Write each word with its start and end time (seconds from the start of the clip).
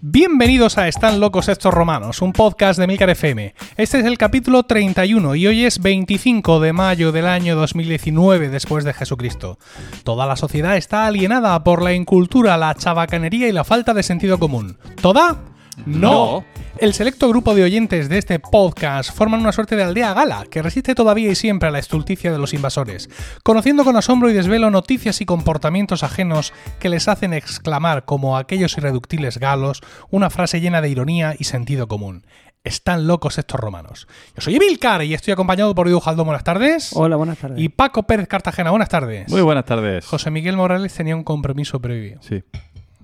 Bienvenidos 0.00 0.78
a 0.78 0.88
Están 0.88 1.20
locos 1.20 1.48
estos 1.48 1.72
romanos, 1.72 2.20
un 2.22 2.32
podcast 2.32 2.78
de 2.78 2.86
Milcar 2.86 3.10
FM. 3.10 3.54
Este 3.76 4.00
es 4.00 4.04
el 4.04 4.18
capítulo 4.18 4.64
31 4.64 5.34
y 5.36 5.46
hoy 5.46 5.64
es 5.64 5.80
25 5.80 6.60
de 6.60 6.72
mayo 6.72 7.12
del 7.12 7.26
año 7.26 7.56
2019 7.56 8.48
después 8.50 8.84
de 8.84 8.92
Jesucristo. 8.92 9.58
Toda 10.04 10.26
la 10.26 10.36
sociedad 10.36 10.76
está 10.76 11.06
alienada 11.06 11.64
por 11.64 11.82
la 11.82 11.94
incultura, 11.94 12.56
la 12.56 12.74
chabacanería 12.74 13.48
y 13.48 13.52
la 13.52 13.64
falta 13.64 13.94
de 13.94 14.02
sentido 14.02 14.38
común. 14.38 14.76
¿Toda? 15.00 15.51
No. 15.86 16.44
El 16.78 16.94
selecto 16.94 17.28
grupo 17.28 17.54
de 17.54 17.64
oyentes 17.64 18.08
de 18.08 18.18
este 18.18 18.38
podcast 18.38 19.14
forman 19.14 19.40
una 19.40 19.52
suerte 19.52 19.76
de 19.76 19.82
aldea 19.84 20.14
gala 20.14 20.44
que 20.50 20.62
resiste 20.62 20.94
todavía 20.94 21.30
y 21.30 21.34
siempre 21.34 21.68
a 21.68 21.72
la 21.72 21.78
estulticia 21.78 22.32
de 22.32 22.38
los 22.38 22.54
invasores, 22.54 23.08
conociendo 23.42 23.84
con 23.84 23.96
asombro 23.96 24.30
y 24.30 24.34
desvelo 24.34 24.70
noticias 24.70 25.20
y 25.20 25.26
comportamientos 25.26 26.02
ajenos 26.02 26.52
que 26.78 26.88
les 26.88 27.08
hacen 27.08 27.32
exclamar 27.32 28.04
como 28.04 28.36
aquellos 28.36 28.76
irreductibles 28.76 29.38
galos 29.38 29.80
una 30.10 30.30
frase 30.30 30.60
llena 30.60 30.80
de 30.80 30.88
ironía 30.88 31.34
y 31.38 31.44
sentido 31.44 31.88
común. 31.88 32.24
Están 32.64 33.08
locos 33.08 33.38
estos 33.38 33.58
romanos. 33.58 34.06
Yo 34.36 34.42
soy 34.42 34.54
Emilcar 34.54 35.02
y 35.02 35.14
estoy 35.14 35.32
acompañado 35.32 35.74
por 35.74 35.88
Edu 35.88 35.98
Jaldón, 35.98 36.26
buenas 36.26 36.44
tardes. 36.44 36.90
Hola, 36.94 37.16
buenas 37.16 37.38
tardes. 37.38 37.58
Y 37.60 37.68
Paco 37.68 38.04
Pérez 38.04 38.28
Cartagena, 38.28 38.70
buenas 38.70 38.88
tardes. 38.88 39.28
Muy 39.28 39.42
buenas 39.42 39.64
tardes. 39.64 40.06
José 40.06 40.30
Miguel 40.30 40.56
Morales 40.56 40.94
tenía 40.94 41.16
un 41.16 41.24
compromiso 41.24 41.80
previo. 41.80 42.18
Sí. 42.22 42.44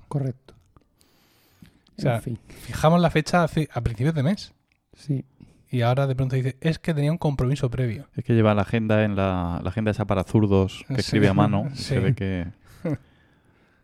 Correcto. 0.07 0.48
O 1.99 2.01
sea, 2.01 2.17
en 2.17 2.23
fin, 2.23 2.39
Fijamos 2.49 3.01
la 3.01 3.11
fecha 3.11 3.43
hace- 3.45 3.69
a 3.73 3.81
principios 3.81 4.15
de 4.15 4.23
mes 4.23 4.55
sí. 4.95 5.25
y 5.71 5.81
ahora 5.83 6.07
de 6.07 6.15
pronto 6.15 6.37
dice, 6.37 6.57
es 6.61 6.79
que 6.79 6.95
tenía 6.95 7.11
un 7.13 7.19
compromiso 7.19 7.69
previo. 7.71 8.07
Es 8.17 8.25
que 8.25 8.35
lleva 8.35 8.55
la 8.55 8.63
agenda 8.63 9.05
en 9.05 9.17
la, 9.17 9.61
la 9.63 9.69
agenda 9.71 9.91
esa 9.91 10.07
para 10.07 10.25
zurdos 10.25 10.85
que 10.89 10.95
Sí. 10.95 11.01
escribe 11.01 11.29
a 11.29 11.35
mano. 11.35 11.65
Sí. 11.75 11.83
Se 11.85 11.99
ve 12.01 12.15
que. 12.15 12.47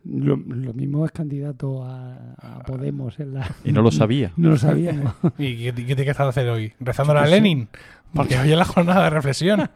Lo, 0.06 0.36
lo 0.36 0.74
mismo 0.74 1.06
es 1.06 1.12
candidato 1.12 1.82
a, 1.82 2.34
a 2.34 2.62
Podemos 2.64 3.18
en 3.20 3.32
la... 3.34 3.50
Y 3.64 3.72
no 3.72 3.80
lo 3.80 3.90
sabía. 3.90 4.32
No 4.36 4.50
lo 4.50 4.58
sabíamos. 4.58 5.14
¿Y 5.38 5.56
qué, 5.72 5.86
qué 5.86 5.96
te 5.96 6.04
quedas 6.04 6.20
a 6.20 6.28
hacer 6.28 6.46
hoy? 6.50 6.74
¿Rezándole 6.78 7.20
a 7.20 7.24
sé. 7.24 7.30
Lenin? 7.30 7.68
Porque 8.12 8.38
hoy 8.38 8.52
es 8.52 8.58
la 8.58 8.66
jornada 8.66 9.04
de 9.04 9.10
reflexión. 9.10 9.70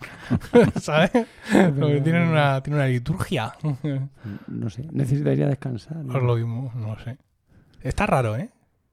¿Sabes? 0.81 1.11
Porque 1.51 2.01
tienen 2.03 2.29
una, 2.29 2.63
tienen 2.63 2.79
una 2.81 2.89
liturgia. 2.89 3.53
No 4.47 4.69
sé, 4.71 4.87
necesitaría 4.93 5.49
descansar. 5.49 5.97
¿no? 5.97 6.15
Os 6.15 6.23
lo 6.23 6.37
mismo, 6.37 6.73
no 6.77 6.95
lo 6.95 6.99
sé. 7.03 7.17
Está 7.89 8.07
raro, 8.07 8.37
¿eh? 8.37 8.51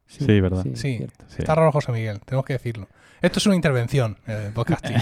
Sí, 0.07 0.39
¿verdad? 0.39 0.63
Sí. 0.75 0.97
cierto. 0.97 1.23
Sí. 1.27 1.35
Está 1.39 1.55
raro 1.55 1.71
José 1.71 1.91
Miguel, 1.91 2.19
tenemos 2.21 2.45
que 2.45 2.53
decirlo. 2.53 2.87
Esto 3.21 3.39
es 3.39 3.45
una 3.47 3.55
intervención 3.55 4.17
eh, 4.27 4.51
podcasting. 4.53 4.97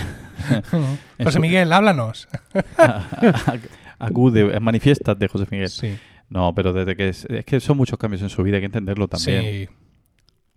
En 1.17 1.25
José 1.25 1.39
Miguel, 1.39 1.71
háblanos. 1.73 2.27
Acude, 3.99 4.59
manifiéstate, 4.59 5.27
José 5.27 5.45
Miguel. 5.51 5.69
Sí, 5.69 5.97
No, 6.29 6.53
pero 6.55 6.73
desde 6.73 6.95
que 6.95 7.09
es, 7.09 7.25
es 7.25 7.43
que 7.45 7.59
son 7.59 7.77
muchos 7.77 7.97
cambios 7.99 8.21
en 8.21 8.29
su 8.29 8.43
vida, 8.43 8.57
hay 8.57 8.61
que 8.61 8.65
entenderlo 8.67 9.07
también. 9.07 9.41
sí. 9.43 9.69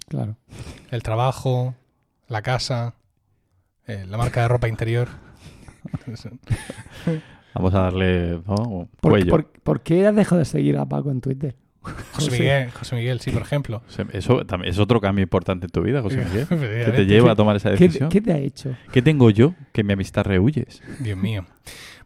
Claro. 0.09 0.37
El 0.93 1.03
trabajo, 1.03 1.75
la 2.29 2.41
casa, 2.43 2.95
eh, 3.89 4.05
la 4.09 4.17
marca 4.17 4.43
de 4.43 4.49
ropa 4.49 4.69
interior. 4.69 5.09
Vamos 7.55 7.75
a 7.75 7.81
darle 7.81 8.41
¿no? 8.47 8.89
¿Por, 9.01 9.13
cuello. 9.13 9.31
por- 9.31 9.51
por 9.51 9.81
qué 9.83 10.07
has 10.07 10.15
dejado 10.15 10.39
de 10.39 10.45
seguir 10.45 10.77
a 10.79 10.85
Paco 10.87 11.11
en 11.11 11.21
Twitter? 11.21 11.57
José 12.13 12.31
Miguel, 12.31 12.71
José 12.71 12.97
Miguel, 12.97 13.21
sí, 13.21 13.31
por 13.31 13.43
ejemplo. 13.43 13.83
Eso 14.13 14.45
también 14.47 14.73
es 14.73 14.79
otro 14.79 15.01
cambio 15.01 15.23
importante 15.23 15.67
en 15.67 15.71
tu 15.71 15.83
vida, 15.83 16.03
José 16.03 16.25
Miguel. 16.25 16.47
Que 16.87 16.93
te 16.93 17.07
lleva 17.07 17.33
a 17.33 17.37
tomar 17.37 17.57
esa 17.57 17.71
¿Qué, 17.71 17.87
decisión. 17.87 18.09
qué 18.09 18.21
te 18.21 18.33
ha 18.33 18.39
hecho? 18.39 18.75
¿Qué 18.93 19.03
tengo 19.03 19.31
yo 19.31 19.55
que 19.73 19.85
mi 19.85 19.93
amistad 19.93 20.25
rehuyes? 20.25 20.83
Dios 21.01 21.19
mío. 21.19 21.45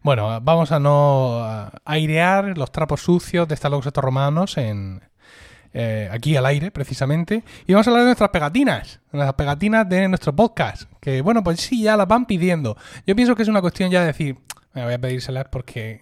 Bueno, 0.03 0.41
vamos 0.41 0.71
a 0.71 0.79
no 0.79 1.45
airear 1.85 2.57
los 2.57 2.71
trapos 2.71 3.01
sucios 3.01 3.47
de 3.47 3.53
estos 3.53 3.69
locos 3.69 3.85
estos 3.85 4.03
romanos 4.03 4.57
en 4.57 5.01
eh, 5.73 6.09
aquí 6.11 6.35
al 6.35 6.45
aire, 6.45 6.71
precisamente. 6.71 7.43
Y 7.67 7.73
vamos 7.73 7.87
a 7.87 7.91
hablar 7.91 8.03
de 8.03 8.07
nuestras 8.07 8.29
pegatinas, 8.29 8.99
de 9.11 9.19
las 9.19 9.33
pegatinas 9.33 9.87
de 9.87 10.07
nuestro 10.07 10.35
podcast. 10.35 10.83
Que 10.99 11.21
bueno, 11.21 11.43
pues 11.43 11.61
sí, 11.61 11.83
ya 11.83 11.95
las 11.95 12.07
van 12.07 12.25
pidiendo. 12.25 12.75
Yo 13.05 13.15
pienso 13.15 13.35
que 13.35 13.43
es 13.43 13.47
una 13.47 13.61
cuestión 13.61 13.89
ya 13.89 14.01
de 14.01 14.07
decir, 14.07 14.37
me 14.73 14.83
voy 14.85 14.93
a 14.93 14.99
pedírselas 14.99 15.47
porque 15.51 16.01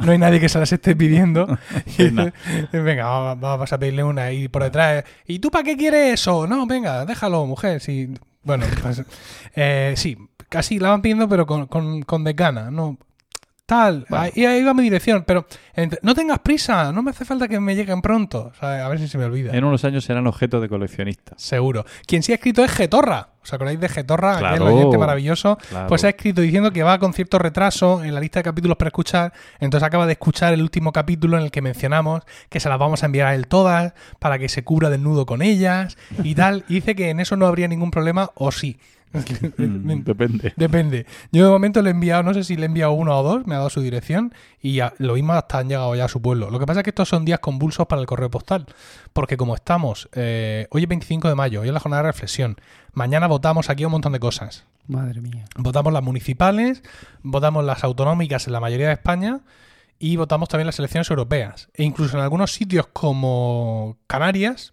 no 0.00 0.12
hay 0.12 0.18
nadie 0.18 0.40
que 0.40 0.48
se 0.48 0.58
las 0.58 0.72
esté 0.72 0.94
pidiendo. 0.94 1.46
Y, 1.98 2.10
No. 2.10 2.30
venga, 2.72 3.04
vamos, 3.04 3.40
vamos 3.40 3.72
a 3.72 3.78
pedirle 3.78 4.04
una 4.04 4.32
y 4.32 4.48
por 4.48 4.62
detrás. 4.62 5.04
¿Y 5.26 5.38
tú 5.38 5.50
para 5.50 5.64
qué 5.64 5.76
quieres 5.76 6.14
eso? 6.20 6.46
No, 6.46 6.66
venga, 6.66 7.04
déjalo, 7.04 7.46
mujer. 7.46 7.80
Sí, 7.80 8.14
bueno, 8.42 8.66
pues, 8.82 9.02
eh, 9.56 9.94
sí, 9.96 10.16
casi 10.48 10.78
la 10.78 10.90
van 10.90 11.02
pidiendo, 11.02 11.28
pero 11.28 11.46
con, 11.46 11.66
con, 11.66 12.02
con 12.02 12.24
desgana, 12.24 12.70
¿no? 12.70 12.98
Tal, 13.70 14.04
Bueno. 14.08 14.24
ahí, 14.34 14.44
ahí 14.46 14.64
va 14.64 14.74
mi 14.74 14.82
dirección, 14.82 15.22
pero 15.24 15.46
no 16.02 16.12
tengas 16.16 16.40
prisa, 16.40 16.90
no 16.92 17.02
me 17.04 17.12
hace 17.12 17.24
falta 17.24 17.46
que 17.46 17.60
me 17.60 17.76
lleguen 17.76 18.02
pronto, 18.02 18.50
a 18.60 18.88
ver 18.88 18.98
si 18.98 19.06
se 19.06 19.16
me 19.16 19.24
olvida. 19.26 19.52
En 19.56 19.62
unos 19.62 19.84
años 19.84 20.04
serán 20.04 20.26
objeto 20.26 20.60
de 20.60 20.68
coleccionistas. 20.68 21.40
Seguro. 21.40 21.84
Quien 22.04 22.24
sí 22.24 22.32
ha 22.32 22.34
escrito 22.34 22.64
es 22.64 22.72
Getorra. 22.72 23.28
¿Os 23.42 23.52
acordáis 23.54 23.78
de 23.78 23.88
Getorra? 23.88 24.32
Aquel 24.38 24.58
Claro. 24.58 24.74
oyente 24.74 24.98
maravilloso. 24.98 25.56
Claro. 25.68 25.86
Pues 25.86 26.02
ha 26.02 26.08
escrito 26.08 26.40
diciendo 26.42 26.72
que 26.72 26.82
va 26.82 26.98
con 26.98 27.12
cierto 27.14 27.38
retraso 27.38 28.02
en 28.02 28.12
la 28.12 28.18
lista 28.20 28.40
de 28.40 28.44
capítulos 28.44 28.76
para 28.76 28.88
escuchar. 28.88 29.32
Entonces 29.60 29.86
acaba 29.86 30.04
de 30.06 30.12
escuchar 30.12 30.52
el 30.52 30.60
último 30.62 30.92
capítulo 30.92 31.38
en 31.38 31.44
el 31.44 31.50
que 31.52 31.62
mencionamos 31.62 32.24
que 32.48 32.58
se 32.58 32.68
las 32.68 32.78
vamos 32.78 33.04
a 33.04 33.06
enviar 33.06 33.28
a 33.28 33.34
él 33.36 33.46
todas 33.46 33.94
para 34.18 34.38
que 34.40 34.48
se 34.48 34.64
cubra 34.64 34.90
desnudo 34.90 35.26
con 35.26 35.42
ellas 35.42 35.96
y 36.24 36.34
tal. 36.34 36.64
Y 36.68 36.74
dice 36.74 36.96
que 36.96 37.08
en 37.10 37.20
eso 37.20 37.36
no 37.36 37.46
habría 37.46 37.68
ningún 37.68 37.92
problema 37.92 38.30
o 38.34 38.50
sí. 38.52 38.78
Mm, 39.12 40.04
depende. 40.04 40.52
Depende. 40.56 41.06
Yo 41.32 41.44
de 41.44 41.50
momento 41.50 41.82
le 41.82 41.90
he 41.90 41.92
enviado, 41.92 42.22
no 42.22 42.34
sé 42.34 42.44
si 42.44 42.56
le 42.56 42.62
he 42.62 42.66
enviado 42.66 42.92
uno 42.92 43.18
o 43.18 43.22
dos, 43.22 43.46
me 43.46 43.54
ha 43.54 43.58
dado 43.58 43.70
su 43.70 43.80
dirección 43.80 44.32
y 44.60 44.74
ya, 44.74 44.94
lo 44.98 45.14
mismo 45.14 45.32
hasta 45.32 45.58
han 45.58 45.68
llegado 45.68 45.94
ya 45.94 46.04
a 46.04 46.08
su 46.08 46.22
pueblo. 46.22 46.50
Lo 46.50 46.58
que 46.58 46.66
pasa 46.66 46.80
es 46.80 46.84
que 46.84 46.90
estos 46.90 47.08
son 47.08 47.24
días 47.24 47.40
convulsos 47.40 47.86
para 47.86 48.00
el 48.00 48.06
correo 48.06 48.30
postal, 48.30 48.66
porque 49.12 49.36
como 49.36 49.54
estamos, 49.54 50.08
eh, 50.12 50.66
hoy 50.70 50.82
es 50.82 50.88
25 50.88 51.28
de 51.28 51.34
mayo, 51.34 51.60
hoy 51.60 51.68
es 51.68 51.74
la 51.74 51.80
jornada 51.80 52.04
de 52.04 52.08
reflexión, 52.08 52.56
mañana 52.92 53.26
votamos 53.26 53.68
aquí 53.68 53.84
un 53.84 53.92
montón 53.92 54.12
de 54.12 54.20
cosas. 54.20 54.66
Madre 54.86 55.20
mía. 55.20 55.44
Votamos 55.56 55.92
las 55.92 56.02
municipales, 56.02 56.82
votamos 57.22 57.64
las 57.64 57.84
autonómicas 57.84 58.46
en 58.46 58.52
la 58.52 58.60
mayoría 58.60 58.88
de 58.88 58.94
España 58.94 59.40
y 59.98 60.16
votamos 60.16 60.48
también 60.48 60.66
las 60.66 60.78
elecciones 60.78 61.10
europeas. 61.10 61.68
E 61.74 61.84
incluso 61.84 62.16
en 62.16 62.22
algunos 62.22 62.52
sitios 62.52 62.88
como 62.92 63.98
Canarias 64.06 64.72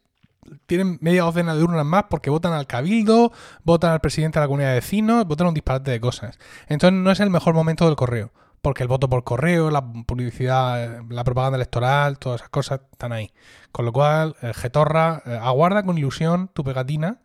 tienen 0.65 0.97
media 1.01 1.23
docena 1.23 1.55
de 1.55 1.63
urnas 1.63 1.85
más 1.85 2.05
porque 2.09 2.29
votan 2.29 2.53
al 2.53 2.67
cabildo, 2.67 3.31
votan 3.63 3.91
al 3.91 4.01
presidente 4.01 4.39
de 4.39 4.43
la 4.43 4.47
comunidad 4.47 4.69
de 4.69 4.75
vecinos, 4.75 5.25
votan 5.25 5.47
un 5.47 5.53
disparate 5.53 5.91
de 5.91 5.99
cosas. 5.99 6.37
Entonces 6.67 6.99
no 6.99 7.11
es 7.11 7.19
el 7.19 7.29
mejor 7.29 7.53
momento 7.53 7.85
del 7.85 7.95
correo. 7.95 8.31
Porque 8.61 8.83
el 8.83 8.89
voto 8.89 9.07
por 9.07 9.23
correo, 9.23 9.69
la 9.69 9.85
publicidad, 9.85 11.01
la 11.09 11.23
propaganda 11.23 11.57
electoral, 11.57 12.17
todas 12.17 12.41
esas 12.41 12.49
cosas 12.49 12.81
están 12.91 13.13
ahí. 13.13 13.31
Con 13.71 13.85
lo 13.85 13.93
cual, 13.93 14.35
eh, 14.41 14.51
Getorra, 14.53 15.21
eh, 15.25 15.39
aguarda 15.41 15.83
con 15.83 15.97
ilusión 15.97 16.49
tu 16.53 16.63
pegatina, 16.63 17.21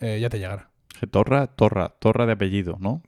eh, 0.00 0.18
ya 0.20 0.28
te 0.28 0.38
llegará. 0.38 0.68
Que 0.98 1.06
Torra, 1.06 1.46
Torra, 1.46 1.90
Torra 1.98 2.26
de 2.26 2.32
apellido, 2.32 2.76
¿no? 2.80 3.00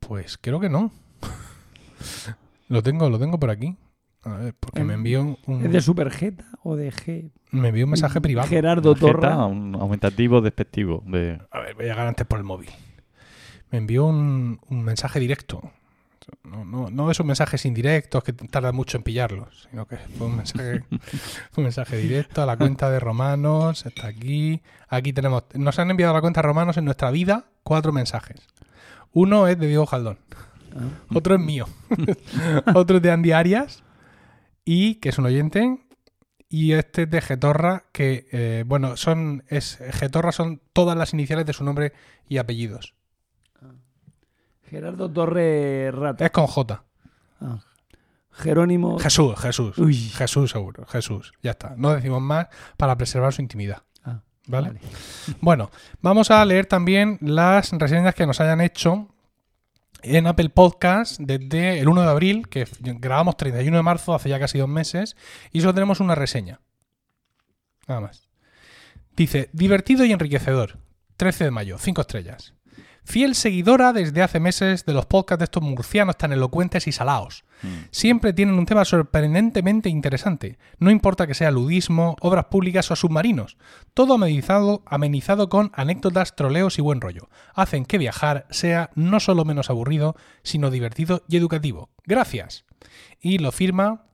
Pues 0.00 0.36
creo 0.36 0.58
que 0.58 0.68
no. 0.68 0.90
lo 2.68 2.82
tengo, 2.82 3.08
lo 3.08 3.18
tengo 3.18 3.38
por 3.38 3.50
aquí. 3.50 3.76
A 4.22 4.36
ver, 4.36 4.54
porque 4.58 4.84
me 4.84 4.94
envió 4.94 5.38
un, 5.46 5.64
¿Es 5.64 5.72
de 5.72 5.80
Supergeta 5.80 6.44
o 6.62 6.76
de 6.76 6.92
G? 6.92 7.30
me 7.52 7.68
envió 7.68 7.86
un 7.86 7.90
mensaje 7.92 8.20
privado. 8.20 8.48
Gerardo 8.48 8.94
Torra. 8.94 9.46
un 9.46 9.74
aumentativo 9.74 10.40
despectivo. 10.40 11.02
De... 11.06 11.40
A 11.50 11.60
ver, 11.60 11.74
voy 11.74 11.86
a 11.86 11.88
llegar 11.88 12.06
antes 12.06 12.26
por 12.26 12.38
el 12.38 12.44
móvil. 12.44 12.68
Me 13.70 13.78
envió 13.78 14.04
un, 14.06 14.60
un 14.68 14.82
mensaje 14.84 15.20
directo. 15.20 15.72
No, 16.44 16.64
no, 16.64 16.90
no 16.90 17.10
esos 17.10 17.24
mensajes 17.26 17.64
indirectos 17.64 18.22
que 18.22 18.32
tardan 18.32 18.74
mucho 18.76 18.96
en 18.96 19.02
pillarlos, 19.02 19.66
sino 19.70 19.86
que 19.86 19.96
fue 19.96 20.26
un 20.26 20.36
mensaje, 20.36 20.84
un 21.56 21.64
mensaje 21.64 21.96
directo 21.96 22.42
a 22.42 22.46
la 22.46 22.56
cuenta 22.56 22.90
de 22.90 23.00
Romanos. 23.00 23.86
Está 23.86 24.08
aquí. 24.08 24.60
Aquí 24.88 25.12
tenemos. 25.12 25.44
Nos 25.54 25.78
han 25.78 25.90
enviado 25.90 26.12
a 26.12 26.14
la 26.16 26.20
cuenta 26.20 26.40
de 26.42 26.46
Romanos 26.46 26.76
en 26.76 26.84
nuestra 26.84 27.10
vida 27.10 27.46
cuatro 27.62 27.92
mensajes. 27.92 28.46
Uno 29.12 29.46
es 29.48 29.58
de 29.58 29.66
Diego 29.66 29.86
Jaldón. 29.86 30.18
Ah, 30.76 30.88
Otro 31.14 31.34
es 31.34 31.40
mío. 31.40 31.66
Otro 32.74 32.98
es 32.98 33.02
de 33.02 33.10
Andy 33.10 33.32
Arias. 33.32 33.82
Y 34.72 35.00
que 35.00 35.08
es 35.08 35.18
un 35.18 35.26
oyente. 35.26 35.80
Y 36.48 36.74
este 36.74 37.02
es 37.02 37.10
de 37.10 37.20
Getorra, 37.20 37.86
que, 37.90 38.28
eh, 38.30 38.62
bueno, 38.64 38.96
son. 38.96 39.42
Es, 39.48 39.78
Getorra 39.90 40.30
son 40.30 40.62
todas 40.72 40.96
las 40.96 41.12
iniciales 41.12 41.44
de 41.44 41.52
su 41.52 41.64
nombre 41.64 41.92
y 42.28 42.38
apellidos. 42.38 42.94
Gerardo 44.62 45.10
Torre 45.10 45.90
Rata. 45.90 46.24
Es 46.24 46.30
con 46.30 46.46
J. 46.46 46.84
Ah. 47.40 47.58
Jerónimo. 48.30 48.96
Jesús, 49.00 49.36
Jesús. 49.40 49.76
Uy. 49.76 49.96
Jesús, 49.96 50.52
seguro. 50.52 50.86
Jesús. 50.86 51.32
Ya 51.42 51.50
está. 51.50 51.74
No 51.76 51.92
decimos 51.92 52.22
más 52.22 52.46
para 52.76 52.96
preservar 52.96 53.32
su 53.32 53.42
intimidad. 53.42 53.82
Ah, 54.04 54.20
¿Vale? 54.46 54.68
vale. 54.68 54.80
Bueno, 55.40 55.72
vamos 56.00 56.30
a 56.30 56.44
leer 56.44 56.66
también 56.66 57.18
las 57.22 57.72
reseñas 57.72 58.14
que 58.14 58.24
nos 58.24 58.40
hayan 58.40 58.60
hecho 58.60 59.08
en 60.02 60.26
Apple 60.26 60.50
Podcast 60.50 61.20
desde 61.20 61.80
el 61.80 61.88
1 61.88 62.02
de 62.02 62.08
abril, 62.08 62.48
que 62.48 62.66
grabamos 62.80 63.36
31 63.36 63.76
de 63.76 63.82
marzo, 63.82 64.14
hace 64.14 64.28
ya 64.28 64.38
casi 64.38 64.58
dos 64.58 64.68
meses, 64.68 65.16
y 65.52 65.60
solo 65.60 65.74
tenemos 65.74 66.00
una 66.00 66.14
reseña. 66.14 66.60
Nada 67.86 68.00
más. 68.00 68.28
Dice, 69.16 69.50
divertido 69.52 70.04
y 70.04 70.12
enriquecedor. 70.12 70.78
13 71.16 71.44
de 71.44 71.50
mayo, 71.50 71.78
5 71.78 72.00
estrellas. 72.00 72.54
Fiel 73.10 73.34
seguidora 73.34 73.92
desde 73.92 74.22
hace 74.22 74.38
meses 74.38 74.86
de 74.86 74.92
los 74.92 75.04
podcasts 75.04 75.40
de 75.40 75.44
estos 75.46 75.64
murcianos 75.64 76.16
tan 76.16 76.32
elocuentes 76.32 76.86
y 76.86 76.92
salaos. 76.92 77.42
Siempre 77.90 78.32
tienen 78.32 78.54
un 78.56 78.66
tema 78.66 78.84
sorprendentemente 78.84 79.88
interesante. 79.88 80.60
No 80.78 80.92
importa 80.92 81.26
que 81.26 81.34
sea 81.34 81.50
ludismo, 81.50 82.14
obras 82.20 82.44
públicas 82.44 82.88
o 82.92 82.94
submarinos. 82.94 83.56
Todo 83.94 84.14
amenizado, 84.14 84.84
amenizado 84.86 85.48
con 85.48 85.72
anécdotas, 85.74 86.36
troleos 86.36 86.78
y 86.78 86.82
buen 86.82 87.00
rollo. 87.00 87.28
Hacen 87.52 87.84
que 87.84 87.98
viajar 87.98 88.46
sea 88.50 88.90
no 88.94 89.18
solo 89.18 89.44
menos 89.44 89.70
aburrido, 89.70 90.14
sino 90.44 90.70
divertido 90.70 91.24
y 91.26 91.36
educativo. 91.36 91.90
Gracias. 92.04 92.64
Y 93.20 93.38
lo 93.38 93.50
firma. 93.50 94.04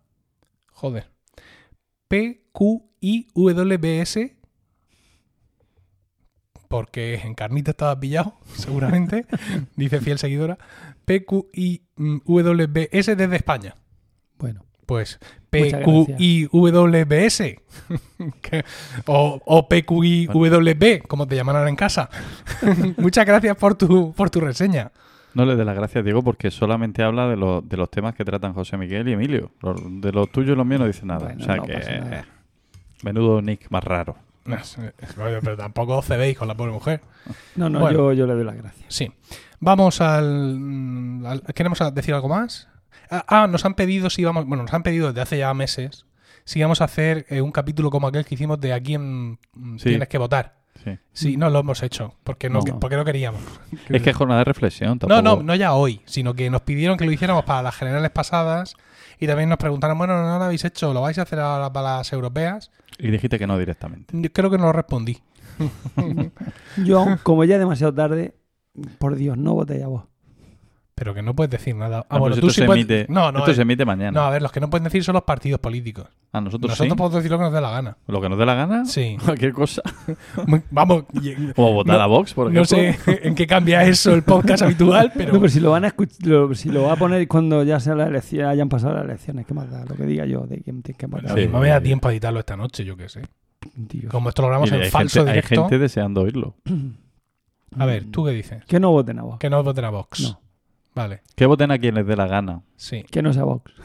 Joder. 0.73 1.11
PQIWBS. 2.09 2.87
Porque 6.69 7.17
en 7.17 7.35
carnita 7.35 7.73
estaba 7.73 7.99
pillado, 7.99 8.35
seguramente. 8.55 9.27
dice 9.77 10.01
fiel 10.01 10.19
seguidora. 10.19 10.59
PQIWBS 11.05 13.07
desde 13.17 13.37
España. 13.37 13.75
Bueno, 14.39 14.65
Pues 14.87 15.19
PQIWBS. 15.51 17.43
O, 19.07 19.41
o 19.45 19.69
PQIWB, 19.69 21.07
como 21.07 21.27
te 21.27 21.37
llaman 21.37 21.57
ahora 21.57 21.69
en 21.69 21.77
casa. 21.77 22.09
Muchas 22.97 23.27
gracias 23.27 23.57
por 23.57 23.75
tu, 23.75 24.13
por 24.13 24.31
tu 24.31 24.41
reseña. 24.41 24.91
No 25.35 25.45
le 25.45 25.55
dé 25.55 25.67
las 25.67 25.77
gracias, 25.77 26.03
Diego, 26.03 26.23
porque 26.23 26.51
solamente 26.51 27.03
habla 27.03 27.29
de, 27.29 27.37
los 27.37 27.69
de 27.69 27.77
los 27.77 27.91
temas 27.91 28.15
que 28.15 28.25
tratan 28.25 28.55
José 28.55 28.79
Miguel 28.79 29.07
y 29.09 29.13
Emilio. 29.13 29.51
De 29.91 30.11
los 30.11 30.31
tuyos 30.31 30.55
y 30.55 30.57
los 30.57 30.67
míos 30.67 30.81
no 30.81 30.87
dice 30.87 31.05
nada. 31.05 31.27
Bueno, 31.27 31.43
o 31.43 31.45
sea 31.45 31.57
no 31.57 31.65
que. 31.65 31.73
pasa 31.75 31.99
nada. 31.99 32.27
Menudo 33.03 33.43
nick 33.43 33.71
más 33.71 33.85
raro. 33.85 34.17
Pero 35.43 35.57
tampoco 35.57 35.97
os 35.99 36.07
cebéis 36.07 36.37
con 36.39 36.49
la 36.49 36.55
pobre 36.55 36.73
mujer. 36.73 37.01
no, 37.57 37.69
no, 37.69 37.81
Bueno. 37.81 37.99
yo, 37.99 38.13
yo 38.13 38.27
le 38.27 38.35
doy 38.35 38.45
las 38.45 38.57
gracias. 38.57 38.85
Sí. 38.89 39.13
Vamos 39.61 40.01
al, 40.01 40.57
mm, 40.59 41.27
al- 41.27 41.43
¿Queremos 41.55 41.79
decir 41.95 42.15
algo 42.15 42.29
más? 42.29 42.69
Ah, 43.11 43.25
ah, 43.29 43.47
nos 43.47 43.65
han 43.65 43.75
pedido 43.75 44.11
si 44.11 44.25
vamos. 44.25 44.47
Bueno, 44.47 44.65
nos 44.65 44.75
han 44.75 44.83
pedido 44.83 45.09
desde 45.09 45.21
hace 45.23 45.39
ya 45.39 45.53
meses 45.55 46.07
si 46.45 46.61
vamos 46.63 46.81
a 46.81 46.85
hacer 46.85 47.27
eh, 47.29 47.41
un 47.41 47.53
capítulo 47.53 47.91
como 47.91 48.07
aquel 48.07 48.25
que 48.25 48.35
hicimos 48.35 48.61
de 48.61 48.73
a 48.73 48.81
quién 48.81 49.39
mm, 49.55 49.79
Sí. 49.79 49.89
tienes 49.91 50.09
que 50.09 50.19
votar. 50.19 50.57
Sí. 50.85 50.99
Sí, 51.13 51.37
no 51.37 51.49
lo 51.51 51.61
hemos 51.61 51.83
hecho 51.83 52.15
porque 52.23 52.51
no, 52.51 52.61
No. 52.61 52.79
porque 52.79 52.97
no 52.97 53.05
queríamos. 53.05 53.41
Es 53.89 54.03
que 54.03 54.11
es 54.11 54.17
jornada 54.17 54.41
de 54.41 54.45
reflexión. 54.45 54.91
No, 54.93 54.99
Tampoco... 55.09 55.23
no, 55.39 55.43
no 55.43 55.55
ya 55.55 55.73
hoy, 55.73 56.03
sino 56.05 56.35
que 56.35 56.51
nos 56.51 56.61
pidieron 56.63 56.97
que 56.99 57.07
lo 57.07 57.13
hiciéramos 57.13 57.45
para 57.45 57.63
las 57.63 57.75
generales 57.75 58.11
pasadas 58.11 58.77
y 59.19 59.27
también 59.27 59.49
nos 59.49 59.59
preguntaron, 59.59 59.97
bueno, 59.97 60.21
no 60.23 60.39
lo 60.39 60.45
habéis 60.45 60.65
hecho, 60.67 60.93
¿lo 60.93 61.01
vais 61.01 61.19
a 61.19 61.23
hacer 61.23 61.41
ahora 61.41 61.73
para 61.73 61.97
las 61.99 62.13
europeas? 62.13 62.71
Y 62.99 63.11
dijiste 63.11 63.39
que 63.39 63.47
no 63.47 63.59
directamente. 63.59 64.15
Yo 64.17 64.33
creo 64.33 64.51
que 64.51 64.59
no 64.59 64.65
lo 64.65 64.73
respondí. 64.73 65.19
Yo, 66.85 67.07
como 67.23 67.45
ya 67.45 67.55
es 67.55 67.61
demasiado 67.61 67.95
tarde, 67.95 68.35
por 68.99 69.17
Dios, 69.17 69.37
no 69.37 69.55
votéis 69.55 69.85
a 69.85 69.89
vos. 69.89 70.05
Pero 70.99 71.13
que 71.13 71.21
no 71.21 71.35
puedes 71.37 71.51
decir 71.51 71.77
nada. 71.77 72.07
Ah, 72.09 72.15
No, 72.15 72.21
bueno, 72.21 72.37
pero 72.37 72.41
tú 72.41 72.47
esto 72.49 72.55
sí 72.55 72.61
se 72.63 72.67
puedes- 72.67 72.81
emite, 72.89 73.07
No, 73.13 73.31
no, 73.31 73.41
esto 73.41 73.51
eh, 73.51 73.55
se 73.55 73.63
emite 73.63 73.85
mañana. 73.85 74.13
no, 74.13 74.23
a 74.27 74.31
ver, 74.31 74.41
los 74.41 74.51
que 74.51 74.61
no 74.61 74.71
pueden 74.71 74.85
decir 74.85 75.05
son 75.05 75.13
los 75.13 75.25
partidos 75.25 75.61
políticos. 75.61 76.07
A 76.33 76.41
nosotros, 76.41 76.71
Nosotros 76.71 76.93
sí. 76.93 76.97
podemos 76.97 77.15
decir 77.17 77.31
lo 77.31 77.37
que 77.37 77.45
nos 77.45 77.53
dé 77.53 77.61
la 77.61 77.71
gana. 77.71 77.97
Lo 78.07 78.19
que 78.23 78.29
nos 78.31 78.39
dé 78.39 78.47
la 78.47 78.55
gana. 78.55 78.85
Sí. 78.87 79.19
Cualquier 79.25 79.53
cosa. 79.53 79.83
Vamos, 80.71 81.05
Como 81.55 81.73
votar 81.75 81.97
No- 81.99 82.03
a 82.03 82.07
Vox, 82.07 82.33
por 82.33 82.51
no 82.51 82.63
ejemplo. 82.63 83.05
sé 83.07 83.29
en 83.29 83.35
qué 83.35 83.47
cambia 83.47 83.85
eso 83.85 84.15
el 84.15 84.23
podcast 84.23 84.63
habitual, 84.63 85.13
pero... 85.15 85.35
No, 85.35 85.41
pero 85.41 85.51
si 85.53 85.61
lo 85.61 85.71
van 85.73 85.85
a 85.85 85.95
lo- 86.25 86.55
si 86.55 86.71
lo 86.71 86.85
va 86.85 86.95
a 86.95 86.97
poner 86.97 87.29
cuando 87.29 87.63
ya 87.63 87.79
sea 87.79 87.95
la 87.95 88.07
elección, 88.07 88.47
hayan 88.47 88.71
pasado 88.71 88.95
las 88.95 89.05
elecciones, 89.05 89.45
¿qué 89.47 89.53
más 89.53 89.71
da? 89.71 89.85
Lo 89.85 89.97
que 89.97 90.05
diga 90.07 90.25
yo 90.25 90.47
de 90.47 90.63
quién 90.63 90.83
tiene 90.83 90.97
que 90.99 91.07
Bueno, 91.07 91.29
matar. 91.29 91.39
Sí. 91.43 91.47
no 91.53 91.61
me 91.61 91.69
da 91.69 91.81
tiempo 91.83 92.09
a 92.09 92.13
editarlo 92.13 92.41
esta 92.41 92.57
noche, 92.57 92.87
yo 92.87 92.97
qué 92.97 93.11
sé. 93.11 93.21
Como 94.11 94.31
esto 94.31 94.41
lo 94.41 94.49
grabamos 94.49 94.73
en 94.73 94.83
falso 94.91 95.25
gente, 95.27 95.33
hay 95.33 95.43
gente 95.43 95.79
deseando 95.79 96.23
oírlo. 96.23 96.55
A 97.79 97.85
ver, 97.85 98.07
¿tú 98.11 98.25
qué 98.25 98.31
dices? 98.31 98.65
Que 98.65 98.81
no 98.81 98.93
voten 98.93 99.19
a 99.19 99.23
vos. 99.25 99.39
Que 99.39 99.51
no 99.51 99.63
voten 99.63 99.85
a 99.85 99.91
Vox. 99.91 100.21
No, 100.23 100.41
Vale, 100.97 101.21
Que 101.37 101.47
voten 101.47 101.71
a 101.71 101.79
quien 101.79 101.95
les 101.95 102.07
dé 102.07 102.17
la 102.17 102.27
gana. 102.27 102.63
sí. 102.75 103.05
que 103.05 103.23
no 103.23 103.33
sea 103.33 103.45
Vox. 103.45 103.71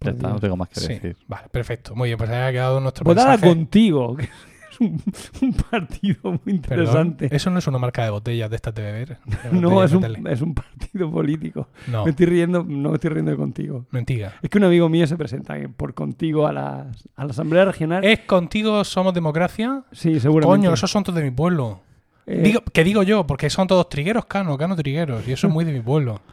Ya 0.00 0.10
está, 0.10 0.28
no 0.28 0.38
tengo 0.38 0.56
más 0.56 0.68
que 0.68 0.78
Sí, 0.78 0.88
decir. 0.88 1.16
vale, 1.26 1.48
perfecto. 1.50 1.94
Muy 1.96 2.10
bien, 2.10 2.18
pues 2.18 2.30
ahí 2.30 2.42
ha 2.48 2.52
quedado 2.52 2.80
nuestro 2.80 3.02
Votada 3.04 3.30
mensaje. 3.30 3.48
contigo, 3.52 4.14
que 4.16 4.24
es 4.24 4.80
un, 4.80 5.02
un 5.40 5.52
partido 5.54 6.18
muy 6.24 6.38
Perdón, 6.38 6.54
interesante. 6.54 7.28
Eso 7.34 7.50
no 7.50 7.58
es 7.58 7.66
una 7.66 7.78
marca 7.78 8.04
de 8.04 8.10
botellas 8.10 8.48
de 8.50 8.56
estas 8.56 8.74
de 8.74 8.82
beber. 8.82 9.18
de 9.24 9.50
No, 9.58 9.82
es 9.82 9.90
de 9.90 9.96
un, 9.96 10.26
es 10.28 10.42
un 10.42 10.54
partido 10.54 11.10
político. 11.10 11.68
No, 11.88 12.04
Me 12.04 12.10
estoy 12.10 12.26
riendo, 12.26 12.62
no 12.62 12.90
me 12.90 12.94
estoy 12.96 13.10
riendo 13.10 13.30
de 13.32 13.36
contigo. 13.38 13.86
mentira. 13.90 14.34
Es 14.42 14.50
que 14.50 14.58
un 14.58 14.64
amigo 14.64 14.88
mío 14.90 15.06
se 15.06 15.16
presenta 15.16 15.56
por 15.76 15.94
contigo 15.94 16.46
a, 16.46 16.52
las, 16.52 17.08
a 17.16 17.24
la 17.24 17.30
Asamblea 17.30 17.64
Regional. 17.64 18.04
¿Es 18.04 18.20
contigo 18.20 18.84
somos 18.84 19.14
democracia? 19.14 19.82
sí, 19.92 20.20
seguramente. 20.20 20.58
Coño, 20.66 20.74
esos 20.74 20.90
son 20.90 21.02
todos 21.04 21.16
de 21.18 21.24
mi 21.24 21.30
pueblo. 21.32 21.80
Eh, 22.26 22.42
Digo, 22.42 22.60
que 22.72 22.82
digo 22.84 23.02
yo, 23.04 23.26
porque 23.26 23.48
son 23.50 23.68
todos 23.68 23.88
trigueros, 23.88 24.26
cano, 24.26 24.58
cano 24.58 24.74
trigueros. 24.76 25.26
Y 25.28 25.32
eso 25.32 25.46
es 25.46 25.52
muy 25.52 25.64
de 25.64 25.72
mi 25.72 25.80
pueblo. 25.80 26.20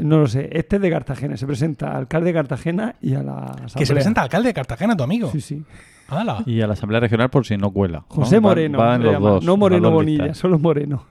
No 0.00 0.20
lo 0.20 0.26
sé. 0.26 0.48
Este 0.52 0.76
es 0.76 0.82
de 0.82 0.90
Cartagena. 0.90 1.36
Se 1.36 1.46
presenta 1.46 1.90
al 1.90 1.96
alcalde 1.98 2.28
de 2.28 2.32
Cartagena 2.32 2.94
y 3.02 3.12
a 3.12 3.22
la 3.22 3.40
Asamblea. 3.44 3.74
Que 3.76 3.84
se 3.84 3.92
presenta 3.92 4.22
alcalde 4.22 4.48
de 4.48 4.54
Cartagena, 4.54 4.96
tu 4.96 5.02
amigo. 5.04 5.30
Sí, 5.30 5.42
sí. 5.42 5.62
¡Hala! 6.08 6.42
Y 6.46 6.62
a 6.62 6.66
la 6.66 6.72
Asamblea 6.72 6.98
Regional 7.00 7.28
por 7.28 7.44
si 7.44 7.58
no 7.58 7.70
cuela. 7.70 7.98
¿no? 7.98 8.06
José 8.08 8.40
Moreno. 8.40 8.78
va 8.78 8.94
en 8.94 9.02
los 9.02 9.20
dos, 9.20 9.44
no 9.44 9.52
en 9.52 9.60
Moreno 9.60 9.90
Bonilla, 9.90 10.22
listas. 10.24 10.38
solo 10.38 10.58
Moreno. 10.58 11.04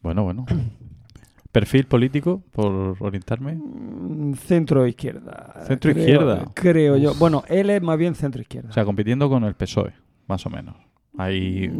Bueno, 0.00 0.22
bueno. 0.22 0.46
Perfil 1.50 1.86
político, 1.86 2.40
por 2.52 2.96
orientarme. 3.00 3.54
Mm, 3.56 4.34
Centro 4.34 4.86
izquierda. 4.86 5.64
Centro 5.66 5.90
creo- 5.92 6.04
izquierda. 6.04 6.44
Creo 6.54 6.96
yo. 6.98 7.14
Bueno, 7.16 7.42
él 7.48 7.70
es 7.70 7.82
más 7.82 7.98
bien 7.98 8.14
centro 8.14 8.40
izquierda. 8.40 8.70
O 8.70 8.72
sea, 8.72 8.84
compitiendo 8.84 9.28
con 9.28 9.42
el 9.42 9.54
PSOE, 9.54 9.92
más 10.28 10.46
o 10.46 10.50
menos. 10.50 10.76
Ahí. 11.22 11.70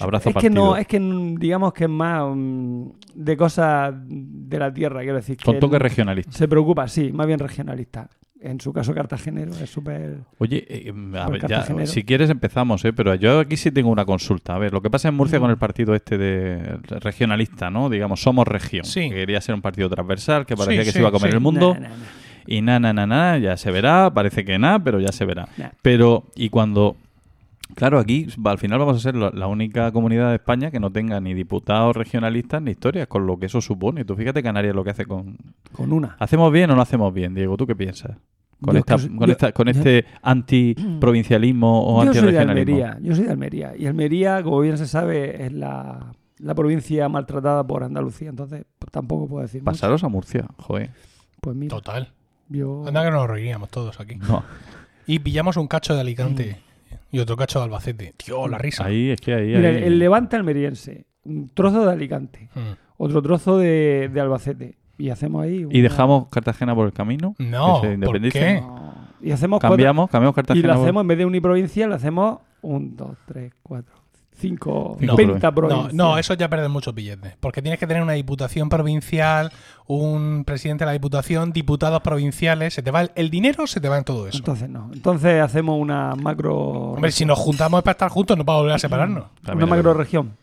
abrazo 0.00 0.30
es 0.30 0.36
que 0.36 0.50
no, 0.50 0.70
partido. 0.70 0.76
es 0.76 0.86
que 0.86 1.00
mm, 1.00 1.34
digamos 1.36 1.72
que 1.72 1.84
es 1.84 1.90
más 1.90 2.24
mm, 2.34 2.84
de 3.14 3.36
cosas 3.36 3.94
de 4.06 4.58
la 4.58 4.72
tierra, 4.72 5.00
quiero 5.00 5.16
decir. 5.16 5.36
Con 5.42 5.54
que 5.54 5.60
toque 5.60 5.78
regionalista. 5.78 6.32
Se 6.32 6.48
preocupa, 6.48 6.88
sí, 6.88 7.12
más 7.12 7.26
bien 7.26 7.38
regionalista. 7.38 8.08
En 8.44 8.60
su 8.60 8.72
caso, 8.72 8.92
cartagenero 8.92 9.52
es 9.52 9.70
súper. 9.70 10.16
Oye, 10.38 10.66
eh, 10.68 10.92
a 11.16 11.28
ver, 11.28 11.46
ya, 11.46 11.86
si 11.86 12.02
quieres 12.02 12.28
empezamos, 12.28 12.84
¿eh? 12.84 12.92
pero 12.92 13.14
yo 13.14 13.38
aquí 13.38 13.56
sí 13.56 13.70
tengo 13.70 13.88
una 13.88 14.04
consulta. 14.04 14.56
A 14.56 14.58
ver, 14.58 14.72
lo 14.72 14.82
que 14.82 14.90
pasa 14.90 15.06
en 15.08 15.14
Murcia 15.14 15.38
Mm. 15.38 15.42
con 15.42 15.50
el 15.52 15.58
partido 15.58 15.94
este 15.94 16.18
de 16.18 16.76
regionalista, 17.00 17.70
¿no? 17.70 17.88
Digamos, 17.88 18.20
somos 18.20 18.48
región. 18.48 18.84
Sí. 18.84 19.08
Que 19.10 19.14
quería 19.14 19.40
ser 19.40 19.54
un 19.54 19.62
partido 19.62 19.88
transversal, 19.88 20.44
que 20.44 20.56
parecía 20.56 20.80
Sí, 20.80 20.86
que 20.86 20.90
sí, 20.90 20.92
se 20.94 20.98
iba 20.98 21.10
a 21.10 21.12
comer 21.12 21.30
sí. 21.30 21.36
el 21.36 21.40
mundo. 21.40 21.74
Nah, 21.74 21.80
nah, 21.80 21.88
nah. 21.90 22.04
Y 22.44 22.60
na, 22.62 22.80
na, 22.80 22.92
na, 22.92 23.06
na, 23.06 23.38
ya 23.38 23.56
se 23.56 23.70
verá. 23.70 24.12
Parece 24.12 24.44
que 24.44 24.58
nada, 24.58 24.80
pero 24.80 24.98
ya 24.98 25.12
se 25.12 25.24
verá. 25.24 25.46
Pero, 25.80 26.24
y 26.34 26.48
cuando. 26.48 26.96
Claro, 27.74 27.98
aquí 27.98 28.26
al 28.44 28.58
final 28.58 28.78
vamos 28.78 28.96
a 28.96 29.00
ser 29.00 29.14
la, 29.16 29.46
única 29.46 29.90
comunidad 29.92 30.28
de 30.30 30.36
España 30.36 30.70
que 30.70 30.78
no 30.80 30.90
tenga 30.92 31.20
ni 31.20 31.34
diputados 31.34 31.96
regionalistas 31.96 32.60
ni 32.62 32.72
historias, 32.72 33.06
con 33.06 33.26
lo 33.26 33.38
que 33.38 33.46
eso 33.46 33.60
supone. 33.60 34.04
Tú 34.04 34.14
fíjate 34.16 34.42
Canarias 34.42 34.74
lo 34.74 34.84
que 34.84 34.90
hace 34.90 35.06
con. 35.06 35.36
Con 35.72 35.92
una. 35.92 36.16
¿Hacemos 36.18 36.52
bien 36.52 36.70
o 36.70 36.76
no 36.76 36.82
hacemos 36.82 37.12
bien, 37.14 37.34
Diego? 37.34 37.56
¿Tú 37.56 37.66
qué 37.66 37.74
piensas? 37.76 38.16
Con, 38.60 38.74
Yo 38.74 38.78
esta, 38.80 38.98
soy- 38.98 39.08
con, 39.16 39.26
yo- 39.26 39.32
esta- 39.32 39.52
con 39.52 39.66
yo- 39.66 39.70
este 39.72 40.04
antiprovincialismo 40.22 41.84
o 41.98 42.04
Yo 42.04 42.14
soy 42.14 42.32
de. 42.32 42.38
Almería, 42.38 42.98
yo 43.00 43.14
soy 43.14 43.24
de 43.24 43.30
Almería. 43.32 43.72
Y 43.76 43.86
Almería, 43.86 44.42
como 44.42 44.60
bien 44.60 44.78
se 44.78 44.86
sabe, 44.86 45.44
es 45.46 45.52
la, 45.52 46.12
la 46.38 46.54
provincia 46.54 47.08
maltratada 47.08 47.66
por 47.66 47.82
Andalucía. 47.84 48.28
Entonces, 48.28 48.64
pues, 48.78 48.90
tampoco 48.90 49.26
puedo 49.28 49.42
decir. 49.42 49.60
mucho. 49.62 49.72
Pasaros 49.72 50.04
a 50.04 50.08
Murcia, 50.08 50.46
joder. 50.58 50.90
Pues 51.40 51.56
mira, 51.56 51.74
Total. 51.74 52.12
yo. 52.48 52.84
Anda 52.86 53.04
que 53.04 53.10
nos 53.10 53.28
reiríamos 53.28 53.68
todos 53.70 53.98
aquí. 54.00 54.16
No, 54.16 54.44
Y 55.06 55.18
pillamos 55.18 55.56
un 55.56 55.66
cacho 55.66 55.94
de 55.94 56.00
Alicante 56.00 56.60
y 57.12 57.20
otro 57.20 57.36
cacho 57.36 57.60
de 57.60 57.66
Albacete. 57.66 58.14
Tío, 58.16 58.48
la 58.48 58.58
risa. 58.58 58.84
ahí 58.86 59.10
es 59.10 59.20
que 59.20 59.32
ahí. 59.34 59.54
Mira, 59.54 59.68
ahí- 59.68 59.84
el, 59.84 59.98
levante 60.00 60.34
almeriense, 60.34 61.04
un 61.24 61.48
trozo 61.54 61.86
de 61.86 61.92
Alicante, 61.92 62.48
Mm. 62.54 62.60
otro 62.96 63.22
trozo 63.22 63.58
de, 63.58 64.10
de 64.12 64.20
Albacete. 64.20 64.74
Y 64.98 65.10
hacemos 65.10 65.42
ahí. 65.44 65.58
Y 65.60 65.64
una- 65.64 65.82
dejamos 65.82 66.28
Cartagena 66.28 66.74
por 66.74 66.86
el 66.86 66.92
camino. 66.92 67.34
No, 67.38 67.80
que 67.80 67.88
se 67.88 67.98
¿por 67.98 68.20
qué? 68.30 68.60
No. 68.60 68.92
Y 69.20 69.30
hacemos 69.30 69.60
cuatro- 69.60 69.70
Cambiamos, 69.76 70.10
cambiamos 70.10 70.34
Y 70.34 70.36
Cartagena. 70.36 70.68
lo 70.68 70.74
por- 70.74 70.82
hacemos, 70.82 71.00
en 71.02 71.08
vez 71.08 71.18
de 71.18 71.26
uniprovincia, 71.26 71.86
lo 71.86 71.94
hacemos 71.94 72.38
un, 72.62 72.96
dos, 72.96 73.16
tres, 73.26 73.52
cuatro, 73.62 73.94
cinco, 74.42 74.96
Cinco 75.00 75.16
20 75.16 75.38
No, 75.40 75.54
provincias. 75.54 75.94
no, 75.94 76.18
eso 76.18 76.34
ya 76.34 76.50
pierde 76.50 76.68
muchos 76.68 76.94
billetes. 76.94 77.34
Porque 77.40 77.62
tienes 77.62 77.80
que 77.80 77.86
tener 77.86 78.02
una 78.02 78.12
diputación 78.12 78.68
provincial, 78.68 79.50
un 79.86 80.44
presidente 80.44 80.84
de 80.84 80.86
la 80.86 80.92
diputación, 80.92 81.52
diputados 81.52 82.02
provinciales. 82.02 82.74
Se 82.74 82.82
te 82.82 82.90
va 82.90 83.00
el, 83.02 83.12
el 83.14 83.30
dinero, 83.30 83.66
se 83.66 83.80
te 83.80 83.88
va 83.88 83.96
en 83.96 84.04
todo 84.04 84.28
eso. 84.28 84.36
Entonces 84.38 84.68
no. 84.68 84.90
Entonces 84.92 85.40
hacemos 85.40 85.80
una 85.80 86.14
macro. 86.14 86.56
Hombre, 86.58 87.12
si 87.12 87.24
nos 87.24 87.38
juntamos 87.38 87.78
es 87.78 87.84
para 87.84 87.92
estar 87.92 88.10
juntos, 88.10 88.36
no 88.36 88.44
para 88.44 88.58
volver 88.58 88.74
a 88.74 88.78
separarnos. 88.78 89.24
También 89.42 89.68
una 89.68 89.76
macro 89.76 89.94
región. 89.94 90.36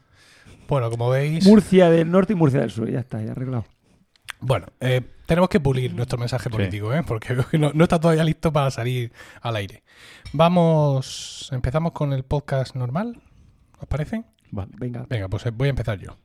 Bueno, 0.68 0.90
como 0.90 1.10
veis. 1.10 1.46
Murcia 1.46 1.90
del 1.90 2.10
norte 2.10 2.34
y 2.34 2.36
Murcia 2.36 2.62
del 2.62 2.72
sur. 2.72 2.90
Ya 2.90 3.00
está, 3.00 3.22
ya 3.22 3.32
arreglado. 3.34 3.66
Bueno, 4.42 4.68
eh, 4.80 5.02
tenemos 5.26 5.50
que 5.50 5.60
pulir 5.60 5.94
nuestro 5.94 6.18
mensaje 6.18 6.50
político, 6.50 6.94
¿eh? 6.94 7.04
porque 7.06 7.34
veo 7.34 7.46
que 7.52 7.58
no, 7.58 7.72
no 7.74 7.84
está 7.84 8.00
todavía 8.00 8.24
listo 8.24 8.54
para 8.54 8.72
salir 8.72 9.12
al 9.42 9.56
aire. 9.58 9.84
Vamos, 10.32 11.50
empezamos 11.52 11.92
con 11.92 12.14
el 12.14 12.24
podcast 12.24 12.76
normal, 12.76 13.22
¿os 13.80 13.88
parece? 13.88 14.24
Vale. 14.52 14.72
Venga. 14.78 15.06
Venga, 15.10 15.28
pues 15.28 15.46
eh, 15.46 15.52
voy 15.52 15.68
a 15.68 15.72
empezar 15.72 16.00
yo. 16.00 16.18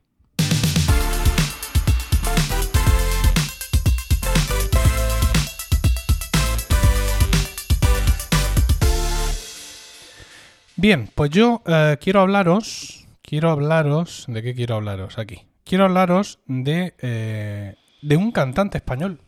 Bien, 10.77 11.09
pues 11.15 11.31
yo 11.31 11.63
eh, 11.65 11.97
quiero 12.01 12.21
hablaros 12.21 13.05
quiero 13.25 13.51
hablaros. 13.51 14.25
¿De 14.27 14.41
qué 14.41 14.53
quiero 14.53 14.75
hablaros? 14.75 15.17
Aquí. 15.17 15.47
Quiero 15.63 15.85
hablaros 15.85 16.39
de, 16.45 16.93
eh, 16.99 17.75
de 18.01 18.17
un 18.17 18.31
cantante 18.31 18.77
español. 18.77 19.19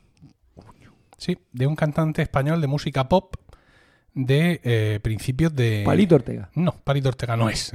Sí, 1.17 1.37
de 1.51 1.65
un 1.65 1.75
cantante 1.75 2.21
español 2.21 2.61
de 2.61 2.67
música 2.67 3.09
pop 3.09 3.35
de 4.17 4.59
eh, 4.63 4.99
principios 5.01 5.55
de. 5.55 5.83
Palito 5.85 6.15
Ortega. 6.15 6.49
No, 6.55 6.71
Palito 6.83 7.09
Ortega 7.09 7.37
no 7.37 7.49
es. 7.49 7.71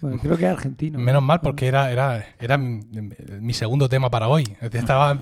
Bueno, 0.00 0.18
creo 0.20 0.36
que 0.36 0.44
es 0.44 0.50
argentino. 0.50 0.98
Menos 0.98 1.22
mal 1.22 1.40
porque 1.40 1.66
era, 1.68 1.90
era, 1.92 2.26
era 2.40 2.58
mi, 2.58 3.54
segundo 3.54 3.88
tema 3.88 4.10
para 4.10 4.26
hoy. 4.28 4.56
Estaba, 4.60 5.18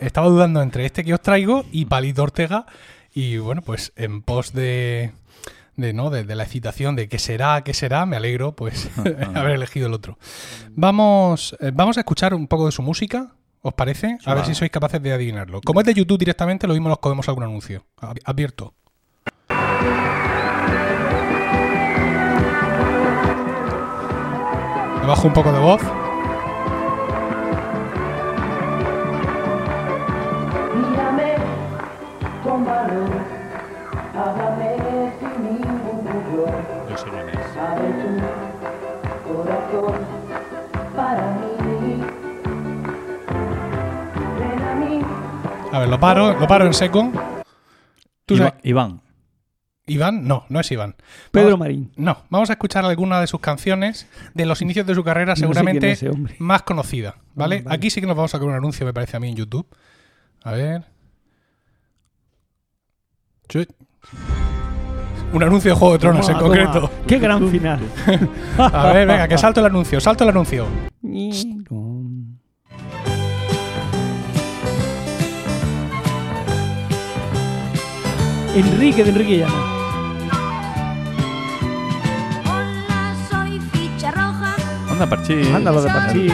estaba 0.00 0.28
dudando 0.28 0.62
entre 0.62 0.86
este 0.86 1.04
que 1.04 1.12
os 1.14 1.20
traigo 1.20 1.64
y 1.70 1.84
Palito 1.84 2.22
Ortega. 2.22 2.66
Y 3.14 3.36
bueno, 3.36 3.60
pues 3.60 3.92
en 3.96 4.22
pos 4.22 4.54
de, 4.54 5.12
de, 5.76 5.92
¿no? 5.92 6.08
de, 6.08 6.24
de 6.24 6.34
la 6.34 6.44
excitación 6.44 6.96
de 6.96 7.08
qué 7.08 7.18
será, 7.18 7.62
qué 7.62 7.74
será, 7.74 8.06
me 8.06 8.16
alegro 8.16 8.56
pues 8.56 8.88
haber 9.34 9.52
elegido 9.52 9.86
el 9.88 9.92
otro. 9.92 10.18
Vamos, 10.70 11.54
eh, 11.60 11.70
vamos 11.74 11.98
a 11.98 12.00
escuchar 12.00 12.32
un 12.34 12.48
poco 12.48 12.66
de 12.66 12.72
su 12.72 12.80
música. 12.82 13.34
¿Os 13.64 13.74
parece? 13.74 14.18
A 14.24 14.34
ver 14.34 14.44
si 14.44 14.54
sois 14.56 14.72
capaces 14.72 15.00
de 15.00 15.12
adivinarlo. 15.12 15.60
Como 15.60 15.78
es 15.80 15.86
de 15.86 15.94
YouTube 15.94 16.18
directamente, 16.18 16.66
lo 16.66 16.72
mismo 16.72 16.88
nos 16.88 16.98
comemos 16.98 17.28
algún 17.28 17.44
anuncio. 17.44 17.84
Ab- 17.98 18.18
Le 25.02 25.06
bajo 25.08 25.26
un 25.26 25.32
poco 25.34 25.52
de 25.52 25.58
voz. 25.58 25.82
Yo 36.88 36.96
a 44.70 44.74
mí, 44.74 45.00
A 45.72 45.78
ver, 45.80 45.88
lo 45.88 45.98
paro, 46.00 46.38
lo 46.38 46.46
paro 46.46 46.66
en 46.66 46.74
seco. 46.74 47.10
¿Tú 48.26 48.34
Iva- 48.34 48.46
sabes- 48.48 48.60
Iván. 48.64 49.00
¿Iván? 49.92 50.26
No, 50.26 50.44
no 50.48 50.60
es 50.60 50.70
Iván. 50.72 50.94
Pedro 51.30 51.56
Marín. 51.56 51.92
No, 51.96 52.18
vamos 52.30 52.50
a 52.50 52.54
escuchar 52.54 52.84
alguna 52.84 53.20
de 53.20 53.26
sus 53.26 53.40
canciones 53.40 54.06
de 54.34 54.46
los 54.46 54.62
inicios 54.62 54.86
de 54.86 54.94
su 54.94 55.04
carrera, 55.04 55.32
No 55.32 55.36
seguramente 55.36 55.90
es 55.92 56.04
más 56.38 56.62
conocida, 56.62 57.16
¿vale? 57.34 57.58
Ah, 57.58 57.62
vale. 57.64 57.76
Aquí 57.76 57.90
sí 57.90 58.00
que 58.00 58.06
nos 58.06 58.16
vamos 58.16 58.30
a 58.30 58.38
sacar 58.38 58.48
un 58.48 58.54
anuncio, 58.54 58.86
me 58.86 58.92
parece 58.92 59.16
a 59.16 59.20
mí, 59.20 59.28
en 59.28 59.36
YouTube. 59.36 59.66
A 60.42 60.52
ver. 60.52 60.84
Un 65.32 65.42
anuncio 65.42 65.70
de 65.72 65.76
Juego 65.76 65.92
de 65.94 65.98
Tronos 65.98 66.28
en 66.28 66.38
concreto. 66.38 66.72
toma. 66.72 66.90
Qué 67.06 67.18
gran 67.18 67.48
final. 67.50 67.80
A 68.58 68.92
ver, 68.92 69.06
venga, 69.06 69.28
que 69.28 69.38
salto 69.38 69.60
el 69.60 69.66
anuncio, 69.66 70.00
salto 70.00 70.24
el 70.24 70.30
anuncio. 70.30 70.66
Enrique 78.54 79.02
de 79.04 79.10
Enrique 79.10 79.38
Llana. 79.38 79.71
Anda, 85.02 85.16
Parchí. 85.16 85.34
Anda, 85.52 85.72
lo 85.72 85.82
de. 85.82 86.32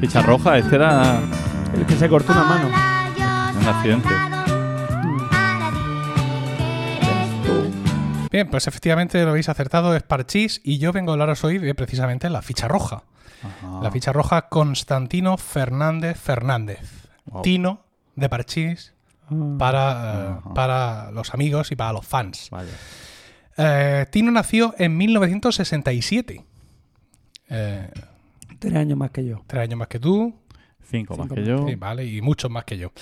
Ficha 0.00 0.22
roja, 0.22 0.58
este 0.58 0.76
era 0.76 1.20
El 1.74 1.84
que 1.86 1.96
se 1.96 2.08
cortó 2.08 2.32
una 2.32 2.44
mano. 2.44 2.68
Un 3.60 3.68
accidente. 3.68 4.08
Bien, 8.30 8.48
pues 8.48 8.68
efectivamente 8.68 9.20
lo 9.24 9.30
habéis 9.30 9.48
acertado, 9.48 9.96
es 9.96 10.04
Parchís, 10.04 10.60
y 10.62 10.78
yo 10.78 10.92
vengo 10.92 11.10
a 11.10 11.14
hablaros 11.14 11.42
hoy 11.42 11.58
de 11.58 11.74
precisamente 11.74 12.30
la 12.30 12.42
ficha 12.42 12.68
roja. 12.68 13.02
Ajá. 13.42 13.80
La 13.82 13.90
ficha 13.90 14.12
roja 14.12 14.48
Constantino 14.48 15.36
Fernández 15.36 16.16
Fernández. 16.18 17.08
Wow. 17.24 17.42
Tino 17.42 17.80
de 18.14 18.28
Parchís 18.28 18.92
Ah. 19.28 19.34
para, 19.58 20.38
eh, 20.44 20.50
para 20.54 21.10
los 21.10 21.34
amigos 21.34 21.72
y 21.72 21.76
para 21.76 21.92
los 21.92 22.06
fans. 22.06 22.50
Eh, 23.56 24.06
Tino 24.12 24.30
nació 24.30 24.74
en 24.78 24.96
1967. 24.96 26.44
Eh, 27.48 27.88
Tres 28.58 28.74
años 28.74 28.96
más 28.98 29.10
que 29.10 29.24
yo. 29.24 29.42
tres 29.46 29.62
años 29.62 29.78
más 29.78 29.88
que 29.88 29.98
tú, 30.00 30.34
Cinco, 30.88 31.16
más 31.16 31.28
que 31.28 31.40
más. 31.40 31.48
yo. 31.48 31.66
sí, 31.68 31.74
vale, 31.74 32.06
y 32.06 32.22
muchos 32.22 32.50
más 32.50 32.64
que 32.64 32.78
yo. 32.78 32.92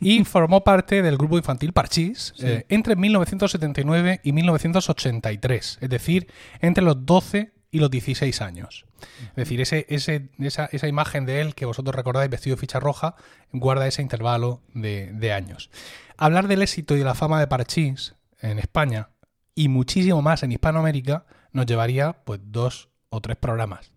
Y 0.00 0.24
formó 0.24 0.64
parte 0.64 1.02
del 1.02 1.16
grupo 1.16 1.36
infantil 1.36 1.72
Parchís 1.72 2.32
eh, 2.40 2.64
entre 2.68 2.96
1979 2.96 4.20
y 4.24 4.32
1983, 4.32 5.78
es 5.80 5.88
decir, 5.90 6.26
entre 6.60 6.82
los 6.84 7.04
12 7.06 7.52
y 7.70 7.78
los 7.80 7.90
16 7.90 8.40
años. 8.40 8.86
Es 9.30 9.34
decir, 9.36 9.60
ese, 9.60 9.84
ese, 9.88 10.30
esa, 10.38 10.66
esa 10.66 10.88
imagen 10.88 11.26
de 11.26 11.40
él 11.42 11.54
que 11.54 11.66
vosotros 11.66 11.94
recordáis 11.94 12.30
vestido 12.30 12.56
de 12.56 12.60
ficha 12.60 12.80
roja 12.80 13.16
guarda 13.52 13.86
ese 13.86 14.00
intervalo 14.02 14.62
de, 14.72 15.12
de 15.12 15.32
años. 15.32 15.70
Hablar 16.16 16.48
del 16.48 16.62
éxito 16.62 16.94
y 16.94 16.98
de 17.00 17.04
la 17.04 17.14
fama 17.14 17.40
de 17.40 17.46
Parchís 17.46 18.14
en 18.40 18.58
España 18.58 19.10
y 19.54 19.68
muchísimo 19.68 20.22
más 20.22 20.42
en 20.42 20.52
Hispanoamérica 20.52 21.26
nos 21.52 21.66
llevaría 21.66 22.12
pues 22.24 22.40
dos 22.44 22.88
o 23.10 23.20
tres 23.20 23.36
programas. 23.36 23.92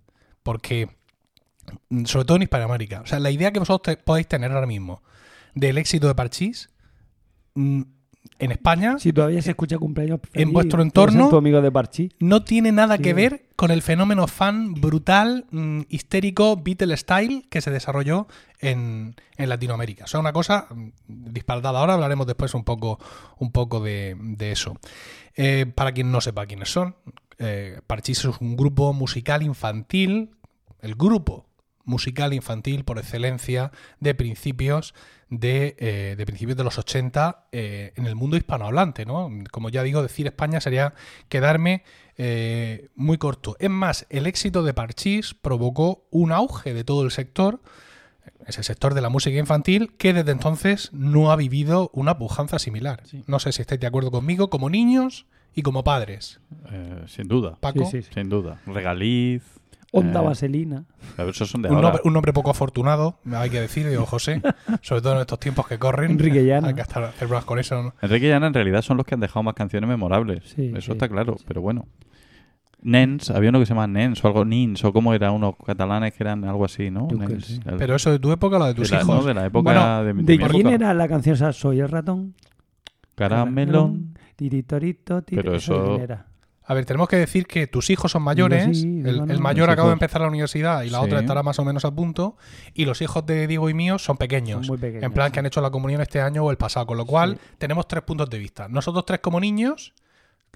Porque, 0.47 0.87
mm, 1.89 2.05
sobre 2.05 2.23
todo 2.25 2.37
en 2.37 2.43
Hispanoamérica, 2.43 3.01
o 3.01 3.05
sea, 3.05 3.19
la 3.19 3.31
idea 3.31 3.51
que 3.51 3.59
vosotros 3.59 3.97
te- 3.97 4.01
podéis 4.01 4.27
tener 4.27 4.49
ahora 4.53 4.65
mismo 4.65 5.03
del 5.55 5.77
éxito 5.77 6.07
de 6.07 6.15
Parchís 6.15 6.69
mm, 7.55 7.81
en 8.39 8.51
España 8.51 8.97
Si 8.99 9.11
todavía 9.11 9.41
se 9.41 9.49
escucha 9.51 9.77
cumpleaños 9.77 10.19
feliz, 10.31 10.53
vuestro 10.53 10.81
entorno- 10.81 11.29
tu 11.29 11.37
amigo 11.37 11.59
de 11.61 11.71
no 12.19 12.43
tiene 12.43 12.71
nada 12.71 12.95
Sí. 12.97 13.03
que 13.03 13.13
ver 13.13 13.45
con 13.57 13.71
el 13.71 13.81
fenómeno 13.81 14.27
fan 14.27 14.73
brutal, 14.75 15.45
mm, 15.51 15.81
histérico, 15.89 16.55
Beatle 16.57 16.95
style 16.95 17.45
que 17.49 17.59
se 17.61 17.71
desarrolló 17.71 18.27
en, 18.59 19.15
en 19.37 19.49
Latinoamérica. 19.49 20.05
O 20.05 20.07
sea, 20.07 20.19
una 20.21 20.31
cosa 20.33 20.67
disparatada. 21.07 21.79
Ahora 21.79 21.95
hablaremos 21.95 22.25
después 22.27 22.53
un 22.53 22.63
poco, 22.63 22.99
un 23.39 23.51
poco 23.51 23.79
de, 23.81 24.15
de 24.19 24.51
eso. 24.53 24.77
Eh, 25.35 25.65
para 25.75 25.91
quien 25.91 26.11
no 26.11 26.21
sepa 26.21 26.45
quiénes 26.45 26.69
son, 26.71 26.95
eh, 27.39 27.81
Parchís 27.87 28.19
es 28.25 28.39
un 28.41 28.55
grupo 28.55 28.93
musical 28.93 29.41
infantil, 29.43 30.31
el 30.81 30.95
grupo 30.95 31.45
musical 31.87 32.33
infantil 32.33 32.83
por 32.83 32.99
excelencia 32.99 33.71
de 33.99 34.13
principios 34.13 34.93
de, 35.29 35.75
eh, 35.79 36.15
de 36.17 36.25
principios 36.25 36.57
de 36.57 36.63
los 36.63 36.77
80 36.77 37.47
eh, 37.51 37.93
en 37.95 38.05
el 38.05 38.15
mundo 38.15 38.37
hispanohablante, 38.37 39.05
¿no? 39.05 39.29
Como 39.51 39.69
ya 39.69 39.83
digo, 39.83 40.01
decir 40.01 40.27
España 40.27 40.61
sería 40.61 40.93
quedarme 41.29 41.83
eh, 42.17 42.89
muy 42.95 43.17
corto. 43.17 43.55
Es 43.59 43.69
más, 43.69 44.05
el 44.09 44.27
éxito 44.27 44.63
de 44.63 44.73
Parchís 44.73 45.33
provocó 45.33 46.05
un 46.11 46.31
auge 46.31 46.73
de 46.73 46.83
todo 46.83 47.03
el 47.03 47.11
sector, 47.11 47.61
ese 48.45 48.63
sector 48.63 48.93
de 48.93 49.01
la 49.01 49.09
música 49.09 49.37
infantil, 49.37 49.93
que 49.97 50.13
desde 50.13 50.31
entonces 50.31 50.89
no 50.93 51.31
ha 51.31 51.35
vivido 51.35 51.89
una 51.93 52.17
pujanza 52.17 52.59
similar. 52.59 53.03
No 53.27 53.39
sé 53.39 53.51
si 53.53 53.61
estáis 53.61 53.79
de 53.79 53.87
acuerdo 53.87 54.11
conmigo, 54.11 54.49
como 54.49 54.69
niños 54.69 55.25
y 55.53 55.61
como 55.61 55.83
padres. 55.83 56.39
Eh, 56.71 57.03
sin 57.07 57.27
duda. 57.27 57.57
Paco, 57.59 57.85
Sí, 57.85 58.01
sí, 58.01 58.01
sí. 58.03 58.09
Sin 58.13 58.29
duda. 58.29 58.61
Regaliz. 58.65 59.43
Onda 59.97 60.21
eh, 60.21 60.25
vaselina. 60.25 60.85
pero 61.15 61.29
esos 61.29 61.49
son 61.49 61.61
de 61.61 61.69
un, 61.69 61.75
ahora. 61.75 61.87
nombre, 61.89 62.01
un 62.05 62.13
nombre 62.13 62.33
poco 62.33 62.49
afortunado, 62.51 63.19
hay 63.33 63.49
que 63.49 63.59
decir, 63.61 63.87
digo 63.89 64.05
José, 64.05 64.41
sobre 64.81 65.01
todo 65.01 65.13
en 65.15 65.19
estos 65.21 65.39
tiempos 65.39 65.67
que 65.67 65.77
corren. 65.79 66.11
Enrique 66.11 66.43
Llana. 66.45 66.69
Hay 66.69 66.73
que 66.73 66.81
estar, 66.81 67.03
hacer 67.03 67.27
bromas 67.27 67.45
con 67.45 67.59
eso. 67.59 67.81
¿no? 67.81 67.93
Enrique 68.01 68.27
y 68.27 68.31
Ana 68.31 68.47
en 68.47 68.53
realidad 68.53 68.81
son 68.81 68.97
los 68.97 69.05
que 69.05 69.15
han 69.15 69.19
dejado 69.21 69.43
más 69.43 69.53
canciones 69.55 69.87
memorables. 69.89 70.43
Sí, 70.55 70.71
Eso 70.75 70.81
sí, 70.81 70.91
está 70.93 71.07
claro, 71.09 71.35
sí. 71.37 71.45
pero 71.47 71.61
bueno. 71.61 71.85
Nens, 72.79 73.31
había 73.31 73.49
uno 73.49 73.59
que 73.59 73.65
se 73.65 73.73
llama 73.73 73.87
Nens 73.87 74.23
o 74.23 74.27
algo, 74.27 74.45
Nins, 74.45 74.83
o 74.85 74.93
como 74.93 75.13
era, 75.13 75.31
unos 75.31 75.55
catalanes 75.65 76.13
que 76.13 76.23
eran 76.23 76.45
algo 76.45 76.63
así, 76.63 76.91
¿no? 76.91 77.07
Nens, 77.07 77.59
el- 77.65 77.75
Pero 77.77 77.95
eso 77.95 78.11
de 78.11 78.19
tu 78.19 78.31
época 78.31 78.57
o 78.57 78.59
la 78.59 78.67
de 78.67 78.73
de 78.75 78.81
tus 78.81 78.91
la, 78.91 79.01
hijos. 79.01 79.15
no, 79.15 79.23
de 79.23 79.33
la 79.33 79.45
época 79.47 79.63
Bueno, 79.73 80.03
de 80.03 80.13
mi, 80.13 80.23
¿De 80.23 80.37
mi 80.37 80.43
quién 80.45 80.67
época. 80.67 80.75
era 80.75 80.93
la 80.93 81.07
canción 81.07 81.33
esa? 81.35 81.51
Soy 81.53 81.79
el 81.79 81.89
ratón. 81.89 82.35
Caramelón. 83.15 84.13
Tiritorito, 84.35 85.23
tiri- 85.23 85.37
Pero 85.37 85.55
¿esa 85.55 85.73
de 85.73 85.79
eso- 85.79 85.87
quién 85.89 86.01
era? 86.01 86.25
A 86.69 86.73
ver, 86.73 86.85
tenemos 86.85 87.07
que 87.07 87.15
decir 87.15 87.47
que 87.47 87.65
tus 87.65 87.89
hijos 87.89 88.11
son 88.11 88.23
mayores. 88.23 88.79
Sí, 88.81 89.01
el, 89.05 89.39
mayor 89.39 89.69
acaba 89.69 89.87
de 89.87 89.93
empezar 89.93 90.19
la 90.21 90.27
universidad 90.27 90.83
y 90.83 90.89
la 90.89 90.99
Sí. 90.99 91.05
otra 91.05 91.21
estará 91.21 91.41
más 91.41 91.57
o 91.59 91.65
menos 91.65 91.85
a 91.85 91.91
punto. 91.95 92.35
Y 92.73 92.83
los 92.85 93.01
hijos 93.01 93.25
de 93.25 93.47
Diego 93.47 93.69
y 93.69 93.73
míos 93.73 94.03
son 94.03 94.17
pequeños. 94.17 94.65
Son 94.67 94.73
muy 94.75 94.77
pequeños, 94.77 95.03
en 95.03 95.13
plan 95.13 95.27
sí. 95.27 95.31
que 95.33 95.39
han 95.39 95.45
hecho 95.45 95.61
la 95.61 95.71
comunión 95.71 96.01
este 96.01 96.19
año 96.19 96.43
o 96.43 96.51
el 96.51 96.57
pasado. 96.57 96.85
Con 96.85 96.97
lo 96.97 97.05
cual, 97.05 97.39
tenemos 97.57 97.87
tres 97.87 98.03
puntos 98.03 98.29
de 98.29 98.37
vista. 98.37 98.67
Nosotros 98.67 99.05
tres 99.05 99.21
como 99.21 99.39
niños, 99.39 99.93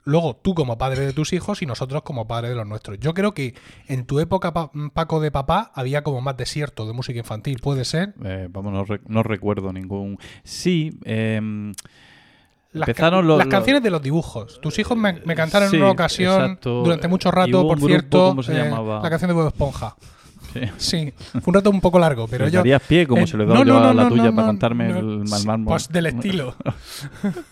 luego 0.04 0.36
tú 0.36 0.54
como 0.54 0.78
padre 0.78 1.06
de 1.06 1.14
tus 1.14 1.32
hijos 1.32 1.62
y 1.62 1.66
nosotros 1.66 2.02
como 2.02 2.28
padre 2.28 2.50
de 2.50 2.56
los 2.56 2.68
nuestros. 2.68 3.00
Yo 3.00 3.14
creo 3.14 3.34
que 3.34 3.56
en 3.88 4.06
tu 4.06 4.20
época, 4.20 4.52
Pa- 4.54 4.72
Paco 4.94 5.22
de 5.22 5.32
papá, 5.32 5.72
había 5.76 6.02
como 6.04 6.20
más 6.22 6.36
desierto 6.36 6.86
de 6.88 6.94
música 6.94 7.20
infantil. 7.20 7.60
¿Puede 7.62 7.86
ser? 7.86 8.16
Eh, 8.26 8.48
vamos, 8.52 8.74
no, 8.74 8.98
no 9.08 9.24
recuerdo 9.24 9.72
ningún. 9.72 10.18
Sí, 10.44 11.00
em, 11.06 11.72
Las, 12.74 12.88
Empezaron 12.88 13.22
ca- 13.22 13.28
los- 13.28 13.38
las 13.38 13.48
los- 13.48 13.52
canciones 13.52 13.84
de 13.84 13.90
los 13.90 14.02
dibujos. 14.02 14.62
Tus 14.62 14.80
hijos 14.80 14.98
me, 14.98 15.20
me 15.26 15.36
cantaron 15.36 15.70
Sí, 15.70 15.76
en 15.76 15.82
una 15.82 15.92
ocasión, 15.92 16.42
exacto. 16.42 16.84
durante 16.84 17.08
mucho 17.10 17.30
rato, 17.32 17.64
por 17.64 17.72
grupo, 17.78 17.88
cierto, 17.88 18.30
¿cómo 18.30 18.44
se 18.44 18.54
eh, 18.54 18.64
llamaba? 18.64 19.02
la 19.04 19.10
canción 19.10 19.28
de 19.30 19.34
Bob 19.34 19.48
Esponja. 19.48 19.96
sí. 20.54 20.62
Sí, 20.78 21.14
fue 21.32 21.42
un 21.48 21.54
rato 21.54 21.70
un 21.70 21.82
poco 21.82 22.00
largo, 22.00 22.28
pero 22.28 22.46
¿Les 22.46 22.54
yo... 22.54 22.62
pie 22.80 23.06
como 23.08 23.22
Eh, 23.24 23.28
se 23.28 23.38
le 23.38 23.44
he 23.44 23.48
dado 23.48 23.60
no, 23.60 23.66
yo 23.66 23.80
no, 23.80 23.88
a 23.90 23.94
la 23.94 24.04
no, 24.04 24.10
tuya 24.10 24.32
para 24.32 24.48
no. 24.48 25.00
el 25.00 25.06
mal 25.30 25.46
mármol? 25.46 25.68
Pues 25.74 25.90
del 25.90 26.06
estilo. 26.08 26.56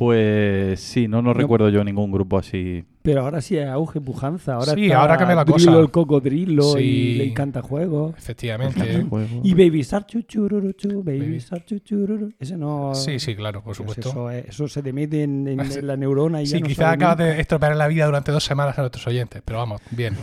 Pues 0.00 0.80
sí, 0.80 1.08
no, 1.08 1.20
no 1.20 1.34
recuerdo 1.34 1.68
yo 1.68 1.84
ningún 1.84 2.10
grupo 2.10 2.38
así. 2.38 2.86
Pero 3.02 3.20
ahora 3.20 3.42
sí 3.42 3.58
hay 3.58 3.68
auge, 3.68 4.00
pujanza. 4.00 4.54
Ahora 4.54 4.72
Sí, 4.72 4.86
está 4.86 4.98
ahora 5.02 5.18
cambia 5.18 5.36
la 5.36 5.44
Drilo, 5.44 5.72
cosa. 5.72 5.78
el 5.78 5.90
cocodrilo 5.90 6.62
Sí. 6.62 6.78
y 6.78 7.14
le 7.16 7.24
encanta 7.28 7.60
juegos. 7.60 8.14
Efectivamente. 8.16 9.04
Y 9.42 9.52
Baby 9.52 9.82
Shark, 9.82 10.06
chuchururu, 10.06 10.72
chu, 10.72 11.02
Baby, 11.04 11.18
Baby- 11.20 11.38
Shark, 11.38 11.66
chuchururu. 11.66 12.32
Ese 12.38 12.56
no... 12.56 12.94
Sí, 12.94 13.18
sí, 13.20 13.36
claro, 13.36 13.58
por 13.60 13.76
pues 13.76 13.76
supuesto. 13.76 14.08
eso, 14.08 14.30
es- 14.30 14.46
eso 14.48 14.68
se 14.68 14.82
te 14.82 14.90
mete 14.94 15.22
en, 15.22 15.46
en 15.46 15.58
la 15.86 15.96
neurona 15.98 16.40
y 16.40 16.46
ya 16.46 16.56
Sí, 16.56 16.62
no 16.62 16.66
quizás 16.68 16.94
acabas 16.94 17.18
nunca. 17.18 17.32
de 17.34 17.40
estropear 17.42 17.76
la 17.76 17.86
vida 17.86 18.06
durante 18.06 18.32
dos 18.32 18.42
semanas 18.42 18.78
a 18.78 18.80
nuestros 18.80 19.06
oyentes, 19.06 19.42
pero 19.44 19.58
vamos, 19.58 19.82
bien. 19.90 20.14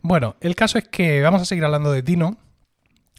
Bueno, 0.00 0.36
el 0.40 0.54
caso 0.54 0.78
es 0.78 0.88
que 0.88 1.20
vamos 1.20 1.42
a 1.42 1.44
seguir 1.44 1.62
hablando 1.66 1.92
de 1.92 2.02
Tino. 2.02 2.38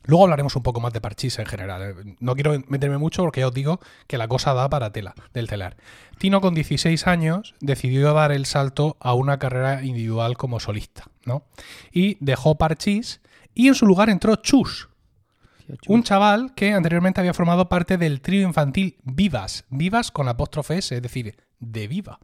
Luego 0.03 0.24
hablaremos 0.24 0.55
un 0.55 0.63
poco 0.63 0.79
más 0.79 0.93
de 0.93 1.01
Parchís 1.01 1.38
en 1.39 1.46
general. 1.46 1.81
eh. 1.81 2.15
No 2.20 2.36
quiero 2.36 2.62
meterme 2.67 2.98
mucho 2.98 3.24
porque 3.24 3.41
ya 3.41 3.48
os 3.48 3.53
digo 3.53 3.79
que 4.08 4.17
la 4.17 4.27
cosa 4.27 4.53
da 4.53 4.70
para 4.70 4.91
tela, 4.91 5.13
del 5.34 5.48
telar. 5.48 5.77
Tino 6.17 6.41
con 6.41 6.53
16 6.53 7.08
años 7.08 7.55
decidió 7.60 8.13
dar 8.13 8.31
el 8.31 8.46
salto 8.46 8.98
a 9.00 9.13
una 9.13 9.39
carrera 9.39 9.84
individual 9.84 10.38
como 10.38 10.60
solista, 10.60 11.05
¿no? 11.25 11.43
Y 11.91 12.17
dejó 12.20 12.55
Parchís 12.55 13.22
y 13.53 13.67
en 13.67 13.75
su 13.75 13.86
lugar 13.86 14.10
entró 14.10 14.36
Chus, 14.38 14.89
un 15.88 16.03
chaval 16.03 16.53
que 16.53 16.74
anteriormente 16.74 17.20
había 17.20 17.34
formado 17.34 17.70
parte 17.70 17.98
del 17.98 18.22
trío 18.22 18.41
infantil 18.41 18.98
Vivas. 19.03 19.65
Vivas 19.70 20.12
con 20.12 20.27
apóstrofe 20.27 20.77
S, 20.77 20.96
es 20.96 21.01
decir, 21.01 21.36
de 21.60 21.88
viva. 21.88 22.20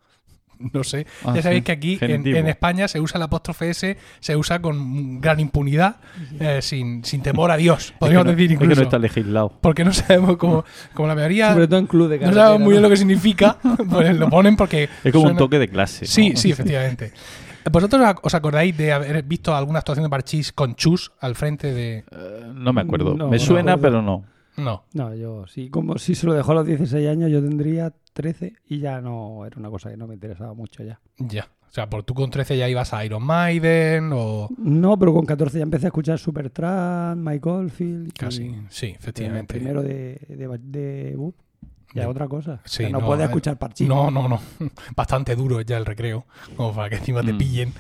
No 0.59 0.83
sé. 0.83 1.05
Ah, 1.23 1.33
ya 1.35 1.41
sabéis 1.41 1.59
sí. 1.59 1.65
que 1.65 1.71
aquí 1.71 1.97
en, 2.01 2.47
España 2.47 2.87
se 2.87 2.99
usa 2.99 3.17
el 3.17 3.23
apóstrofe 3.23 3.69
S, 3.69 3.97
se 4.19 4.35
usa 4.35 4.61
con 4.61 5.21
gran 5.21 5.39
impunidad, 5.39 5.97
eh, 6.39 6.61
sin, 6.61 7.03
sin 7.03 7.21
temor 7.21 7.51
a 7.51 7.57
Dios, 7.57 7.93
podríamos 7.99 8.27
es 8.27 8.29
que 8.29 8.31
no, 8.31 8.37
decir 8.37 8.51
es 8.51 8.57
que 8.57 8.63
incluso. 8.63 8.81
no 8.81 8.85
está 8.85 8.99
legislado. 8.99 9.53
Porque 9.61 9.83
no 9.83 9.93
sabemos 9.93 10.37
cómo, 10.37 10.65
como 10.93 11.07
la 11.07 11.15
mayoría 11.15 11.53
Sobre 11.53 11.67
todo 11.67 11.79
en 11.79 11.87
club 11.87 12.09
de 12.09 12.19
no 12.19 12.33
sabemos 12.33 12.61
muy 12.61 12.71
bien 12.71 12.81
¿no? 12.81 12.87
lo 12.87 12.91
que 12.91 12.97
significa, 12.97 13.57
pues 13.89 14.15
lo 14.17 14.29
ponen 14.29 14.55
porque 14.55 14.89
Es 15.03 15.13
como 15.13 15.27
un 15.27 15.37
toque 15.37 15.59
de 15.59 15.67
clase. 15.67 16.05
Sí, 16.05 16.31
¿no? 16.31 16.37
sí, 16.37 16.51
efectivamente. 16.51 17.13
¿Vosotros 17.71 18.01
os 18.21 18.33
acordáis 18.33 18.77
de 18.77 18.93
haber 18.93 19.23
visto 19.23 19.55
alguna 19.55 19.79
actuación 19.79 20.03
de 20.03 20.09
Parchís 20.09 20.53
con 20.53 20.75
Chus 20.75 21.11
al 21.19 21.35
frente 21.35 21.73
de...? 21.73 22.05
Eh, 22.11 22.51
no 22.53 22.71
me 22.71 22.81
acuerdo. 22.81 23.13
No, 23.13 23.27
me 23.27 23.39
suena, 23.39 23.77
pero 23.77 24.01
no. 24.01 24.23
No. 24.57 24.85
No, 24.93 25.13
yo 25.13 25.45
sí. 25.47 25.69
Como 25.69 25.97
si 25.97 26.15
se 26.15 26.25
lo 26.25 26.33
dejó 26.33 26.53
a 26.53 26.55
los 26.55 26.65
16 26.65 27.07
años, 27.07 27.29
yo 27.29 27.41
tendría 27.41 27.93
13 28.17 28.53
y 28.67 28.79
ya 28.79 28.99
no 28.99 29.45
era 29.45 29.57
una 29.59 29.69
cosa 29.69 29.91
que 29.91 29.97
no 29.97 30.07
me 30.07 30.15
interesaba 30.15 30.53
mucho 30.55 30.83
ya. 30.83 30.99
Ya. 31.19 31.47
O 31.69 31.71
sea, 31.71 31.87
por 31.89 32.01
tú 32.03 32.13
con 32.15 32.31
13 32.31 32.57
ya 32.57 32.67
ibas 32.67 32.93
a 32.93 33.05
Iron 33.05 33.21
Maiden 33.23 34.09
o... 34.13 34.49
No, 34.57 34.97
pero 34.97 35.13
con 35.13 35.25
14 35.25 35.57
ya 35.59 35.63
empecé 35.63 35.85
a 35.85 35.89
escuchar 35.89 36.17
Supertramp, 36.17 37.21
Mike 37.21 37.47
Oldfield. 37.49 38.07
y- 38.07 38.11
Casi, 38.11 38.55
sí, 38.69 38.87
El 38.87 38.95
efectivamente. 38.95 39.53
primero 39.53 39.83
de, 39.83 40.19
de, 40.29 40.47
de 40.59 41.15
Boop. 41.15 41.35
Ya 41.93 42.01
De- 42.03 42.07
otra 42.07 42.27
cosa. 42.27 42.59
Sí, 42.65 42.83
no, 42.89 42.99
no, 42.99 43.05
puedes 43.05 43.21
eh, 43.23 43.25
escuchar 43.25 43.57
Parchís. 43.57 43.87
No, 43.87 44.09
no, 44.11 44.27
no. 44.27 44.41
Bastante 44.95 45.35
duro 45.35 45.61
ya 45.61 45.77
el 45.77 45.85
recreo. 45.85 46.25
Como 46.55 46.73
para 46.73 46.89
que 46.89 46.95
encima 46.97 47.21
te 47.21 47.31
Mm. 47.33 47.37
pillen. 47.37 47.73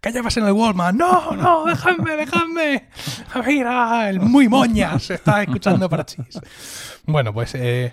¿Qué 0.00 0.10
llevas 0.12 0.36
en 0.36 0.44
el 0.46 0.52
Walmart? 0.52 0.94
No, 0.96 1.32
no, 1.36 1.64
dejadme, 1.64 2.16
dejadme. 2.16 2.88
Mira, 3.46 4.08
el 4.10 4.20
muy 4.20 4.48
moñas 4.48 5.10
está 5.10 5.42
escuchando 5.42 5.88
Parchís. 5.88 6.40
Bueno, 7.06 7.32
pues 7.34 7.54
eh, 7.54 7.92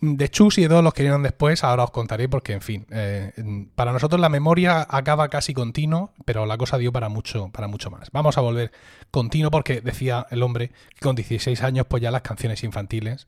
de 0.00 0.28
Chus 0.28 0.58
y 0.58 0.62
de 0.62 0.68
todos 0.68 0.84
los 0.84 0.92
que 0.94 1.02
vinieron 1.02 1.22
después, 1.22 1.64
ahora 1.64 1.84
os 1.84 1.90
contaré 1.90 2.28
porque, 2.28 2.52
en 2.52 2.60
fin, 2.60 2.86
eh, 2.90 3.32
para 3.74 3.92
nosotros 3.92 4.20
la 4.20 4.28
memoria 4.28 4.86
acaba 4.88 5.28
casi 5.28 5.54
continuo, 5.54 6.12
pero 6.24 6.46
la 6.46 6.58
cosa 6.58 6.78
dio 6.78 6.92
para 6.92 7.08
mucho, 7.08 7.50
para 7.50 7.68
mucho 7.68 7.90
más. 7.90 8.10
Vamos 8.12 8.38
a 8.38 8.40
volver 8.40 8.72
continuo 9.10 9.50
porque 9.50 9.80
decía 9.80 10.26
el 10.30 10.42
hombre 10.42 10.72
que 10.94 11.00
con 11.00 11.16
16 11.16 11.62
años, 11.62 11.86
pues 11.88 12.02
ya 12.02 12.10
las 12.10 12.22
canciones 12.22 12.64
infantiles. 12.64 13.26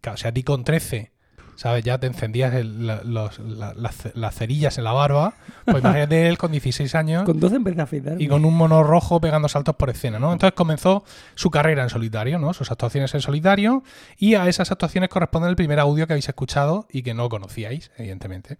Claro, 0.00 0.18
si 0.18 0.28
a 0.28 0.32
ti 0.32 0.42
con 0.42 0.64
13 0.64 1.13
¿sabes? 1.56 1.84
Ya 1.84 1.98
te 1.98 2.06
encendías 2.06 2.54
el- 2.54 2.86
la- 2.86 3.02
los- 3.04 3.38
la- 3.38 3.74
las, 3.74 4.08
las 4.14 4.34
cerillas 4.34 4.78
en 4.78 4.84
la 4.84 4.92
barba. 4.92 5.34
Pues 5.64 5.78
imagínate 5.82 6.28
él 6.28 6.36
con 6.38 6.52
16 6.52 6.94
años 6.94 7.24
Con 7.24 7.40
12 7.40 7.56
empecé 7.56 7.80
a 7.80 7.84
afeitar. 7.84 8.20
y 8.20 8.28
con 8.28 8.44
un 8.44 8.56
mono 8.56 8.82
rojo 8.82 9.20
pegando 9.20 9.48
saltos 9.48 9.76
por 9.76 9.90
escena, 9.90 10.18
¿no? 10.18 10.32
Entonces 10.32 10.54
comenzó 10.54 11.04
su 11.34 11.50
carrera 11.50 11.82
en 11.82 11.88
solitario, 11.90 12.38
¿no? 12.38 12.52
Sus 12.54 12.70
actuaciones 12.70 13.14
en 13.14 13.20
solitario 13.20 13.82
y 14.18 14.34
a 14.34 14.48
esas 14.48 14.70
actuaciones 14.72 15.10
corresponde 15.10 15.48
el 15.48 15.56
primer 15.56 15.80
audio 15.80 16.06
que 16.06 16.12
habéis 16.14 16.28
escuchado 16.28 16.86
y 16.90 17.02
que 17.02 17.14
no 17.14 17.28
conocíais, 17.28 17.90
evidentemente. 17.98 18.58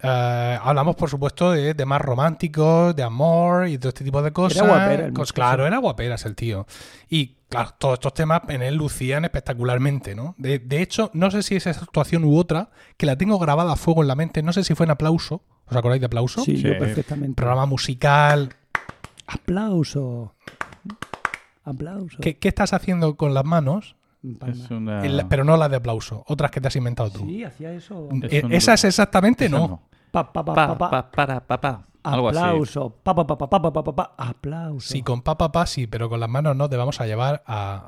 Eh, 0.00 0.58
hablamos, 0.62 0.94
por 0.96 1.10
supuesto, 1.10 1.50
de 1.50 1.74
temas 1.74 2.00
románticos, 2.00 2.94
de 2.94 3.02
amor 3.02 3.66
y 3.68 3.78
todo 3.78 3.88
este 3.88 4.04
tipo 4.04 4.22
de 4.22 4.32
cosas. 4.32 4.66
guapera 4.66 5.06
Cos- 5.08 5.12
muchacho. 5.18 5.34
claro, 5.34 5.66
era 5.66 5.78
guaperas 5.78 6.24
el 6.26 6.36
tío. 6.36 6.66
Y 7.08 7.36
claro, 7.48 7.70
todos 7.78 7.94
estos 7.94 8.14
temas 8.14 8.42
en 8.48 8.62
él 8.62 8.76
lucían 8.76 9.24
espectacularmente, 9.24 10.14
¿no? 10.14 10.34
De, 10.38 10.60
de 10.60 10.82
hecho, 10.82 11.10
no 11.14 11.30
sé 11.32 11.42
si 11.42 11.56
es 11.56 11.66
esa 11.66 11.80
actuación 11.82 12.24
u 12.24 12.36
otra, 12.38 12.70
que 12.96 13.06
la 13.06 13.16
tengo 13.16 13.38
grabada 13.40 13.72
a 13.72 13.76
fuego 13.76 14.02
en 14.02 14.08
la 14.08 14.14
mente, 14.14 14.42
no 14.42 14.52
sé 14.52 14.62
si 14.62 14.74
fue 14.74 14.84
en 14.84 14.90
aplauso. 14.92 15.42
¿Os 15.66 15.76
acordáis 15.76 16.00
de 16.00 16.06
aplauso? 16.06 16.42
Sí, 16.44 16.56
yo 16.56 16.78
perfectamente. 16.78 17.34
Programa 17.34 17.66
musical. 17.66 18.54
Aplauso. 19.26 20.34
Aplauso. 21.64 22.16
¿Qué, 22.20 22.38
qué 22.38 22.48
estás 22.48 22.72
haciendo 22.72 23.16
con 23.16 23.34
las 23.34 23.44
manos? 23.44 23.96
Es 24.46 24.70
una... 24.70 25.00
Pero 25.28 25.44
no 25.44 25.56
las 25.56 25.70
de 25.70 25.76
aplauso, 25.76 26.24
otras 26.26 26.50
que 26.50 26.60
te 26.60 26.68
has 26.68 26.76
inventado 26.76 27.10
tú. 27.10 27.20
Sí, 27.26 27.44
hacía 27.44 27.72
eso. 27.72 28.08
Es 28.30 28.66
Eh, 28.68 28.88
exactamente 28.88 29.48
no. 29.48 29.87
Pa, 30.10 30.32
Sí, 34.80 35.02
con 35.02 35.22
pa, 35.22 35.36
pa, 35.36 35.52
pa, 35.52 35.66
sí, 35.66 35.86
pero 35.86 36.08
con 36.08 36.20
las 36.20 36.28
manos 36.28 36.56
no 36.56 36.68
te 36.68 36.76
vamos 36.76 37.00
a 37.00 37.06
llevar 37.06 37.42
a, 37.46 37.84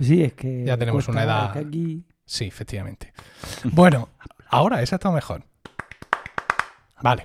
Sí, 0.00 0.22
es 0.22 0.32
que. 0.32 0.64
Aquí... 1.52 2.04
Sí, 2.24 2.46
efectivamente. 2.46 3.12
bueno, 3.64 4.08
ahora 4.48 4.82
esa 4.82 4.96
está 4.96 5.10
mejor. 5.10 5.44
Vale. 7.02 7.22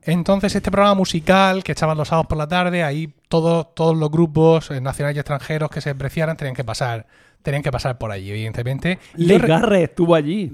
Entonces, 0.00 0.54
este 0.54 0.70
programa 0.70 0.94
musical 0.94 1.62
que 1.62 1.72
echaban 1.72 1.98
los 1.98 2.08
sábados 2.08 2.26
por 2.26 2.38
la 2.38 2.48
tarde, 2.48 2.82
ahí 2.82 3.14
todos, 3.28 3.74
todos 3.74 3.94
los 3.94 4.10
grupos 4.10 4.70
eh, 4.70 4.80
nacionales 4.80 5.16
y 5.16 5.18
extranjeros 5.20 5.68
que 5.68 5.82
se 5.82 5.92
tenían 5.94 6.54
que 6.54 6.64
pasar 6.64 7.06
tenían 7.44 7.62
que 7.62 7.70
pasar 7.70 7.98
por 7.98 8.10
allí, 8.10 8.30
evidentemente. 8.30 8.98
Y 9.16 9.22
yo 9.22 9.28
Les 9.28 9.40
re- 9.42 9.46
Garre 9.48 9.82
estuvo 9.84 10.16
allí. 10.16 10.50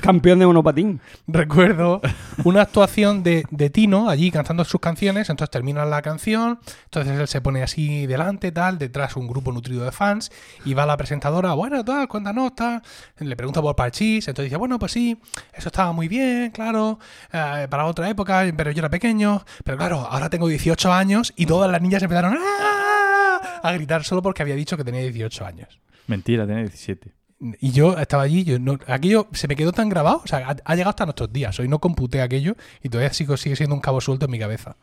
Campeón 0.00 0.38
de 0.40 0.46
monopatín. 0.46 1.00
recuerdo 1.26 2.02
una 2.44 2.62
actuación 2.62 3.22
de, 3.22 3.44
de 3.50 3.70
Tino 3.70 4.10
allí 4.10 4.30
cantando 4.30 4.64
sus 4.66 4.80
canciones, 4.80 5.30
entonces 5.30 5.50
termina 5.50 5.84
la 5.86 6.02
canción, 6.02 6.58
entonces 6.84 7.18
él 7.18 7.28
se 7.28 7.40
pone 7.40 7.62
así 7.62 8.06
delante, 8.06 8.52
tal, 8.52 8.78
detrás 8.78 9.16
un 9.16 9.28
grupo 9.28 9.52
nutrido 9.52 9.84
de 9.84 9.92
fans, 9.92 10.30
y 10.64 10.74
va 10.74 10.84
la 10.84 10.96
presentadora, 10.96 11.52
bueno, 11.54 11.84
tal, 11.84 12.08
cuéntanos, 12.08 12.54
tal, 12.54 12.82
le 13.18 13.36
pregunta 13.36 13.62
por 13.62 13.74
Parchís, 13.76 14.26
entonces 14.28 14.50
dice, 14.50 14.56
bueno, 14.58 14.78
pues 14.78 14.92
sí, 14.92 15.16
eso 15.54 15.68
estaba 15.68 15.92
muy 15.92 16.08
bien, 16.08 16.50
claro, 16.50 16.98
eh, 17.32 17.66
para 17.70 17.86
otra 17.86 18.08
época, 18.10 18.44
pero 18.56 18.70
yo 18.72 18.80
era 18.80 18.90
pequeño, 18.90 19.44
pero 19.64 19.78
claro, 19.78 20.00
ahora 20.10 20.28
tengo 20.28 20.48
18 20.48 20.92
años 20.92 21.32
y 21.36 21.46
todas 21.46 21.70
las 21.70 21.80
niñas 21.80 22.02
empezaron 22.02 22.36
"¡Ah!", 22.36 23.60
a 23.62 23.72
gritar 23.72 24.02
solo 24.04 24.20
porque 24.22 24.42
había 24.42 24.54
dicho 24.56 24.76
que 24.76 24.84
tenía 24.84 25.00
18 25.02 25.46
años. 25.46 25.78
Mentira, 26.08 26.44
tiene 26.46 26.62
17. 26.62 27.12
Y 27.60 27.70
yo 27.70 27.96
estaba 27.96 28.24
allí, 28.24 28.42
yo 28.42 28.58
no, 28.58 28.76
aquello 28.88 29.28
se 29.32 29.46
me 29.46 29.54
quedó 29.54 29.70
tan 29.70 29.88
grabado, 29.88 30.22
o 30.24 30.26
sea, 30.26 30.38
ha, 30.48 30.56
ha 30.64 30.74
llegado 30.74 30.90
hasta 30.90 31.04
nuestros 31.06 31.32
días. 31.32 31.56
Hoy 31.60 31.68
no 31.68 31.78
computé 31.78 32.20
aquello 32.20 32.56
y 32.82 32.88
todavía 32.88 33.12
sigo, 33.12 33.36
sigue 33.36 33.54
siendo 33.54 33.76
un 33.76 33.80
cabo 33.80 34.00
suelto 34.00 34.24
en 34.24 34.32
mi 34.32 34.40
cabeza. 34.40 34.76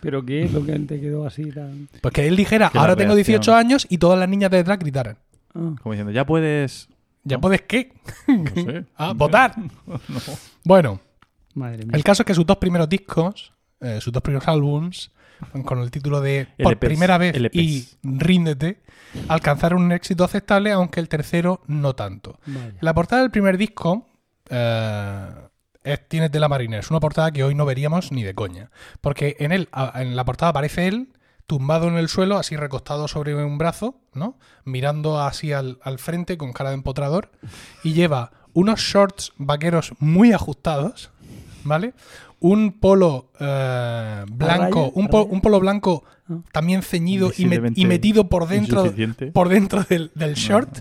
Pero 0.00 0.24
¿qué 0.26 0.42
es 0.42 0.52
lo 0.52 0.66
que 0.66 0.76
te 0.80 1.00
quedó 1.00 1.24
así 1.24 1.44
tan.? 1.52 1.88
Pues 2.00 2.12
que 2.12 2.26
él 2.26 2.34
dijera, 2.34 2.70
Que 2.70 2.78
ahora 2.78 2.96
tengo 2.96 3.14
18 3.14 3.36
reacción. 3.52 3.56
años 3.56 3.86
y 3.88 3.98
todas 3.98 4.18
las 4.18 4.28
niñas 4.28 4.50
de 4.50 4.56
detrás 4.56 4.80
gritaran. 4.80 5.16
Ah. 5.54 5.74
Como 5.80 5.92
diciendo, 5.92 6.10
ya 6.10 6.26
puedes... 6.26 6.88
¿Ya 7.22 7.36
¿No? 7.36 7.40
puedes 7.42 7.62
qué? 7.62 7.92
No 8.26 8.50
sé. 8.64 8.84
Ah, 8.96 9.12
votar. 9.14 9.54
Bueno, 10.64 11.00
Madre 11.54 11.84
mía. 11.84 11.92
el 11.94 12.02
caso 12.02 12.22
es 12.22 12.26
que 12.26 12.34
sus 12.34 12.46
dos 12.46 12.56
primeros 12.56 12.88
discos, 12.88 13.52
eh, 13.80 14.00
sus 14.00 14.12
dos 14.12 14.22
primeros 14.22 14.48
álbums, 14.48 15.12
con 15.64 15.80
el 15.80 15.90
título 15.90 16.20
de 16.20 16.48
Por 16.62 16.72
LPs, 16.72 16.78
primera 16.80 17.18
vez 17.18 17.36
LPs. 17.36 17.54
y 17.54 17.88
Ríndete, 18.02 18.82
alcanzaron 19.28 19.82
un 19.82 19.92
éxito 19.92 20.24
aceptable, 20.24 20.72
aunque 20.72 21.00
el 21.00 21.08
tercero 21.08 21.62
no 21.66 21.94
tanto. 21.94 22.38
Vaya. 22.46 22.74
La 22.80 22.94
portada 22.94 23.22
del 23.22 23.30
primer 23.30 23.58
disco 23.58 24.08
eh, 24.50 25.28
es, 25.84 26.08
tiene 26.08 26.30
tela 26.30 26.48
marina. 26.48 26.78
Es 26.78 26.90
una 26.90 27.00
portada 27.00 27.30
que 27.30 27.44
hoy 27.44 27.54
no 27.54 27.64
veríamos 27.64 28.12
ni 28.12 28.22
de 28.22 28.34
coña. 28.34 28.70
Porque 29.00 29.36
en 29.38 29.52
él, 29.52 29.68
en 29.94 30.16
la 30.16 30.24
portada 30.24 30.50
aparece 30.50 30.88
él 30.88 31.08
tumbado 31.46 31.88
en 31.88 31.96
el 31.96 32.08
suelo, 32.08 32.38
así 32.38 32.56
recostado 32.56 33.08
sobre 33.08 33.34
un 33.34 33.58
brazo, 33.58 34.00
¿no? 34.14 34.38
Mirando 34.64 35.20
así 35.20 35.52
al, 35.52 35.78
al 35.82 35.98
frente 35.98 36.38
con 36.38 36.52
cara 36.52 36.70
de 36.70 36.76
empotrador. 36.76 37.30
Y 37.82 37.92
lleva 37.92 38.32
unos 38.54 38.80
shorts 38.80 39.32
vaqueros 39.36 39.92
muy 39.98 40.32
ajustados, 40.32 41.10
¿vale? 41.64 41.94
Un 42.42 42.72
polo 42.78 43.30
eh, 43.40 44.24
blanco, 44.30 44.80
raya? 44.80 44.92
un, 44.94 45.08
un 45.30 45.40
polo 45.40 45.58
blanco 45.60 46.04
Ah. 46.28 46.36
también 46.52 46.82
ceñido 46.82 47.26
y, 47.36 47.42
me- 47.46 47.48
Visiblemente 47.48 47.80
y 47.80 47.84
metido 47.84 48.28
por 48.28 48.46
dentro, 48.46 48.94
por 49.32 49.48
dentro 49.48 49.82
del, 49.88 50.12
del 50.14 50.34
short 50.34 50.78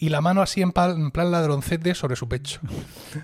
y 0.00 0.10
la 0.10 0.20
mano 0.20 0.42
así 0.42 0.62
en, 0.62 0.70
plan 0.70 1.30
ladroncete 1.30 1.94
sobre 1.94 2.14
su 2.14 2.28
pecho. 2.28 2.60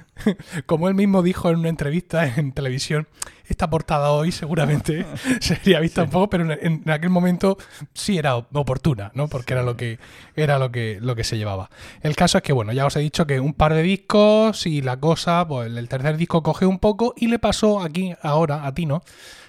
Como 0.66 0.88
él 0.88 0.94
mismo 0.94 1.22
dijo 1.22 1.48
en 1.50 1.60
una 1.60 1.68
entrevista 1.68 2.26
en 2.36 2.52
televisión, 2.52 3.06
esta 3.46 3.70
portada 3.70 4.10
hoy 4.10 4.32
seguramente 4.32 5.06
sería 5.40 5.78
vista 5.78 6.02
un 6.02 6.10
poco, 6.10 6.28
pero 6.30 6.52
en, 6.52 6.82
en 6.84 6.90
aquel 6.90 7.10
momento 7.10 7.58
sí 7.92 8.18
era 8.18 8.34
oportuna, 8.34 9.12
¿no? 9.14 9.28
Porque 9.28 9.52
era 9.52 9.62
lo 9.62 9.76
que 9.76 10.00
era 10.34 10.58
lo 10.58 10.72
que 10.72 10.98
lo 11.00 11.14
que 11.14 11.22
se 11.22 11.38
llevaba. 11.38 11.70
El 12.00 12.16
caso 12.16 12.38
es 12.38 12.42
que 12.42 12.52
bueno, 12.52 12.72
ya 12.72 12.86
os 12.86 12.96
he 12.96 13.00
dicho 13.00 13.26
que 13.26 13.38
un 13.38 13.54
par 13.54 13.72
de 13.72 13.82
discos 13.82 14.66
y 14.66 14.82
la 14.82 14.98
cosa, 14.98 15.46
pues 15.46 15.74
el 15.74 15.88
tercer 15.88 16.16
disco 16.16 16.42
coge 16.42 16.66
un 16.66 16.80
poco 16.80 17.14
y 17.16 17.28
le 17.28 17.38
pasó 17.38 17.82
aquí 17.82 18.14
ahora 18.20 18.66
a 18.66 18.74
Tino, 18.74 19.02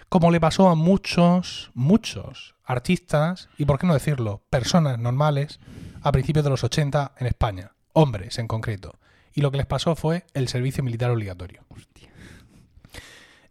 como 0.10 0.30
le 0.30 0.40
pasó 0.40 0.70
a 0.70 0.76
muchos 0.76 1.72
muchos 1.74 2.56
artistas 2.64 3.50
y 3.58 3.66
por 3.66 3.80
qué 3.80 3.88
no 3.88 3.94
decirlo, 3.94 4.44
personas 4.52 5.00
normales 5.00 5.60
a 6.06 6.12
principios 6.12 6.44
de 6.46 6.52
los 6.52 6.64
80 6.64 7.14
en 7.18 7.26
España, 7.26 7.72
hombres 7.94 8.38
en 8.38 8.48
concreto. 8.48 8.94
Y 9.34 9.42
lo 9.42 9.50
que 9.50 9.58
les 9.58 9.66
pasó 9.66 9.96
fue 9.96 10.24
el 10.36 10.48
servicio 10.48 10.84
militar 10.84 11.10
obligatorio. 11.10 11.66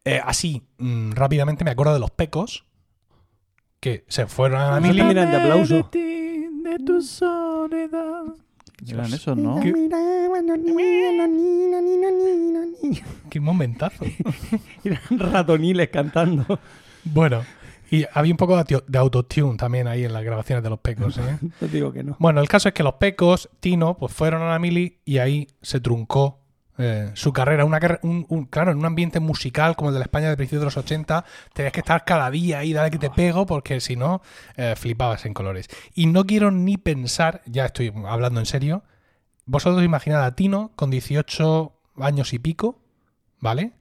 Eh, 0.05 0.21
así, 0.25 0.63
mm, 0.79 1.13
rápidamente 1.13 1.65
me 1.65 1.73
acuerdo 1.73 1.95
de 1.95 1.99
los 1.99 2.13
pecos 2.13 2.65
que 3.81 4.05
se 4.07 4.29
fueron 4.29 4.61
a 4.61 4.71
la 4.71 4.81
mili. 4.81 4.99
también 4.99 5.19
eran 5.19 5.33
de 5.33 5.37
aplauso. 5.37 5.91
Eran 8.87 9.13
esos, 9.13 9.37
¿no? 9.37 9.61
Qué 13.31 13.41
momentazo. 13.41 14.05
Eran 14.85 15.19
ratoniles 15.19 15.89
cantando. 15.89 16.61
bueno, 17.03 17.43
y 17.91 18.05
había 18.13 18.33
un 18.33 18.37
poco 18.37 18.63
de 18.65 18.99
autotune 18.99 19.57
también 19.57 19.87
ahí 19.89 20.05
en 20.05 20.13
las 20.13 20.25
grabaciones 20.25 20.63
de 20.65 20.71
los 20.71 20.79
pecos. 20.81 21.19
¿eh? 21.19 21.39
Digo 21.73 21.93
que 21.93 22.03
no. 22.03 22.17
Bueno, 22.19 22.41
el 22.41 22.49
caso 22.49 22.69
es 22.69 22.75
que 22.75 22.83
los 22.83 22.95
pecos, 22.95 23.49
Tino, 23.61 23.97
pues 23.97 24.13
fueron 24.13 24.43
a 24.43 24.51
la 24.51 24.59
mili 24.59 24.99
y 25.05 25.19
ahí 25.19 25.47
se 25.63 25.81
truncó 25.81 26.41
eh, 26.77 27.11
su 27.15 27.33
carrera. 27.33 27.65
Una, 27.65 27.79
un- 28.03 28.27
un- 28.29 28.47
claro, 28.47 28.73
en 28.73 28.79
un 28.79 28.85
ambiente 28.85 29.21
musical 29.21 29.77
como 29.77 29.91
el 29.91 29.95
de 29.95 30.01
la 30.01 30.05
España 30.07 30.29
de 30.29 30.37
principios 30.37 30.63
de 30.63 30.65
los 30.67 30.77
80, 30.77 31.25
tenías 31.53 31.73
que 31.73 31.81
estar 31.81 32.05
cada 32.05 32.31
día 32.31 32.59
ahí, 32.59 32.73
dale 32.73 32.91
que 32.91 32.99
te 32.99 33.11
pego, 33.11 33.47
porque 33.47 33.81
si 33.81 33.95
no, 33.95 34.23
eh, 34.57 34.75
flipabas 34.77 35.25
en 35.27 35.35
colores. 35.35 35.69
Y 35.95 36.07
no 36.07 36.25
quiero 36.27 36.51
ni 36.51 36.77
pensar, 36.77 37.43
ya 37.47 37.67
estoy 37.67 37.93
hablando 38.09 38.41
en 38.41 38.47
serio, 38.47 38.83
vosotros 39.47 39.85
imaginad 39.85 40.25
a 40.25 40.35
Tino 40.35 40.73
con 40.75 40.91
18 40.91 41.73
años 41.99 42.33
y 42.33 42.39
pico, 42.41 42.81
¿vale? 43.39 43.73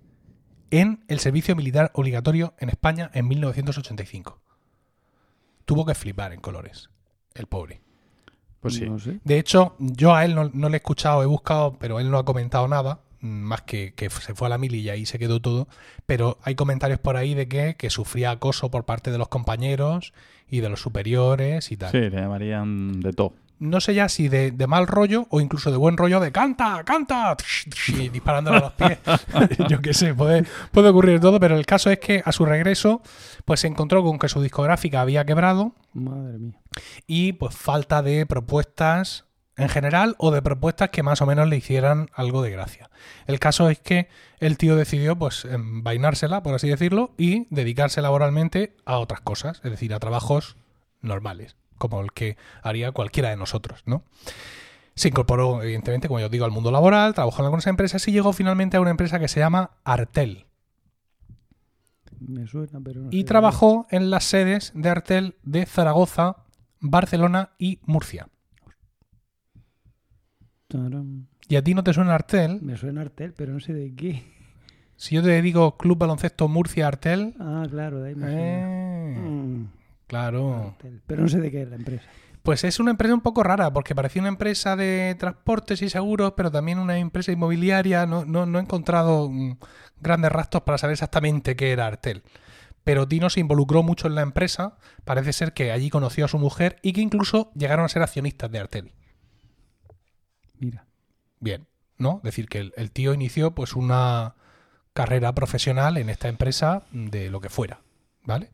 En 0.73 1.03
el 1.07 1.19
servicio 1.19 1.55
militar 1.55 1.91
obligatorio 1.93 2.55
en 2.57 2.69
España 2.69 3.11
en 3.13 3.27
1985. 3.27 4.41
Tuvo 5.65 5.85
que 5.85 5.93
flipar 5.93 6.33
en 6.33 6.41
colores, 6.41 6.89
el 7.35 7.45
pobre. 7.45 7.81
Pues 8.59 8.73
sí. 8.73 8.89
No 8.89 8.97
sé. 8.97 9.19
De 9.23 9.37
hecho, 9.37 9.75
yo 9.77 10.15
a 10.15 10.25
él 10.25 10.33
no, 10.33 10.49
no 10.51 10.69
le 10.69 10.77
he 10.77 10.79
escuchado, 10.79 11.21
he 11.21 11.27
buscado, 11.27 11.77
pero 11.77 11.99
él 11.99 12.09
no 12.09 12.17
ha 12.17 12.25
comentado 12.25 12.67
nada, 12.67 13.01
mm, 13.19 13.27
más 13.27 13.61
que, 13.61 13.93
que 13.93 14.09
se 14.09 14.33
fue 14.33 14.47
a 14.47 14.49
la 14.49 14.57
mili 14.57 14.79
y 14.79 14.89
ahí 14.89 15.05
se 15.05 15.19
quedó 15.19 15.39
todo. 15.39 15.67
Pero 16.07 16.39
hay 16.41 16.55
comentarios 16.55 16.99
por 16.99 17.17
ahí 17.17 17.35
de 17.35 17.47
que, 17.47 17.75
que 17.75 17.91
sufría 17.91 18.31
acoso 18.31 18.71
por 18.71 18.83
parte 18.83 19.11
de 19.11 19.19
los 19.19 19.27
compañeros 19.27 20.11
y 20.49 20.61
de 20.61 20.69
los 20.69 20.81
superiores 20.81 21.71
y 21.71 21.77
tal. 21.77 21.91
Sí, 21.91 21.99
le 21.99 22.09
llamarían 22.09 22.99
de 22.99 23.13
todo. 23.13 23.33
No 23.63 23.79
sé 23.79 23.93
ya 23.93 24.09
si 24.09 24.27
de, 24.27 24.51
de 24.51 24.67
mal 24.67 24.87
rollo 24.87 25.25
o 25.29 25.39
incluso 25.39 25.71
de 25.71 25.77
buen 25.77 25.95
rollo 25.95 26.19
de 26.19 26.33
canta, 26.33 26.83
canta, 26.83 27.37
y 27.87 28.09
disparándole 28.09 28.57
a 28.57 28.59
los 28.59 28.73
pies. 28.73 28.99
yo 29.69 29.81
qué 29.81 29.93
sé, 29.93 30.13
puede, 30.13 30.45
puede 30.71 30.89
ocurrir 30.89 31.21
todo, 31.21 31.39
pero 31.39 31.57
el 31.57 31.65
caso 31.65 31.89
es 31.89 31.99
que 31.99 32.21
a 32.25 32.33
su 32.33 32.45
regreso, 32.45 33.01
pues 33.45 33.61
se 33.61 33.67
encontró 33.67 34.03
con 34.03 34.19
que 34.19 34.27
su 34.27 34.41
discográfica 34.41 34.99
había 34.99 35.25
quebrado 35.25 35.73
Madre 35.93 36.39
mía. 36.39 36.59
y 37.07 37.33
pues 37.33 37.55
falta 37.55 38.01
de 38.01 38.25
propuestas 38.25 39.25
en 39.55 39.69
general 39.69 40.15
o 40.17 40.31
de 40.31 40.41
propuestas 40.41 40.89
que 40.89 41.03
más 41.03 41.21
o 41.21 41.25
menos 41.25 41.47
le 41.47 41.55
hicieran 41.55 42.09
algo 42.13 42.41
de 42.41 42.51
gracia. 42.51 42.89
El 43.27 43.39
caso 43.39 43.69
es 43.69 43.79
que 43.79 44.09
el 44.39 44.57
tío 44.57 44.75
decidió 44.75 45.17
pues 45.17 45.45
envainársela, 45.45 46.43
por 46.43 46.53
así 46.53 46.67
decirlo, 46.67 47.13
y 47.17 47.47
dedicarse 47.49 48.01
laboralmente 48.01 48.75
a 48.85 48.97
otras 48.97 49.21
cosas, 49.21 49.61
es 49.63 49.71
decir, 49.71 49.93
a 49.93 49.99
trabajos 49.99 50.57
normales, 51.01 51.55
como 51.77 52.01
el 52.01 52.11
que 52.11 52.37
haría 52.61 52.91
cualquiera 52.91 53.29
de 53.29 53.37
nosotros, 53.37 53.81
¿no? 53.85 54.03
Se 54.95 55.07
incorporó, 55.09 55.63
evidentemente, 55.63 56.07
como 56.07 56.19
yo 56.19 56.27
os 56.27 56.31
digo, 56.31 56.45
al 56.45 56.51
mundo 56.51 56.71
laboral, 56.71 57.13
trabajó 57.13 57.41
en 57.41 57.45
algunas 57.45 57.67
empresas 57.67 58.07
y 58.07 58.11
llegó 58.11 58.31
finalmente 58.33 58.77
a 58.77 58.81
una 58.81 58.91
empresa 58.91 59.19
que 59.19 59.27
se 59.27 59.39
llama 59.39 59.71
Artel. 59.83 60.45
Me 62.19 62.47
suena, 62.47 62.79
pero 62.81 63.01
no 63.01 63.09
Y 63.11 63.21
sé. 63.21 63.23
trabajó 63.25 63.87
en 63.89 64.09
las 64.09 64.23
sedes 64.23 64.71
de 64.75 64.89
Artel 64.89 65.35
de 65.43 65.65
Zaragoza, 65.65 66.37
Barcelona 66.79 67.51
y 67.57 67.79
Murcia. 67.85 68.27
Tarán. 70.67 71.27
¿Y 71.49 71.55
a 71.55 71.63
ti 71.63 71.73
no 71.73 71.83
te 71.83 71.93
suena 71.93 72.15
Artel? 72.15 72.61
Me 72.61 72.77
suena 72.77 73.01
Artel, 73.01 73.33
pero 73.33 73.53
no 73.53 73.59
sé 73.59 73.73
de 73.73 73.93
qué. 73.95 74.23
Si 74.95 75.15
yo 75.15 75.23
te 75.23 75.41
digo 75.41 75.77
Club 75.77 75.97
Baloncesto 75.97 76.47
Murcia 76.47 76.87
Artel. 76.87 77.35
Ah, 77.39 77.65
claro, 77.69 78.01
de 78.01 78.09
ahí 78.09 78.15
me 78.15 78.27
suena. 78.27 78.41
eh, 78.41 79.15
claro. 80.13 80.75
Pero 81.07 81.23
no 81.23 81.27
sé 81.27 81.39
de 81.39 81.49
qué 81.49 81.63
es 81.63 81.69
la 81.69 81.75
empresa. 81.75 82.03
Pues 82.43 82.63
es 82.63 82.79
una 82.79 82.91
empresa 82.91 83.13
un 83.13 83.21
poco 83.21 83.41
rara, 83.41 83.71
porque 83.71 83.95
parecía 83.95 84.21
una 84.21 84.29
empresa 84.29 84.75
de 84.75 85.15
transportes 85.17 85.81
y 85.81 85.89
seguros, 85.89 86.33
pero 86.35 86.51
también 86.51 86.77
una 86.77 86.97
empresa 86.97 87.31
inmobiliaria. 87.31 88.05
No, 88.05 88.25
no, 88.25 88.45
no 88.45 88.59
he 88.59 88.61
encontrado 88.61 89.29
mm, 89.29 89.57
grandes 90.01 90.31
rastros 90.31 90.63
para 90.63 90.77
saber 90.77 90.93
exactamente 90.93 91.55
qué 91.55 91.71
era 91.71 91.87
Artel. 91.87 92.23
Pero 92.83 93.07
Tino 93.07 93.29
se 93.29 93.39
involucró 93.39 93.81
mucho 93.81 94.07
en 94.07 94.15
la 94.15 94.21
empresa. 94.21 94.77
Parece 95.05 95.33
ser 95.33 95.53
que 95.53 95.71
allí 95.71 95.89
conoció 95.89 96.25
a 96.25 96.27
su 96.27 96.37
mujer 96.37 96.75
y 96.81 96.93
que 96.93 97.01
incluso 97.01 97.51
llegaron 97.55 97.85
a 97.85 97.89
ser 97.89 98.03
accionistas 98.03 98.51
de 98.51 98.59
Artel. 98.59 98.91
Mira. 100.59 100.85
Bien, 101.39 101.65
¿no? 101.97 102.17
Es 102.17 102.23
decir, 102.23 102.47
que 102.49 102.59
el, 102.59 102.73
el 102.75 102.91
tío 102.91 103.13
inició 103.13 103.55
pues 103.55 103.73
una 103.73 104.35
carrera 104.93 105.33
profesional 105.33 105.97
en 105.97 106.09
esta 106.09 106.27
empresa 106.27 106.83
de 106.91 107.29
lo 107.29 107.39
que 107.41 107.49
fuera, 107.49 107.81
¿vale? 108.23 108.49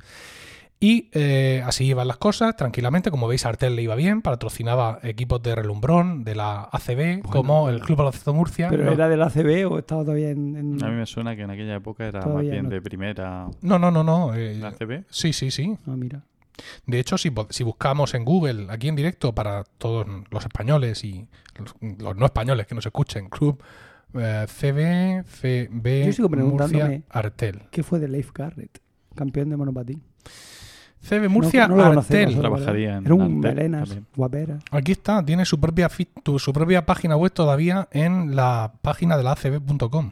Y 0.82 1.10
eh, 1.12 1.62
así 1.66 1.86
iban 1.88 2.08
las 2.08 2.16
cosas, 2.18 2.56
tranquilamente. 2.56 3.12
Como 3.12 3.28
veis, 3.28 3.46
Artel 3.46 3.76
le 3.76 3.82
iba 3.82 3.96
bien, 3.96 4.22
patrocinaba 4.22 5.00
equipos 5.04 5.42
de 5.44 5.54
relumbrón 5.54 6.24
de 6.24 6.36
la 6.36 6.70
ACB, 6.72 7.22
como 7.22 7.68
el 7.68 7.82
Club 7.82 7.98
Baloncesto 7.98 8.34
Murcia. 8.34 8.70
¿Pero 8.70 8.86
no, 8.86 8.92
era 8.94 9.10
del 9.10 9.22
ACB 9.22 9.70
o 9.70 9.78
estaba 9.80 10.04
todavía 10.04 10.30
en...? 10.30 10.56
en- 10.56 10.84
A 10.84 10.88
mí 10.90 10.96
me 10.96 11.06
suena 11.06 11.36
que 11.36 11.42
en 11.42 11.50
aquella 11.52 11.76
época 11.76 12.06
era 12.08 12.26
más 12.26 12.42
bien 12.44 12.64
no. 12.64 12.70
de 12.70 12.82
primera 12.82 13.48
no, 13.62 13.78
no, 13.78 13.92
no. 13.92 14.06
no, 14.06 14.34
eh, 14.34 14.56
la 14.56 14.72
CB. 14.72 15.04
sí, 15.10 15.34
sí, 15.34 15.52
sí. 15.52 15.76
Ah, 15.86 15.96
mira. 15.98 16.24
De 16.86 17.00
hecho, 17.00 17.18
si, 17.18 17.30
si 17.50 17.64
buscamos 17.66 18.14
en 18.14 18.24
Google, 18.24 18.68
aquí 18.70 18.88
en 18.88 18.96
directo, 18.96 19.34
para 19.36 19.66
todos 19.80 20.08
los 20.30 20.44
españoles 20.46 21.04
y 21.04 21.28
los, 21.58 21.76
los 22.00 22.16
no 22.16 22.26
españoles 22.26 22.68
que 22.68 22.76
nos 22.76 22.86
escuchen, 22.86 23.28
Club 23.30 23.62
eh, 24.14 24.46
CB, 24.48 25.26
CB, 25.26 26.06
Yo 26.06 26.14
sigo 26.14 26.30
Murcia, 26.30 26.30
preguntándome. 26.30 27.04
Artel. 27.10 27.64
¿Qué 27.72 27.84
fue 27.84 28.00
de 28.00 28.08
Leif 28.08 28.32
Garrett? 28.34 28.80
Campeón 29.16 29.50
de 29.50 29.58
monopatín. 29.58 30.04
CB 31.02 31.30
Murcia, 31.30 31.68
no 31.68 31.84
Artel. 31.84 32.38
Trabajaría 32.38 32.98
en 32.98 33.06
Era 33.06 33.14
un 33.16 33.22
Artel 33.38 33.56
melenas, 33.56 33.90
también. 33.90 34.08
guapera. 34.16 34.60
Aquí 34.72 34.92
está, 34.92 35.24
tiene 35.24 35.46
su 35.46 35.60
propia, 35.60 35.90
su 36.38 36.54
propia 36.54 36.86
página 36.86 37.16
web 37.16 37.32
todavía 37.32 37.88
en 37.92 38.36
la 38.36 38.74
página 38.82 39.18
de 39.18 39.24
la 39.24 39.32
ACB.com. 39.32 40.12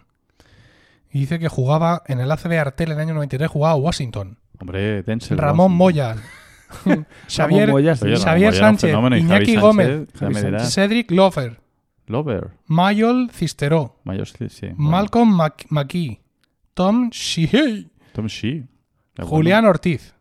Y 1.12 1.20
dice 1.22 1.40
que 1.40 1.48
jugaba 1.50 2.04
en 2.08 2.20
el 2.20 2.32
ACB 2.32 2.54
Artel 2.60 2.92
en 2.92 2.98
el 2.98 3.02
año 3.02 3.14
93, 3.16 3.50
jugaba 3.50 3.74
a 3.74 3.78
Washington. 3.78 4.38
Hombre, 4.60 5.04
Denzel 5.04 5.38
Ramón. 5.38 5.72
Moya. 5.74 6.16
Xavier, 7.28 7.70
Moya, 7.70 7.96
sí. 7.96 8.06
Oye, 8.06 8.14
Ramón 8.16 8.26
Xavier 8.26 8.50
Moya, 8.52 8.60
Sánchez, 8.60 8.90
fenómeno, 8.90 9.18
Iñaki 9.18 9.56
Gómez, 9.56 10.08
Sánchez. 10.14 10.74
Cedric 10.74 11.12
Lover, 11.12 11.62
Lover. 12.08 12.50
Mayol 12.66 13.30
Cisteró, 13.32 13.96
Mayor 14.04 14.28
sí. 14.28 14.70
Malcolm 14.76 15.40
McKee, 15.70 16.20
Tom 16.74 17.10
Sheehy, 17.10 17.90
Tom 18.12 18.28
Shee. 18.28 18.66
Julián 19.18 19.66
Ortiz. 19.66 20.14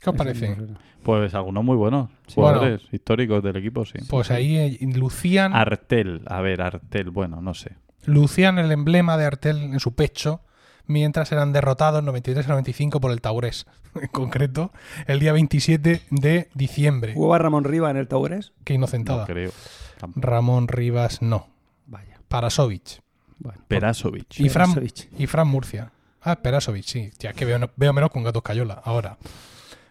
¿Qué 0.00 0.10
os 0.10 0.14
Ese 0.14 0.18
parece? 0.24 0.48
me 0.50 0.56
suena. 0.56 0.80
Pues 1.02 1.34
algunos 1.34 1.64
muy 1.64 1.76
buenos. 1.76 2.10
Sí. 2.26 2.34
Jugadores 2.34 2.82
históricos 2.92 3.42
del 3.42 3.56
equipo, 3.56 3.84
sí. 3.84 3.98
Pues 4.08 4.30
ahí 4.30 4.56
eh, 4.56 4.78
lucían, 4.94 5.54
Artel. 5.54 6.22
A 6.26 6.40
ver, 6.40 6.60
Artel. 6.60 7.10
Bueno, 7.10 7.40
no 7.40 7.54
sé. 7.54 7.76
lucían 8.04 8.58
el 8.58 8.70
emblema 8.72 9.16
de 9.16 9.24
Artel 9.24 9.58
en 9.58 9.80
su 9.80 9.94
pecho 9.94 10.42
mientras 10.86 11.30
eran 11.32 11.52
derrotados 11.52 12.02
93 12.02 12.46
a 12.46 12.48
95 12.50 13.00
por 13.00 13.12
el 13.12 13.20
Taurés, 13.20 13.66
en 14.00 14.08
concreto, 14.08 14.72
el 15.06 15.20
día 15.20 15.32
27 15.32 16.02
de 16.10 16.48
diciembre. 16.54 17.14
¿Jugaba 17.14 17.38
Ramón 17.38 17.64
Riva 17.64 17.90
en 17.90 17.96
el 17.98 18.08
Taures? 18.08 18.52
Qué 18.64 18.74
inocentada. 18.74 19.20
No 19.20 19.26
creo. 19.26 19.50
Tampoco. 19.98 20.26
Ramón 20.26 20.68
Rivas 20.68 21.20
no. 21.22 21.48
Vaya. 21.86 22.20
Parasovic. 22.28 23.02
Bueno. 23.38 23.62
Perasovic. 23.68 24.40
Y 24.40 24.48
Fran, 24.48 24.74
Perasovic. 24.74 25.08
y 25.20 25.26
Fran 25.26 25.46
Murcia. 25.48 25.92
Ah, 26.22 26.36
Perasovic, 26.36 26.84
sí. 26.84 27.10
Ya, 27.20 27.30
es 27.30 27.36
que 27.36 27.44
veo, 27.44 27.70
veo 27.76 27.92
menos 27.92 28.10
con 28.10 28.24
gatos 28.24 28.42
cayola 28.42 28.80
ahora. 28.84 29.16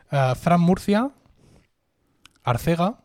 Ah, 0.09 0.35
Fran 0.35 0.61
Murcia, 0.61 1.09
Arcega, 2.43 2.99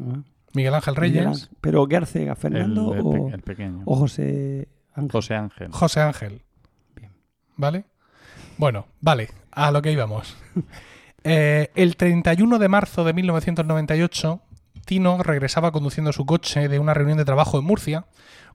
Ah. 0.00 0.22
Miguel 0.54 0.74
Ángel 0.74 0.94
Miguel 0.94 1.12
Reyes, 1.24 1.26
Ángel. 1.26 1.56
¿Pero 1.60 1.86
qué 1.88 1.96
Arcega? 1.96 2.32
El, 2.32 2.38
¿Fernando 2.38 2.94
el 2.94 3.00
o, 3.04 3.10
pe- 3.28 3.34
el 3.34 3.42
pequeño. 3.42 3.82
o 3.84 3.96
José 3.96 4.68
Ángel? 4.94 5.10
José 5.12 5.34
Ángel. 5.34 5.70
José 5.72 6.00
Ángel. 6.00 6.42
Bien. 6.96 7.12
¿vale? 7.56 7.84
Bueno, 8.56 8.86
vale, 9.00 9.28
a 9.52 9.70
lo 9.70 9.82
que 9.82 9.92
íbamos. 9.92 10.36
Eh, 11.24 11.72
el 11.74 11.96
31 11.96 12.58
de 12.60 12.68
marzo 12.68 13.02
de 13.04 13.12
1998, 13.12 14.40
Tino 14.86 15.20
regresaba 15.22 15.72
conduciendo 15.72 16.12
su 16.12 16.24
coche 16.24 16.68
de 16.68 16.78
una 16.78 16.94
reunión 16.94 17.18
de 17.18 17.24
trabajo 17.24 17.58
en 17.58 17.64
Murcia 17.64 18.06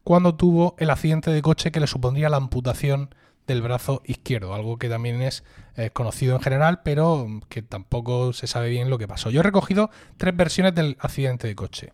cuando 0.05 0.35
tuvo 0.35 0.73
el 0.79 0.89
accidente 0.89 1.29
de 1.29 1.41
coche 1.41 1.71
que 1.71 1.81
le 1.81 1.87
supondría 1.87 2.29
la 2.29 2.37
amputación 2.37 3.13
del 3.47 3.61
brazo 3.61 4.01
izquierdo, 4.05 4.53
algo 4.53 4.77
que 4.77 4.89
también 4.89 5.21
es 5.21 5.43
eh, 5.75 5.89
conocido 5.91 6.35
en 6.35 6.41
general, 6.41 6.81
pero 6.83 7.27
que 7.49 7.61
tampoco 7.61 8.33
se 8.33 8.47
sabe 8.47 8.69
bien 8.69 8.89
lo 8.89 8.97
que 8.97 9.07
pasó. 9.07 9.29
Yo 9.29 9.41
he 9.41 9.43
recogido 9.43 9.89
tres 10.17 10.35
versiones 10.35 10.75
del 10.75 10.97
accidente 10.99 11.47
de 11.47 11.55
coche. 11.55 11.93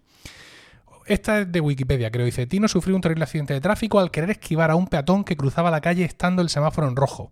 Esta 1.10 1.40
es 1.40 1.52
de 1.52 1.60
Wikipedia, 1.60 2.12
creo. 2.12 2.24
Dice, 2.24 2.46
Tino 2.46 2.68
sufrió 2.68 2.96
un 2.96 3.02
terrible 3.02 3.24
accidente 3.24 3.56
de 3.56 3.62
tráfico 3.62 4.00
al 4.00 4.12
querer 4.12 4.30
esquivar 4.30 4.70
a 4.70 4.76
un 4.76 4.86
peatón 4.86 5.24
que 5.24 5.36
cruzaba 5.36 5.72
la 5.72 5.82
calle 5.82 6.06
estando 6.06 6.44
el 6.44 6.50
semáforo 6.50 6.88
en 6.88 6.96
rojo. 6.96 7.32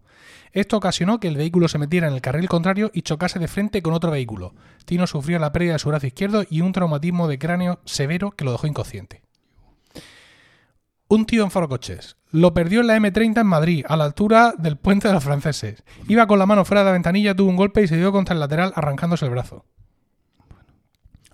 Esto 0.52 0.78
ocasionó 0.78 1.20
que 1.20 1.28
el 1.28 1.38
vehículo 1.38 1.68
se 1.68 1.78
metiera 1.78 2.08
en 2.08 2.16
el 2.16 2.22
carril 2.22 2.50
contrario 2.50 2.90
y 2.92 3.04
chocase 3.04 3.38
de 3.38 3.48
frente 3.48 3.84
con 3.84 3.94
otro 3.94 4.10
vehículo. 4.10 4.56
Tino 4.86 5.06
sufrió 5.06 5.38
la 5.38 5.52
pérdida 5.52 5.74
de 5.74 5.80
su 5.80 5.90
brazo 5.90 6.08
izquierdo 6.08 6.44
y 6.50 6.62
un 6.62 6.72
traumatismo 6.72 7.28
de 7.28 7.38
cráneo 7.38 7.80
severo 7.86 8.32
que 8.32 8.46
lo 8.46 8.52
dejó 8.52 8.66
inconsciente. 8.66 9.22
Un 11.08 11.28
tío 11.28 11.44
en 11.44 11.52
Foro 11.52 11.70
Coches. 11.70 12.17
Lo 12.32 12.54
perdió 12.54 12.82
en 12.82 12.88
la 12.88 12.98
M30 12.98 13.40
en 13.42 13.48
Madrid, 13.48 13.86
a 13.88 13.96
la 13.96 14.04
altura 14.06 14.54
del 14.58 14.78
puente 14.78 15.08
de 15.08 15.14
los 15.14 15.24
franceses. 15.24 15.84
Iba 16.08 16.28
con 16.28 16.40
la 16.40 16.46
mano 16.46 16.66
fuera 16.66 16.82
de 16.82 16.86
la 16.86 16.92
ventanilla, 16.92 17.34
tuvo 17.36 17.50
un 17.50 17.56
golpe 17.56 17.82
y 17.84 17.88
se 17.88 17.96
dio 17.98 18.12
contra 18.12 18.34
el 18.34 18.40
lateral 18.40 18.74
arrancándose 18.76 19.26
el 19.26 19.32
brazo. 19.32 19.66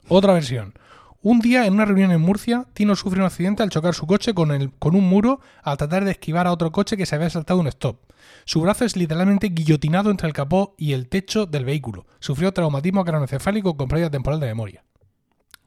Otra 0.07 0.33
versión. 0.33 0.73
Un 1.21 1.39
día, 1.39 1.65
en 1.65 1.73
una 1.73 1.85
reunión 1.85 2.11
en 2.11 2.19
Murcia, 2.21 2.65
Tino 2.73 2.95
sufre 2.97 3.21
un 3.21 3.25
accidente 3.25 3.63
al 3.63 3.69
chocar 3.69 3.93
su 3.95 4.05
coche 4.05 4.33
con, 4.33 4.51
el- 4.51 4.73
con 4.73 4.93
un 4.95 5.07
muro 5.07 5.39
al 5.63 5.77
tratar 5.77 6.03
de 6.03 6.11
esquivar 6.11 6.47
a 6.47 6.51
otro 6.51 6.71
coche 6.73 6.97
que 6.97 7.05
se 7.05 7.15
había 7.15 7.29
saltado 7.29 7.61
un 7.61 7.67
stop. 7.67 7.97
Su 8.45 8.59
brazo 8.61 8.83
es 8.83 8.97
literalmente 8.97 9.47
guillotinado 9.47 10.11
entre 10.11 10.27
el 10.27 10.33
capó 10.33 10.75
y 10.77 10.91
el 10.91 11.07
techo 11.07 11.45
del 11.45 11.63
vehículo. 11.63 12.05
Sufrió 12.19 12.51
traumatismo 12.51 13.05
craneoencefálico 13.05 13.77
con 13.77 13.87
pérdida 13.87 14.09
temporal 14.09 14.41
de 14.41 14.47
memoria. 14.47 14.83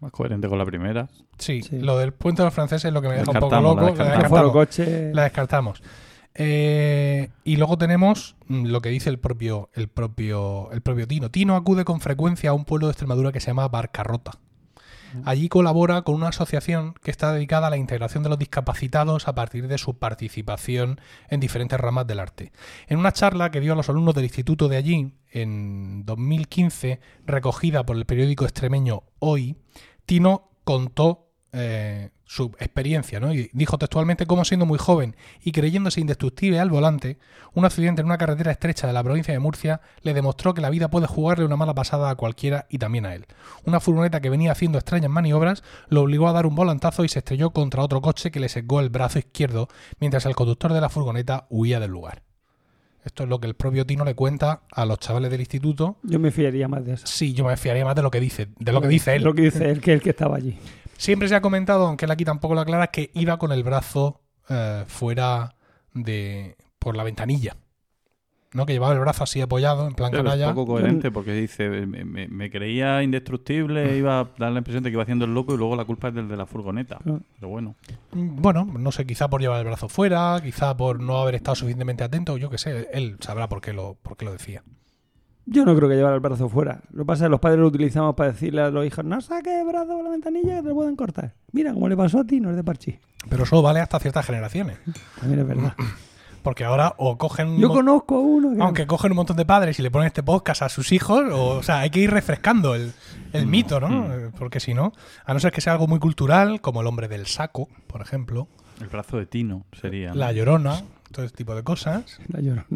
Más 0.00 0.12
coherente 0.12 0.48
con 0.48 0.58
la 0.58 0.64
primera. 0.66 1.08
Sí, 1.38 1.62
Sí. 1.62 1.78
lo 1.78 1.96
del 1.98 2.12
puente 2.12 2.42
de 2.42 2.46
los 2.46 2.54
franceses 2.54 2.86
es 2.86 2.92
lo 2.92 3.00
que 3.00 3.08
me 3.08 3.14
deja 3.16 3.30
un 3.30 3.38
poco 3.38 3.60
loco. 3.60 3.80
La 3.80 3.86
descartamos. 3.86 4.22
Que 4.22 4.28
Foro 4.28 4.42
descartamos. 4.42 4.52
Coche. 4.52 5.14
La 5.14 5.22
descartamos. 5.22 5.82
Eh, 6.38 7.30
y 7.44 7.56
luego 7.56 7.78
tenemos 7.78 8.36
mm, 8.48 8.66
lo 8.66 8.80
que 8.82 8.90
dice 8.90 9.08
el 9.08 9.18
propio, 9.18 9.70
el 9.74 9.88
propio, 9.88 10.70
el 10.72 10.82
propio 10.82 11.08
Tino. 11.08 11.30
Tino 11.30 11.56
acude 11.56 11.84
con 11.86 12.00
frecuencia 12.00 12.50
a 12.50 12.52
un 12.52 12.64
pueblo 12.66 12.88
de 12.88 12.90
Extremadura 12.92 13.32
que 13.32 13.40
se 13.40 13.46
llama 13.48 13.68
Barcarrota. 13.68 14.32
Allí 15.24 15.48
colabora 15.48 16.02
con 16.02 16.14
una 16.14 16.28
asociación 16.28 16.94
que 17.02 17.10
está 17.10 17.32
dedicada 17.32 17.66
a 17.68 17.70
la 17.70 17.76
integración 17.76 18.22
de 18.22 18.28
los 18.28 18.38
discapacitados 18.38 19.28
a 19.28 19.34
partir 19.34 19.68
de 19.68 19.78
su 19.78 19.98
participación 19.98 21.00
en 21.28 21.40
diferentes 21.40 21.78
ramas 21.78 22.06
del 22.06 22.20
arte. 22.20 22.52
En 22.86 22.98
una 22.98 23.12
charla 23.12 23.50
que 23.50 23.60
dio 23.60 23.72
a 23.72 23.76
los 23.76 23.88
alumnos 23.88 24.14
del 24.14 24.24
instituto 24.24 24.68
de 24.68 24.76
allí 24.76 25.12
en 25.30 26.04
2015, 26.04 27.00
recogida 27.26 27.84
por 27.84 27.96
el 27.96 28.06
periódico 28.06 28.44
extremeño 28.44 29.04
Hoy, 29.18 29.56
Tino 30.06 30.50
contó 30.64 31.30
eh, 31.52 32.10
su 32.26 32.46
experiencia, 32.58 33.20
¿no? 33.20 33.32
Y 33.32 33.50
dijo 33.52 33.78
textualmente 33.78 34.26
cómo 34.26 34.44
siendo 34.44 34.66
muy 34.66 34.78
joven 34.78 35.16
y 35.42 35.52
creyéndose 35.52 36.00
indestructible 36.00 36.58
al 36.58 36.70
volante, 36.70 37.18
un 37.54 37.64
accidente 37.64 38.00
en 38.00 38.06
una 38.06 38.18
carretera 38.18 38.50
estrecha 38.50 38.86
de 38.86 38.92
la 38.92 39.02
provincia 39.02 39.32
de 39.32 39.38
Murcia 39.38 39.80
le 40.02 40.12
demostró 40.12 40.52
que 40.52 40.60
la 40.60 40.68
vida 40.68 40.90
puede 40.90 41.06
jugarle 41.06 41.44
una 41.44 41.56
mala 41.56 41.72
pasada 41.72 42.10
a 42.10 42.16
cualquiera 42.16 42.66
y 42.68 42.78
también 42.78 43.06
a 43.06 43.14
él. 43.14 43.26
Una 43.64 43.80
furgoneta 43.80 44.20
que 44.20 44.28
venía 44.28 44.52
haciendo 44.52 44.76
extrañas 44.76 45.10
maniobras 45.10 45.62
lo 45.88 46.02
obligó 46.02 46.28
a 46.28 46.32
dar 46.32 46.46
un 46.46 46.56
volantazo 46.56 47.04
y 47.04 47.08
se 47.08 47.20
estrelló 47.20 47.50
contra 47.50 47.82
otro 47.82 48.00
coche 48.00 48.32
que 48.32 48.40
le 48.40 48.48
secó 48.48 48.80
el 48.80 48.90
brazo 48.90 49.20
izquierdo 49.20 49.68
mientras 50.00 50.26
el 50.26 50.34
conductor 50.34 50.72
de 50.72 50.80
la 50.80 50.88
furgoneta 50.88 51.46
huía 51.48 51.78
del 51.78 51.92
lugar. 51.92 52.22
Esto 53.04 53.22
es 53.22 53.28
lo 53.28 53.38
que 53.38 53.46
el 53.46 53.54
propio 53.54 53.86
Tino 53.86 54.04
le 54.04 54.16
cuenta 54.16 54.62
a 54.72 54.84
los 54.84 54.98
chavales 54.98 55.30
del 55.30 55.38
instituto. 55.38 55.96
Yo 56.02 56.18
me 56.18 56.32
fiaría 56.32 56.66
más 56.66 56.84
de 56.84 56.94
eso. 56.94 57.06
Sí, 57.06 57.34
yo 57.34 57.44
me 57.44 57.56
fiaría 57.56 57.84
más 57.84 57.94
de 57.94 58.02
lo 58.02 58.10
que 58.10 58.18
dice, 58.18 58.48
de 58.58 58.72
lo 58.72 58.80
que 58.80 58.88
dice 58.88 59.14
él. 59.14 59.22
Lo 59.22 59.32
que 59.32 59.42
dice 59.42 59.70
él, 59.70 59.80
que 59.80 59.92
el 59.92 60.02
que 60.02 60.10
estaba 60.10 60.36
allí. 60.36 60.58
Siempre 60.96 61.28
se 61.28 61.34
ha 61.34 61.40
comentado, 61.40 61.86
aunque 61.86 62.04
él 62.06 62.10
aquí 62.10 62.24
tampoco 62.24 62.54
lo 62.54 62.60
aclara, 62.60 62.88
que 62.88 63.10
iba 63.14 63.38
con 63.38 63.52
el 63.52 63.62
brazo 63.64 64.20
eh, 64.48 64.84
fuera 64.86 65.54
de. 65.92 66.56
por 66.78 66.96
la 66.96 67.04
ventanilla. 67.04 67.56
¿No? 68.52 68.64
Que 68.64 68.72
llevaba 68.72 68.94
el 68.94 69.00
brazo 69.00 69.24
así 69.24 69.40
apoyado, 69.42 69.86
en 69.86 69.94
plan 69.94 70.10
Pero 70.10 70.22
es 70.22 70.30
canalla. 70.30 70.54
poco 70.54 70.66
coherente 70.72 71.10
porque 71.10 71.32
dice, 71.34 71.68
me, 71.68 72.04
me- 72.06 72.28
me 72.28 72.50
creía 72.50 73.02
indestructible, 73.02 73.98
iba 73.98 74.20
a 74.20 74.28
dar 74.38 74.50
la 74.52 74.58
impresión 74.58 74.82
de 74.82 74.88
que 74.88 74.94
iba 74.94 75.02
haciendo 75.02 75.26
el 75.26 75.34
loco 75.34 75.52
y 75.52 75.58
luego 75.58 75.76
la 75.76 75.84
culpa 75.84 76.08
es 76.08 76.14
del 76.14 76.26
de 76.28 76.36
la 76.38 76.46
furgoneta. 76.46 76.98
Pero 77.04 77.48
bueno, 77.48 77.74
Mm, 78.12 78.40
Bueno, 78.40 78.64
no 78.64 78.92
sé, 78.92 79.04
quizá 79.04 79.28
por 79.28 79.42
llevar 79.42 79.58
el 79.60 79.66
brazo 79.66 79.90
fuera, 79.90 80.40
quizá 80.42 80.74
por 80.74 81.00
no 81.00 81.18
haber 81.18 81.34
estado 81.34 81.54
suficientemente 81.56 82.02
atento, 82.04 82.38
yo 82.38 82.48
qué 82.48 82.56
sé, 82.56 82.88
él 82.94 83.16
sabrá 83.20 83.46
por 83.46 83.60
qué 83.60 83.74
lo, 83.74 83.94
por 84.00 84.16
qué 84.16 84.24
lo 84.24 84.32
decía. 84.32 84.62
Yo 85.48 85.64
no 85.64 85.76
creo 85.76 85.88
que 85.88 85.94
llevar 85.94 86.12
el 86.12 86.20
brazo 86.20 86.48
fuera. 86.48 86.80
Lo 86.90 87.04
que 87.04 87.06
pasa 87.06 87.24
es 87.24 87.26
que 87.28 87.30
los 87.30 87.40
padres 87.40 87.60
lo 87.60 87.68
utilizamos 87.68 88.14
para 88.16 88.32
decirle 88.32 88.62
a 88.62 88.70
los 88.70 88.84
hijos, 88.84 89.04
no 89.04 89.20
saques 89.20 89.52
el 89.54 89.66
brazo 89.66 89.94
por 89.94 90.02
la 90.04 90.10
ventanilla 90.10 90.56
que 90.56 90.62
te 90.62 90.68
lo 90.68 90.74
pueden 90.74 90.96
cortar. 90.96 91.34
Mira, 91.52 91.72
como 91.72 91.88
le 91.88 91.96
pasó 91.96 92.20
a 92.20 92.24
ti, 92.24 92.40
no 92.40 92.50
es 92.50 92.56
de 92.56 92.64
parchí. 92.64 92.98
Pero 93.28 93.44
eso 93.44 93.62
vale 93.62 93.80
hasta 93.80 93.98
ciertas 94.00 94.26
generaciones. 94.26 94.78
También 95.20 95.40
es 95.40 95.46
verdad. 95.46 95.74
Porque 96.42 96.64
ahora 96.64 96.94
o 96.98 97.18
cogen. 97.18 97.48
un 97.48 97.58
Yo 97.58 97.68
conozco 97.70 98.16
a 98.16 98.20
uno 98.20 98.54
que... 98.54 98.62
Aunque 98.62 98.86
cogen 98.86 99.10
un 99.12 99.16
montón 99.16 99.36
de 99.36 99.44
padres 99.44 99.78
y 99.80 99.82
le 99.82 99.90
ponen 99.90 100.06
este 100.06 100.22
podcast 100.22 100.62
a 100.62 100.68
sus 100.68 100.92
hijos, 100.92 101.24
o, 101.32 101.56
o 101.56 101.62
sea, 101.64 101.80
hay 101.80 101.90
que 101.90 101.98
ir 102.00 102.10
refrescando 102.10 102.74
el, 102.76 102.92
el 103.32 103.46
mito, 103.46 103.80
¿no? 103.80 104.12
Eh, 104.14 104.30
Porque 104.38 104.60
si 104.60 104.72
no, 104.72 104.92
a 105.24 105.34
no 105.34 105.40
ser 105.40 105.50
que 105.52 105.60
sea 105.60 105.72
algo 105.72 105.88
muy 105.88 105.98
cultural, 105.98 106.60
como 106.60 106.80
el 106.82 106.86
hombre 106.86 107.08
del 107.08 107.26
saco, 107.26 107.68
por 107.88 108.00
ejemplo, 108.00 108.46
el 108.80 108.86
brazo 108.88 109.16
de 109.16 109.26
Tino 109.26 109.64
sería. 109.72 110.14
la 110.14 110.30
llorona, 110.32 110.82
todo 111.10 111.24
este 111.24 111.38
tipo 111.38 111.54
de 111.54 111.62
cosas. 111.62 112.18
La 112.28 112.40
llorona. 112.40 112.66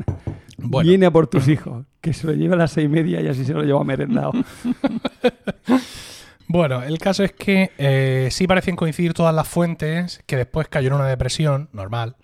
Bueno, 0.59 0.89
Viene 0.89 1.07
a 1.07 1.11
por 1.11 1.27
tus 1.27 1.49
hijos, 1.49 1.87
que 2.01 2.13
se 2.13 2.27
lo 2.27 2.33
lleva 2.35 2.55
a 2.55 2.59
las 2.59 2.73
seis 2.73 2.87
y 2.87 2.89
media 2.89 3.21
y 3.21 3.29
así 3.29 3.45
se 3.45 3.55
lo 3.55 3.63
lleva 3.63 3.83
merendado. 3.85 4.33
bueno, 6.49 6.83
el 6.83 6.99
caso 6.99 7.25
es 7.25 7.33
que 7.33 7.73
eh, 7.79 8.29
sí 8.31 8.47
parecen 8.47 8.77
coincidir 8.77 9.15
todas 9.15 9.35
las 9.35 9.49
fuentes, 9.49 10.23
que 10.27 10.37
después 10.37 10.69
cayó 10.69 10.89
en 10.89 10.95
una 10.95 11.07
depresión 11.07 11.71
normal, 11.73 12.17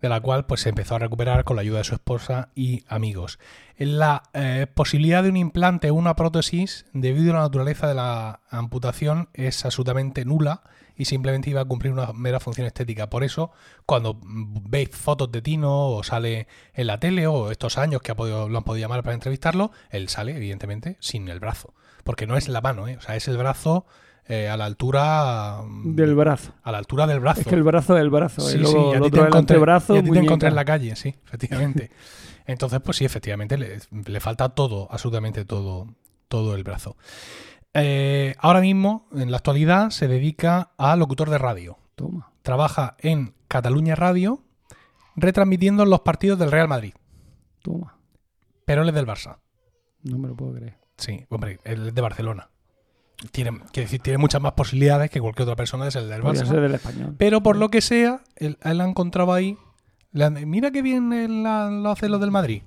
de 0.00 0.08
la 0.08 0.20
cual 0.20 0.46
pues 0.46 0.62
se 0.62 0.70
empezó 0.70 0.96
a 0.96 0.98
recuperar 0.98 1.44
con 1.44 1.56
la 1.56 1.62
ayuda 1.62 1.78
de 1.78 1.84
su 1.84 1.94
esposa 1.94 2.48
y 2.54 2.84
amigos. 2.88 3.38
La 3.76 4.22
eh, 4.32 4.66
posibilidad 4.72 5.22
de 5.22 5.30
un 5.30 5.36
implante 5.36 5.90
o 5.90 5.94
una 5.94 6.16
prótesis, 6.16 6.86
debido 6.92 7.32
a 7.32 7.36
la 7.36 7.42
naturaleza 7.42 7.86
de 7.86 7.94
la 7.94 8.40
amputación, 8.50 9.28
es 9.34 9.64
absolutamente 9.64 10.24
nula 10.24 10.62
y 10.96 11.04
simplemente 11.06 11.50
iba 11.50 11.60
a 11.60 11.64
cumplir 11.64 11.92
una 11.92 12.12
mera 12.12 12.40
función 12.40 12.66
estética. 12.66 13.08
Por 13.10 13.24
eso, 13.24 13.50
cuando 13.86 14.18
veis 14.22 14.90
fotos 14.90 15.30
de 15.32 15.42
Tino 15.42 15.88
o 15.88 16.02
sale 16.02 16.46
en 16.74 16.86
la 16.86 16.98
tele 17.00 17.26
o 17.26 17.50
estos 17.50 17.78
años 17.78 18.00
que 18.02 18.12
ha 18.12 18.16
podido, 18.16 18.48
lo 18.48 18.58
han 18.58 18.64
podido 18.64 18.84
llamar 18.84 19.02
para 19.02 19.14
entrevistarlo, 19.14 19.70
él 19.90 20.08
sale, 20.08 20.36
evidentemente, 20.36 20.96
sin 21.00 21.28
el 21.28 21.40
brazo. 21.40 21.74
Porque 22.04 22.26
no 22.26 22.36
es 22.36 22.48
la 22.48 22.60
mano, 22.60 22.86
¿eh? 22.86 22.96
o 22.96 23.00
sea, 23.00 23.16
es 23.16 23.26
el 23.28 23.36
brazo 23.36 23.86
eh, 24.26 24.48
a 24.48 24.56
la 24.56 24.64
altura 24.66 25.62
mm, 25.66 25.94
Del 25.96 26.14
brazo. 26.14 26.52
a 26.62 26.72
la 26.72 26.78
altura 26.78 27.06
del 27.06 27.20
brazo. 27.20 27.40
Es 27.40 27.46
que 27.46 27.54
el 27.54 27.62
brazo 27.62 27.96
es 27.96 28.02
el 28.02 28.10
brazo. 28.10 28.40
Sí, 28.42 28.56
y 28.56 28.60
luego 28.60 28.84
sí, 28.84 28.88
y 28.90 28.94
a 28.94 28.96
el 28.98 29.02
ti 29.04 29.10
te 29.10 29.20
el 29.20 29.26
encontré, 29.26 29.54
antebrazo. 29.56 29.94
y 29.96 29.98
a 29.98 30.02
ti 30.02 30.10
te 30.10 30.18
encontré 30.18 30.48
en 30.48 30.54
la 30.54 30.64
calle, 30.64 30.96
sí, 30.96 31.14
efectivamente. 31.26 31.90
Entonces, 32.46 32.80
pues 32.84 32.98
sí, 32.98 33.04
efectivamente, 33.04 33.56
le, 33.56 33.78
le 33.90 34.20
falta 34.20 34.50
todo, 34.50 34.86
absolutamente 34.90 35.44
todo, 35.46 35.88
todo 36.28 36.54
el 36.54 36.62
brazo. 36.62 36.96
Eh, 37.74 38.36
ahora 38.38 38.60
mismo, 38.60 39.08
en 39.12 39.30
la 39.30 39.38
actualidad, 39.38 39.90
se 39.90 40.06
dedica 40.06 40.70
a 40.78 40.96
locutor 40.96 41.28
de 41.30 41.38
radio. 41.38 41.78
Toma. 41.96 42.32
Trabaja 42.42 42.96
en 43.00 43.34
Cataluña 43.48 43.96
Radio, 43.96 44.42
retransmitiendo 45.16 45.84
los 45.84 46.00
partidos 46.00 46.38
del 46.38 46.52
Real 46.52 46.68
Madrid. 46.68 46.94
Toma. 47.62 47.98
Pero 48.64 48.82
él 48.82 48.88
es 48.88 48.94
del 48.94 49.06
Barça. 49.06 49.38
No 50.02 50.18
me 50.18 50.28
lo 50.28 50.36
puedo 50.36 50.54
creer. 50.54 50.78
Sí, 50.96 51.24
hombre, 51.28 51.58
él 51.64 51.88
es 51.88 51.94
de 51.94 52.00
Barcelona. 52.00 52.50
Tiene, 53.32 53.58
quiere 53.72 53.86
decir, 53.86 54.00
tiene 54.00 54.18
muchas 54.18 54.40
más 54.40 54.52
posibilidades 54.52 55.10
que 55.10 55.20
cualquier 55.20 55.44
otra 55.44 55.56
persona 55.56 55.84
de 55.86 55.90
ser 55.90 56.04
del 56.04 56.22
Barça. 56.22 56.46
ser 56.46 56.60
del 56.60 56.74
español. 56.74 57.14
Pero 57.18 57.42
por 57.42 57.56
lo 57.56 57.70
que 57.70 57.80
sea, 57.80 58.22
él, 58.36 58.58
él 58.62 58.80
ha 58.80 58.84
encontrado 58.84 59.32
ahí. 59.32 59.56
Mira 60.46 60.70
qué 60.70 60.80
bien 60.80 61.42
la- 61.42 61.68
lo 61.70 61.90
hace 61.90 62.08
lo 62.08 62.18
del 62.18 62.30
Madrid. 62.30 62.62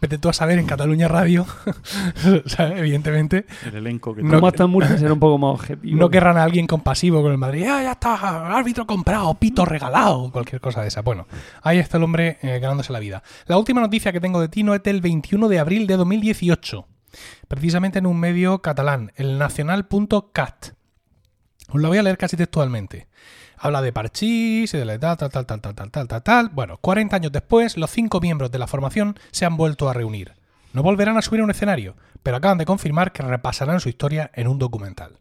Vete 0.00 0.18
tú 0.18 0.28
a 0.28 0.32
saber 0.32 0.58
en 0.58 0.66
Cataluña 0.66 1.08
Radio, 1.08 1.44
evidentemente, 2.58 3.46
El 3.66 3.76
elenco 3.76 4.14
que 4.14 4.22
No, 4.22 4.34
Como 4.34 4.46
hasta 4.48 4.66
Murcia 4.66 4.96
ser 4.98 5.12
un 5.12 5.18
poco 5.18 5.38
más 5.38 5.60
objetivo. 5.60 5.98
no 5.98 6.10
querrán 6.10 6.36
a 6.36 6.44
alguien 6.44 6.66
compasivo 6.66 7.22
con 7.22 7.32
el 7.32 7.38
Madrid. 7.38 7.64
Ah, 7.68 7.82
ya 7.82 7.92
está, 7.92 8.56
árbitro 8.56 8.86
comprado, 8.86 9.34
pito 9.34 9.64
regalado, 9.64 10.30
cualquier 10.32 10.60
cosa 10.60 10.82
de 10.82 10.88
esa. 10.88 11.02
Bueno, 11.02 11.26
ahí 11.62 11.78
está 11.78 11.98
el 11.98 12.04
hombre 12.04 12.38
eh, 12.42 12.58
ganándose 12.60 12.92
la 12.92 12.98
vida. 13.00 13.22
La 13.46 13.58
última 13.58 13.80
noticia 13.80 14.12
que 14.12 14.20
tengo 14.20 14.40
de 14.40 14.48
Tino 14.48 14.74
es 14.74 14.82
del 14.82 15.00
21 15.00 15.48
de 15.48 15.58
abril 15.58 15.86
de 15.86 15.96
2018, 15.96 16.86
precisamente 17.48 17.98
en 17.98 18.06
un 18.06 18.18
medio 18.18 18.60
catalán, 18.62 19.12
el 19.16 19.38
nacional.cat. 19.38 20.66
Os 21.68 21.80
la 21.80 21.88
voy 21.88 21.98
a 21.98 22.02
leer 22.02 22.18
casi 22.18 22.36
textualmente. 22.36 23.08
Habla 23.64 23.80
de 23.80 23.92
Parchís 23.92 24.74
y 24.74 24.76
de 24.76 24.84
la 24.84 24.98
tal, 24.98 25.16
tal, 25.16 25.30
tal, 25.30 25.46
tal, 25.46 25.60
tal, 25.60 25.74
tal, 25.76 25.90
tal, 25.92 26.08
tal, 26.08 26.22
tal. 26.24 26.48
Bueno, 26.48 26.78
40 26.78 27.14
años 27.14 27.30
después, 27.30 27.76
los 27.76 27.92
cinco 27.92 28.20
miembros 28.20 28.50
de 28.50 28.58
la 28.58 28.66
formación 28.66 29.16
se 29.30 29.44
han 29.44 29.56
vuelto 29.56 29.88
a 29.88 29.92
reunir. 29.92 30.32
No 30.72 30.82
volverán 30.82 31.16
a 31.16 31.22
subir 31.22 31.42
a 31.42 31.44
un 31.44 31.52
escenario, 31.52 31.94
pero 32.24 32.38
acaban 32.38 32.58
de 32.58 32.64
confirmar 32.64 33.12
que 33.12 33.22
repasarán 33.22 33.78
su 33.78 33.88
historia 33.88 34.32
en 34.34 34.48
un 34.48 34.58
documental. 34.58 35.12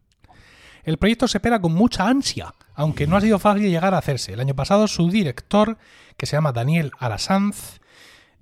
El 0.84 0.98
proyecto 0.98 1.28
se 1.28 1.38
espera 1.38 1.62
con 1.62 1.76
mucha 1.76 2.08
ansia, 2.08 2.52
aunque 2.74 3.06
no 3.06 3.16
ha 3.16 3.22
sido 3.22 3.38
fácil 3.38 3.70
llegar 3.70 3.94
a 3.94 4.00
hacerse. 4.00 4.34
El 4.34 4.40
año 4.40 4.56
pasado 4.56 4.88
su 4.88 5.12
director, 5.12 5.78
que 6.18 6.26
se 6.26 6.36
llama 6.36 6.52
Daniel 6.52 6.94
Arasanz, 6.98 7.80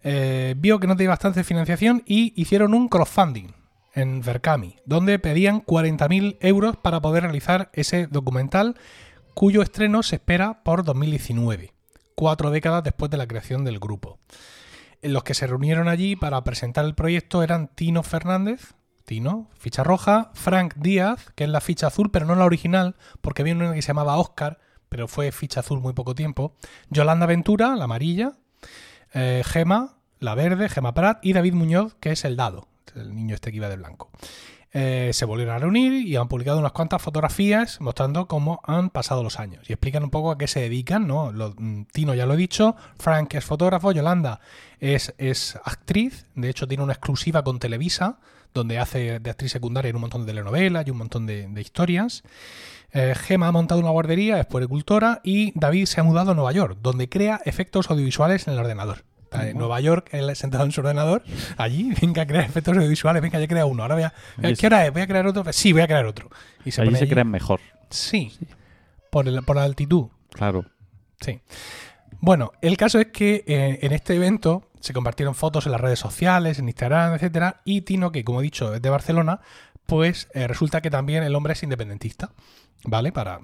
eh, 0.03 0.55
vio 0.55 0.79
que 0.79 0.87
no 0.87 0.95
tenía 0.95 1.09
bastante 1.09 1.43
financiación 1.43 2.03
y 2.05 2.31
hicieron 2.41 2.73
un 2.73 2.87
crowdfunding 2.87 3.51
en 3.93 4.21
Verkami, 4.21 4.77
donde 4.85 5.19
pedían 5.19 5.61
40.000 5.61 6.37
euros 6.39 6.77
para 6.77 7.01
poder 7.01 7.23
realizar 7.23 7.69
ese 7.73 8.07
documental, 8.07 8.75
cuyo 9.33 9.61
estreno 9.61 10.03
se 10.03 10.17
espera 10.17 10.63
por 10.63 10.83
2019, 10.83 11.73
cuatro 12.15 12.51
décadas 12.51 12.83
después 12.83 13.09
de 13.11 13.17
la 13.17 13.27
creación 13.27 13.63
del 13.63 13.79
grupo. 13.79 14.19
Los 15.01 15.23
que 15.23 15.33
se 15.33 15.47
reunieron 15.47 15.87
allí 15.87 16.15
para 16.15 16.43
presentar 16.43 16.85
el 16.85 16.95
proyecto 16.95 17.41
eran 17.41 17.69
Tino 17.73 18.03
Fernández, 18.03 18.73
Tino, 19.05 19.49
ficha 19.57 19.83
roja, 19.83 20.29
Frank 20.33 20.75
Díaz, 20.75 21.31
que 21.35 21.45
es 21.45 21.49
la 21.49 21.61
ficha 21.61 21.87
azul, 21.87 22.11
pero 22.11 22.25
no 22.25 22.35
la 22.35 22.45
original, 22.45 22.95
porque 23.21 23.41
había 23.41 23.55
una 23.55 23.73
que 23.73 23.81
se 23.81 23.87
llamaba 23.87 24.17
Oscar, 24.17 24.59
pero 24.89 25.07
fue 25.07 25.31
ficha 25.31 25.61
azul 25.61 25.79
muy 25.79 25.93
poco 25.93 26.15
tiempo, 26.15 26.53
Yolanda 26.89 27.25
Ventura, 27.25 27.75
la 27.75 27.85
amarilla, 27.85 28.33
eh, 29.13 29.41
Gema, 29.45 29.97
la 30.19 30.35
verde, 30.35 30.69
Gema 30.69 30.93
Prat, 30.93 31.25
y 31.25 31.33
David 31.33 31.53
Muñoz, 31.53 31.95
que 31.99 32.11
es 32.11 32.25
el 32.25 32.35
dado, 32.35 32.67
el 32.95 33.15
niño 33.15 33.35
este 33.35 33.51
que 33.51 33.57
iba 33.57 33.69
de 33.69 33.77
blanco. 33.77 34.11
Eh, 34.71 35.09
se 35.13 35.25
volvieron 35.25 35.55
a 35.55 35.59
reunir 35.59 35.93
y 35.93 36.15
han 36.15 36.27
publicado 36.27 36.59
unas 36.59 36.73
cuantas 36.73 37.01
fotografías 37.01 37.81
mostrando 37.81 38.27
cómo 38.27 38.61
han 38.63 38.91
pasado 38.91 39.23
los 39.23 39.39
años 39.39 39.67
y 39.67 39.73
explican 39.73 40.03
un 40.03 40.11
poco 40.11 40.29
a 40.29 40.37
qué 40.37 40.47
se 40.47 40.59
dedican, 40.59 41.07
¿no? 41.07 41.31
Mm, 41.31 41.85
Tino 41.91 42.13
ya 42.13 42.27
lo 42.27 42.35
he 42.35 42.37
dicho, 42.37 42.75
Frank 42.99 43.33
es 43.33 43.45
fotógrafo, 43.45 43.91
Yolanda 43.91 44.41
es, 44.79 45.15
es 45.17 45.57
actriz, 45.63 46.27
de 46.35 46.49
hecho 46.49 46.67
tiene 46.67 46.83
una 46.83 46.93
exclusiva 46.93 47.43
con 47.43 47.57
Televisa, 47.57 48.19
donde 48.53 48.77
hace 48.77 49.19
de 49.19 49.29
actriz 49.31 49.51
secundaria 49.51 49.89
en 49.89 49.95
un 49.95 50.01
montón 50.01 50.21
de 50.21 50.33
telenovelas 50.33 50.85
y 50.85 50.91
un 50.91 50.97
montón 50.97 51.25
de, 51.25 51.47
de 51.47 51.61
historias. 51.61 52.23
Eh, 52.91 53.15
Gema 53.15 53.47
ha 53.47 53.51
montado 53.51 53.81
una 53.81 53.89
guardería, 53.89 54.39
es 54.39 54.45
puericultora 54.45 55.21
y 55.23 55.51
David 55.59 55.85
se 55.85 55.99
ha 55.99 56.03
mudado 56.03 56.31
a 56.31 56.35
Nueva 56.35 56.51
York, 56.51 56.77
donde 56.81 57.09
crea 57.09 57.41
efectos 57.45 57.89
audiovisuales 57.89 58.47
en 58.47 58.53
el 58.53 58.59
ordenador. 58.59 59.03
Está 59.31 59.47
En 59.47 59.57
Nueva 59.59 59.79
York, 59.79 60.09
él 60.11 60.35
sentado 60.35 60.63
en 60.65 60.71
su 60.71 60.81
ordenador, 60.81 61.23
allí, 61.57 61.93
venga 62.01 62.23
a 62.23 62.25
crear 62.25 62.45
efectos 62.45 62.75
audiovisuales, 62.75 63.21
venga, 63.21 63.39
ya 63.39 63.47
crea 63.47 63.65
uno, 63.67 63.83
ahora 63.83 63.93
voy 63.95 64.03
a... 64.05 64.13
¿Qué 64.55 64.65
hora 64.65 64.85
es? 64.87 64.91
¿Voy 64.91 65.03
a 65.03 65.07
crear 65.07 65.27
otro? 65.27 65.43
Sí, 65.53 65.71
voy 65.71 65.83
a 65.83 65.87
crear 65.87 66.05
otro. 66.07 66.29
Y 66.65 66.69
Allí 66.81 66.95
se 66.95 67.03
allí- 67.03 67.09
crean 67.09 67.29
mejor. 67.29 67.59
Sí, 67.91 68.31
Por, 69.11 69.27
el- 69.27 69.43
por 69.43 69.55
la 69.57 69.63
altitud. 69.63 70.07
Claro. 70.31 70.65
Sí. 71.21 71.41
Bueno, 72.21 72.51
el 72.61 72.75
caso 72.75 72.99
es 72.99 73.07
que 73.07 73.43
eh, 73.47 73.79
en 73.83 73.91
este 73.93 74.15
evento 74.15 74.67
se 74.79 74.93
compartieron 74.93 75.35
fotos 75.35 75.65
en 75.67 75.73
las 75.73 75.81
redes 75.81 75.99
sociales, 75.99 76.57
en 76.59 76.67
Instagram, 76.67 77.13
etcétera, 77.13 77.61
y 77.65 77.81
Tino, 77.81 78.11
que 78.11 78.23
como 78.23 78.39
he 78.39 78.43
dicho 78.43 78.73
es 78.73 78.81
de 78.81 78.89
Barcelona, 78.89 79.41
pues 79.85 80.27
eh, 80.33 80.47
resulta 80.47 80.81
que 80.81 80.89
también 80.89 81.23
el 81.23 81.35
hombre 81.35 81.53
es 81.53 81.61
independentista. 81.63 82.31
¿Vale? 82.85 83.11
Para 83.11 83.41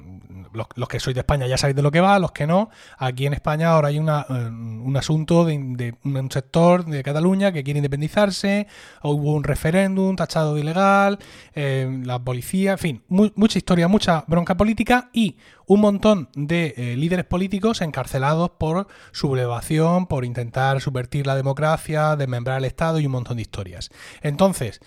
los, 0.54 0.88
que 0.88 1.00
sois 1.02 1.14
de 1.14 1.20
España 1.20 1.46
ya 1.46 1.58
sabéis 1.58 1.76
de 1.76 1.82
lo 1.82 1.92
que 1.92 2.00
va, 2.00 2.18
los 2.20 2.32
que 2.32 2.48
no, 2.48 2.70
aquí 2.98 3.26
en 3.26 3.34
España 3.34 3.72
ahora 3.72 3.90
hay 3.90 4.00
una, 4.00 4.26
eh, 4.30 4.34
un 4.34 4.96
asunto 4.96 5.44
de, 5.44 5.94
un 6.06 6.32
sector 6.32 6.86
de 6.86 7.04
Cataluña 7.04 7.52
que 7.52 7.62
quiere 7.62 7.80
independizarse, 7.80 8.66
hubo 9.04 9.34
un 9.34 9.44
referéndum 9.44 10.16
tachado 10.16 10.56
de 10.56 10.62
ilegal, 10.62 11.20
eh, 11.54 12.02
la 12.06 12.18
policía, 12.20 12.72
en 12.74 12.78
fin, 12.78 13.04
mu- 13.10 13.32
mucha 13.36 13.58
historia, 13.58 13.90
mucha 13.90 14.24
bronca 14.28 14.56
política 14.56 15.10
y 15.12 15.36
un 15.68 15.82
montón 15.82 16.30
de 16.36 16.74
eh, 16.78 16.96
líderes 16.96 17.26
políticos 17.26 17.82
encarcelados 17.82 18.52
por 18.52 18.88
sublevación, 19.12 20.08
por 20.08 20.24
intentar 20.24 20.80
subvertir 20.80 21.28
la 21.28 21.36
democracia, 21.36 22.16
desmembrar 22.16 22.60
el 22.60 22.66
Estado 22.66 23.02
y 23.02 23.06
un 23.06 23.12
montón 23.12 23.36
de 23.36 23.42
historias. 23.42 23.90
Entonces, 24.22 24.80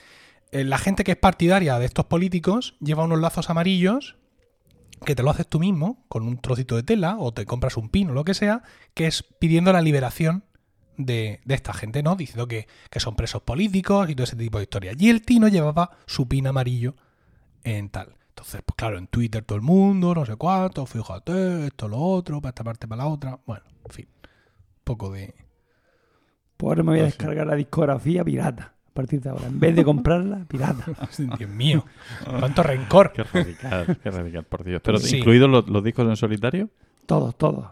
la 0.51 0.79
gente 0.79 1.05
que 1.05 1.13
es 1.13 1.19
partidaria 1.19 1.79
de 1.79 1.85
estos 1.85 2.07
políticos 2.07 2.77
lleva 2.81 3.05
unos 3.05 3.21
lazos 3.21 3.51
amarillos 3.51 4.17
que 5.05 5.15
te 5.15 5.23
lo 5.23 5.31
haces 5.31 5.47
tú 5.47 5.61
mismo 5.61 6.05
con 6.09 6.27
un 6.27 6.39
trocito 6.39 6.77
de 6.77 6.83
tela 6.83 7.17
o 7.19 7.33
te 7.33 7.47
compras 7.47 7.77
un 7.77 7.89
pino 7.89 8.13
o 8.13 8.15
lo 8.15 8.25
que 8.25 8.35
sea, 8.35 8.63
que 8.95 9.07
es 9.07 9.23
pidiendo 9.23 9.73
la 9.73 9.81
liberación 9.81 10.45
de, 10.97 11.41
de 11.45 11.55
esta 11.55 11.73
gente, 11.73 12.03
¿no? 12.03 12.17
Diciendo 12.17 12.49
que, 12.49 12.67
que 12.91 13.01
son 13.01 13.17
presos 13.17 13.43
políticos 13.43 14.11
y 14.11 14.15
todo 14.15 14.25
ese 14.25 14.37
tipo 14.37 14.59
de 14.59 14.65
historias. 14.65 14.97
Y 14.99 15.11
el 15.11 15.23
Tino 15.23 15.49
llevaba 15.49 15.91
su 16.07 16.29
pin 16.29 16.47
amarillo 16.47 16.97
en 17.65 17.89
tal. 17.89 18.17
Entonces, 18.31 18.63
pues 18.65 18.77
claro, 18.77 18.99
en 18.99 19.07
Twitter 19.09 19.45
todo 19.45 19.57
el 19.57 19.63
mundo, 19.63 20.15
no 20.15 20.25
sé 20.25 20.37
cuánto, 20.37 20.87
fíjate, 20.87 21.67
esto, 21.67 21.89
lo 21.89 21.99
otro, 21.99 22.41
para 22.41 22.51
esta 22.51 22.65
parte, 22.65 22.87
para 22.87 23.03
la 23.03 23.09
otra. 23.09 23.41
Bueno, 23.47 23.65
en 23.85 23.91
fin, 23.91 24.09
un 24.23 24.85
poco 24.85 25.11
de... 25.11 25.35
Pues 26.57 26.71
ahora 26.71 26.83
me 26.83 26.91
voy 26.93 27.01
a 27.01 27.05
descargar 27.05 27.47
la 27.47 27.55
discografía 27.55 28.25
pirata. 28.25 28.75
A 28.99 29.01
partir 29.01 29.21
de 29.21 29.31
ahora. 29.31 29.47
En 29.47 29.61
vez 29.61 29.77
de 29.77 29.85
comprarla, 29.85 30.41
pirata. 30.49 30.85
Dios 31.39 31.49
mío, 31.49 31.85
cuánto 32.41 32.65
rencor. 32.65 33.13
Qué 33.13 33.23
radical, 33.23 33.97
qué 34.03 34.11
radical, 34.11 34.43
por 34.43 34.65
Dios. 34.65 34.81
Pero 34.85 34.99
Sí. 34.99 35.19
incluidos 35.19 35.49
los, 35.49 35.69
los 35.69 35.85
discos 35.85 36.05
en 36.09 36.17
solitario. 36.17 36.69
Todos, 37.07 37.37
todos. 37.39 37.67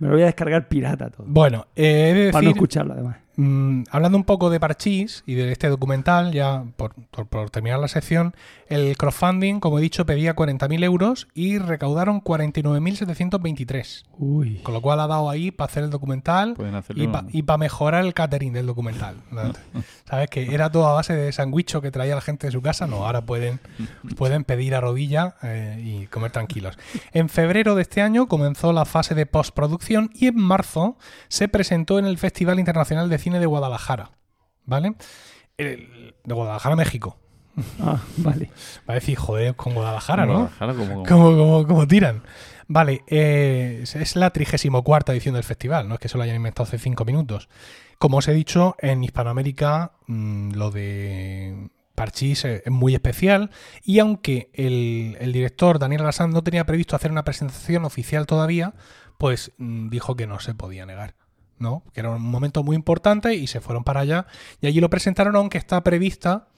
Me 0.00 0.08
lo 0.08 0.14
voy 0.14 0.22
a 0.22 0.26
descargar 0.26 0.66
pirata 0.66 1.08
todo. 1.08 1.24
Bueno, 1.28 1.68
eh, 1.76 2.10
he 2.10 2.14
de 2.14 2.32
Para 2.32 2.42
no 2.42 2.50
escucharlo, 2.50 2.94
además. 2.94 3.18
Mm, 3.42 3.84
hablando 3.90 4.16
un 4.18 4.24
poco 4.24 4.50
de 4.50 4.60
Parchís 4.60 5.24
y 5.26 5.34
de 5.34 5.50
este 5.50 5.68
documental, 5.68 6.32
ya 6.32 6.64
por, 6.76 6.94
por- 7.10 7.26
por 7.26 7.50
terminar 7.50 7.80
la 7.80 7.88
sección, 7.88 8.34
el 8.68 8.96
crowdfunding, 8.96 9.58
como 9.58 9.78
he 9.78 9.82
dicho, 9.82 10.06
pedía 10.06 10.36
40.000 10.36 10.84
euros 10.84 11.26
y 11.34 11.58
recaudaron 11.58 12.22
49.723. 12.22 14.04
Uy. 14.18 14.60
Con 14.62 14.74
lo 14.74 14.80
cual 14.80 15.00
ha 15.00 15.06
dado 15.06 15.28
ahí 15.28 15.50
para 15.50 15.70
hacer 15.70 15.82
el 15.84 15.90
documental 15.90 16.54
y 17.32 17.42
para 17.42 17.58
mejorar 17.58 18.04
el 18.04 18.14
catering 18.14 18.52
del 18.52 18.66
documental. 18.66 19.16
¿Sabes? 20.08 20.30
Que 20.30 20.54
era 20.54 20.70
todo 20.70 20.86
a 20.86 20.92
base 20.92 21.14
de 21.14 21.32
sandwicho 21.32 21.80
que 21.80 21.90
traía 21.90 22.14
la 22.14 22.20
gente 22.20 22.46
de 22.46 22.52
su 22.52 22.62
casa. 22.62 22.86
No, 22.86 23.04
ahora 23.06 23.22
pueden, 23.22 23.58
pueden 24.16 24.44
pedir 24.44 24.74
a 24.74 24.80
rodilla 24.80 25.34
eh, 25.42 25.80
y 25.84 26.06
comer 26.06 26.30
tranquilos. 26.30 26.78
En 27.12 27.28
febrero 27.28 27.74
de 27.74 27.82
este 27.82 28.02
año 28.02 28.26
comenzó 28.28 28.72
la 28.72 28.84
fase 28.84 29.14
de 29.14 29.26
postproducción 29.26 30.10
y 30.14 30.28
en 30.28 30.36
marzo 30.38 30.96
se 31.28 31.48
presentó 31.48 31.98
en 31.98 32.04
el 32.06 32.18
Festival 32.18 32.58
Internacional 32.58 33.08
de 33.08 33.18
Cine 33.18 33.31
de 33.38 33.46
Guadalajara. 33.46 34.10
¿Vale? 34.64 34.94
El- 35.56 36.14
de 36.24 36.34
Guadalajara, 36.34 36.76
México. 36.76 37.18
Ah, 37.80 38.00
vale. 38.16 38.50
Va 38.88 38.92
a 38.92 38.94
decir, 38.94 39.16
joder, 39.16 39.54
con 39.56 39.74
Guadalajara, 39.74 40.24
¿no? 40.24 40.32
Guadalajara, 40.50 40.74
como- 40.74 41.02
Como, 41.04 41.36
como, 41.36 41.66
como 41.66 41.86
tiran. 41.86 42.22
Vale, 42.68 43.02
eh, 43.08 43.82
es- 43.84 44.16
la 44.16 44.30
34 44.30 45.12
edición 45.12 45.34
del 45.34 45.44
festival, 45.44 45.88
no 45.88 45.94
es 45.94 46.00
que 46.00 46.08
se 46.08 46.16
lo 46.16 46.22
hayan 46.24 46.36
inventado 46.36 46.64
hace 46.66 46.78
cinco 46.78 47.04
minutos. 47.04 47.48
Como 47.98 48.16
os 48.18 48.28
he 48.28 48.32
dicho, 48.32 48.74
en 48.78 49.04
Hispanoamérica 49.04 49.92
mm, 50.06 50.52
lo 50.54 50.70
de 50.70 51.68
Parchís 51.94 52.44
es, 52.46 52.62
es 52.64 52.72
muy 52.72 52.94
especial 52.94 53.50
y 53.84 53.98
aunque 53.98 54.50
el, 54.54 55.16
el 55.20 55.32
director 55.32 55.78
Daniel 55.78 56.00
Rassand 56.02 56.32
no 56.32 56.42
tenía 56.42 56.64
previsto 56.64 56.96
hacer 56.96 57.10
una 57.10 57.24
presentación 57.24 57.84
oficial 57.84 58.26
todavía, 58.26 58.72
pues 59.18 59.52
mm, 59.58 59.88
dijo 59.90 60.16
que 60.16 60.26
no 60.26 60.40
se 60.40 60.54
podía 60.54 60.86
negar. 60.86 61.14
¿No? 61.62 61.82
Que 61.94 62.00
era 62.00 62.10
un 62.10 62.22
momento 62.22 62.62
muy 62.62 62.76
importante 62.76 63.34
y 63.34 63.46
se 63.46 63.60
fueron 63.60 63.84
para 63.84 64.00
allá 64.00 64.26
y 64.60 64.66
allí 64.66 64.80
lo 64.80 64.90
presentaron 64.90 65.36
aunque 65.36 65.56
está 65.56 65.82
prevista 65.82 66.48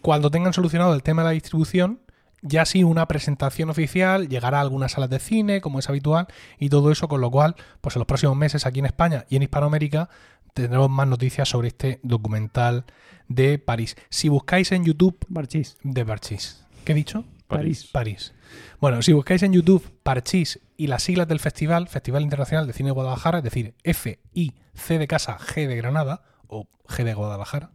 cuando 0.00 0.30
tengan 0.30 0.54
solucionado 0.54 0.94
el 0.94 1.02
tema 1.02 1.22
de 1.22 1.26
la 1.26 1.32
distribución 1.32 2.00
ya 2.42 2.64
sí 2.64 2.84
una 2.84 3.08
presentación 3.08 3.70
oficial, 3.70 4.28
llegará 4.28 4.58
a 4.58 4.60
algunas 4.60 4.92
salas 4.92 5.10
de 5.10 5.18
cine, 5.18 5.60
como 5.60 5.78
es 5.78 5.88
habitual, 5.88 6.28
y 6.58 6.68
todo 6.68 6.92
eso, 6.92 7.08
con 7.08 7.20
lo 7.20 7.30
cual, 7.30 7.56
pues 7.80 7.96
en 7.96 8.00
los 8.00 8.06
próximos 8.06 8.36
meses 8.36 8.66
aquí 8.66 8.78
en 8.78 8.86
España 8.86 9.24
y 9.28 9.36
en 9.36 9.42
Hispanoamérica 9.42 10.08
tendremos 10.54 10.88
más 10.88 11.08
noticias 11.08 11.48
sobre 11.48 11.68
este 11.68 12.00
documental 12.02 12.84
de 13.28 13.58
París. 13.58 13.96
Si 14.08 14.28
buscáis 14.28 14.72
en 14.72 14.84
YouTube 14.84 15.18
Parchís. 15.32 15.76
de 15.82 16.04
Parchís, 16.04 16.64
¿qué 16.84 16.92
he 16.92 16.94
dicho? 16.94 17.24
París. 17.48 17.88
París. 17.92 18.32
Bueno, 18.80 19.02
si 19.02 19.12
buscáis 19.12 19.42
en 19.42 19.52
YouTube 19.52 19.90
Parchís 20.02 20.60
y 20.76 20.86
las 20.86 21.02
siglas 21.02 21.28
del 21.28 21.40
festival, 21.40 21.88
Festival 21.88 22.22
Internacional 22.22 22.66
de 22.66 22.72
Cine 22.72 22.88
de 22.88 22.94
Guadalajara, 22.94 23.38
es 23.38 23.44
decir, 23.44 23.74
F, 23.82 24.18
I, 24.34 24.54
C 24.74 24.98
de 24.98 25.06
casa, 25.06 25.38
G 25.38 25.66
de 25.66 25.76
Granada 25.76 26.22
o 26.46 26.66
G 26.86 27.04
de 27.04 27.14
Guadalajara, 27.14 27.70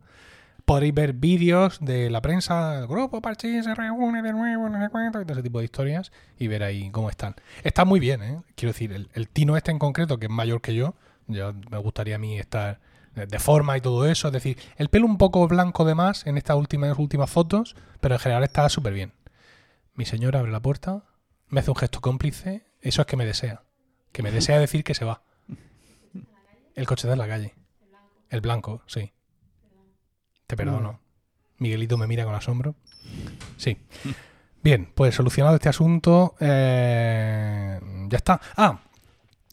podréis 0.65 0.93
ver 0.93 1.13
vídeos 1.13 1.79
de 1.81 2.09
la 2.09 2.21
prensa, 2.21 2.79
el 2.79 2.87
grupo 2.87 3.21
Parchís 3.21 3.65
se 3.65 3.75
reúne 3.75 4.21
de 4.21 4.31
nuevo, 4.31 4.69
no 4.69 4.81
sé 4.81 4.89
cuánto, 4.89 5.19
y 5.19 5.23
todo 5.23 5.33
ese 5.33 5.43
tipo 5.43 5.59
de 5.59 5.65
historias, 5.65 6.11
y 6.37 6.47
ver 6.47 6.63
ahí 6.63 6.89
cómo 6.91 7.09
están. 7.09 7.35
Está 7.63 7.85
muy 7.85 7.99
bien, 7.99 8.23
¿eh? 8.23 8.41
Quiero 8.55 8.71
decir, 8.71 8.93
el, 9.13 9.29
Tino 9.29 9.57
este 9.57 9.71
en 9.71 9.79
concreto, 9.79 10.17
que 10.17 10.27
es 10.27 10.31
mayor 10.31 10.61
que 10.61 10.75
yo, 10.75 10.95
yo 11.27 11.53
me 11.69 11.77
gustaría 11.77 12.15
a 12.15 12.19
mí 12.19 12.39
estar 12.39 12.79
de 13.15 13.25
de 13.25 13.39
forma 13.39 13.75
y 13.75 13.81
todo 13.81 14.05
eso, 14.05 14.29
es 14.29 14.33
decir, 14.33 14.57
el 14.77 14.87
pelo 14.87 15.05
un 15.05 15.17
poco 15.17 15.45
blanco 15.47 15.83
de 15.83 15.95
más 15.95 16.25
en 16.25 16.37
estas 16.37 16.55
últimas, 16.55 16.97
últimas 16.97 17.29
fotos, 17.29 17.75
pero 17.99 18.15
en 18.15 18.19
general 18.19 18.43
está 18.43 18.69
súper 18.69 18.93
bien. 18.93 19.11
Mi 19.93 20.05
señora 20.05 20.39
abre 20.39 20.51
la 20.51 20.61
puerta, 20.61 21.03
me 21.47 21.59
hace 21.59 21.71
un 21.71 21.75
gesto 21.75 22.01
cómplice, 22.01 22.65
eso 22.81 23.01
es 23.01 23.07
que 23.07 23.17
me 23.17 23.25
desea. 23.25 23.63
Que 24.11 24.23
me 24.23 24.31
desea 24.31 24.59
decir 24.59 24.83
que 24.83 24.93
se 24.93 25.05
va. 25.05 25.23
El 26.75 26.85
coche 26.85 27.07
de 27.07 27.15
la 27.15 27.27
calle. 27.27 27.55
El 28.29 28.41
blanco, 28.41 28.81
sí. 28.87 29.13
Te 30.47 30.55
perdono. 30.55 30.99
Miguelito 31.57 31.97
me 31.97 32.07
mira 32.07 32.25
con 32.25 32.33
asombro. 32.33 32.75
Sí. 33.57 33.77
Bien, 34.63 34.91
pues 34.95 35.15
solucionado 35.15 35.55
este 35.55 35.69
asunto, 35.69 36.35
eh, 36.39 37.79
ya 38.07 38.17
está. 38.17 38.39
Ah, 38.55 38.81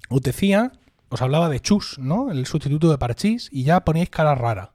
os 0.09 0.22
decía, 0.22 0.72
os 1.09 1.22
hablaba 1.22 1.48
de 1.48 1.61
Chus, 1.61 1.98
¿no? 1.98 2.31
El 2.31 2.46
sustituto 2.46 2.90
de 2.90 2.98
Parchís, 2.98 3.48
y 3.53 3.64
ya 3.64 3.85
poníais 3.85 4.11
cara 4.11 4.35
rara, 4.35 4.74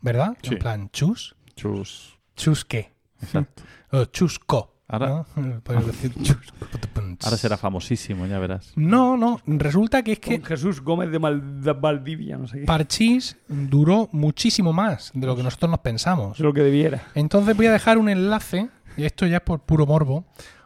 ¿verdad? 0.00 0.36
Sí. 0.42 0.54
En 0.54 0.58
plan, 0.58 0.90
Chus. 0.90 1.36
Chus. 1.56 2.18
¿Chus 2.36 2.64
qué? 2.64 2.94
Exacto. 3.20 3.62
O 3.90 4.04
Chusco. 4.06 4.73
Ahora- 4.88 5.24
¿no? 5.36 5.62
Decir. 5.86 6.12
Ahora 7.24 7.36
será 7.36 7.56
famosísimo, 7.56 8.26
ya 8.26 8.38
verás. 8.38 8.72
No, 8.76 9.16
no, 9.16 9.40
resulta 9.46 10.02
que 10.02 10.12
es 10.12 10.18
que 10.18 10.36
Con 10.38 10.46
Jesús 10.46 10.80
Gómez 10.82 11.10
de, 11.10 11.18
Mal- 11.18 11.62
de 11.62 11.72
Valdivia, 11.72 12.36
no 12.36 12.46
sé 12.46 12.60
qué. 12.60 12.64
Parchís 12.66 13.36
duró 13.48 14.08
muchísimo 14.12 14.72
más 14.72 15.10
de 15.14 15.26
lo 15.26 15.36
que 15.36 15.42
nosotros 15.42 15.70
nos 15.70 15.80
pensamos. 15.80 16.38
Es 16.38 16.44
lo 16.44 16.52
que 16.52 16.60
debiera. 16.62 17.02
Entonces 17.14 17.56
voy 17.56 17.66
a 17.66 17.72
dejar 17.72 17.98
un 17.98 18.08
enlace, 18.08 18.68
y 18.96 19.04
esto 19.04 19.26
ya 19.26 19.38
es 19.38 19.42
por 19.42 19.60
puro 19.60 19.86
morbo, 19.86 20.24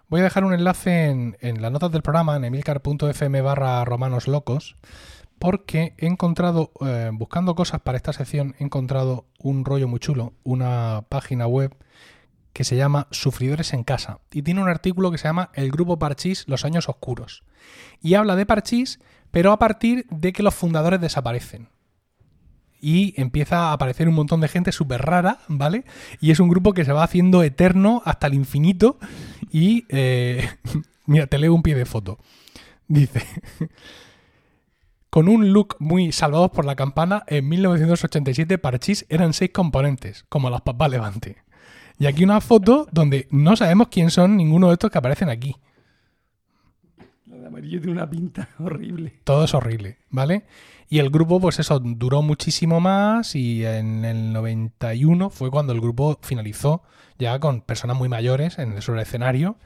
voy 0.09 0.21
a 0.21 0.25
dejar 0.25 0.45
un 0.45 0.53
enlace 0.55 1.07
en, 1.11 1.37
en 1.41 1.63
las 1.63 1.71
notas 1.71 1.93
del 1.93 2.03
programa, 2.03 2.37
en 2.37 2.45
emilcar.fm 2.45 3.41
barra 3.43 3.85
romanos 3.85 4.27
locos, 4.27 4.77
porque 5.39 5.95
he 5.99 6.07
encontrado, 6.07 6.73
eh, 6.85 7.11
buscando 7.13 7.55
cosas 7.55 7.81
para 7.83 7.97
esta 7.97 8.13
sección, 8.13 8.57
he 8.59 8.65
encontrado 8.65 9.27
un 9.39 9.65
rollo 9.65 9.87
muy 9.87 10.01
chulo, 10.01 10.33
una 10.43 11.05
página 11.09 11.47
web 11.47 11.75
que 12.59 12.65
se 12.65 12.75
llama 12.75 13.07
Sufridores 13.13 13.73
en 13.73 13.85
Casa, 13.85 14.19
y 14.33 14.43
tiene 14.43 14.61
un 14.61 14.69
artículo 14.69 15.13
que 15.13 15.19
se 15.19 15.29
llama 15.29 15.51
El 15.55 15.71
Grupo 15.71 16.01
Parchís, 16.01 16.43
los 16.49 16.65
años 16.65 16.89
oscuros. 16.89 17.45
Y 18.03 18.15
habla 18.15 18.35
de 18.35 18.47
Parchís, 18.47 18.99
pero 19.31 19.53
a 19.53 19.61
partir 19.61 20.07
de 20.11 20.33
que 20.33 20.43
los 20.43 20.57
fundadores 20.57 21.01
desaparecen 21.01 21.69
y 22.81 23.15
empieza 23.17 23.69
a 23.69 23.75
aparecer 23.75 24.09
un 24.09 24.17
montón 24.17 24.41
de 24.41 24.49
gente 24.49 24.73
súper 24.73 25.03
rara, 25.03 25.39
¿vale? 25.47 25.85
Y 26.21 26.33
es 26.33 26.41
un 26.41 26.49
grupo 26.49 26.75
que 26.75 26.85
se 26.85 26.91
va 26.91 27.05
haciendo 27.05 27.45
eterno 27.45 28.03
hasta 28.05 28.27
el 28.27 28.35
infinito 28.35 28.99
y... 29.53 29.85
eh, 29.91 30.45
mira, 31.07 31.29
te 31.29 31.39
leo 31.39 31.55
un 31.55 31.63
pie 31.63 31.77
de 31.77 31.87
foto. 31.87 32.19
Dice... 32.89 33.23
Con 35.11 35.29
un 35.29 35.53
look 35.53 35.77
muy 35.79 36.11
salvados 36.11 36.51
por 36.51 36.65
la 36.65 36.75
campana, 36.75 37.23
en 37.29 37.49
1987 37.49 38.59
Parchís 38.59 39.07
eran 39.09 39.33
seis 39.33 39.53
componentes, 39.53 40.27
como 40.29 40.51
las 40.51 40.61
papas 40.63 40.91
Levante. 40.91 41.48
Y 41.99 42.07
aquí 42.07 42.25
una 42.25 42.41
foto 42.41 42.87
donde 42.93 43.27
no 43.31 43.57
sabemos 43.57 43.89
quién 43.89 44.11
son 44.11 44.37
ninguno 44.37 44.69
de 44.69 44.75
estos 44.75 44.91
que 44.91 44.99
aparecen 44.99 45.29
aquí. 45.29 45.57
Lo 47.27 47.39
de 47.39 47.47
amarillo 47.47 47.79
tiene 47.81 47.93
una 47.93 48.09
pinta 48.09 48.49
horrible. 48.59 49.15
Todo 49.25 49.45
es 49.45 49.55
horrible, 49.55 49.99
¿vale? 50.11 50.45
Y 50.89 51.01
el 51.01 51.11
grupo, 51.11 51.39
pues 51.41 51.59
eso, 51.59 51.79
duró 51.81 52.23
muchísimo 52.23 52.81
más 52.81 53.35
y 53.35 53.65
en 53.67 54.05
el 54.07 54.33
91 54.33 55.29
fue 55.29 55.51
cuando 55.51 55.73
el 55.75 55.81
grupo 55.81 56.19
finalizó 56.23 56.83
ya 57.19 57.39
con 57.41 57.61
personas 57.63 57.97
muy 57.99 58.09
mayores 58.09 58.59
en 58.59 58.73
el 58.73 58.81
sobre 58.81 59.03
escenario 59.03 59.57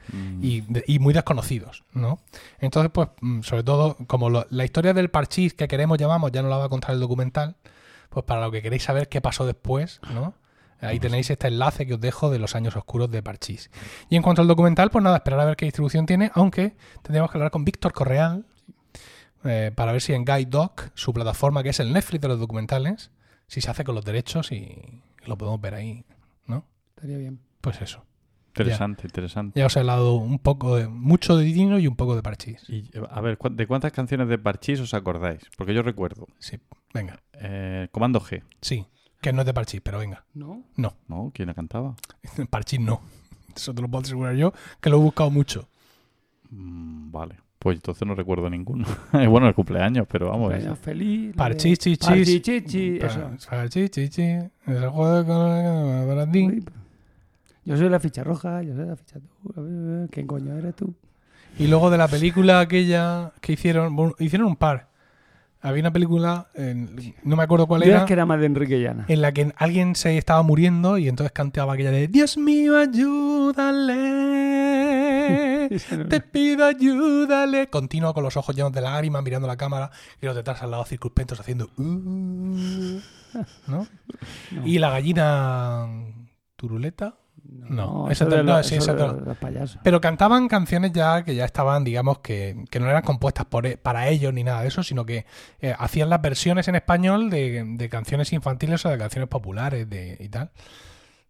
y, 0.41 0.61
de- 0.61 0.83
y 0.87 0.97
muy 0.99 1.13
desconocidos, 1.13 1.83
¿no? 1.93 2.19
Entonces, 2.59 2.91
pues, 2.91 3.09
mm, 3.21 3.41
sobre 3.43 3.63
todo, 3.63 3.95
como 4.07 4.29
lo- 4.31 4.47
la 4.49 4.65
historia 4.65 4.93
del 4.93 5.09
parchís 5.11 5.53
que 5.53 5.67
queremos 5.67 5.97
llamamos 5.99 6.31
ya 6.31 6.41
no 6.41 6.49
la 6.49 6.57
va 6.57 6.65
a 6.65 6.69
contar 6.69 6.91
el 6.91 6.99
documental, 6.99 7.55
pues 8.09 8.25
para 8.25 8.41
lo 8.41 8.51
que 8.51 8.61
queréis 8.63 8.83
saber 8.83 9.07
qué 9.07 9.21
pasó 9.21 9.45
después, 9.45 10.01
¿no? 10.13 10.33
Ahí 10.83 10.99
tenéis 10.99 11.29
este 11.29 11.47
enlace 11.47 11.85
que 11.87 11.93
os 11.95 11.99
dejo 12.01 12.29
de 12.29 12.39
los 12.39 12.55
años 12.55 12.75
oscuros 12.75 13.09
de 13.09 13.23
Parchís. 13.23 13.69
Y 14.09 14.15
en 14.15 14.21
cuanto 14.21 14.41
al 14.41 14.47
documental, 14.47 14.89
pues 14.91 15.03
nada, 15.03 15.17
esperar 15.17 15.39
a 15.39 15.45
ver 15.45 15.55
qué 15.55 15.65
distribución 15.65 16.05
tiene, 16.05 16.31
aunque 16.33 16.75
tendríamos 17.01 17.31
que 17.31 17.37
hablar 17.37 17.51
con 17.51 17.63
Víctor 17.65 17.93
Correal 17.93 18.45
eh, 19.45 19.71
para 19.75 19.91
ver 19.91 20.01
si 20.01 20.13
en 20.13 20.25
Guide 20.25 20.45
Doc, 20.45 20.89
su 20.93 21.13
plataforma 21.13 21.63
que 21.63 21.69
es 21.69 21.79
el 21.79 21.91
Netflix 21.93 22.21
de 22.21 22.27
los 22.27 22.39
documentales, 22.39 23.11
si 23.47 23.61
se 23.61 23.69
hace 23.69 23.83
con 23.83 23.95
los 23.95 24.05
derechos 24.05 24.51
y 24.51 25.01
lo 25.25 25.37
podemos 25.37 25.59
ver 25.61 25.75
ahí, 25.75 26.05
¿no? 26.47 26.65
Estaría 26.95 27.17
bien. 27.17 27.39
Pues 27.61 27.81
eso. 27.81 28.05
Interesante, 28.55 29.07
interesante. 29.07 29.59
Ya 29.59 29.65
os 29.65 29.75
he 29.75 29.79
hablado 29.79 30.13
un 30.13 30.37
poco 30.37 30.75
de 30.75 30.87
mucho 30.87 31.35
de 31.35 31.43
Dino 31.45 31.79
y 31.79 31.87
un 31.87 31.95
poco 31.95 32.15
de 32.15 32.21
Parchís. 32.21 32.63
Y, 32.69 32.89
a 33.09 33.19
ver, 33.19 33.37
¿cu- 33.39 33.49
¿de 33.49 33.65
cuántas 33.65 33.91
canciones 33.91 34.27
de 34.27 34.37
Parchís 34.37 34.79
os 34.79 34.93
acordáis? 34.93 35.41
Porque 35.57 35.73
yo 35.73 35.81
recuerdo. 35.81 36.27
Sí, 36.37 36.59
venga. 36.93 37.19
eh, 37.33 37.87
Comando 37.91 38.21
G, 38.21 38.43
Sí, 38.61 38.85
que 39.23 39.33
no 39.33 39.41
es 39.41 39.45
de 39.47 39.53
Parchís, 39.53 39.81
pero 39.81 39.97
venga. 39.99 40.23
¿No? 40.33 40.61
No, 40.75 40.93
¿no? 41.07 41.31
¿Quién 41.33 41.47
la 41.47 41.53
cantaba? 41.53 41.95
Parchís 42.49 42.79
no. 42.79 43.01
Eso 43.55 43.73
te 43.73 43.81
lo 43.81 43.87
puedo 43.87 44.03
asegurar 44.03 44.35
yo, 44.35 44.53
que 44.81 44.89
lo 44.89 44.97
he 44.97 44.99
buscado 44.99 45.31
mucho. 45.31 45.67
Mm, 46.51 47.09
vale. 47.11 47.37
Pues 47.57 47.77
entonces 47.77 48.05
no 48.05 48.13
recuerdo 48.13 48.49
ninguno. 48.49 48.85
bueno, 49.13 49.47
el 49.47 49.55
cumpleaños, 49.55 50.05
pero 50.11 50.27
vamos. 50.29 50.49
Cumpleaños 50.49 50.77
feliz. 50.79 51.27
de- 51.29 51.33
Parchís, 51.37 51.79
chichis. 51.79 52.05
Parchís, 52.05 52.41
chichis, 52.41 53.01
eso. 53.03 53.31
Parchís, 53.49 53.89
chichi. 53.89 54.21
El 54.21 54.89
juego 54.89 55.23
de 55.23 56.63
Yo 57.63 57.77
soy 57.77 57.89
la 57.89 57.99
ficha 58.01 58.25
roja, 58.25 58.61
yo 58.61 58.75
soy 58.75 58.85
la 58.85 58.97
ficha 58.97 59.19
tú. 59.21 60.07
¿Quién 60.11 60.27
coño 60.27 60.57
eres 60.57 60.75
tú? 60.75 60.93
Y 61.57 61.67
luego 61.67 61.89
de 61.89 61.97
la 61.97 62.09
película 62.09 62.59
aquella 62.59 63.31
que 63.39 63.53
hicieron, 63.53 63.95
bueno, 63.95 64.15
hicieron 64.19 64.47
un 64.47 64.55
par. 64.57 64.89
Había 65.65 65.79
una 65.81 65.91
película, 65.93 66.47
en- 66.55 67.15
no 67.23 67.37
me 67.37 67.43
acuerdo 67.43 67.67
cuál 67.67 67.83
Yo 67.83 67.91
era, 67.91 67.99
es 67.99 68.05
que 68.05 68.11
era 68.13 68.25
más 68.25 68.37
de 68.39 68.47
Enrique 68.47 68.81
Llana. 68.81 69.05
en 69.07 69.21
la 69.21 69.31
que 69.31 69.53
alguien 69.55 69.95
se 69.95 70.17
estaba 70.17 70.43
muriendo 70.43 70.97
y 70.97 71.07
entonces 71.07 71.31
cantaba 71.31 71.73
aquella 71.73 71.89
de 71.91 72.09
Dios 72.09 72.37
mío, 72.37 72.77
ayúdale, 74.03 75.69
te 76.09 76.19
pido 76.21 76.65
ayúdale. 76.65 77.67
Continuo 77.69 78.13
con 78.13 78.23
los 78.23 78.35
ojos 78.37 78.55
llenos 78.55 78.73
de 78.73 78.81
lágrimas, 78.81 79.23
mirando 79.23 79.47
la 79.47 79.55
cámara 79.57 79.89
y 80.21 80.25
los 80.25 80.35
detrás 80.35 80.61
al 80.63 80.71
lado 80.71 80.83
circunspectos 80.85 81.39
haciendo... 81.39 81.69
"Uh", 81.77 81.81
¿no? 83.67 83.87
No. 84.51 84.67
Y 84.67 84.79
la 84.79 84.89
gallina 84.89 85.87
turuleta. 86.55 87.15
No, 87.45 88.09
esa 88.09 88.23
eso 88.25 88.27
te- 88.29 88.37
de 88.37 88.43
no, 88.43 88.63
sí, 88.63 88.75
eso 88.75 88.83
esa 88.83 88.93
de 88.93 88.99
te- 88.99 89.07
los- 89.19 89.27
los 89.27 89.37
payasos. 89.37 89.79
Pero 89.83 89.99
cantaban 90.01 90.47
canciones 90.47 90.91
ya 90.93 91.23
que 91.23 91.35
ya 91.35 91.45
estaban, 91.45 91.83
digamos, 91.83 92.19
que, 92.19 92.63
que 92.69 92.79
no 92.79 92.89
eran 92.89 93.03
compuestas 93.03 93.45
por, 93.45 93.65
e- 93.65 93.77
para 93.77 94.07
ellos 94.09 94.33
ni 94.33 94.43
nada 94.43 94.61
de 94.61 94.67
eso, 94.69 94.83
sino 94.83 95.05
que 95.05 95.25
eh, 95.59 95.73
hacían 95.77 96.09
las 96.09 96.21
versiones 96.21 96.67
en 96.67 96.75
español 96.75 97.29
de, 97.29 97.63
de 97.65 97.89
canciones 97.89 98.31
infantiles 98.33 98.85
o 98.85 98.89
de 98.89 98.97
canciones 98.97 99.27
populares 99.29 99.89
de, 99.89 100.17
y 100.19 100.29
tal. 100.29 100.51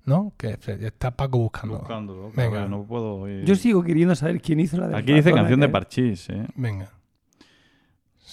¿No? 0.06 0.34
Que 0.38 0.58
está 0.82 1.12
Paco 1.12 1.38
buscando. 1.40 1.78
Buscándolo. 1.80 2.30
Venga. 2.36 2.68
No 2.68 2.84
puedo 2.84 3.16
oír. 3.22 3.46
Yo 3.46 3.56
sigo 3.56 3.84
queriendo 3.84 4.16
saber 4.16 4.42
quién 4.42 4.60
hizo 4.60 4.76
la 4.78 4.90
de 4.90 4.98
Aquí 4.98 5.14
dice 5.14 5.32
canción 5.32 5.62
de. 5.62 5.70
Parchís, 5.70 6.28
¿eh? 6.30 6.46
Venga. 6.56 6.90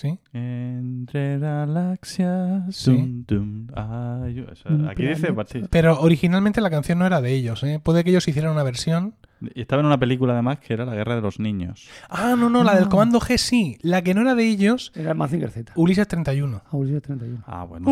¿Sí? 0.00 0.18
Entre 0.32 1.38
galaxias. 1.38 2.74
Sí. 2.74 2.90
dum, 2.96 3.24
dum, 3.26 3.66
ay, 3.76 4.40
o 4.40 4.54
sea, 4.56 4.70
Un 4.72 4.88
aquí 4.88 5.06
dice. 5.06 5.34
Pero 5.68 6.00
originalmente 6.00 6.62
la 6.62 6.70
canción 6.70 7.00
no 7.00 7.06
era 7.06 7.20
de 7.20 7.34
ellos, 7.34 7.62
¿eh? 7.64 7.80
Puede 7.82 8.02
que 8.02 8.08
ellos 8.08 8.26
hicieran 8.26 8.52
una 8.52 8.62
versión. 8.62 9.14
Y 9.54 9.60
estaba 9.60 9.80
en 9.80 9.86
una 9.86 9.98
película 9.98 10.32
además 10.32 10.58
que 10.60 10.72
era 10.72 10.86
La 10.86 10.94
Guerra 10.94 11.16
de 11.16 11.20
los 11.20 11.38
Niños. 11.38 11.86
Ah, 12.08 12.34
no, 12.38 12.48
no, 12.48 12.64
la 12.64 12.76
del 12.76 12.84
Ah. 12.84 12.88
Comando 12.88 13.20
G 13.20 13.36
sí. 13.36 13.76
La 13.82 14.00
que 14.00 14.14
no 14.14 14.22
era 14.22 14.34
de 14.34 14.48
ellos, 14.48 14.90
Era 14.94 15.12
Mazinger 15.12 15.50
Z. 15.50 15.72
Ulises 15.76 16.08
31. 16.08 16.62
Ah, 16.64 16.76
Ulises 16.76 17.02
31. 17.02 17.44
Ah, 17.46 17.64
bueno. 17.64 17.86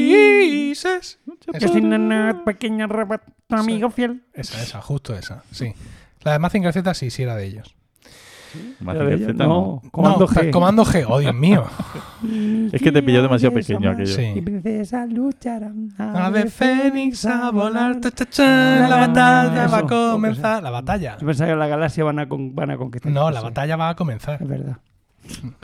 Ulises. 0.00 1.18
Soy 1.58 1.80
una 1.80 2.44
pequeña 2.44 2.86
tu 2.86 3.56
amigo 3.56 3.90
fiel. 3.90 4.22
Esa, 4.32 4.62
esa, 4.62 4.80
justo 4.80 5.12
esa, 5.16 5.42
sí. 5.50 5.72
La 6.22 6.32
de 6.32 6.38
Mazinger 6.38 6.72
Z 6.72 6.94
sí, 6.94 7.10
sí 7.10 7.24
era 7.24 7.34
de 7.34 7.46
ellos. 7.46 7.74
Mazinger. 8.80 9.18
Z 9.18 9.32
no. 9.34 9.80
No, 9.82 9.90
Comando 9.90 10.20
No, 10.20 10.26
G. 10.28 10.50
Comando 10.50 10.84
G, 10.84 11.04
oh 11.08 11.18
Dios 11.18 11.34
mío. 11.34 11.64
Es 12.72 12.82
que 12.82 12.92
te 12.92 13.02
pilló 13.02 13.22
demasiado 13.22 13.54
pequeño 13.54 13.90
aquello. 13.90 14.14
Sí. 14.14 14.32
Y 14.36 14.40
princesas 14.42 15.10
lucharán. 15.10 15.88
Ave 15.98 16.50
Fénix 16.50 17.24
a 17.24 17.50
volar, 17.50 17.98
ta, 18.00 18.10
ta, 18.10 18.28
cha, 18.28 18.86
la 18.88 18.96
batalla 19.06 19.66
va 19.68 19.78
a 19.78 19.86
comenzar. 19.86 20.62
La 20.62 20.70
batalla. 20.70 21.16
Yo 21.18 21.26
pensaba 21.26 21.50
que 21.50 21.56
la 21.56 21.66
galaxia 21.66 22.04
van 22.04 22.18
a, 22.18 22.28
con- 22.28 22.54
van 22.54 22.70
a 22.72 22.76
conquistar. 22.76 23.10
No, 23.10 23.30
la 23.30 23.40
batalla 23.40 23.76
va 23.76 23.88
a 23.90 23.96
comenzar, 23.96 24.42
Es 24.42 24.46
verdad. 24.48 24.76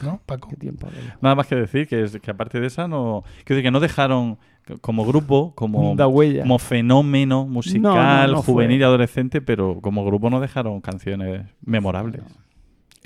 ¿no, 0.03 0.21
Paco? 0.27 0.49
Qué 0.49 0.57
tiempo. 0.57 0.89
Nada 1.21 1.35
más 1.35 1.47
que 1.47 1.57
decir 1.57 1.87
que, 1.89 2.05
es- 2.05 2.19
que 2.21 2.31
aparte 2.31 2.59
de 2.61 2.67
esa 2.69 2.89
no... 2.89 3.23
Quiero 3.45 3.57
decir 3.57 3.63
que 3.65 3.71
no 3.71 3.81
dejaron 3.81 4.39
como 4.81 5.05
grupo, 5.05 5.53
como, 5.55 5.95
Da 5.95 6.07
huella. 6.09 6.43
como 6.43 6.59
fenómeno 6.59 7.47
musical, 7.47 7.83
No, 7.83 8.27
no, 8.29 8.33
no 8.39 8.43
fue. 8.43 8.55
juvenil 8.55 8.81
y 8.81 8.83
adolescente, 8.85 9.41
pero 9.41 9.81
como 9.81 10.05
grupo 10.05 10.31
no 10.31 10.41
dejaron 10.41 10.81
canciones 10.81 11.43
memorables. 11.65 12.23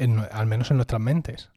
En 0.00 0.18
al 0.18 0.46
menos 0.46 0.70
en 0.70 0.78
nuestras 0.78 1.00
mentes. 1.00 1.50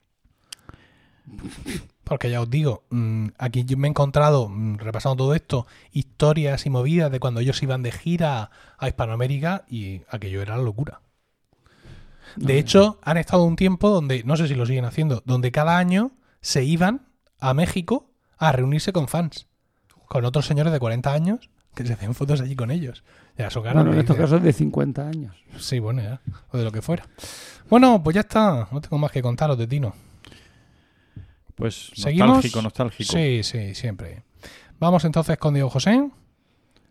Porque 2.03 2.29
ya 2.29 2.41
os 2.41 2.49
digo, 2.49 2.83
mm, 2.89 3.27
aquí 3.37 3.63
yo 3.63 3.77
me 3.77 3.87
he 3.87 3.89
encontrado, 3.89 4.49
mm, 4.49 4.75
repasando 4.79 5.15
todo 5.15 5.33
esto, 5.33 5.65
historias 5.91 6.65
y 6.65 6.69
movidas 6.69 7.09
de 7.09 7.21
cuando 7.21 7.39
ellos 7.39 7.63
iban 7.63 7.81
de 7.81 7.93
gira 7.93 8.51
a 8.77 8.87
Hispanoamérica 8.89 9.63
y 9.69 10.01
aquello 10.09 10.41
era 10.41 10.57
la 10.57 10.63
locura. 10.63 10.99
De 12.35 12.59
hecho, 12.59 12.99
han 13.03 13.17
estado 13.17 13.43
un 13.43 13.55
tiempo 13.55 13.89
donde, 13.89 14.23
no 14.23 14.35
sé 14.35 14.47
si 14.49 14.55
lo 14.55 14.65
siguen 14.65 14.85
haciendo, 14.85 15.23
donde 15.25 15.51
cada 15.51 15.77
año 15.77 16.11
se 16.41 16.65
iban 16.65 17.07
a 17.39 17.53
México 17.53 18.11
a 18.37 18.51
reunirse 18.51 18.91
con 18.91 19.07
fans, 19.07 19.47
con 20.07 20.25
otros 20.25 20.45
señores 20.45 20.73
de 20.73 20.79
40 20.79 21.13
años 21.13 21.49
que 21.75 21.85
se 21.85 21.93
hacían 21.93 22.13
fotos 22.13 22.41
allí 22.41 22.55
con 22.55 22.71
ellos. 22.71 23.03
Ya 23.37 23.49
son 23.49 23.63
ganas 23.63 23.83
Bueno, 23.83 23.93
en 23.93 24.01
estos 24.01 24.17
casos 24.17 24.43
de 24.43 24.53
50 24.53 25.07
años. 25.07 25.35
Sí, 25.57 25.79
bueno, 25.79 26.01
ya. 26.01 26.21
O 26.51 26.57
de 26.57 26.63
lo 26.63 26.71
que 26.71 26.81
fuera. 26.81 27.07
Bueno, 27.69 28.01
pues 28.03 28.15
ya 28.15 28.21
está. 28.21 28.67
No 28.71 28.81
tengo 28.81 28.97
más 28.97 29.11
que 29.11 29.21
contaros 29.21 29.57
de 29.57 29.67
Tino. 29.67 29.93
Pues 31.55 31.91
¿Seguimos? 31.95 32.27
nostálgico, 32.29 32.61
nostálgico. 32.61 33.13
Sí, 33.13 33.43
sí, 33.43 33.75
siempre. 33.75 34.23
Vamos 34.79 35.05
entonces 35.05 35.37
con 35.37 35.53
Diego 35.53 35.69
José. 35.69 36.09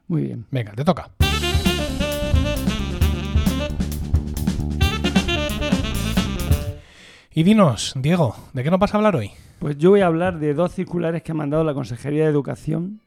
Muy 0.09 0.23
bien. 0.23 0.47
Venga, 0.51 0.73
te 0.73 0.85
toca. 0.85 1.11
Y 7.35 7.45
dinos, 7.45 7.95
Diego, 7.97 8.37
¿de 8.53 8.63
qué 8.63 8.71
nos 8.71 8.79
vas 8.79 8.93
a 8.93 8.99
hablar 8.99 9.17
hoy? 9.17 9.31
Pues 9.59 9.79
yo 9.79 9.91
voy 9.91 10.03
a 10.03 10.07
hablar 10.07 10.39
de 10.39 10.53
dos 10.53 10.73
circulares 10.75 11.23
que 11.23 11.33
ha 11.33 11.35
mandado 11.35 11.65
la 11.65 11.73
Consejería 11.73 12.25
de 12.25 12.31
Educación 12.31 13.01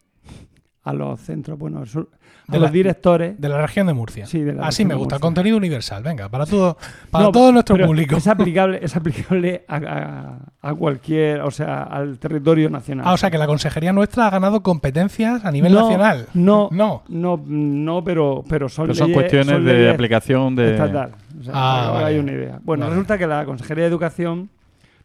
a 0.82 0.94
los 0.94 1.20
centros, 1.22 1.60
bueno, 1.60 1.84
De 2.48 2.60
los 2.60 2.68
la- 2.70 2.72
directores. 2.72 3.40
De 3.42 3.50
la 3.50 3.60
región 3.62 3.88
de 3.88 3.94
Murcia. 3.94 4.26
Sí, 4.28 4.42
de 4.42 4.54
la 4.54 4.68
Así 4.68 4.86
me 4.86 4.94
gusta. 4.94 5.18
Contenido 5.20 5.58
universal. 5.58 6.04
Venga, 6.04 6.30
para 6.30 6.46
todo, 6.46 6.78
para 7.10 7.26
No, 7.26 7.32
todo 7.32 7.52
nuestro 7.52 7.76
público. 7.78 8.16
Es 8.18 8.28
aplicable, 8.28 8.80
es 8.84 8.96
aplicable 8.96 9.66
a, 9.68 9.76
a- 10.62 10.70
a 10.70 10.74
cualquier, 10.76 11.42
o 11.42 11.52
sea, 11.52 11.84
al 11.84 12.20
territorio 12.20 12.70
nacional. 12.70 13.06
Ah, 13.08 13.14
o 13.14 13.18
sea 13.18 13.32
que 13.32 13.38
la 13.38 13.48
consejería 13.48 13.94
nuestra 13.94 14.28
ha 14.28 14.30
ganado 14.30 14.62
competencias 14.64 15.44
a 15.46 15.52
nivel 15.52 15.74
No, 15.74 15.82
nacional. 15.82 16.28
No, 16.34 16.70
No. 16.72 17.04
no, 17.08 17.42
no, 17.46 18.04
pero, 18.04 18.44
pero 18.48 18.70
son, 18.70 18.86
Pero 18.88 18.96
son 18.96 19.08
leyes- 19.08 19.14
cuestiones 19.16 19.48
son 19.48 19.66
de 19.66 19.74
leyes 19.74 19.94
aplicación 19.94 20.56
de... 20.56 20.72
estatal. 20.72 21.12
O 21.40 21.44
sea, 21.44 21.54
Ah, 21.56 21.88
vale. 21.92 21.98
hagáis 22.00 22.20
una 22.24 22.32
idea. 22.32 22.60
Bueno, 22.64 22.84
Vale. 22.86 22.96
resulta 22.96 23.18
que 23.18 23.28
la 23.28 23.46
Consejería 23.46 23.84
de 23.86 23.90
Educación 23.90 24.50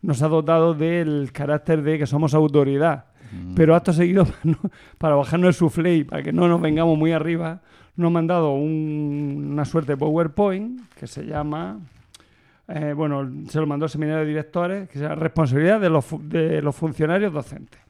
nos 0.02 0.22
ha 0.22 0.28
dotado 0.28 0.74
del 0.74 1.30
carácter 1.32 1.82
de 1.82 1.98
que 1.98 2.06
somos 2.06 2.32
autoridad. 2.34 3.04
Mm. 3.32 3.54
Pero 3.54 3.74
acto 3.74 3.92
seguido, 3.92 4.24
para, 4.26 4.38
no- 4.44 4.70
para 4.98 5.14
bajarnos 5.14 5.48
el 5.48 5.54
soufflé 5.54 5.96
y 5.96 6.04
para 6.04 6.22
que 6.22 6.32
no 6.32 6.48
nos 6.48 6.60
vengamos 6.60 6.96
muy 6.98 7.12
arriba, 7.12 7.60
nos 7.96 8.08
han 8.08 8.12
mandado 8.12 8.52
un- 8.54 9.48
una 9.52 9.64
suerte 9.64 9.92
de 9.92 9.96
PowerPoint 9.98 10.80
que 10.94 11.06
se 11.06 11.24
llama, 11.26 11.80
eh, 12.68 12.92
bueno, 12.96 13.28
se 13.48 13.58
lo 13.60 13.66
mandó 13.66 13.86
el 13.86 13.90
seminario 13.90 14.20
de 14.20 14.26
directores, 14.26 14.88
que 14.88 14.98
se 14.98 15.04
llama 15.04 15.16
Responsabilidad 15.16 15.80
de 15.80 15.90
los, 15.90 16.06
de 16.28 16.62
los 16.62 16.74
funcionarios 16.74 17.32
docentes. 17.32 17.80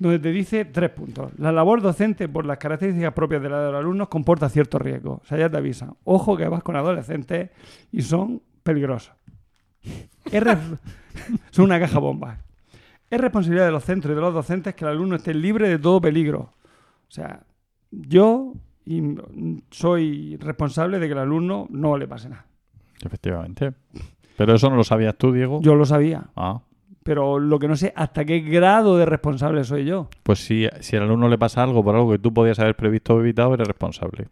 Donde 0.00 0.20
te 0.20 0.30
dice 0.30 0.64
tres 0.64 0.90
puntos. 0.90 1.32
La 1.38 1.50
labor 1.50 1.82
docente, 1.82 2.28
por 2.28 2.46
las 2.46 2.58
características 2.58 3.12
propias 3.12 3.42
de 3.42 3.48
la 3.48 3.60
de 3.64 3.72
los 3.72 3.80
alumnos, 3.80 4.06
comporta 4.08 4.48
cierto 4.48 4.78
riesgo. 4.78 5.20
O 5.22 5.26
sea, 5.26 5.36
ya 5.38 5.50
te 5.50 5.56
avisan. 5.56 5.94
Ojo 6.04 6.36
que 6.36 6.46
vas 6.46 6.62
con 6.62 6.76
adolescentes 6.76 7.50
y 7.90 8.02
son 8.02 8.40
peligrosos. 8.62 9.12
Es 10.30 10.44
son 11.50 11.64
una 11.64 11.80
caja 11.80 11.98
bomba. 11.98 12.38
Es 13.10 13.20
responsabilidad 13.20 13.66
de 13.66 13.72
los 13.72 13.84
centros 13.84 14.12
y 14.12 14.14
de 14.14 14.20
los 14.20 14.34
docentes 14.34 14.74
que 14.74 14.84
el 14.84 14.90
alumno 14.90 15.16
esté 15.16 15.32
libre 15.34 15.68
de 15.68 15.78
todo 15.78 16.00
peligro. 16.00 16.52
O 17.08 17.10
sea, 17.10 17.42
yo 17.90 18.52
soy 19.70 20.36
responsable 20.36 20.98
de 20.98 21.06
que 21.06 21.12
el 21.12 21.18
alumno 21.18 21.66
no 21.70 21.96
le 21.96 22.06
pase 22.08 22.28
nada. 22.28 22.46
Efectivamente. 23.04 23.72
Pero 24.36 24.54
eso 24.54 24.70
no 24.70 24.76
lo 24.76 24.84
sabías 24.84 25.16
tú, 25.16 25.32
Diego. 25.32 25.60
Yo 25.62 25.74
lo 25.74 25.84
sabía, 25.86 26.26
Ah, 26.36 26.60
pero 27.02 27.38
lo 27.38 27.58
que 27.58 27.68
no 27.68 27.76
sé 27.76 27.92
hasta 27.96 28.24
qué 28.24 28.40
grado 28.40 28.98
de 28.98 29.06
responsable 29.06 29.64
soy 29.64 29.84
yo. 29.86 30.08
pues 30.22 30.40
si, 30.44 30.68
si 30.80 30.96
al 30.96 31.04
alumno 31.04 31.28
le 31.28 31.38
pasa 31.38 31.62
algo 31.62 31.82
por 31.82 31.94
algo 31.96 32.10
que 32.12 32.18
tú 32.18 32.32
podías 32.34 32.58
haber 32.58 32.76
previsto 32.76 33.14
o 33.14 33.20
evitado, 33.20 33.54
eres 33.54 33.66
responsable. 33.66 34.28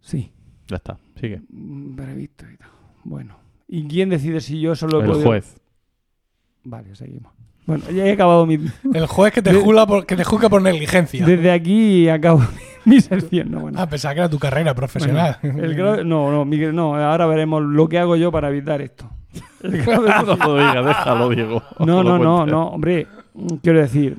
Sí, 0.00 0.32
Ya 0.68 0.76
está, 0.76 0.98
sigue. 1.20 1.42
mm, 1.48 1.94
previsto 1.94 2.44
y 2.52 2.56
tal. 2.56 2.68
Bueno, 3.04 3.36
¿y 3.68 3.86
quién 3.86 4.08
decide 4.08 4.40
si 4.40 4.60
yo 4.60 4.72
eso 4.72 4.86
lo 4.88 4.98
he 5.00 5.04
El 5.04 5.10
podido- 5.10 5.26
juez. 5.28 5.60
Vale, 6.64 6.94
seguimos. 6.96 7.32
Bueno, 7.70 7.84
ya 7.90 8.04
he 8.06 8.12
acabado 8.12 8.46
mi... 8.46 8.58
El 8.94 9.06
juez 9.06 9.32
que 9.32 9.42
te, 9.42 9.52
De- 9.52 9.60
juzga 9.60 9.86
por, 9.86 10.06
que 10.06 10.16
te 10.16 10.24
juzga 10.24 10.48
por 10.48 10.60
negligencia. 10.62 11.24
Desde 11.24 11.50
aquí 11.50 12.08
acabo 12.08 12.42
mi 12.84 13.00
sección. 13.00 13.50
No, 13.50 13.60
bueno. 13.60 13.78
Ah, 13.80 13.88
pensaba 13.88 14.14
que 14.14 14.20
era 14.20 14.28
tu 14.28 14.38
carrera 14.38 14.74
profesional. 14.74 15.38
Bueno, 15.42 15.62
el 15.64 15.74
grado- 15.74 16.04
no, 16.04 16.30
no, 16.30 16.44
Miguel, 16.44 16.74
no, 16.74 16.94
ahora 16.96 17.26
veremos 17.26 17.62
lo 17.62 17.88
que 17.88 17.98
hago 17.98 18.16
yo 18.16 18.30
para 18.32 18.48
evitar 18.48 18.80
esto. 18.80 19.08
El 19.62 19.82
grado 19.84 20.02
de- 20.02 20.36
no 20.36 20.46
lo 20.46 20.54
digas, 20.58 20.84
déjalo, 20.86 21.28
Diego. 21.28 21.62
No, 21.80 22.02
no, 22.02 22.18
no, 22.18 22.46
no, 22.46 22.68
hombre, 22.68 23.06
quiero 23.62 23.78
decir, 23.80 24.16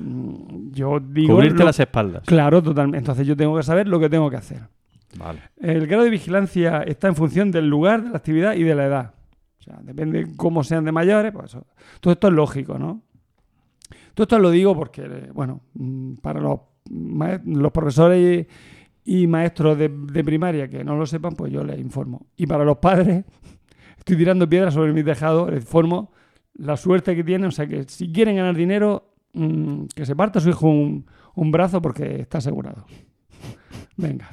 yo 0.72 0.98
digo... 1.00 1.34
Cubrirte 1.34 1.58
lo- 1.58 1.64
las 1.66 1.78
espaldas. 1.80 2.22
Claro, 2.24 2.62
totalmente. 2.62 2.98
Entonces 2.98 3.26
yo 3.26 3.36
tengo 3.36 3.56
que 3.56 3.62
saber 3.62 3.86
lo 3.88 3.98
que 4.00 4.08
tengo 4.08 4.30
que 4.30 4.36
hacer. 4.36 4.60
Vale. 5.18 5.40
El 5.60 5.86
grado 5.86 6.04
de 6.04 6.10
vigilancia 6.10 6.82
está 6.86 7.08
en 7.08 7.14
función 7.16 7.50
del 7.50 7.68
lugar, 7.68 8.02
de 8.02 8.10
la 8.10 8.16
actividad 8.16 8.54
y 8.54 8.62
de 8.62 8.74
la 8.74 8.84
edad. 8.86 9.14
O 9.60 9.62
sea, 9.62 9.76
depende 9.82 10.24
de 10.24 10.36
cómo 10.36 10.64
sean 10.64 10.84
de 10.84 10.92
mayores, 10.92 11.32
pues 11.32 11.46
eso. 11.50 11.66
Todo 12.00 12.12
esto 12.14 12.28
es 12.28 12.32
lógico, 12.34 12.78
¿no? 12.78 13.02
Todo 14.14 14.24
esto 14.24 14.38
lo 14.38 14.50
digo 14.50 14.74
porque, 14.74 15.30
bueno, 15.32 15.60
para 16.20 16.40
los, 16.40 16.60
los 16.90 17.72
profesores 17.72 18.46
y, 19.04 19.26
maestros 19.26 19.78
de, 19.78 19.88
de 19.88 20.24
primaria 20.24 20.68
que 20.68 20.84
no 20.84 20.96
lo 20.96 21.06
sepan, 21.06 21.34
pues 21.34 21.52
yo 21.52 21.64
les 21.64 21.78
informo. 21.78 22.26
Y 22.36 22.46
para 22.46 22.64
los 22.64 22.78
padres, 22.78 23.24
estoy 23.98 24.16
tirando 24.16 24.48
piedras 24.48 24.74
sobre 24.74 24.92
mi 24.92 25.02
tejado, 25.02 25.50
les 25.50 25.62
informo 25.62 26.12
la 26.54 26.76
suerte 26.76 27.16
que 27.16 27.24
tienen. 27.24 27.48
O 27.48 27.52
sea, 27.52 27.66
que 27.66 27.84
si 27.84 28.12
quieren 28.12 28.36
ganar 28.36 28.54
dinero, 28.54 29.14
mm, 29.32 29.84
que 29.94 30.06
se 30.06 30.14
parta 30.14 30.40
su 30.40 30.50
hijo 30.50 30.68
un, 30.68 31.06
un 31.34 31.50
brazo 31.50 31.80
porque 31.80 32.20
está 32.20 32.38
asegurado. 32.38 32.86
Venga. 33.96 34.30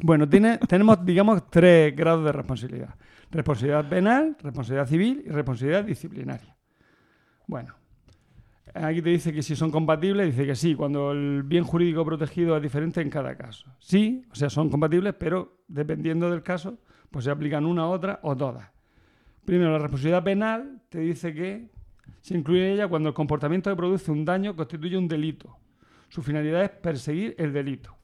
Bueno, 0.00 0.28
tiene, 0.28 0.58
tenemos, 0.58 1.04
digamos, 1.04 1.48
tres 1.50 1.94
grados 1.96 2.24
de 2.24 2.32
responsabilidad. 2.32 2.94
Responsabilidad 3.30 3.88
penal, 3.88 4.36
responsabilidad 4.42 4.86
civil 4.86 5.22
y 5.24 5.30
responsabilidad 5.30 5.84
disciplinaria. 5.84 6.56
Bueno, 7.46 7.74
aquí 8.84 9.02
te 9.02 9.10
dice 9.10 9.32
que 9.32 9.42
si 9.42 9.56
son 9.56 9.70
compatibles, 9.70 10.26
dice 10.26 10.46
que 10.46 10.54
sí, 10.54 10.74
cuando 10.74 11.12
el 11.12 11.42
bien 11.42 11.64
jurídico 11.64 12.04
protegido 12.04 12.56
es 12.56 12.62
diferente 12.62 13.00
en 13.00 13.10
cada 13.10 13.36
caso. 13.36 13.70
Sí, 13.78 14.24
o 14.30 14.34
sea, 14.34 14.50
son 14.50 14.70
compatibles, 14.70 15.14
pero 15.18 15.58
dependiendo 15.68 16.30
del 16.30 16.42
caso, 16.42 16.78
pues 17.10 17.24
se 17.24 17.30
aplican 17.30 17.64
una, 17.64 17.88
otra 17.88 18.20
o 18.22 18.36
todas. 18.36 18.70
Primero, 19.44 19.72
la 19.72 19.78
responsabilidad 19.78 20.24
penal 20.24 20.82
te 20.88 21.00
dice 21.00 21.32
que 21.32 21.70
se 22.20 22.36
incluye 22.36 22.72
ella 22.72 22.88
cuando 22.88 23.08
el 23.08 23.14
comportamiento 23.14 23.70
que 23.70 23.76
produce 23.76 24.10
un 24.10 24.24
daño 24.24 24.56
constituye 24.56 24.96
un 24.96 25.08
delito. 25.08 25.56
Su 26.08 26.22
finalidad 26.22 26.64
es 26.64 26.70
perseguir 26.70 27.34
el 27.38 27.52
delito. 27.52 27.96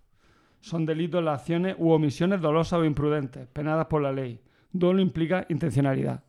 Son 0.60 0.86
delitos 0.86 1.22
las 1.22 1.40
acciones 1.40 1.74
u 1.78 1.90
omisiones 1.90 2.40
dolosas 2.40 2.78
o 2.78 2.84
imprudentes, 2.84 3.48
penadas 3.48 3.86
por 3.86 4.00
la 4.00 4.12
ley. 4.12 4.40
Dolo 4.70 5.02
implica 5.02 5.44
intencionalidad. 5.48 6.22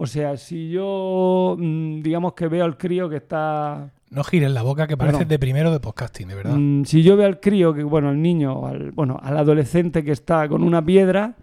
O 0.00 0.06
sea, 0.06 0.36
si 0.36 0.70
yo, 0.70 1.56
mm, 1.58 2.02
digamos 2.02 2.34
que 2.34 2.46
veo 2.46 2.64
al 2.64 2.78
crío 2.78 3.08
que 3.08 3.16
está... 3.16 3.90
No 4.10 4.22
gires 4.22 4.48
la 4.52 4.62
boca 4.62 4.86
que 4.86 4.96
pareces 4.96 5.18
Perdón. 5.18 5.28
de 5.28 5.38
primero 5.40 5.72
de 5.72 5.80
podcasting, 5.80 6.28
de 6.28 6.34
verdad. 6.36 6.54
Mm, 6.56 6.84
si 6.84 7.02
yo 7.02 7.16
veo 7.16 7.26
al 7.26 7.40
crío, 7.40 7.74
que 7.74 7.82
bueno, 7.82 8.10
al 8.10 8.22
niño, 8.22 8.64
al, 8.64 8.92
bueno, 8.92 9.18
al 9.20 9.36
adolescente 9.36 10.04
que 10.04 10.12
está 10.12 10.48
con 10.48 10.62
una 10.62 10.84
piedra, 10.84 11.34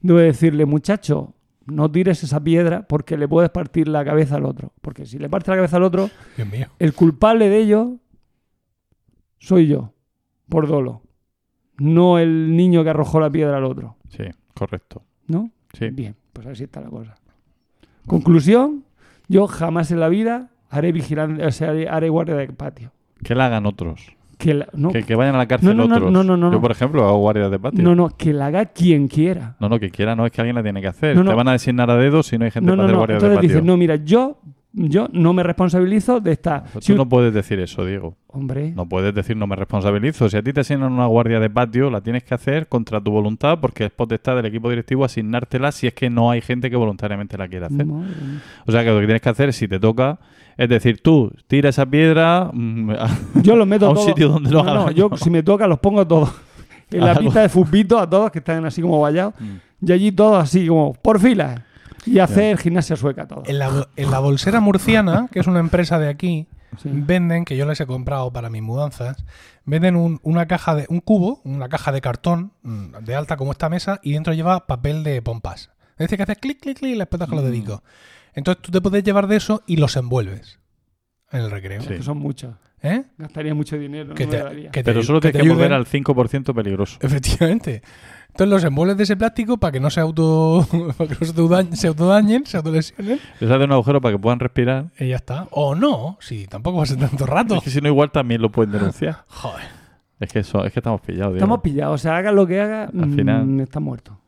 debo 0.00 0.20
decirle, 0.20 0.64
muchacho, 0.64 1.34
no 1.66 1.90
tires 1.90 2.22
esa 2.22 2.38
piedra 2.38 2.86
porque 2.86 3.16
le 3.16 3.26
puedes 3.26 3.50
partir 3.50 3.88
la 3.88 4.04
cabeza 4.04 4.36
al 4.36 4.44
otro. 4.44 4.72
Porque 4.80 5.06
si 5.06 5.18
le 5.18 5.28
parte 5.28 5.50
la 5.50 5.56
cabeza 5.56 5.78
al 5.78 5.82
otro, 5.82 6.08
Dios 6.36 6.48
mío. 6.48 6.68
el 6.78 6.94
culpable 6.94 7.48
de 7.48 7.58
ello 7.58 7.96
soy 9.40 9.66
yo, 9.66 9.92
por 10.48 10.68
dolo. 10.68 11.02
No 11.78 12.20
el 12.20 12.56
niño 12.56 12.84
que 12.84 12.90
arrojó 12.90 13.18
la 13.18 13.28
piedra 13.28 13.56
al 13.56 13.64
otro. 13.64 13.96
Sí, 14.08 14.22
correcto. 14.54 15.02
¿No? 15.26 15.50
Sí. 15.76 15.88
Bien, 15.88 16.14
pues 16.32 16.46
así 16.46 16.62
está 16.62 16.80
la 16.80 16.90
cosa. 16.90 17.16
Conclusión, 18.06 18.84
yo 19.28 19.46
jamás 19.46 19.90
en 19.90 20.00
la 20.00 20.08
vida 20.08 20.50
haré 20.70 20.92
vigilancia, 20.92 21.46
o 21.46 21.50
sea, 21.50 21.70
haré, 21.90 22.08
guardia 22.08 22.34
de 22.36 22.48
patio. 22.48 22.90
Que 23.22 23.34
la 23.34 23.46
hagan 23.46 23.66
otros. 23.66 24.12
Que 24.36 24.52
la- 24.54 24.68
no, 24.74 24.90
Que, 24.90 25.04
que 25.04 25.14
vayan 25.14 25.36
a 25.36 25.38
la 25.38 25.46
cárcel 25.46 25.76
No, 25.76 25.84
no, 25.84 25.88
no, 25.88 25.94
otros. 25.96 26.12
no, 26.12 26.24
no, 26.24 26.36
no, 26.36 26.52
Yo, 26.52 26.60
por 26.60 26.72
ejemplo, 26.72 27.04
hago 27.06 27.18
guardias 27.18 27.50
de 27.50 27.58
patio. 27.58 27.82
no, 27.84 27.94
no, 27.94 28.08
que 28.10 28.32
la 28.32 28.46
haga 28.46 28.66
quien 28.66 29.06
quiera. 29.08 29.56
No, 29.60 29.68
no, 29.68 29.78
que 29.78 29.90
quiera, 29.90 30.16
no 30.16 30.26
es 30.26 30.32
que 30.32 30.40
alguien 30.40 30.56
la 30.56 30.62
tiene 30.62 30.80
que 30.80 30.88
hacer. 30.88 31.16
No, 31.16 31.22
no. 31.22 31.30
Te 31.30 31.36
van 31.36 31.48
a 31.48 31.52
designar 31.52 31.90
a 31.90 31.96
dedo 31.96 32.22
si 32.22 32.36
no 32.36 32.44
hay 32.44 32.50
gente 32.50 32.66
para 32.68 32.76
no, 32.76 32.82
hacer 32.82 32.92
no. 32.94 32.98
guardias 32.98 33.22
de 33.22 33.28
patio. 33.28 33.48
dices, 33.48 33.62
no, 33.64 33.76
mira, 33.76 33.96
yo, 33.96 34.38
yo 34.76 35.08
no 35.12 35.32
me 35.32 35.42
responsabilizo 35.44 36.18
de 36.20 36.32
esta... 36.32 36.64
Si 36.80 36.86
tú 36.88 36.92
un- 36.92 36.98
no 36.98 37.08
puedes 37.08 37.32
decir 37.32 37.60
eso, 37.60 37.84
Diego. 37.84 38.16
Hombre, 38.26 38.72
No 38.72 38.88
puedes 38.88 39.14
decir 39.14 39.36
no 39.36 39.46
me 39.46 39.54
responsabilizo. 39.54 40.28
Si 40.28 40.36
a 40.36 40.42
ti 40.42 40.52
te 40.52 40.60
asignan 40.62 40.92
una 40.92 41.06
guardia 41.06 41.38
de 41.38 41.48
patio, 41.48 41.88
la 41.90 42.00
tienes 42.00 42.24
que 42.24 42.34
hacer 42.34 42.66
contra 42.68 43.00
tu 43.00 43.12
voluntad 43.12 43.58
porque 43.60 43.84
es 43.84 43.90
potestad 43.92 44.34
del 44.34 44.46
equipo 44.46 44.68
directivo 44.70 45.04
asignártela 45.04 45.70
si 45.70 45.86
es 45.86 45.94
que 45.94 46.10
no 46.10 46.30
hay 46.32 46.40
gente 46.40 46.68
que 46.70 46.76
voluntariamente 46.76 47.38
la 47.38 47.46
quiera 47.46 47.66
hacer. 47.68 47.86
madre. 47.86 48.10
O 48.66 48.72
sea 48.72 48.82
que 48.82 48.90
lo 48.90 48.98
que 48.98 49.06
tienes 49.06 49.22
que 49.22 49.28
hacer, 49.28 49.52
si 49.52 49.68
te 49.68 49.78
toca, 49.78 50.18
es 50.56 50.68
decir, 50.68 51.00
tú 51.00 51.32
tira 51.46 51.68
esa 51.68 51.86
piedra 51.86 52.50
mm, 52.52 52.90
a- 52.90 53.18
Yo 53.42 53.54
los 53.54 53.68
meto 53.68 53.86
a 53.86 53.90
un 53.90 53.98
sitio 53.98 54.28
donde 54.28 54.50
lo 54.50 54.64
no, 54.64 54.70
hagan. 54.70 54.84
no, 54.86 54.90
yo 54.90 55.10
si 55.16 55.30
me 55.30 55.42
toca 55.44 55.66
los 55.68 55.78
pongo 55.78 56.04
todos. 56.06 56.34
En 56.90 57.00
la 57.00 57.10
Algo. 57.12 57.22
pista 57.22 57.40
de 57.42 57.48
fútbito 57.48 57.98
a 57.98 58.08
todos 58.08 58.30
que 58.30 58.38
están 58.40 58.64
así 58.66 58.80
como 58.82 59.00
vallados. 59.00 59.34
Mm. 59.40 59.86
Y 59.88 59.92
allí 59.92 60.12
todos 60.12 60.42
así 60.42 60.66
como 60.68 60.92
por 60.92 61.18
filas. 61.18 61.60
Y 62.06 62.18
hacer 62.18 62.58
gimnasia 62.58 62.96
sueca 62.96 63.26
todos. 63.26 63.48
En 63.48 63.58
la, 63.58 63.88
en 63.96 64.10
la 64.10 64.18
bolsera 64.18 64.60
murciana, 64.60 65.28
que 65.30 65.40
es 65.40 65.46
una 65.46 65.60
empresa 65.60 65.98
de 65.98 66.08
aquí, 66.08 66.46
Sí. 66.76 66.90
venden, 66.92 67.44
que 67.44 67.56
yo 67.56 67.66
les 67.66 67.80
he 67.80 67.86
comprado 67.86 68.32
para 68.32 68.50
mis 68.50 68.60
mudanzas, 68.60 69.24
venden 69.64 69.94
un, 69.94 70.18
una 70.24 70.46
caja 70.46 70.74
de, 70.74 70.86
un 70.88 70.98
cubo, 71.00 71.40
una 71.44 71.68
caja 71.68 71.92
de 71.92 72.00
cartón 72.00 72.52
mm, 72.62 72.96
de 73.04 73.14
alta 73.14 73.36
como 73.36 73.52
esta 73.52 73.68
mesa, 73.68 74.00
y 74.02 74.12
dentro 74.12 74.32
lleva 74.34 74.66
papel 74.66 75.04
de 75.04 75.22
pompas. 75.22 75.70
Es 75.92 75.98
decir, 75.98 76.16
que 76.16 76.24
haces 76.24 76.38
clic, 76.38 76.60
clic, 76.60 76.78
clic 76.78 76.94
y 76.94 76.96
le 76.96 77.06
petas 77.06 77.28
con 77.28 77.36
los 77.36 77.44
dedicos. 77.44 77.80
Entonces 78.34 78.60
tú 78.60 78.72
te 78.72 78.80
puedes 78.80 79.04
llevar 79.04 79.28
de 79.28 79.36
eso 79.36 79.62
y 79.66 79.76
los 79.76 79.94
envuelves 79.96 80.58
en 81.30 81.42
el 81.42 81.50
recreo. 81.52 81.80
Sí. 81.82 81.88
Que 81.88 82.02
son 82.02 82.18
muchos. 82.18 82.56
¿Eh? 82.84 83.02
Gastaría 83.18 83.54
mucho 83.54 83.76
dinero. 83.78 84.14
Que 84.14 84.26
no 84.26 84.32
me 84.32 84.36
te- 84.38 84.44
daría. 84.44 84.70
que 84.70 84.82
te- 84.82 84.84
Pero 84.84 85.02
solo 85.02 85.20
que 85.20 85.32
tienes 85.32 85.42
te 85.42 85.48
que 85.48 85.54
volver 85.54 85.72
al 85.72 85.86
5% 85.86 86.54
peligroso. 86.54 86.98
Efectivamente. 87.00 87.82
Entonces 88.28 88.50
los 88.50 88.64
envuelves 88.64 88.96
de 88.96 89.02
ese 89.04 89.16
plástico 89.16 89.58
para 89.58 89.70
que 89.72 89.80
no 89.80 89.90
se 89.90 90.00
auto 90.00 90.66
para 90.98 91.08
que 91.08 91.14
no 91.20 91.26
se 91.26 91.30
autodañen, 91.40 91.76
se 91.76 91.86
autodañen, 91.88 92.46
se 92.46 92.56
autolesionen 92.56 93.20
Les 93.40 93.50
hace 93.50 93.64
un 93.64 93.72
agujero 93.72 94.00
para 94.00 94.14
que 94.14 94.18
puedan 94.18 94.40
respirar. 94.40 94.86
y 94.98 95.08
ya 95.08 95.16
está. 95.16 95.46
O 95.52 95.74
no, 95.74 96.18
si 96.20 96.46
tampoco 96.46 96.78
va 96.78 96.82
a 96.82 96.86
ser 96.86 96.98
tanto 96.98 97.26
rato. 97.26 97.56
Es 97.56 97.62
que 97.62 97.70
si 97.70 97.80
no, 97.80 97.88
igual 97.88 98.10
también 98.10 98.42
lo 98.42 98.50
pueden 98.50 98.72
denunciar. 98.72 99.24
Joder. 99.28 99.64
Es 100.20 100.32
que, 100.32 100.38
eso, 100.40 100.64
es 100.64 100.72
que 100.72 100.80
estamos 100.80 101.00
pillados. 101.00 101.34
Estamos 101.34 101.60
pillados. 101.60 101.94
O 101.94 101.98
sea, 102.02 102.16
haga 102.16 102.32
lo 102.32 102.46
que 102.46 102.60
haga, 102.60 102.84
Al 102.84 103.10
final- 103.12 103.44
mm, 103.46 103.60
está 103.60 103.80
muerto. 103.80 104.18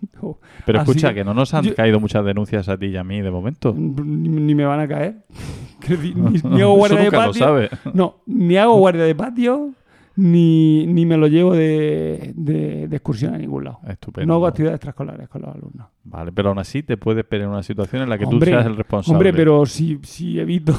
No, 0.22 0.38
Pero 0.66 0.80
así- 0.80 0.90
escucha, 0.90 1.14
que 1.14 1.24
no 1.24 1.34
nos 1.34 1.54
han 1.54 1.64
yo- 1.64 1.74
caído 1.74 2.00
muchas 2.00 2.24
denuncias 2.24 2.68
a 2.68 2.76
ti 2.76 2.86
y 2.86 2.96
a 2.96 3.04
mí 3.04 3.20
de 3.20 3.30
momento. 3.30 3.74
Ni, 3.76 4.28
ni 4.28 4.54
me 4.54 4.64
van 4.64 4.80
a 4.80 4.88
caer. 4.88 5.16
Ni, 5.88 6.12
ni 6.14 6.60
hago 6.60 6.74
guardia 6.76 7.00
de 7.00 7.10
patio. 7.10 7.32
sabe. 7.34 7.70
No, 7.94 8.16
ni 8.26 8.56
hago 8.56 8.76
guardia 8.78 9.04
de 9.04 9.14
patio, 9.14 9.70
ni, 10.16 10.86
ni 10.88 11.06
me 11.06 11.16
lo 11.16 11.28
llevo 11.28 11.54
de, 11.54 12.32
de- 12.34 12.88
de 12.88 12.96
excursión 12.96 13.34
a 13.34 13.38
ningún 13.38 13.64
lado. 13.64 13.78
Estupendo. 13.88 14.26
No 14.26 14.34
hago 14.34 14.46
actividades 14.48 14.76
extraescolares 14.76 15.28
con 15.28 15.42
los 15.42 15.54
alumnos. 15.54 15.86
Vale, 16.04 16.32
pero 16.32 16.48
aún 16.50 16.58
así 16.58 16.82
te 16.82 16.96
puedes 16.96 17.24
ver 17.28 17.42
en 17.42 17.48
una 17.50 17.62
situación 17.62 18.02
en 18.02 18.08
la 18.08 18.18
que 18.18 18.24
Hombre, 18.24 18.50
tú 18.50 18.56
seas 18.56 18.66
el 18.66 18.76
responsable. 18.76 19.14
Hombre, 19.16 19.32
pero 19.32 19.64
si, 19.66 19.98
si 20.02 20.38
evito 20.40 20.78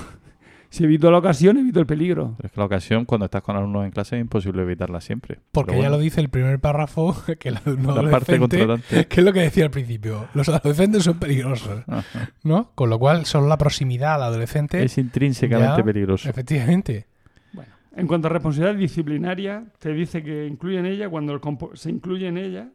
si 0.70 0.84
evito 0.84 1.10
la 1.12 1.18
ocasión, 1.18 1.58
evito 1.58 1.80
el 1.80 1.86
peligro. 1.86 2.36
Pero 2.38 2.48
es 2.48 2.52
que 2.54 2.60
la 2.60 2.66
ocasión, 2.66 3.06
cuando 3.06 3.26
estás 3.26 3.42
con 3.42 3.56
alumnos 3.56 3.86
en 3.86 3.92
clase, 3.92 4.16
es 4.18 4.22
imposible 4.22 4.62
evitarla 4.62 5.02
siempre. 5.02 5.40
Porque 5.52 5.72
Pero 5.72 5.82
ya 5.82 5.90
bueno, 5.90 5.98
lo 5.98 6.04
dice 6.04 6.22
el 6.22 6.30
primer 6.30 6.60
párrafo, 6.60 7.16
que 7.40 7.50
el 7.50 7.58
alumno 7.66 8.02
La 8.02 8.12
parte 8.12 8.36
adolescente, 8.36 9.06
que 9.10 9.20
es 9.20 9.26
lo 9.26 9.34
que 9.34 9.40
decía 9.42 9.64
al 9.66 9.72
principio, 9.72 10.28
los 10.34 10.48
adolescentes 10.50 11.04
son 11.04 11.18
peligrosos, 11.20 11.84
Ajá. 11.88 12.30
¿no? 12.44 12.72
Con 12.76 12.90
lo 12.90 13.00
cual, 13.00 13.26
solo 13.26 13.48
la 13.48 13.58
proximidad 13.58 14.16
al 14.16 14.24
adolescente, 14.24 14.84
Es 14.84 14.98
intrínsecamente 14.98 15.78
Ya, 15.80 15.84
peligroso. 15.84 16.30
efectivamente. 16.30 17.08
Bueno, 17.54 17.72
en 17.96 18.06
cuanto 18.08 18.28
a 18.28 18.32
responsabilidad 18.32 18.76
disciplinaria, 18.80 19.64
te 19.80 19.94
dice 19.94 20.22
que 20.24 20.46
incluye 20.46 20.78
en 20.80 20.86
ella 20.86 21.10
cuando 21.10 21.34
el 21.34 21.40
compo- 21.42 21.76
se 21.76 21.90
incluye 21.90 22.28
en 22.28 22.38
ella. 22.38 22.70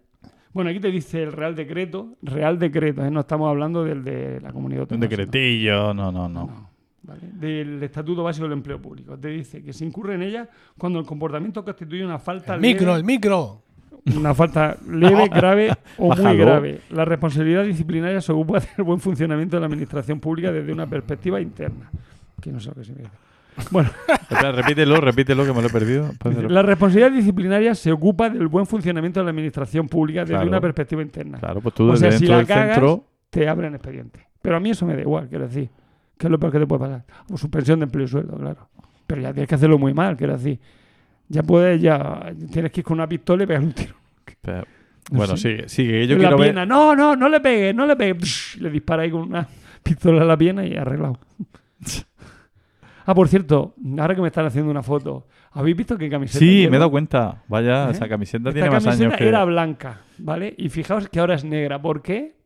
Bueno, 0.52 0.70
aquí 0.70 0.78
te 0.80 0.90
dice 0.90 1.22
el 1.22 1.32
Real 1.32 1.54
Decreto, 1.56 2.16
Real 2.22 2.58
Decreto, 2.60 3.04
¿eh? 3.04 3.10
no 3.10 3.20
estamos 3.20 3.48
hablando 3.50 3.82
del 3.84 4.04
de 4.04 4.40
la 4.40 4.52
comunidad 4.52 4.86
Un 4.92 5.00
decretillo, 5.00 5.92
no, 5.94 6.12
no, 6.12 6.28
no. 6.28 6.46
No, 6.46 6.70
¿vale? 7.04 7.20
Del 7.32 7.82
Estatuto 7.82 8.22
Básico 8.24 8.44
del 8.44 8.54
Empleo 8.54 8.80
Público. 8.80 9.16
Te 9.18 9.28
dice 9.28 9.62
que 9.62 9.72
se 9.72 9.84
incurre 9.84 10.14
en 10.14 10.22
ella 10.22 10.48
cuando 10.76 10.98
el 10.98 11.06
comportamiento 11.06 11.64
constituye 11.64 12.04
una 12.04 12.18
falta 12.18 12.54
El 12.56 12.62
leve, 12.62 12.74
micro, 12.74 12.96
el 12.96 13.04
micro. 13.04 13.62
una 14.16 14.34
falta 14.34 14.76
leve, 14.88 15.28
grave 15.28 15.70
o 15.98 16.14
muy 16.14 16.36
grave. 16.36 16.80
La 16.90 17.04
responsabilidad 17.04 17.64
disciplinaria 17.64 18.20
se 18.20 18.32
ocupa 18.32 18.60
del 18.60 18.84
buen 18.84 19.00
funcionamiento 19.00 19.56
de 19.56 19.60
la 19.60 19.66
administración 19.66 20.20
pública 20.20 20.50
desde 20.52 20.72
una 20.72 20.86
perspectiva 20.86 21.40
interna. 21.40 21.90
Que 22.40 22.50
no 22.50 22.60
sé 22.60 22.68
lo 22.70 22.74
que 22.74 22.84
significa. 22.84 23.12
Bueno, 23.70 23.88
Espera, 24.08 24.50
repítelo, 24.50 25.00
repítelo, 25.00 25.44
que 25.46 25.52
me 25.52 25.62
lo 25.62 25.68
he 25.68 25.70
perdido. 25.70 26.10
La 26.48 26.62
responsabilidad 26.62 27.12
disciplinaria 27.12 27.74
se 27.76 27.92
ocupa 27.92 28.28
del 28.28 28.48
buen 28.48 28.66
funcionamiento 28.66 29.20
de 29.20 29.24
la 29.24 29.30
administración 29.30 29.88
pública 29.88 30.20
desde 30.22 30.34
Claro. 30.34 30.48
una 30.48 30.60
perspectiva 30.60 31.02
interna. 31.02 31.38
Claro, 31.38 31.60
pues 31.60 31.74
tú 31.74 31.84
O 31.84 31.92
desde 31.92 32.10
sea, 32.10 32.18
si 32.18 32.26
la 32.26 32.38
del 32.38 32.46
cagas, 32.48 32.74
centro... 32.74 33.04
te 33.30 33.48
abren 33.48 33.74
expediente. 33.74 34.26
Pero 34.42 34.56
a 34.56 34.60
mí 34.60 34.70
eso 34.70 34.84
me 34.84 34.94
da 34.96 35.02
igual, 35.02 35.28
quiero 35.28 35.46
decir. 35.46 35.70
Es 36.26 36.30
lo 36.30 36.38
peor 36.38 36.52
que 36.52 36.58
te 36.58 36.66
puede 36.66 36.80
pasar. 36.80 37.04
O 37.30 37.36
suspensión 37.36 37.78
de 37.80 37.84
empleo 37.84 38.04
y 38.04 38.08
sueldo, 38.08 38.36
claro. 38.36 38.68
Pero 39.06 39.20
ya 39.20 39.32
tienes 39.32 39.48
que 39.48 39.54
hacerlo 39.54 39.78
muy 39.78 39.92
mal, 39.94 40.16
quiero 40.16 40.32
decir. 40.34 40.58
Ya 41.28 41.42
puedes, 41.42 41.80
ya 41.80 42.32
tienes 42.50 42.72
que 42.72 42.80
ir 42.80 42.84
con 42.84 42.98
una 42.98 43.08
pistola 43.08 43.44
y 43.44 43.46
pegar 43.46 43.62
un 43.62 43.72
tiro. 43.72 43.94
Bueno, 45.10 45.36
sé. 45.36 45.68
sigue, 45.68 45.68
sigue. 45.68 46.00
que 46.00 46.06
Yo 46.06 46.16
en 46.16 46.22
la 46.22 46.30
ver... 46.30 46.38
pierna. 46.38 46.66
No, 46.66 46.94
no, 46.96 47.14
no 47.16 47.28
le 47.28 47.40
pegues, 47.40 47.74
no 47.74 47.86
le 47.86 47.96
pegues. 47.96 48.56
Le 48.60 48.70
dispara 48.70 49.02
ahí 49.02 49.10
con 49.10 49.22
una 49.22 49.46
pistola 49.82 50.22
en 50.22 50.28
la 50.28 50.36
pierna 50.36 50.64
y 50.66 50.76
arreglado. 50.76 51.18
ah, 53.06 53.14
por 53.14 53.28
cierto, 53.28 53.74
ahora 53.98 54.14
que 54.14 54.22
me 54.22 54.28
están 54.28 54.46
haciendo 54.46 54.70
una 54.70 54.82
foto, 54.82 55.26
¿habéis 55.52 55.76
visto 55.76 55.98
qué 55.98 56.08
camiseta 56.08 56.38
Sí, 56.38 56.58
llevo? 56.60 56.70
me 56.70 56.76
he 56.76 56.80
dado 56.80 56.90
cuenta. 56.90 57.42
Vaya, 57.48 57.88
¿Eh? 57.88 57.92
esa 57.92 58.08
camiseta 58.08 58.48
Esta 58.48 58.52
tiene 58.52 58.70
más 58.70 58.84
camiseta 58.84 59.08
años 59.08 59.18
que... 59.18 59.28
era 59.28 59.44
blanca, 59.44 60.00
¿vale? 60.18 60.54
Y 60.56 60.68
fijaos 60.70 61.08
que 61.08 61.20
ahora 61.20 61.34
es 61.34 61.44
negra. 61.44 61.80
¿Por 61.80 62.00
qué? 62.02 62.36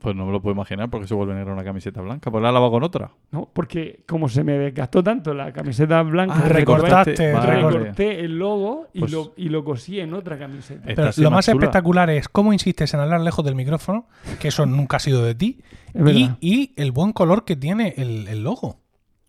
Pues 0.00 0.16
no 0.16 0.24
me 0.24 0.32
lo 0.32 0.40
puedo 0.40 0.54
imaginar 0.54 0.88
porque 0.88 1.06
se 1.06 1.14
vuelve 1.14 1.34
negra 1.34 1.52
una 1.52 1.62
camiseta 1.62 2.00
blanca. 2.00 2.30
Pues 2.30 2.42
la 2.42 2.48
he 2.48 2.52
lavado 2.52 2.70
con 2.72 2.82
otra. 2.82 3.10
No, 3.32 3.48
porque 3.52 4.02
como 4.08 4.28
se 4.28 4.42
me 4.42 4.52
desgastó 4.54 5.02
tanto 5.02 5.34
la 5.34 5.52
camiseta 5.52 6.02
blanca, 6.02 6.34
Ah, 6.44 6.48
recortaste, 6.48 7.32
Vale. 7.32 7.56
recorté 7.56 8.20
el 8.24 8.38
logo 8.38 8.88
y, 8.94 9.00
Pues- 9.00 9.12
lo, 9.12 9.34
y 9.36 9.48
lo 9.50 9.62
cosí 9.62 10.00
en 10.00 10.14
otra 10.14 10.38
camiseta. 10.38 10.90
Eh, 10.90 10.94
Pero 10.96 11.12
sí 11.12 11.20
lo 11.22 11.30
más 11.30 11.46
espectacular 11.48 12.08
es 12.10 12.28
cómo 12.28 12.52
insistes 12.52 12.94
en 12.94 13.00
hablar 13.00 13.20
lejos 13.20 13.44
del 13.44 13.54
micrófono, 13.54 14.06
que 14.40 14.48
eso 14.48 14.64
nunca 14.66 14.96
ha 14.96 15.00
sido 15.00 15.22
de 15.24 15.34
ti, 15.34 15.60
y, 15.94 16.30
y 16.40 16.72
el 16.76 16.92
buen 16.92 17.12
color 17.12 17.44
que 17.44 17.56
tiene 17.56 17.94
el, 17.98 18.26
el 18.28 18.42
logo. 18.42 18.78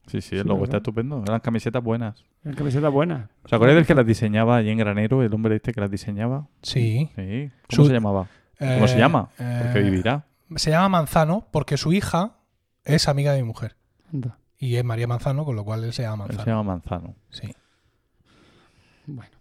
Sí, 0.08 0.20
sí, 0.22 0.36
el 0.36 0.42
Sí, 0.44 0.48
logo 0.48 0.62
¿verdad? 0.62 0.64
está 0.76 0.78
estupendo. 0.78 1.24
Eran 1.26 1.40
camisetas 1.42 1.84
buenas. 1.84 2.24
La 2.44 2.54
camiseta 2.54 2.90
buena. 2.90 3.30
¿Os 3.46 3.54
acordáis 3.54 3.76
del 3.76 3.86
que 3.86 3.94
las 3.96 4.06
diseñaba 4.06 4.58
allí 4.58 4.70
en 4.70 4.78
Granero? 4.78 5.22
El 5.24 5.34
hombre 5.34 5.56
este 5.58 5.74
que 5.74 5.80
las 5.82 5.92
diseñaba. 5.92 6.48
Sí. 6.64 7.10
Sí. 7.16 7.50
¿Cómo 7.70 7.84
Su- 7.84 7.86
se 7.88 7.94
llamaba? 7.94 8.28
¿Cómo 8.58 8.88
se 8.88 8.96
Eh, 8.96 9.00
llama? 9.00 9.30
eh, 9.40 9.60
Porque 9.64 9.80
vivirá. 9.82 10.24
Se 10.56 10.70
llama 10.72 10.90
Manzano 10.90 11.48
porque 11.52 11.78
su 11.78 11.94
hija 11.94 12.38
es 12.84 13.08
amiga 13.08 13.34
de 13.34 13.42
mi 13.42 13.48
mujer. 13.48 13.76
Anda. 14.12 14.38
Y 14.58 14.76
es 14.76 14.84
María 14.84 15.08
Manzano, 15.08 15.46
con 15.46 15.56
lo 15.56 15.64
cual 15.64 15.84
él 15.84 15.94
se 15.94 16.04
llama 16.04 16.26
Él 16.26 16.36
Manzano. 16.36 16.44
se 16.44 16.50
llama 16.50 16.64
Manzano. 16.64 17.16
Sí. 17.30 17.54
Bueno. 19.08 19.32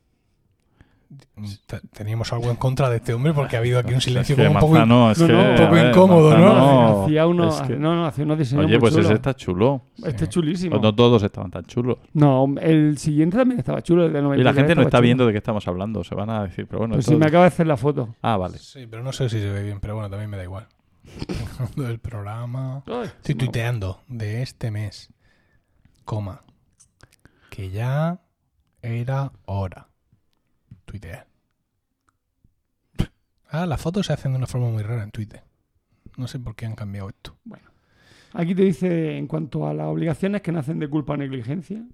Te- 1.66 1.80
Teníamos 1.92 2.32
algo 2.32 2.50
en 2.50 2.56
contra 2.56 2.88
de 2.88 2.98
este 2.98 3.12
hombre 3.12 3.32
porque 3.34 3.56
ha 3.56 3.58
habido 3.58 3.80
aquí 3.80 3.92
un 3.92 4.00
silencio 4.00 4.34
Es 4.34 4.40
que 4.40 4.46
como 4.46 4.58
un 4.58 4.60
poco... 4.60 4.86
No, 4.86 5.12
que, 5.12 5.32
no, 5.32 5.50
un 5.50 5.56
poco 5.56 5.72
ver, 5.72 5.86
incómodo, 5.90 6.38
¿no? 6.38 6.44
Manzano, 6.54 7.02
hacía 7.04 7.26
uno, 7.26 7.48
es 7.48 7.60
que- 7.62 7.76
no, 7.76 7.94
no, 7.96 8.06
hacía 8.06 8.24
unos 8.24 8.38
diseños 8.38 8.64
Oye, 8.66 8.78
muy 8.78 8.90
pues 8.90 9.04
ese 9.04 9.14
está 9.14 9.34
chulo. 9.34 9.82
Este 10.04 10.24
es 10.24 10.30
chulísimo. 10.30 10.70
Pues 10.70 10.82
no 10.82 10.94
todos 10.94 11.22
estaban 11.24 11.50
tan 11.50 11.64
chulos. 11.64 11.98
No, 12.12 12.46
el 12.60 12.96
siguiente 12.98 13.36
también 13.36 13.58
estaba 13.58 13.82
chulo, 13.82 14.06
el 14.06 14.12
de 14.12 14.22
93 14.22 14.40
Y 14.40 14.44
la 14.44 14.52
gente 14.54 14.74
no 14.76 14.82
está 14.82 14.98
chulo. 14.98 15.02
viendo 15.02 15.26
de 15.26 15.32
qué 15.32 15.38
estamos 15.38 15.66
hablando. 15.66 16.04
Se 16.04 16.14
van 16.14 16.30
a 16.30 16.44
decir, 16.44 16.66
pero 16.68 16.78
bueno. 16.78 16.94
Pues 16.94 17.06
si 17.06 17.16
me 17.16 17.26
acaba 17.26 17.44
de 17.44 17.48
hacer 17.48 17.66
la 17.66 17.76
foto. 17.76 18.14
Ah, 18.22 18.36
vale. 18.36 18.58
Sí, 18.58 18.86
pero 18.88 19.02
no 19.02 19.12
sé 19.12 19.28
si 19.28 19.40
se 19.40 19.50
ve 19.50 19.64
bien, 19.64 19.80
pero 19.80 19.94
bueno, 19.94 20.08
también 20.08 20.30
me 20.30 20.36
da 20.36 20.44
igual. 20.44 20.68
Del 21.76 21.98
programa... 21.98 22.82
Ay, 22.86 23.06
Estoy 23.06 23.34
no. 23.34 23.38
tuiteando 23.38 24.00
de 24.08 24.42
este 24.42 24.70
mes, 24.70 25.12
coma, 26.04 26.42
que 27.50 27.70
ya 27.70 28.20
era 28.82 29.32
hora. 29.46 29.88
Tuitear. 30.84 31.26
Ah, 33.48 33.66
las 33.66 33.80
fotos 33.80 34.06
se 34.06 34.12
hacen 34.12 34.32
de 34.32 34.38
una 34.38 34.46
forma 34.46 34.68
muy 34.68 34.82
rara 34.82 35.02
en 35.02 35.10
Twitter. 35.10 35.42
No 36.16 36.28
sé 36.28 36.38
por 36.38 36.54
qué 36.54 36.66
han 36.66 36.74
cambiado 36.74 37.08
esto. 37.08 37.36
Aquí 38.32 38.54
te 38.54 38.62
dice, 38.62 39.16
en 39.16 39.26
cuanto 39.26 39.66
a 39.66 39.74
las 39.74 39.88
obligaciones 39.88 40.40
que 40.42 40.52
nacen 40.52 40.78
de 40.78 40.88
culpa 40.88 41.14
o 41.14 41.16
negligencia, 41.16 41.84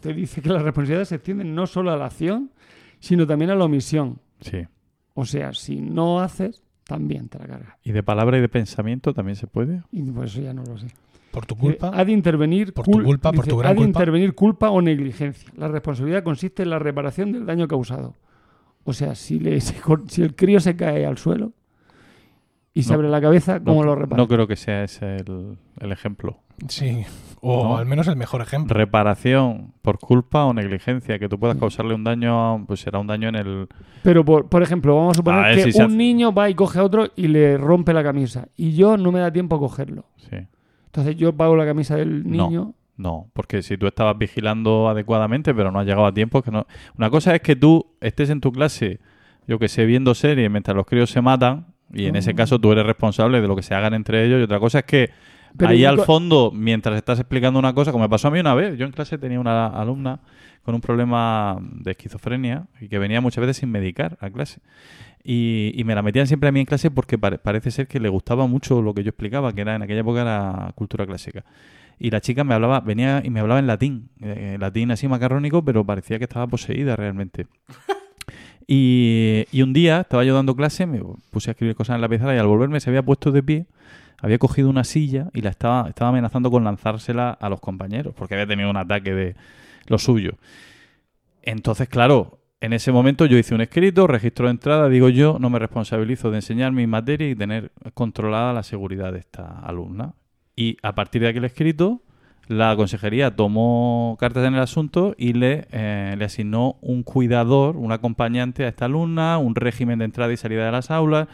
te 0.00 0.14
dice 0.14 0.40
que 0.40 0.48
las 0.48 0.62
responsabilidades 0.62 1.08
se 1.08 1.16
extienden 1.16 1.54
no 1.54 1.66
solo 1.66 1.90
a 1.90 1.96
la 1.96 2.06
acción, 2.06 2.52
sino 3.00 3.26
también 3.26 3.50
a 3.50 3.56
la 3.56 3.64
omisión. 3.64 4.20
Sí. 4.40 4.66
O 5.14 5.24
sea, 5.24 5.52
si 5.52 5.80
no 5.80 6.20
haces, 6.20 6.62
también 6.90 7.28
te 7.28 7.38
la 7.38 7.46
cargas. 7.46 7.74
¿Y 7.84 7.92
de 7.92 8.02
palabra 8.02 8.36
y 8.36 8.40
de 8.40 8.48
pensamiento 8.48 9.14
también 9.14 9.36
se 9.36 9.46
puede? 9.46 9.82
Y 9.92 10.02
por 10.02 10.24
eso 10.26 10.40
ya 10.40 10.52
no 10.52 10.64
lo 10.64 10.76
sé. 10.76 10.88
Por 11.30 11.46
tu 11.46 11.54
culpa. 11.54 11.86
Eh, 11.88 11.90
Ha 11.94 12.04
de 12.04 12.10
intervenir 12.12 12.72
Por 12.74 12.84
tu 12.84 12.90
culpa, 12.90 13.30
por 13.32 13.46
tu 13.46 13.56
gran 13.56 13.70
ha 13.70 13.74
de 13.74 13.76
culpa. 13.76 13.88
intervenir 14.00 14.34
culpa 14.34 14.70
o 14.70 14.82
negligencia. 14.82 15.48
La 15.56 15.68
responsabilidad 15.68 16.24
consiste 16.24 16.64
en 16.64 16.70
la 16.70 16.80
reparación 16.80 17.30
del 17.30 17.46
daño 17.46 17.68
causado. 17.68 18.16
O 18.82 18.92
sea, 18.92 19.14
si, 19.14 19.38
le, 19.38 19.60
si 20.08 20.22
el 20.22 20.34
crío 20.34 20.58
se 20.58 20.74
cae 20.74 21.06
al 21.06 21.16
suelo 21.18 21.52
y 22.80 22.82
se 22.82 22.90
No, 22.90 22.96
abre 22.96 23.08
la 23.08 23.20
cabeza, 23.20 23.60
¿cómo 23.60 23.80
no, 23.80 23.86
lo 23.86 23.94
repara? 23.94 24.16
No 24.20 24.28
creo 24.28 24.46
que 24.46 24.56
sea 24.56 24.84
ese 24.84 25.16
el, 25.16 25.56
el 25.80 25.92
ejemplo. 25.92 26.38
Sí. 26.68 27.02
O 27.40 27.64
No. 27.64 27.76
al 27.78 27.86
menos 27.86 28.06
el 28.08 28.16
mejor 28.16 28.42
ejemplo. 28.42 28.74
Reparación 28.76 29.72
por 29.80 29.98
culpa 29.98 30.44
o 30.44 30.52
negligencia, 30.52 31.18
que 31.18 31.28
tú 31.28 31.38
puedas 31.38 31.56
causarle 31.56 31.94
un 31.94 32.04
daño, 32.04 32.66
pues 32.66 32.80
será 32.80 32.98
un 32.98 33.06
daño 33.06 33.28
en 33.30 33.34
el... 33.36 33.68
Pero, 34.02 34.24
por, 34.24 34.48
por 34.48 34.62
ejemplo, 34.62 34.94
vamos 34.94 35.12
a 35.12 35.14
suponer 35.18 35.44
A 35.44 35.48
ver 35.48 35.64
que 35.64 35.72
si 35.72 35.78
un 35.78 35.84
hace- 35.86 35.96
niño 35.96 36.32
va 36.32 36.50
y 36.50 36.54
coge 36.54 36.78
a 36.78 36.84
otro 36.84 37.08
y 37.16 37.28
le 37.28 37.56
rompe 37.56 37.92
la 37.94 38.02
camisa. 38.02 38.48
Y 38.56 38.72
yo 38.72 38.96
no 38.98 39.10
me 39.10 39.20
da 39.20 39.32
tiempo 39.32 39.56
a 39.56 39.58
cogerlo. 39.58 40.04
Sí. 40.16 40.36
Entonces 40.86 41.16
yo 41.16 41.34
pago 41.34 41.56
la 41.56 41.64
camisa 41.64 41.96
del 41.96 42.28
niño. 42.28 42.74
No, 42.98 43.30
porque 43.32 43.62
si 43.62 43.78
tú 43.78 43.86
estabas 43.86 44.18
vigilando 44.18 44.90
adecuadamente, 44.90 45.54
pero 45.54 45.72
no 45.72 45.78
has 45.80 45.86
llegado 45.86 46.04
a 46.04 46.12
tiempo, 46.12 46.42
que 46.42 46.50
no. 46.50 46.66
Una 46.98 47.08
cosa 47.08 47.34
es 47.34 47.40
que 47.40 47.56
tú 47.56 47.86
estés 48.02 48.28
en 48.28 48.42
tu 48.42 48.52
clase, 48.52 49.00
yo 49.46 49.58
que 49.58 49.68
sé, 49.68 49.86
viendo 49.86 50.14
series 50.14 50.50
mientras 50.50 50.76
los 50.76 50.84
críos 50.84 51.08
se 51.10 51.22
matan, 51.22 51.68
y 51.92 52.06
en 52.06 52.16
ese 52.16 52.32
Oh. 52.32 52.34
caso 52.36 52.58
tú 52.58 52.72
eres 52.72 52.84
responsable 52.86 53.40
de 53.40 53.48
lo 53.48 53.56
que 53.56 53.62
se 53.62 53.74
hagan 53.74 53.94
entre 53.94 54.24
ellos. 54.26 54.40
Y 54.40 54.42
otra 54.44 54.58
cosa 54.60 54.80
es 54.80 54.84
que 54.84 55.10
Pero 55.56 55.70
ahí 55.70 55.84
al 55.84 56.00
fondo, 56.00 56.52
mientras 56.54 56.96
estás 56.96 57.18
explicando 57.18 57.58
una 57.58 57.72
cosa, 57.74 57.92
como 57.92 58.04
me 58.04 58.08
pasó 58.08 58.28
a 58.28 58.30
mí 58.30 58.38
una 58.40 58.54
vez, 58.54 58.76
yo 58.78 58.86
en 58.86 58.92
clase 58.92 59.18
tenía 59.18 59.40
una 59.40 59.66
alumna 59.66 60.20
con 60.62 60.74
un 60.74 60.80
problema 60.80 61.58
de 61.60 61.92
esquizofrenia 61.92 62.66
y 62.80 62.88
que 62.88 62.98
venía 62.98 63.20
muchas 63.20 63.40
veces 63.42 63.56
sin 63.56 63.70
medicar 63.70 64.16
a 64.20 64.30
clase. 64.30 64.60
Y, 65.24 65.72
y 65.74 65.84
me 65.84 65.94
la 65.94 66.02
metían 66.02 66.26
siempre 66.26 66.48
a 66.48 66.52
mí 66.52 66.60
en 66.60 66.66
clase 66.66 66.90
porque 66.90 67.18
pare- 67.18 67.38
parece 67.38 67.70
ser 67.70 67.86
que 67.88 67.98
le 68.00 68.08
gustaba 68.08 68.46
mucho 68.46 68.80
lo 68.82 68.94
que 68.94 69.02
yo 69.02 69.10
explicaba, 69.10 69.52
que 69.52 69.60
era 69.62 69.74
en 69.74 69.82
aquella 69.82 70.00
época 70.00 70.20
era 70.22 70.72
cultura 70.76 71.06
clásica. 71.06 71.44
Y 71.98 72.10
la 72.10 72.20
chica 72.22 72.44
me 72.44 72.54
hablaba, 72.54 72.80
venía 72.80 73.20
y 73.22 73.28
me 73.30 73.40
hablaba 73.40 73.60
en 73.60 73.66
latín, 73.66 74.08
eh, 74.22 74.56
latín 74.58 74.90
así 74.90 75.08
macarrónico, 75.08 75.62
pero 75.64 75.84
parecía 75.84 76.18
que 76.18 76.24
estaba 76.24 76.46
poseída 76.46 76.96
realmente. 76.96 77.46
Y, 78.72 79.62
un 79.64 79.72
día 79.72 80.02
estaba 80.02 80.22
yo 80.22 80.32
dando 80.32 80.54
clase, 80.54 80.86
me 80.86 81.02
puse 81.30 81.50
a 81.50 81.52
escribir 81.52 81.74
cosas 81.74 81.96
en 81.96 82.02
la 82.02 82.08
pizarra 82.08 82.36
y 82.36 82.38
al 82.38 82.46
volverme 82.46 82.78
se 82.78 82.88
había 82.88 83.02
puesto 83.02 83.32
de 83.32 83.42
pie, 83.42 83.66
había 84.18 84.38
cogido 84.38 84.70
una 84.70 84.84
silla 84.84 85.28
y 85.34 85.40
la 85.40 85.50
estaba, 85.50 85.88
estaba 85.88 86.10
amenazando 86.10 86.52
con 86.52 86.62
lanzársela 86.62 87.32
a 87.32 87.48
los 87.48 87.58
compañeros, 87.58 88.14
porque 88.16 88.34
había 88.34 88.46
tenido 88.46 88.70
un 88.70 88.76
ataque 88.76 89.12
de 89.12 89.34
lo 89.88 89.98
suyo. 89.98 90.34
Entonces, 91.42 91.88
claro, 91.88 92.38
en 92.60 92.72
ese 92.72 92.92
momento 92.92 93.26
yo 93.26 93.38
hice 93.38 93.56
un 93.56 93.60
escrito, 93.60 94.06
registro 94.06 94.46
de 94.46 94.52
entrada, 94.52 94.88
digo 94.88 95.08
yo, 95.08 95.38
no 95.40 95.50
me 95.50 95.58
responsabilizo 95.58 96.30
de 96.30 96.36
enseñar 96.36 96.70
mi 96.70 96.86
materia 96.86 97.28
y 97.28 97.34
tener 97.34 97.72
controlada 97.94 98.52
la 98.52 98.62
seguridad 98.62 99.12
de 99.12 99.18
esta 99.18 99.48
alumna. 99.64 100.14
Y 100.54 100.76
a 100.84 100.94
partir 100.94 101.22
de 101.22 101.28
aquel 101.28 101.44
escrito, 101.44 102.02
la 102.50 102.74
consejería 102.74 103.36
tomó 103.36 104.16
cartas 104.18 104.44
en 104.44 104.54
el 104.54 104.60
asunto 104.60 105.14
y 105.16 105.34
le, 105.34 105.68
eh, 105.70 106.16
le 106.18 106.24
asignó 106.24 106.78
un 106.80 107.04
cuidador, 107.04 107.76
un 107.76 107.92
acompañante 107.92 108.64
a 108.64 108.68
esta 108.68 108.86
alumna, 108.86 109.38
un 109.38 109.54
régimen 109.54 110.00
de 110.00 110.06
entrada 110.06 110.32
y 110.32 110.36
salida 110.36 110.66
de 110.66 110.72
las 110.72 110.90
aulas. 110.90 111.28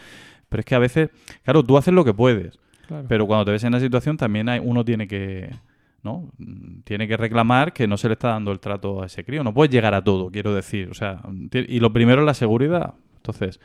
Pero 0.51 0.61
es 0.61 0.67
que 0.67 0.75
a 0.75 0.79
veces, 0.79 1.09
claro, 1.43 1.63
tú 1.65 1.79
haces 1.79 1.95
lo 1.95 2.05
que 2.05 2.13
puedes, 2.13 2.59
Claro. 2.87 3.07
pero 3.09 3.27
cuando 3.27 3.47
te 3.47 3.51
ves 3.53 3.65
en 3.65 3.73
la 3.73 3.81
situación 3.81 4.19
también 4.19 4.49
hay, 4.51 4.61
uno 4.63 4.85
tiene 4.85 5.09
que, 5.09 5.49
¿no? 6.03 6.31
Tiene 6.85 7.09
que 7.09 7.17
reclamar 7.17 7.73
que 7.73 7.89
no 7.89 7.97
se 7.97 8.09
le 8.09 8.13
está 8.13 8.29
dando 8.29 8.53
el 8.53 8.61
trato 8.61 9.03
a 9.03 9.07
ese 9.07 9.25
crío. 9.25 9.43
No 9.43 9.55
puedes 9.55 9.73
llegar 9.73 9.95
a 9.95 10.05
todo, 10.05 10.31
quiero 10.31 10.55
decir. 10.55 10.91
O 10.91 10.95
sea, 10.95 11.23
y 11.51 11.81
lo 11.81 11.93
primero 11.95 12.21
es 12.21 12.27
la 12.27 12.35
seguridad. 12.35 12.93
Entonces, 13.17 13.59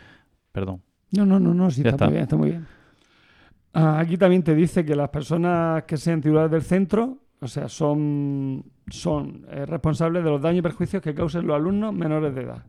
perdón. 0.53 0.81
No, 1.11 1.25
no, 1.25 1.37
no, 1.37 1.53
no, 1.53 1.69
sí, 1.69 1.83
está. 1.85 2.05
muy 2.05 2.13
bien, 2.13 2.23
está 2.23 2.35
muy 2.37 2.49
bien. 2.51 2.65
Ah, 3.73 3.99
aquí 3.99 4.17
también 4.17 4.41
te 4.41 4.55
dice 4.55 4.85
que 4.85 4.95
las 4.95 5.09
personas 5.09 5.83
que 5.83 5.97
sean 5.97 6.21
titulares 6.21 6.49
del 6.51 6.61
centro, 6.61 7.17
o 7.41 7.47
sea, 7.47 7.67
son, 7.67 8.63
son 8.87 9.45
eh, 9.49 9.65
responsables 9.65 10.23
de 10.23 10.29
los 10.29 10.41
daños 10.41 10.59
y 10.59 10.61
perjuicios 10.61 11.01
que 11.01 11.13
causen 11.15 11.47
los 11.47 11.55
alumnos 11.55 11.93
menores 11.93 12.33
de 12.35 12.41
edad. 12.41 12.63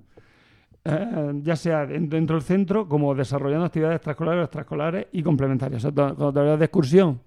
Eh, 0.84 1.32
ya 1.42 1.54
sea 1.54 1.86
den- 1.86 2.08
dentro 2.08 2.36
del 2.36 2.42
centro 2.42 2.88
como 2.88 3.14
desarrollando 3.14 3.66
actividades 3.66 3.96
extraescolares 3.96 4.40
o 4.40 4.44
extraescolares 4.44 5.06
y 5.12 5.22
complementarias. 5.22 5.84
O 5.84 5.90
sea, 5.90 5.94
cuando 5.94 6.32
te 6.32 6.40
vas 6.40 6.58
de 6.58 6.64
excursión 6.64 7.20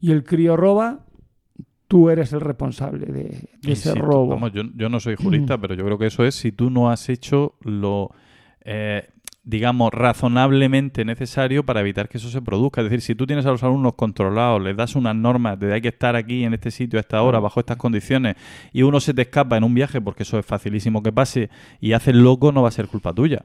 y 0.00 0.10
el 0.10 0.24
crío 0.24 0.56
roba, 0.56 1.00
tú 1.86 2.08
eres 2.08 2.32
el 2.32 2.40
responsable 2.40 3.06
de, 3.06 3.48
ese 3.64 3.94
robo. 3.94 4.28
vamos, 4.28 4.52
yo, 4.52 4.62
yo 4.74 4.88
no 4.88 4.98
soy 5.00 5.16
jurista, 5.16 5.58
pero 5.58 5.74
yo 5.74 5.84
creo 5.84 5.98
que 5.98 6.06
eso 6.06 6.24
es 6.24 6.34
si 6.34 6.50
tú 6.50 6.70
no 6.70 6.90
has 6.90 7.08
hecho 7.08 7.54
lo, 7.62 8.10
eh, 8.64 9.08
digamos, 9.42 9.92
razonablemente 9.92 11.04
necesario 11.04 11.64
para 11.64 11.80
evitar 11.80 12.08
que 12.08 12.18
eso 12.18 12.28
se 12.28 12.42
produzca. 12.42 12.80
Es 12.80 12.86
decir, 12.86 13.00
si 13.00 13.14
tú 13.14 13.26
tienes 13.26 13.46
a 13.46 13.50
los 13.50 13.62
alumnos 13.62 13.94
controlados, 13.94 14.60
les 14.62 14.76
das 14.76 14.96
unas 14.96 15.16
normas 15.16 15.58
de 15.58 15.72
hay 15.72 15.80
que 15.80 15.88
estar 15.88 16.16
aquí 16.16 16.44
en 16.44 16.54
este 16.54 16.70
sitio 16.70 16.98
a 16.98 17.00
esta 17.00 17.22
hora, 17.22 17.40
bajo 17.40 17.60
estas 17.60 17.76
condiciones, 17.76 18.36
y 18.72 18.82
uno 18.82 19.00
se 19.00 19.14
te 19.14 19.22
escapa 19.22 19.56
en 19.56 19.64
un 19.64 19.74
viaje, 19.74 20.00
porque 20.00 20.24
eso 20.24 20.38
es 20.38 20.46
facilísimo 20.46 21.02
que 21.02 21.12
pase, 21.12 21.50
y 21.80 21.92
haces 21.92 22.14
loco, 22.14 22.52
no 22.52 22.62
va 22.62 22.68
a 22.68 22.72
ser 22.72 22.88
culpa 22.88 23.12
tuya. 23.12 23.44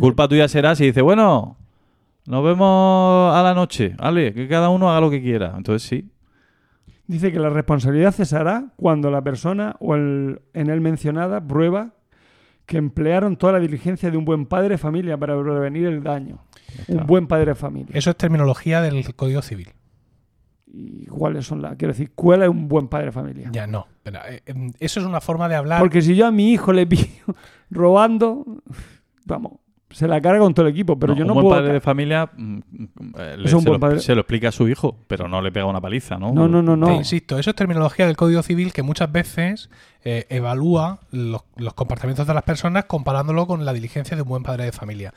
Culpa 0.00 0.26
tuya 0.26 0.48
será 0.48 0.74
si 0.74 0.86
dice, 0.86 1.02
bueno, 1.02 1.56
nos 2.26 2.44
vemos 2.44 3.34
a 3.34 3.42
la 3.42 3.54
noche, 3.54 3.94
vale, 3.98 4.32
que 4.32 4.48
cada 4.48 4.70
uno 4.70 4.90
haga 4.90 5.00
lo 5.00 5.10
que 5.10 5.20
quiera. 5.20 5.54
Entonces 5.56 5.86
sí, 5.86 6.10
Dice 7.10 7.32
que 7.32 7.40
la 7.40 7.50
responsabilidad 7.50 8.12
cesará 8.12 8.66
cuando 8.76 9.10
la 9.10 9.20
persona 9.20 9.74
o 9.80 9.96
el 9.96 10.42
en 10.54 10.70
él 10.70 10.80
mencionada 10.80 11.44
prueba 11.44 11.94
que 12.70 12.78
emplearon 12.78 13.36
toda 13.36 13.54
la 13.54 13.58
diligencia 13.58 14.12
de 14.12 14.16
un 14.16 14.24
buen 14.24 14.46
padre 14.46 14.68
de 14.68 14.78
familia 14.78 15.16
para 15.18 15.36
prevenir 15.42 15.86
el 15.88 16.04
daño. 16.04 16.38
Un 16.86 17.04
buen 17.04 17.26
padre 17.26 17.46
de 17.46 17.54
familia. 17.56 17.88
Eso 17.92 18.10
es 18.10 18.16
terminología 18.16 18.80
del 18.80 19.12
Código 19.16 19.42
Civil. 19.42 19.70
¿Y 20.72 21.06
cuáles 21.06 21.46
son 21.46 21.60
las? 21.62 21.74
Quiero 21.76 21.92
decir, 21.92 22.12
¿cuál 22.14 22.44
es 22.44 22.48
un 22.48 22.68
buen 22.68 22.86
padre 22.86 23.06
de 23.06 23.12
familia? 23.12 23.48
Ya 23.52 23.66
no. 23.66 23.88
Pero, 24.04 24.20
eh, 24.28 24.42
em, 24.46 24.70
eso 24.78 25.00
es 25.00 25.06
una 25.06 25.20
forma 25.20 25.48
de 25.48 25.56
hablar. 25.56 25.80
Porque 25.80 26.00
si 26.00 26.14
yo 26.14 26.28
a 26.28 26.30
mi 26.30 26.52
hijo 26.52 26.72
le 26.72 26.86
pillo 26.86 27.06
robando, 27.70 28.44
vamos, 29.24 29.54
se 29.90 30.06
la 30.06 30.20
carga 30.20 30.38
con 30.38 30.54
todo 30.54 30.66
el 30.66 30.72
equipo, 30.72 30.96
pero 30.96 31.12
No, 31.14 31.18
yo 31.18 31.24
no 31.24 31.32
un 31.32 31.34
buen 31.42 31.46
puedo. 31.48 31.60
padre 31.60 31.72
de 31.72 31.80
familia 31.80 32.30
le- 32.36 33.44
Es 33.44 33.52
un 33.52 33.62
se, 33.62 33.68
buen 33.68 33.72
lo, 33.72 33.80
padre. 33.80 33.98
se 33.98 34.14
lo 34.14 34.20
explica 34.20 34.50
a 34.50 34.52
su 34.52 34.68
hijo, 34.68 34.96
pero 35.08 35.26
no 35.26 35.42
le 35.42 35.50
pega 35.50 35.66
una 35.66 35.80
paliza, 35.80 36.16
¿no? 36.20 36.32
No, 36.32 36.46
no, 36.46 36.62
no, 36.62 36.74
Te 36.86 36.92
no. 36.92 36.96
insisto, 36.96 37.36
eso 37.36 37.50
es 37.50 37.56
terminología 37.56 38.06
del 38.06 38.16
Código 38.16 38.40
Civil 38.44 38.72
que 38.72 38.84
muchas 38.84 39.10
veces 39.10 39.68
eh, 40.04 40.26
evalúa 40.30 40.98
los, 41.10 41.42
los 41.56 41.74
comportamientos 41.74 42.26
de 42.26 42.32
las 42.34 42.42
personas 42.42 42.84
comparándolo 42.86 43.46
con 43.46 43.64
la 43.64 43.72
diligencia 43.72 44.16
de 44.16 44.22
un 44.22 44.28
buen 44.28 44.42
padre 44.42 44.64
de 44.64 44.72
familia. 44.72 45.12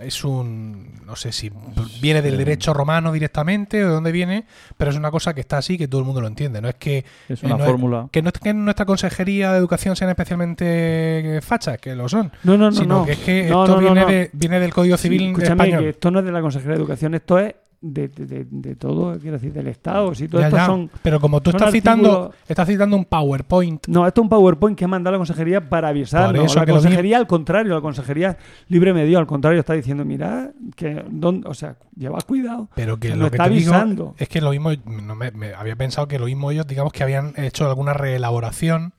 Es 0.00 0.24
un, 0.24 1.02
no 1.04 1.16
sé 1.16 1.32
si 1.32 1.52
viene 2.00 2.22
del 2.22 2.38
derecho 2.38 2.72
romano 2.72 3.12
directamente 3.12 3.84
o 3.84 3.88
de 3.88 3.92
dónde 3.94 4.10
viene, 4.10 4.46
pero 4.78 4.90
es 4.90 4.96
una 4.96 5.10
cosa 5.10 5.34
que 5.34 5.42
está 5.42 5.58
así 5.58 5.76
que 5.76 5.86
todo 5.86 6.00
el 6.00 6.06
mundo 6.06 6.22
lo 6.22 6.28
entiende. 6.28 6.62
No 6.62 6.68
es 6.70 6.76
que 6.76 7.04
Es 7.28 7.42
eh, 7.42 7.46
una 7.46 7.58
no 7.58 7.64
fórmula. 7.66 8.08
que 8.10 8.22
no 8.22 8.30
es 8.30 8.40
que 8.40 8.48
en 8.48 8.64
nuestra 8.64 8.86
consejería 8.86 9.52
de 9.52 9.58
educación 9.58 9.94
sean 9.94 10.08
especialmente 10.08 11.40
fachas, 11.42 11.78
que 11.78 11.94
lo 11.94 12.08
son, 12.08 12.32
No, 12.44 12.56
no, 12.56 12.70
no, 12.70 12.72
sino 12.72 12.98
no. 13.00 13.04
que 13.06 13.12
es 13.12 13.18
que 13.18 13.48
No, 13.50 13.64
esto 13.64 13.80
no, 13.80 13.80
no, 13.82 13.94
viene, 13.94 14.00
no. 14.00 14.06
De, 14.06 14.30
viene 14.32 14.60
del 14.60 14.72
Código 14.72 14.96
Sí, 14.96 15.02
Civil 15.04 15.22
escúchame, 15.32 15.52
español. 15.64 15.82
que 15.82 15.88
esto 15.90 16.10
no 16.10 16.18
es 16.20 16.24
de 16.24 16.32
la 16.32 16.40
Consejería 16.40 16.74
de 16.74 16.80
Educación, 16.80 17.14
esto 17.14 17.38
es 17.38 17.54
de, 17.84 18.06
de- 18.08 18.46
de- 18.48 18.76
todo, 18.76 19.18
quiero 19.18 19.32
decir, 19.32 19.52
del 19.52 19.66
Estado. 19.66 20.14
Si 20.14 20.28
todo 20.28 20.40
Ya, 20.40 20.46
esto 20.46 20.56
ya, 20.56 20.66
son 20.66 20.90
pero 21.02 21.20
como 21.20 21.40
tú 21.42 21.50
estás 21.50 21.72
citando, 21.72 22.32
estás 22.48 22.68
citando 22.68 22.96
un 22.96 23.04
PowerPoint 23.04 23.88
No, 23.88 24.06
esto 24.06 24.20
es 24.20 24.22
un 24.22 24.28
PowerPoint 24.28 24.78
que 24.78 24.84
ha 24.84 24.88
mandado 24.88 25.12
la 25.12 25.18
consejería 25.18 25.68
para 25.68 25.88
avisarnos. 25.88 26.36
Por 26.36 26.46
eso 26.46 26.60
la 26.60 26.66
consejería, 26.66 27.16
al 27.18 27.26
contrario, 27.26 27.74
la 27.74 27.80
consejería 27.80 28.38
libre 28.68 28.94
medio, 28.94 29.18
al 29.18 29.26
contrario, 29.26 29.58
está 29.60 29.72
diciendo, 29.74 30.04
mira, 30.04 30.52
que, 30.76 31.04
don- 31.10 31.44
o 31.46 31.54
sea, 31.54 31.76
lleva 31.96 32.20
cuidado. 32.20 32.68
Pero 32.76 32.98
que 32.98 33.10
lo 33.10 33.16
lo 33.16 33.30
que 33.30 33.36
está 33.36 33.44
te 33.48 33.50
digo 33.54 33.74
avisando. 33.74 34.14
es 34.16 34.28
que 34.28 34.40
lo 34.40 34.50
mismo, 34.50 34.70
no 34.86 35.14
me, 35.16 35.32
me 35.32 35.52
había 35.52 35.74
pensado 35.76 36.06
que 36.06 36.18
lo 36.20 36.26
mismo 36.26 36.50
ellos, 36.52 36.66
digamos 36.68 36.92
que 36.92 37.02
habían 37.02 37.34
hecho 37.36 37.68
alguna 37.68 37.92
reelaboración 37.94 38.94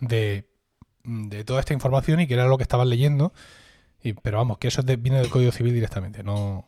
de, 0.00 0.48
de 1.04 1.44
toda 1.44 1.60
esta 1.60 1.74
información 1.74 2.20
y 2.20 2.26
que 2.28 2.34
era 2.34 2.46
lo 2.46 2.56
que 2.56 2.62
estaban 2.62 2.88
leyendo. 2.88 3.32
Y, 4.02 4.12
pero 4.14 4.38
vamos, 4.38 4.58
que 4.58 4.68
eso 4.68 4.80
es 4.82 4.86
de- 4.86 4.96
viene 4.96 5.18
del 5.18 5.30
Código 5.30 5.50
Civil 5.52 5.74
directamente, 5.74 6.22
no. 6.22 6.64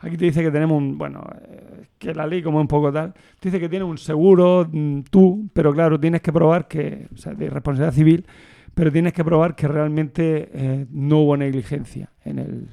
Aquí 0.00 0.16
te 0.16 0.26
dice 0.26 0.42
que 0.42 0.50
tenemos 0.50 0.76
un, 0.78 0.96
bueno, 0.96 1.24
eh, 1.42 1.86
que 1.98 2.14
la 2.14 2.26
ley 2.26 2.42
como 2.42 2.60
un 2.60 2.68
poco 2.68 2.92
tal, 2.92 3.12
te 3.40 3.48
dice 3.48 3.58
que 3.58 3.68
tienes 3.68 3.88
un 3.88 3.98
seguro 3.98 4.68
mm, 4.70 5.00
tú, 5.10 5.48
pero 5.52 5.72
claro, 5.72 5.98
tienes 5.98 6.20
que 6.22 6.32
probar 6.32 6.68
que, 6.68 7.08
o 7.12 7.16
sea, 7.16 7.34
de 7.34 7.50
responsabilidad 7.50 7.94
civil, 7.94 8.26
pero 8.74 8.92
tienes 8.92 9.12
que 9.12 9.24
probar 9.24 9.56
que 9.56 9.66
realmente 9.66 10.50
eh, 10.52 10.86
no 10.90 11.18
hubo 11.22 11.36
negligencia 11.36 12.10
en, 12.24 12.38
el, 12.38 12.68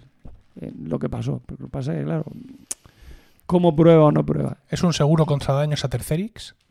en 0.62 0.88
lo 0.88 1.00
que 1.00 1.10
pasó. 1.10 1.42
Porque 1.46 1.64
lo 1.64 1.68
que 1.70 1.72
pasa 1.72 1.94
es 1.94 2.00
que, 2.00 2.06
claro, 2.06 2.26
¿cómo 3.48 3.76
prueba 3.76 4.04
o 4.06 4.12
no 4.12 4.26
prueba? 4.26 4.58
¿Es 4.70 4.84
un 4.84 4.94
seguro 4.94 5.26
contra 5.26 5.54
daños 5.54 5.84
a 5.86 5.90
tercerix? 5.90 6.56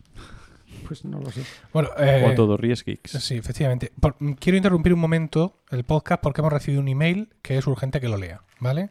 Pues 0.86 1.02
no 1.06 1.18
lo 1.18 1.30
sé. 1.30 1.42
Bueno, 1.72 1.88
eh, 1.98 2.22
O 2.26 2.30
a 2.30 2.34
todo 2.34 2.58
riesgix. 2.58 3.12
Sí, 3.12 3.36
efectivamente. 3.36 3.90
Por- 3.98 4.16
quiero 4.38 4.58
interrumpir 4.58 4.92
un 4.92 5.00
momento 5.00 5.56
el 5.70 5.82
podcast 5.84 6.22
porque 6.22 6.42
hemos 6.42 6.52
recibido 6.52 6.82
un 6.82 6.88
email 6.88 7.30
que 7.40 7.56
es 7.56 7.66
urgente 7.66 8.02
que 8.02 8.08
lo 8.08 8.18
lea, 8.18 8.42
¿vale? 8.60 8.90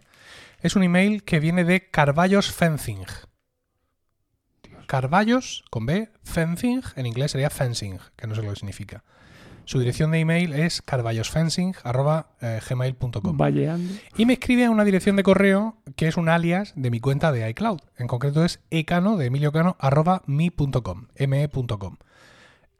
Es 0.64 0.76
un 0.78 0.84
email 0.84 1.24
que 1.24 1.41
viene 1.41 1.66
de 1.66 1.89
Carballos 1.89 2.53
Fencing. 2.53 3.03
Carballos, 4.88 5.66
con 5.70 5.86
B, 5.86 6.09
Fencing, 6.24 6.82
en 6.95 7.05
inglés 7.05 7.32
sería 7.32 7.49
fencing, 7.49 7.99
que 8.16 8.28
no 8.28 8.36
sé 8.36 8.43
lo 8.43 8.51
que 8.51 8.55
significa. 8.55 9.03
Su 9.66 9.80
dirección 9.80 10.11
de 10.11 10.20
email 10.20 10.53
es 10.53 10.82
carballosfencing.gmail.com 10.82 13.38
Valleando. 13.38 13.93
y 14.16 14.26
me 14.26 14.32
escribe 14.34 14.64
a 14.64 14.72
una 14.72 14.86
dirección 14.86 15.18
de 15.18 15.24
correo 15.24 15.82
que 15.97 16.07
es 16.07 16.16
un 16.16 16.30
alias 16.30 16.72
de 16.78 16.91
mi 16.91 17.01
cuenta 17.01 17.34
de 17.34 17.49
iCloud. 17.49 17.82
En 17.97 18.07
concreto 18.07 18.45
es 18.45 18.61
ecano 18.72 19.18
de 19.18 19.26
Emilio 19.26 19.51
Cano 19.51 19.76
arroba 19.80 20.22
mi.com, 20.28 21.07
me.com. 21.28 21.97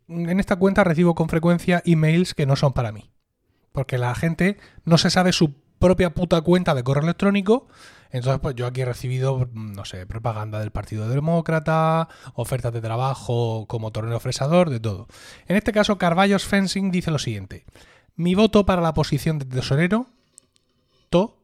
En 0.08 0.40
esta 0.40 0.56
cuenta 0.56 0.86
recibo 0.86 1.16
con 1.16 1.28
frecuencia 1.28 1.82
emails 1.86 2.34
que 2.34 2.46
no 2.46 2.56
son 2.56 2.72
para 2.72 2.94
mí. 2.94 3.12
Porque 3.74 3.98
la 3.98 4.16
gente 4.16 4.58
no 4.86 4.98
se 4.98 5.10
sabe 5.10 5.34
su 5.34 5.54
propia 5.84 6.14
puta 6.14 6.40
cuenta 6.42 6.74
de 6.74 6.82
correo 6.84 7.04
electrónico. 7.04 7.68
Entonces, 8.10 8.40
pues 8.42 8.56
yo 8.56 8.68
aquí 8.68 8.82
he 8.82 8.86
recibido, 8.86 9.50
no 9.54 9.84
sé, 9.84 10.06
propaganda 10.06 10.62
del 10.62 10.72
Partido 10.72 11.10
Demócrata, 11.10 12.08
ofertas 12.36 12.72
de 12.72 12.80
trabajo 12.80 13.66
como 13.68 13.92
torneo 13.92 14.20
fresador, 14.22 14.70
de 14.70 14.80
todo. 14.80 15.08
En 15.46 15.58
este 15.58 15.74
caso, 15.74 15.98
Carballos 15.98 16.46
Fencing 16.46 16.90
dice 16.90 17.12
lo 17.12 17.20
siguiente. 17.20 17.66
Mi 18.16 18.34
voto 18.34 18.66
para 18.66 18.82
la 18.82 18.94
posición 18.94 19.40
de 19.40 19.46
tesorero, 19.46 20.08
to, 21.10 21.44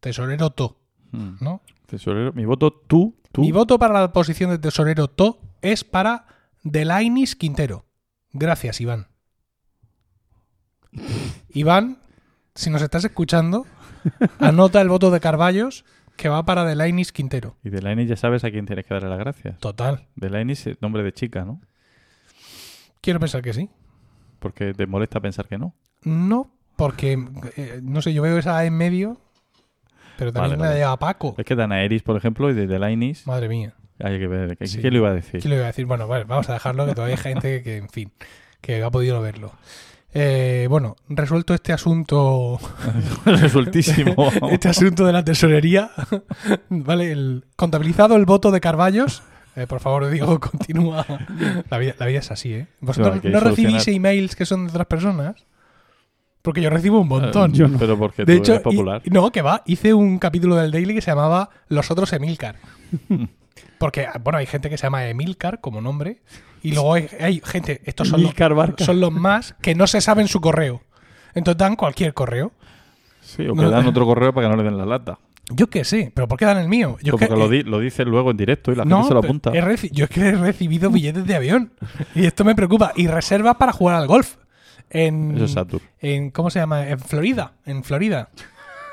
tesorero 0.00 0.50
to, 0.50 0.76
Mm. 1.12 1.36
¿no? 1.40 1.62
Tesorero, 1.86 2.32
mi 2.34 2.44
voto 2.44 2.70
tú, 2.72 3.14
tú. 3.32 3.40
Mi 3.40 3.52
voto 3.52 3.78
para 3.78 3.98
la 4.00 4.12
posición 4.12 4.50
de 4.50 4.58
tesorero 4.58 5.08
to 5.08 5.38
es 5.62 5.84
para 5.84 6.26
Delainis 6.64 7.34
Quintero. 7.36 7.86
Gracias, 8.32 8.80
Iván. 8.80 9.06
Iván, 11.50 11.98
si 12.54 12.70
nos 12.70 12.82
estás 12.82 13.04
escuchando, 13.04 13.66
anota 14.38 14.80
el 14.80 14.88
voto 14.88 15.10
de 15.10 15.20
Carballos 15.20 15.84
que 16.16 16.28
va 16.28 16.44
para 16.44 16.64
Delainis 16.64 17.12
Quintero. 17.12 17.56
Y 17.64 17.70
de 17.70 17.82
la 17.82 17.94
ya 18.02 18.16
sabes 18.16 18.44
a 18.44 18.50
quién 18.50 18.66
tienes 18.66 18.86
que 18.86 18.94
darle 18.94 19.08
las 19.08 19.18
gracias. 19.18 19.58
Total. 19.58 20.06
De 20.14 20.30
la 20.30 20.40
es 20.42 20.68
nombre 20.80 21.02
de 21.02 21.12
chica, 21.12 21.44
¿no? 21.44 21.60
Quiero 23.00 23.18
pensar 23.20 23.42
que 23.42 23.52
sí. 23.52 23.68
Porque 24.38 24.72
te 24.74 24.86
molesta 24.86 25.20
pensar 25.20 25.48
que 25.48 25.58
no. 25.58 25.74
No, 26.02 26.50
porque, 26.76 27.18
eh, 27.56 27.80
no 27.82 28.02
sé, 28.02 28.12
yo 28.12 28.22
veo 28.22 28.38
esa 28.38 28.58
A 28.58 28.64
en 28.64 28.74
medio, 28.76 29.20
pero 30.18 30.32
también 30.32 30.58
Vale, 30.58 30.72
me 30.74 30.78
la 30.80 30.86
vale. 30.86 30.98
Paco. 30.98 31.34
Es 31.38 31.44
que 31.44 31.56
Danaeris, 31.56 32.02
por 32.02 32.16
ejemplo, 32.16 32.50
y 32.50 32.54
de 32.54 32.66
Delainis, 32.66 33.26
Madre 33.26 33.48
mía. 33.48 33.74
hay 33.98 34.18
que 34.18 34.26
ver. 34.28 34.56
¿Qué, 34.56 34.66
Sí. 34.66 34.80
qué 34.80 34.90
le 34.90 34.98
iba 34.98 35.08
a 35.08 35.14
decir? 35.14 35.40
¿Qué 35.42 35.48
le 35.48 35.56
iba 35.56 35.64
a 35.64 35.68
decir? 35.68 35.86
Bueno, 35.86 36.06
vale, 36.06 36.24
vamos 36.24 36.48
a 36.50 36.52
dejarlo, 36.54 36.86
que 36.86 36.94
todavía 36.94 37.16
hay 37.16 37.22
gente 37.22 37.62
que, 37.62 37.78
en 37.78 37.88
fin, 37.88 38.12
que 38.60 38.82
ha 38.82 38.90
podido 38.90 39.20
verlo. 39.20 39.52
Eh, 40.16 40.66
bueno, 40.70 40.94
resuelto 41.08 41.54
este 41.54 41.72
asunto, 41.72 42.60
Resueltísimo. 43.24 44.30
este 44.50 44.68
asunto 44.68 45.04
de 45.04 45.12
la 45.12 45.24
tesorería, 45.24 45.90
vale, 46.68 47.10
el, 47.10 47.44
contabilizado 47.56 48.14
el 48.16 48.24
voto 48.24 48.52
de 48.52 48.60
Carballos. 48.60 49.22
eh, 49.56 49.66
por 49.66 49.80
favor, 49.80 50.08
digo, 50.10 50.38
continúa. 50.40 51.04
La 51.68 51.78
vida, 51.78 51.94
la 51.98 52.06
vida 52.06 52.20
es 52.20 52.30
así, 52.30 52.52
¿eh? 52.54 52.66
¿Vosotros 52.80 53.24
no 53.24 53.40
recibís 53.40 53.72
solucionar. 53.82 53.88
emails 54.12 54.36
que 54.36 54.46
son 54.46 54.66
de 54.66 54.70
otras 54.70 54.86
personas? 54.86 55.44
Porque 56.42 56.60
yo 56.60 56.70
recibo 56.70 57.00
un 57.00 57.08
montón. 57.08 57.52
Eh, 57.60 57.76
Pero 57.78 57.98
porque 57.98 58.24
de 58.24 58.34
tú 58.36 58.38
hecho, 58.38 58.52
eres 58.52 58.62
popular. 58.62 59.00
y- 59.04 59.10
no, 59.10 59.32
que 59.32 59.42
va, 59.42 59.62
hice 59.66 59.94
un 59.94 60.18
capítulo 60.18 60.56
del 60.56 60.70
Daily 60.70 60.94
que 60.94 61.00
se 61.00 61.10
llamaba 61.10 61.48
Los 61.68 61.90
otros 61.90 62.12
Emilcar. 62.12 62.56
Porque, 63.78 64.06
bueno, 64.22 64.38
hay 64.38 64.46
gente 64.46 64.68
que 64.70 64.76
se 64.76 64.82
llama 64.86 65.08
Emilcar 65.08 65.60
como 65.60 65.80
nombre. 65.80 66.20
Y 66.64 66.72
luego 66.72 66.94
hay, 66.94 67.08
hay 67.20 67.40
gente, 67.44 67.80
estos 67.84 68.08
son 68.08 68.22
los, 68.22 68.32
son 68.78 68.98
los 69.00 69.12
más 69.12 69.54
que 69.60 69.74
no 69.74 69.86
se 69.86 70.00
saben 70.00 70.26
su 70.28 70.40
correo. 70.40 70.82
Entonces 71.34 71.58
dan 71.58 71.76
cualquier 71.76 72.14
correo. 72.14 72.52
Sí, 73.20 73.42
o 73.46 73.54
no- 73.54 73.62
que 73.62 73.68
dan 73.68 73.86
otro 73.86 74.04
correo 74.06 74.32
para 74.32 74.46
que 74.48 74.56
no 74.56 74.62
le 74.62 74.68
den 74.68 74.76
la 74.78 74.86
lata. 74.86 75.18
Yo 75.50 75.68
qué 75.68 75.84
sé, 75.84 76.10
pero 76.14 76.26
¿por 76.26 76.38
qué 76.38 76.46
dan 76.46 76.56
el 76.56 76.68
mío? 76.68 76.96
Yo 77.02 77.08
es 77.08 77.10
Como 77.12 77.18
que- 77.18 77.28
que 77.28 77.36
lo, 77.36 77.48
di- 77.48 77.62
lo 77.64 77.78
dices 77.80 78.06
luego 78.06 78.30
en 78.30 78.36
directo 78.38 78.72
y 78.72 78.76
la 78.76 78.84
no, 78.86 78.96
gente 79.02 79.08
se 79.08 79.14
lo 79.14 79.20
apunta. 79.20 79.52
yo 79.92 80.04
es 80.04 80.10
que 80.10 80.20
he 80.20 80.32
recibido 80.32 80.90
billetes 80.90 81.26
de 81.26 81.34
avión. 81.36 81.72
Y 82.14 82.24
esto 82.24 82.44
me 82.44 82.54
preocupa. 82.54 82.92
Y 82.96 83.06
reservas 83.08 83.56
para 83.56 83.72
jugar 83.72 83.96
al 83.96 84.06
golf. 84.06 84.36
En, 84.88 85.36
Eso 85.36 85.44
es 85.60 85.66
en 86.00 86.30
¿Cómo 86.30 86.48
se 86.50 86.60
llama? 86.60 86.88
En 86.88 86.98
Florida. 86.98 87.52
En 87.66 87.84
Florida. 87.84 88.30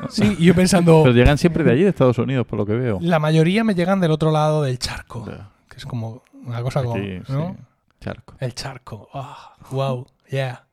Sí, 0.10 0.36
y 0.40 0.46
yo 0.46 0.56
pensando. 0.56 1.04
Pero 1.04 1.14
llegan 1.16 1.38
siempre 1.38 1.64
de 1.64 1.74
allí, 1.74 1.84
de 1.84 1.90
Estados 1.90 2.18
Unidos, 2.18 2.48
por 2.48 2.58
lo 2.58 2.66
que 2.66 2.74
veo. 2.74 2.98
La 3.02 3.20
mayoría 3.20 3.64
me 3.64 3.76
llegan 3.76 4.00
del 4.00 4.10
otro 4.10 4.32
lado 4.32 4.64
del 4.64 4.80
charco. 4.80 5.30
Que 5.72 5.78
es 5.78 5.86
como 5.86 6.22
una 6.46 6.62
cosa 6.62 6.84
como. 6.84 6.96
Aquí, 6.96 7.20
¿no? 7.30 7.56
sí. 7.58 7.64
Charco. 8.02 8.34
El 8.40 8.54
charco. 8.54 9.08
Ah, 9.14 9.54
wow. 9.72 10.06
Yeah. 10.30 10.66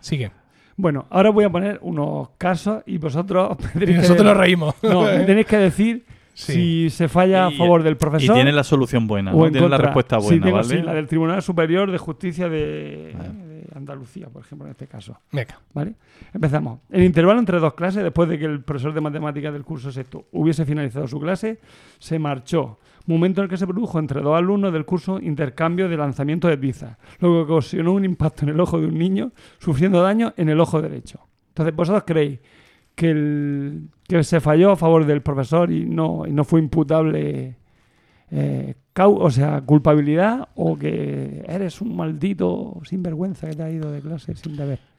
Sigue. 0.00 0.30
Bueno, 0.76 1.06
ahora 1.10 1.30
voy 1.30 1.44
a 1.44 1.50
poner 1.50 1.78
unos 1.80 2.30
casos 2.36 2.82
y 2.86 2.98
vosotros 2.98 3.56
Y 3.74 3.78
que 3.78 3.92
nosotros 3.94 4.24
nos 4.26 4.36
reímos. 4.36 4.74
No, 4.82 5.02
me 5.04 5.20
tenéis 5.24 5.46
que 5.46 5.56
decir 5.56 6.04
Sí. 6.34 6.52
si 6.52 6.90
se 6.90 7.08
falla 7.08 7.46
a 7.46 7.50
Y- 7.50 7.56
favor 7.56 7.82
del 7.82 7.94
Y 7.94 7.96
profesor 7.96 8.34
tiene 8.34 8.52
la 8.52 8.62
solución 8.62 9.06
buena, 9.06 9.32
o 9.32 9.38
¿no? 9.38 9.46
en 9.46 9.52
Tiene 9.52 9.70
la 9.70 9.78
respuesta 9.78 10.20
Sí, 10.20 10.26
buena, 10.26 10.44
tengo, 10.44 10.56
¿vale? 10.58 10.68
sí, 10.68 10.82
la 10.82 10.92
del 10.92 11.06
Tribunal 11.06 11.42
Superior 11.42 11.90
de 11.90 11.96
Justicia 11.96 12.50
de, 12.50 13.14
Vale. 13.16 13.28
de 13.32 13.66
Andalucía, 13.74 14.28
por 14.28 14.42
ejemplo, 14.42 14.66
en 14.66 14.72
este 14.72 14.86
caso. 14.86 15.18
Venga. 15.32 15.58
¿Vale? 15.72 15.94
Empezamos. 16.34 16.80
El 16.90 17.04
intervalo 17.04 17.38
entre 17.38 17.58
dos 17.58 17.72
clases, 17.72 18.02
después 18.02 18.28
de 18.28 18.38
que 18.38 18.44
el 18.44 18.62
profesor 18.62 18.92
de 18.92 19.00
matemáticas 19.00 19.50
del 19.54 19.64
curso 19.64 19.90
sexto 19.90 20.26
hubiese 20.32 20.66
finalizado 20.66 21.08
su 21.08 21.18
clase, 21.18 21.58
se 21.98 22.18
marchó. 22.18 22.78
Momento 23.06 23.40
en 23.40 23.44
el 23.44 23.50
que 23.50 23.56
se 23.56 23.66
produjo 23.66 23.98
entre 23.98 24.20
dos 24.20 24.36
alumnos 24.36 24.72
del 24.72 24.84
curso 24.84 25.20
intercambio 25.20 25.88
de 25.88 25.96
lanzamiento 25.96 26.48
de 26.48 26.58
pizza, 26.58 26.98
lo 27.20 27.46
que 27.46 27.52
ocasionó 27.52 27.92
un 27.92 28.04
impacto 28.04 28.44
en 28.44 28.50
el 28.50 28.60
ojo 28.60 28.80
de 28.80 28.86
un 28.86 28.98
niño, 28.98 29.32
sufriendo 29.58 30.02
daño 30.02 30.34
en 30.36 30.48
el 30.48 30.60
ojo 30.60 30.82
derecho. 30.82 31.20
Entonces, 31.48 31.74
¿vosotros 31.74 32.04
creéis 32.06 32.40
que, 32.96 33.10
el, 33.10 33.88
que 34.08 34.24
se 34.24 34.40
falló 34.40 34.72
a 34.72 34.76
favor 34.76 35.06
del 35.06 35.22
profesor 35.22 35.70
y 35.70 35.84
no, 35.84 36.26
y 36.26 36.32
no 36.32 36.44
fue 36.44 36.58
imputable, 36.60 37.56
eh, 38.30 38.74
o 38.96 39.30
sea, 39.30 39.60
culpabilidad, 39.60 40.48
o 40.56 40.76
que 40.76 41.44
eres 41.46 41.80
un 41.80 41.94
maldito 41.94 42.80
sinvergüenza 42.84 43.48
que 43.48 43.56
te 43.56 43.62
ha 43.62 43.70
ido 43.70 43.92
de 43.92 44.00
clase 44.00 44.34
sin 44.34 44.56
deber? 44.56 44.95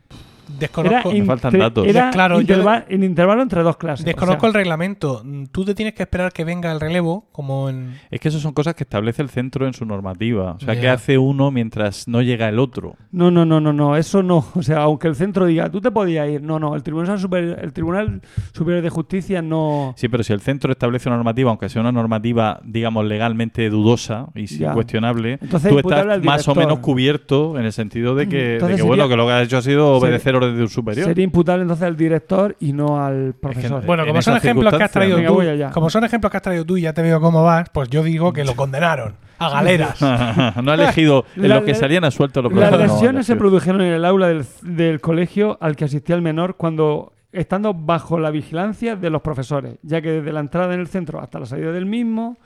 Desconozco, 0.59 1.11
Me 1.11 1.25
faltan 1.25 1.57
datos. 1.57 1.85
Era 1.87 2.09
Claro, 2.11 2.41
yo 2.41 2.55
en 2.89 3.03
intervalo 3.03 3.41
entre 3.41 3.63
dos 3.63 3.77
clases. 3.77 4.05
desconozco 4.05 4.37
o 4.37 4.39
sea, 4.41 4.47
el 4.49 4.53
reglamento. 4.53 5.23
Tú 5.51 5.65
te 5.65 5.75
tienes 5.75 5.93
que 5.93 6.03
esperar 6.03 6.31
que 6.31 6.43
venga 6.43 6.71
el 6.71 6.79
relevo, 6.79 7.27
como 7.31 7.69
en. 7.69 7.95
Es 8.09 8.19
que 8.19 8.29
eso 8.29 8.39
son 8.39 8.53
cosas 8.53 8.73
que 8.75 8.83
establece 8.83 9.21
el 9.21 9.29
centro 9.29 9.67
en 9.67 9.73
su 9.73 9.85
normativa. 9.85 10.53
O 10.53 10.59
sea, 10.59 10.73
Ya. 10.73 10.81
que 10.81 10.89
hace 10.89 11.17
uno 11.17 11.51
mientras 11.51 12.07
no 12.07 12.21
llega 12.21 12.47
el 12.49 12.59
otro. 12.59 12.95
No, 13.11 13.31
no, 13.31 13.45
no, 13.45 13.59
no, 13.59 13.73
no, 13.73 13.95
eso 13.97 14.23
no. 14.23 14.45
O 14.55 14.63
sea, 14.63 14.79
aunque 14.83 15.07
el 15.07 15.15
centro 15.15 15.45
diga, 15.45 15.69
tú 15.69 15.81
te 15.81 15.91
podías 15.91 16.29
ir. 16.29 16.41
No, 16.41 16.59
no, 16.59 16.75
el 16.75 16.83
Tribunal 16.83 17.19
Superior, 17.19 17.59
el 17.61 17.73
Tribunal 17.73 18.21
Superior 18.53 18.83
de 18.83 18.89
Justicia 18.89 19.41
no. 19.41 19.93
Sí, 19.97 20.07
pero 20.07 20.23
si 20.23 20.33
el 20.33 20.41
centro 20.41 20.71
establece 20.71 21.09
una 21.09 21.17
normativa, 21.17 21.49
aunque 21.49 21.69
sea 21.69 21.81
una 21.81 21.91
normativa, 21.91 22.59
digamos, 22.63 23.05
legalmente 23.05 23.69
dudosa 23.69 24.27
y 24.35 24.47
sí, 24.47 24.59
Ya. 24.59 24.73
cuestionable, 24.73 25.39
Entonces, 25.41 25.71
tú 25.71 25.79
estás 25.79 26.23
más 26.23 26.47
o 26.47 26.55
menos 26.55 26.79
cubierto 26.79 27.57
en 27.59 27.65
el 27.65 27.73
sentido 27.73 28.15
de 28.15 28.27
que, 28.29 28.37
de 28.37 28.53
Entonces 28.55 28.75
que, 28.77 28.81
sería- 28.83 28.87
bueno, 28.87 29.09
que 29.09 29.15
lo 29.15 29.25
que 29.27 29.31
has 29.33 29.43
hecho 29.45 29.57
ha 29.57 29.61
sido 29.61 29.89
obedecer 29.93 30.35
de 30.45 30.61
un 30.61 30.69
superior. 30.69 31.05
Sería 31.07 31.23
imputable 31.23 31.63
entonces 31.63 31.85
al 31.85 31.97
director 31.97 32.55
y 32.59 32.73
no 32.73 33.03
al 33.03 33.33
profesor. 33.33 33.85
Bueno, 33.85 34.03
en 34.03 34.09
como 34.09 34.21
son 34.21 34.37
ejemplos 34.37 34.73
que 34.75 34.83
has 34.83 34.91
traído 34.91 35.17
Venga, 35.17 35.29
tú, 35.29 35.41
allá. 35.41 35.71
como 35.71 35.89
son 35.89 36.03
ejemplos 36.03 36.31
que 36.31 36.37
has 36.37 36.43
traído 36.43 36.65
tú 36.65 36.77
y 36.77 36.81
ya 36.81 36.93
te 36.93 37.01
veo 37.01 37.19
cómo 37.19 37.43
vas, 37.43 37.69
pues 37.69 37.89
yo 37.89 38.03
digo 38.03 38.31
que 38.33 38.43
lo 38.45 38.55
condenaron 38.55 39.15
a 39.39 39.49
galeras. 39.49 40.01
no 40.63 40.71
ha 40.71 40.75
elegido 40.75 41.25
en 41.35 41.49
La- 41.49 41.55
lo 41.59 41.65
que 41.65 41.71
la- 41.73 41.77
salían 41.77 42.03
a 42.05 42.11
suelto 42.11 42.41
los 42.41 42.51
Las 42.53 42.69
profesores. 42.69 42.87
no, 42.89 42.93
lesiones 42.95 43.25
se 43.25 43.35
produjeron 43.35 43.81
en 43.81 43.93
el 43.93 44.05
aula 44.05 44.27
del, 44.27 44.45
del 44.61 45.01
colegio 45.01 45.57
al 45.61 45.75
que 45.75 45.85
asistía 45.85 46.15
el 46.15 46.21
menor 46.21 46.55
cuando 46.57 47.13
estando 47.31 47.73
bajo 47.73 48.17
la 48.19 48.31
vigilancia 48.31 48.95
de 48.95 49.09
los 49.09 49.21
profesores, 49.21 49.77
ya 49.83 50.01
que 50.01 50.09
desde 50.11 50.31
la 50.31 50.39
entrada 50.39 50.73
en 50.73 50.79
el 50.79 50.87
centro 50.87 51.19
hasta 51.21 51.39
la 51.39 51.45
salida 51.45 51.71
del 51.71 51.85
mismo, 51.85 52.37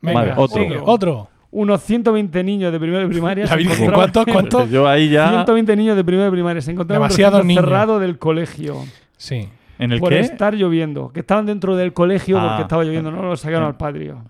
Venga, 0.00 0.20
Vale, 0.20 0.32
otro. 0.36 0.62
sigue, 0.62 0.78
otro. 0.80 1.28
Unos 1.50 1.82
120 1.82 2.42
niños 2.44 2.72
de 2.72 2.78
primero 2.80 3.02
de 3.02 3.08
primaria... 3.08 3.46
La 3.46 3.56
Virgen, 3.56 3.90
¿cuántos? 3.92 4.24
¿Cuántos? 4.26 4.70
Yo 4.70 4.86
ahí 4.88 5.08
ya. 5.08 5.28
120 5.30 5.76
niños 5.76 5.96
de 5.96 6.04
primero 6.04 6.24
de 6.26 6.30
primaria 6.32 6.60
se 6.60 6.72
encontraban 6.72 7.10
en 7.10 7.46
niños. 7.46 7.64
cerrado 7.64 7.98
del 7.98 8.18
colegio. 8.18 8.84
Sí. 9.16 9.48
¿En 9.78 9.92
el 9.92 10.00
por 10.00 10.10
qué? 10.10 10.20
estar 10.20 10.54
lloviendo, 10.54 11.10
que 11.10 11.20
estaban 11.20 11.46
dentro 11.46 11.76
del 11.76 11.92
colegio 11.92 12.38
Ah. 12.38 12.48
porque 12.48 12.62
estaba 12.62 12.84
lloviendo, 12.84 13.10
no 13.10 13.22
lo 13.22 13.36
sacaron 13.36 13.64
al 13.68 13.76
patio. 13.76 14.22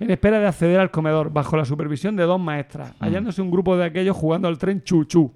En 0.00 0.10
espera 0.10 0.40
de 0.40 0.46
acceder 0.48 0.80
al 0.80 0.90
comedor, 0.90 1.32
bajo 1.32 1.56
la 1.56 1.64
supervisión 1.64 2.16
de 2.16 2.24
dos 2.24 2.40
maestras, 2.40 2.90
Mm. 2.98 3.04
hallándose 3.04 3.40
un 3.42 3.50
grupo 3.50 3.76
de 3.76 3.84
aquellos 3.84 4.16
jugando 4.16 4.48
al 4.48 4.58
tren 4.58 4.82
chuchú. 4.82 5.32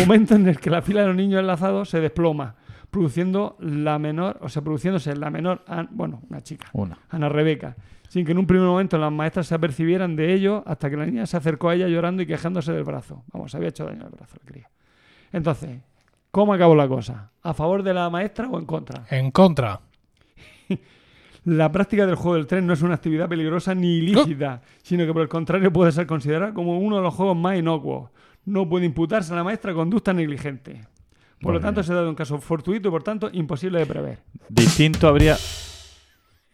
Momento 0.00 0.34
en 0.34 0.48
el 0.48 0.58
que 0.60 0.70
la 0.70 0.82
fila 0.82 1.00
de 1.02 1.08
los 1.08 1.16
niños 1.16 1.40
enlazados 1.40 1.88
se 1.88 2.00
desploma, 2.00 2.54
produciendo 2.90 3.56
la 3.60 3.98
menor, 3.98 4.38
o 4.42 4.48
sea, 4.48 4.62
produciéndose 4.62 5.14
la 5.16 5.30
menor, 5.30 5.62
bueno, 5.90 6.20
una 6.30 6.40
chica, 6.40 6.68
Una. 6.72 6.98
Ana 7.10 7.28
Rebeca, 7.28 7.76
sin 8.08 8.24
que 8.24 8.32
en 8.32 8.38
un 8.38 8.46
primer 8.46 8.66
momento 8.66 8.98
las 8.98 9.12
maestras 9.12 9.46
se 9.46 9.54
apercibieran 9.54 10.16
de 10.16 10.34
ello 10.34 10.62
hasta 10.66 10.90
que 10.90 10.96
la 10.96 11.06
niña 11.06 11.26
se 11.26 11.36
acercó 11.36 11.68
a 11.68 11.74
ella 11.74 11.88
llorando 11.88 12.22
y 12.22 12.26
quejándose 12.26 12.72
del 12.72 12.84
brazo. 12.84 13.22
Vamos, 13.32 13.50
se 13.50 13.56
había 13.56 13.68
hecho 13.68 13.84
daño 13.84 14.04
al 14.04 14.10
brazo, 14.10 14.36
la 14.40 14.50
cría. 14.50 14.70
Entonces, 15.32 15.80
¿cómo 16.30 16.54
acabó 16.54 16.74
la 16.74 16.88
cosa? 16.88 17.30
¿A 17.42 17.54
favor 17.54 17.82
de 17.82 17.94
la 17.94 18.08
maestra 18.10 18.48
o 18.48 18.58
en 18.58 18.66
contra? 18.66 19.04
En 19.10 19.30
contra. 19.30 19.80
La 21.44 21.72
práctica 21.72 22.04
del 22.04 22.16
juego 22.16 22.34
del 22.34 22.46
tren 22.46 22.66
no 22.66 22.74
es 22.74 22.82
una 22.82 22.94
actividad 22.94 23.26
peligrosa 23.26 23.74
ni 23.74 23.98
ilícita, 23.98 24.60
sino 24.82 25.06
que 25.06 25.14
por 25.14 25.22
el 25.22 25.28
contrario 25.28 25.72
puede 25.72 25.92
ser 25.92 26.06
considerada 26.06 26.52
como 26.52 26.78
uno 26.78 26.96
de 26.96 27.02
los 27.02 27.14
juegos 27.14 27.38
más 27.38 27.56
inocuos. 27.56 28.10
No 28.44 28.68
puede 28.68 28.84
imputarse 28.84 29.32
a 29.32 29.36
la 29.36 29.44
maestra 29.44 29.72
conducta 29.72 30.12
negligente. 30.12 30.82
Por 31.40 31.54
lo 31.54 31.60
tanto, 31.60 31.82
se 31.82 31.94
da 31.94 32.02
de 32.02 32.08
un 32.08 32.14
caso 32.14 32.38
fortuito 32.38 32.88
y 32.88 32.90
por 32.90 33.02
tanto 33.02 33.30
imposible 33.32 33.78
de 33.78 33.86
prever. 33.86 34.18
Distinto 34.50 35.08
habría. 35.08 35.38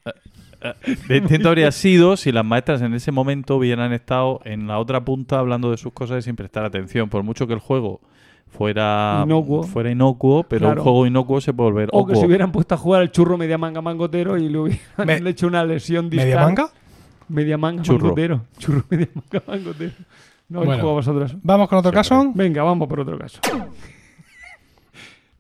Distinto 1.09 1.49
habría 1.49 1.71
sido 1.73 2.17
si 2.17 2.33
las 2.33 2.45
maestras 2.45 2.83
en 2.83 2.95
ese 2.95 3.13
momento 3.13 3.57
hubieran 3.57 3.93
estado 3.93 4.41
en 4.45 4.67
la 4.67 4.79
otra 4.79 5.05
punta 5.05 5.39
hablando 5.39 5.71
de 5.71 5.77
sus 5.77 5.93
cosas 5.93 6.19
y 6.19 6.23
sin 6.23 6.37
prestar 6.37 6.65
atención. 6.65 7.09
Por 7.09 7.23
mucho 7.23 7.47
que 7.47 7.53
el 7.55 7.59
juego 7.61 8.01
fuera 8.49 9.23
Inocuo. 9.25 9.65
fuera 9.65 9.91
inocuo, 9.91 10.45
pero 10.45 10.67
Claro. 10.67 10.81
un 10.81 10.85
juego 10.85 11.07
inocuo 11.07 11.41
se 11.41 11.53
puede 11.53 11.71
volver 11.71 11.89
O 11.93 12.07
que 12.07 12.13
ocuo. 12.13 12.21
se 12.23 12.27
hubieran 12.27 12.53
puesto 12.53 12.75
a 12.75 12.79
jugar 12.79 13.01
al 13.03 13.11
churro 13.11 13.37
media 13.37 13.59
manga 13.59 13.81
mangotero 13.83 14.39
y 14.39 14.49
le 14.49 14.59
hubieran 14.59 14.81
Me- 15.05 15.17
hecho 15.31 15.47
una 15.49 15.65
lesión 15.65 16.09
distal. 16.09 16.29
¿Media 16.29 16.41
manga? 16.45 16.69
Media 17.29 17.59
manga 17.59 17.83
Churro. 17.83 18.05
mangotero. 18.05 18.43
Churro 18.59 18.85
media 18.91 19.09
manga 19.15 19.43
mangotero. 19.47 19.93
No 20.49 20.63
Bueno. 20.65 20.85
vosotros. 20.93 21.35
Vamos 21.43 21.69
con 21.69 21.79
otro 21.79 21.91
caso. 21.91 22.31
Venga, 22.35 22.63
vamos 22.63 22.87
por 22.87 23.01
otro 23.01 23.19
caso. 23.19 23.41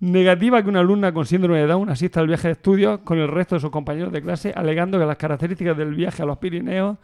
Negativa 0.05 0.63
que 0.63 0.69
una 0.69 0.81
alumna 0.81 1.15
con 1.15 1.25
síndrome 1.25 1.61
de 1.61 1.67
Down 1.67 1.89
asista 1.89 2.21
al 2.21 2.27
viaje 2.27 2.49
de 2.49 2.53
estudios 2.53 3.01
con 3.05 3.19
el 3.19 3.27
resto 3.27 3.55
de 3.55 3.63
sus 3.63 3.71
compañeros 3.71 4.13
de 4.13 4.21
clase, 4.21 4.53
alegando 4.55 4.99
que 4.99 5.07
las 5.07 5.17
características 5.17 5.79
del 5.79 5.95
viaje 5.95 6.23
a 6.23 6.27
los 6.27 6.37
Pirineos, 6.37 6.99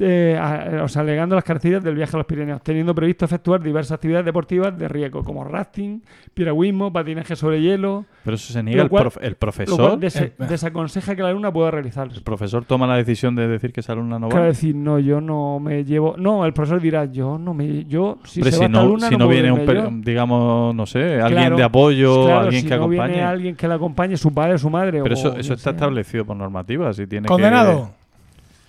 eh, 0.00 0.36
a- 0.40 0.82
o 0.82 0.88
sea, 0.88 1.02
alegando 1.02 1.34
las 1.36 1.44
características 1.44 1.84
del 1.84 1.94
viaje 1.94 2.16
a 2.16 2.18
los 2.18 2.26
Pirineos, 2.26 2.62
teniendo 2.62 2.94
previsto 2.94 3.24
efectuar 3.26 3.62
diversas 3.62 3.92
actividades 3.92 4.24
deportivas 4.26 4.76
de 4.76 4.88
riesgo, 4.88 5.22
como 5.22 5.44
rafting, 5.44 6.02
piragüismo, 6.34 6.92
patinaje 6.92 7.36
sobre 7.36 7.60
hielo, 7.62 8.04
Pero 8.24 8.34
eso 8.34 8.52
se 8.52 8.62
niega 8.62 8.78
Lo 8.78 8.82
el, 8.84 8.90
cual- 8.90 9.02
prof- 9.04 9.18
el 9.22 9.30
lo 9.30 9.36
profesor. 9.38 9.76
cual 9.78 10.00
des- 10.00 10.16
Eh, 10.20 10.32
desaconseja 10.48 11.14
que 11.14 11.22
la 11.22 11.28
alumna 11.28 11.52
pueda 11.52 11.70
realizar. 11.70 12.08
El 12.12 12.22
profesor 12.22 12.64
toma 12.64 12.86
la 12.88 12.96
decisión 12.96 13.36
de 13.36 13.46
decir 13.46 13.72
que 13.72 13.80
esa 13.80 13.92
alumna 13.92 14.18
no 14.18 14.26
va. 14.26 14.30
Claro, 14.30 14.46
decir, 14.46 14.74
no, 14.74 14.98
yo 14.98 15.20
no 15.20 15.60
me 15.60 15.84
llevo. 15.84 16.16
No, 16.18 16.44
el 16.44 16.52
profesor 16.52 16.80
dirá, 16.80 17.04
yo 17.04 17.38
no 17.38 17.54
me. 17.54 17.84
Yo, 17.84 18.18
si 18.24 18.40
Hombre, 18.40 18.50
se 18.50 18.56
si 18.56 18.60
va 18.60 18.66
esta 18.66 18.68
no, 18.68 18.80
alumna, 18.80 19.08
si 19.08 19.16
no 19.16 19.28
viene 19.28 19.52
un, 19.52 19.64
yo. 19.64 19.90
digamos, 20.02 20.74
no 20.74 20.86
sé, 20.86 21.20
alguien 21.20 21.42
Claro, 21.42 21.56
de 21.56 21.62
apoyo, 21.62 22.24
claro, 22.24 22.40
alguien 22.40 22.62
si 22.62 22.68
que 22.68 22.74
no 22.76 22.82
acompañe. 22.84 23.12
viene 23.12 23.24
alguien 23.26 23.54
que 23.54 23.68
la 23.68 23.74
acompañe, 23.76 24.16
su 24.16 24.34
padre, 24.34 24.58
su 24.58 24.70
madre. 24.70 25.02
Pero 25.02 25.14
o 25.14 25.18
eso, 25.18 25.28
eso 25.36 25.52
está 25.54 25.70
sea. 25.70 25.72
establecido 25.72 26.24
por 26.24 26.36
normativa. 26.36 26.92
Si 26.92 27.06
tiene 27.06 27.28
Condenado. 27.28 27.90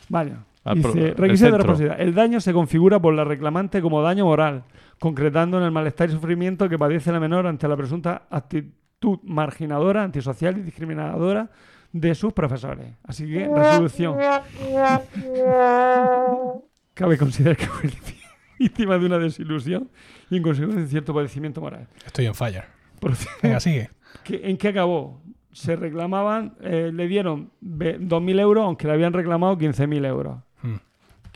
Vale. 0.10 0.34
Pro- 0.74 0.93
Dice, 0.93 1.09
el 1.09 1.16
requisito 1.16 1.51
de 1.51 1.57
responsabilidad. 1.57 2.01
El 2.01 2.13
daño 2.16 2.39
se 2.41 2.51
configura 2.53 2.99
por 2.99 3.13
la 3.13 3.24
reclamante 3.24 3.82
como 3.82 4.01
daño 4.01 4.26
moral, 4.26 4.63
concretando 4.99 5.57
en 5.59 5.63
el 5.63 5.72
malestar 5.72 6.09
y 6.09 6.13
sufrimiento 6.13 6.68
que 6.68 6.78
padece 6.80 7.11
la 7.11 7.20
menor 7.20 7.45
ante 7.47 7.68
la 7.68 7.78
presunta 7.78 8.24
actitud 8.30 9.20
marginadora, 9.24 10.03
antisocial 10.03 10.57
y 10.57 10.61
discriminadora 10.63 11.49
de 11.91 12.16
sus 12.16 12.34
profesores. 12.34 12.88
Así 13.03 13.26
que, 13.28 13.47
resolución. 13.47 14.18
Cabe 16.93 17.18
considerar 17.18 17.57
que 17.57 17.66
fue 17.68 17.89
víctima 18.59 18.97
de 18.97 19.05
una 19.05 19.18
desilusión 19.20 19.89
y 20.30 20.38
en 20.38 20.43
consecuencia 20.43 20.82
de 20.82 20.88
cierto 20.89 21.13
padecimiento 21.13 21.61
moral. 21.61 21.88
Estoy 22.05 22.26
en 22.26 22.34
fire. 22.36 22.63
Venga, 23.43 23.59
sigue. 23.59 23.89
¿Qué- 24.24 24.41
¿En 24.49 24.57
qué 24.57 24.70
acabó? 24.70 25.22
Se 25.51 25.76
reclamaban, 25.76 26.55
eh, 26.61 26.91
le 26.93 27.07
dieron 27.07 27.51
ve- 27.61 27.97
2.000 27.99 28.39
euros, 28.39 28.66
aunque 28.66 28.88
le 28.88 28.93
habían 28.93 29.13
reclamado 29.13 29.57
15.000 29.57 30.05
euros. 30.05 30.38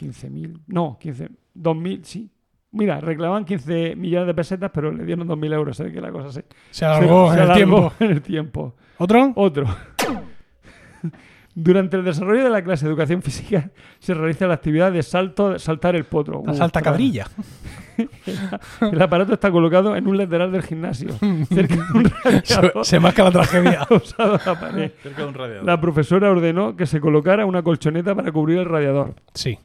Mm. 0.02 0.10
15.000, 0.10 0.60
no, 0.68 0.98
15, 1.00 1.30
2.000, 1.56 2.00
sí. 2.04 2.30
Mira, 2.72 3.00
reclamaban 3.02 3.46
15 3.46 3.96
millones 3.96 4.28
de 4.28 4.34
pesetas, 4.36 4.70
pero 4.72 4.92
le 4.92 5.04
dieron 5.04 5.28
2.000 5.28 5.54
euros. 5.54 5.76
Se 5.76 5.84
ve 5.86 5.92
que 5.92 6.02
la 6.02 6.12
cosa 6.12 6.32
se, 6.32 6.46
Se 6.70 6.86
alargó 6.86 7.32
se- 7.32 7.34
en 7.34 7.38
se 7.40 7.44
el 7.44 7.52
alargó 7.52 7.56
tiempo. 7.56 7.94
en 8.00 8.12
el 8.12 8.22
tiempo. 8.22 8.76
¿Otro? 9.00 9.32
Otro. 9.36 9.66
Durante 11.56 11.98
el 11.98 12.06
desarrollo 12.06 12.44
de 12.44 12.50
la 12.52 12.64
clase 12.64 12.86
de 12.86 12.92
educación 12.92 13.22
física 13.22 13.72
se 13.98 14.14
realiza 14.14 14.48
la 14.48 14.54
actividad 14.54 14.92
de 14.94 15.02
salto, 15.04 15.58
saltar 15.60 15.96
el 15.96 16.06
potro. 16.06 16.44
La 16.46 16.54
salta 16.54 16.82
cabrilla. 16.82 17.26
El 18.82 19.02
aparato 19.02 19.34
está 19.34 19.52
colocado 19.52 19.94
en 19.96 20.08
un 20.08 20.16
lateral 20.18 20.54
del 20.54 20.62
gimnasio, 20.64 21.10
cerca 21.50 21.76
de 21.76 21.82
un 22.00 22.06
Se, 22.46 22.56
radiador 22.56 22.86
se 22.86 23.00
marca 23.02 23.24
la 23.26 23.32
tragedia. 23.32 23.88
usado 23.90 24.36
en 24.36 24.42
la 24.46 24.58
pared. 24.60 24.92
Cerca 25.04 25.22
de 25.24 25.28
un 25.28 25.34
radiador. 25.34 25.66
La 25.66 25.82
profesora 25.82 26.30
ordenó 26.32 26.78
que 26.78 26.86
se 26.86 27.02
colocara 27.02 27.46
una 27.46 27.62
colchoneta 27.62 28.16
para 28.16 28.32
cubrir 28.32 28.60
el 28.60 28.66
radiador. 28.66 29.16
Sí. 29.34 29.60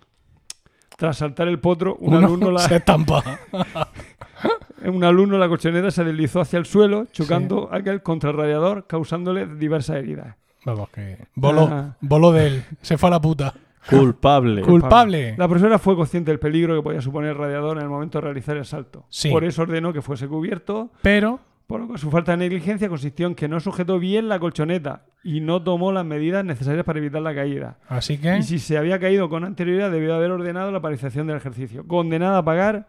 Tras 0.97 1.19
saltar 1.19 1.49
el 1.49 1.59
potro, 1.59 1.97
un, 1.97 2.15
Uno 2.15 2.27
alumno, 2.27 2.51
la, 2.51 2.59
se 2.69 2.77
estampa. 2.77 3.23
un 4.85 5.05
alumno 5.05 5.39
la 5.39 5.49
colchoneta 5.49 5.91
se 5.91 6.05
deslizó 6.05 6.41
hacia 6.41 6.59
el 6.59 6.67
suelo, 6.67 7.07
chocando 7.13 7.69
aquel 7.73 8.03
contra 8.03 8.31
el 8.31 8.37
radiador, 8.37 8.87
causándole 8.87 9.47
diversas 9.47 9.97
heridas. 9.97 10.37
Vamos, 10.65 10.89
que 10.91 11.19
voló, 11.35 11.69
Ah. 11.71 11.97
voló 12.01 12.33
de 12.33 12.47
él. 12.47 12.65
Se 12.81 12.97
fue 12.97 13.09
a 13.09 13.11
la 13.11 13.21
puta. 13.21 13.55
Culpable. 13.89 14.63
Culpable. 14.63 15.35
La 15.37 15.47
profesora 15.47 15.79
fue 15.79 15.95
consciente 15.95 16.31
del 16.31 16.39
peligro 16.39 16.75
que 16.77 16.83
podía 16.83 17.03
suponer 17.03 17.31
el 17.33 17.37
radiador 17.37 17.77
en 17.77 17.83
el 17.83 17.91
momento 17.91 18.19
de 18.19 18.23
realizar 18.23 18.57
el 18.57 18.65
salto. 18.65 19.05
Sí. 19.11 19.31
Por 19.31 19.45
eso 19.45 19.63
ordenó 19.63 19.93
que 19.93 20.01
fuese 20.01 20.27
cubierto. 20.27 20.91
Pero 21.03 21.41
Por 21.67 21.81
lo 21.81 21.89
que 21.89 21.99
su 21.99 22.11
falta 22.11 22.33
de 22.33 22.39
negligencia 22.39 22.89
consistió 22.89 23.27
en 23.27 23.35
que 23.35 23.49
no 23.49 23.59
sujetó 23.59 23.99
bien 23.99 24.29
la 24.29 24.39
colchoneta 24.39 25.07
y 25.23 25.41
no 25.41 25.63
tomó 25.63 25.93
las 25.93 26.05
medidas 26.05 26.45
necesarias 26.45 26.85
para 26.85 26.99
evitar 26.99 27.23
la 27.23 27.35
caída. 27.35 27.79
Así 27.89 28.19
que 28.19 28.37
Y 28.39 28.43
si 28.43 28.59
se 28.59 28.77
había 28.77 28.99
caído 29.01 29.31
con 29.31 29.45
anterioridad, 29.45 29.91
debió 29.91 30.15
haber 30.15 30.31
ordenado 30.31 30.71
la 30.71 30.83
paralización 30.83 31.27
del 31.27 31.39
ejercicio. 31.39 31.87
Condenada 31.87 32.37
a 32.39 32.45
pagar 32.45 32.87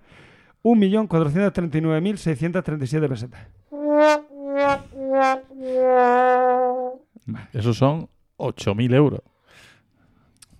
1.439.637 0.63 3.07
pesetas. 3.07 3.47
Esos 7.53 7.77
son 7.77 8.09
8.000 8.37 8.93
euros. 8.93 9.21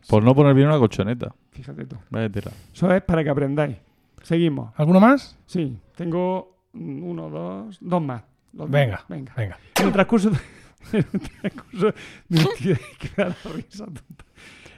Por 0.08 0.24
no 0.24 0.36
poner 0.36 0.54
bien 0.54 0.68
una 0.68 0.78
colchoneta. 0.78 1.34
Fíjate 1.52 1.86
tú. 1.86 1.98
Vaya 2.10 2.30
tela. 2.30 2.52
Eso 2.74 2.94
es 2.94 3.02
para 3.04 3.24
que 3.24 3.30
aprendáis. 3.30 3.78
Seguimos. 4.22 4.74
¿Alguno 4.78 5.00
más? 5.00 5.38
Sí, 5.46 5.78
tengo 5.96 6.55
uno, 6.76 7.30
dos, 7.30 7.78
dos 7.82 8.02
más. 8.02 8.24
Los 8.54 8.70
Venga, 8.70 8.98
dos. 8.98 9.08
Venga. 9.10 9.34
venga. 9.36 9.60
En 9.80 9.88
el 9.88 9.94
transcurso 9.94 10.30
de, 10.30 10.38
en 10.94 11.06
el 11.12 11.30
transcurso 11.42 11.86
de 11.88 12.40
una 12.40 12.44
actividad 12.44 12.80
que 13.00 13.10
me 13.18 13.24
da 13.24 13.36
la 13.44 13.52
risa, 13.54 13.86
tonta. 13.86 14.26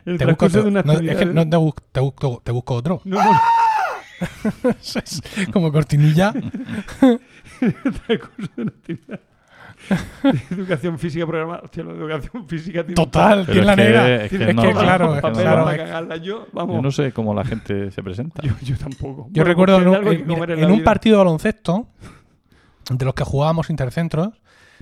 En 0.05 0.13
el 0.13 0.17
Te 0.17 0.25
busco, 0.25 0.47
transcurso 0.49 0.61
de 0.63 0.67
una 0.69 0.79
otro. 0.79 0.85
no, 0.85 0.93
es 0.93 0.97
actividad. 0.99 1.19
que 1.19 1.25
no 1.25 1.43
te, 1.43 1.81
te 1.91 1.99
busco, 1.99 2.41
te 2.43 2.51
busco 2.51 2.73
otro. 2.75 3.01
No, 3.03 3.17
no, 3.23 3.31
Es 4.79 5.21
como 5.53 5.71
cortinilla. 5.71 6.33
en 7.01 7.19
el 7.61 7.93
transcurso 8.01 8.51
de 8.55 8.61
una 8.63 8.71
actividad 8.71 9.19
educación 10.51 10.97
física 10.99 11.25
programada. 11.25 11.61
Hostia, 11.63 11.83
educación 11.83 12.47
física 12.47 12.81
tiene 12.83 12.95
Total, 12.95 13.45
tiene 13.45 13.61
la 13.63 13.73
es 13.73 13.77
que- 13.77 13.83
negra. 13.83 14.15
es 14.25 14.29
que 14.29 14.35
Es 14.49 14.55
no, 14.55 14.61
que 14.61 14.73
no, 14.73 14.79
claro, 14.79 15.15
es 15.15 15.21
para 15.21 15.77
cagarla. 15.77 16.17
Yo, 16.17 16.47
vamos. 16.51 16.75
Yo 16.75 16.81
no 16.81 16.91
sé 16.91 17.11
cómo 17.11 17.33
la 17.33 17.45
gente 17.45 17.91
se 17.91 18.03
presenta. 18.03 18.41
Yo, 18.43 18.53
yo 18.61 18.77
tampoco. 18.77 19.27
Yo 19.29 19.43
Bueno, 19.43 19.45
recuerdo 19.45 19.77
porque 19.77 19.93
en, 20.15 20.31
un, 20.31 20.49
en- 20.51 20.59
en 20.63 20.69
en 20.71 20.83
partido 20.83 21.17
de 21.17 21.23
baloncesto, 21.23 21.87
de 22.89 23.05
los 23.05 23.13
que 23.13 23.23
jugábamos 23.23 23.69
intercentros, 23.69 24.29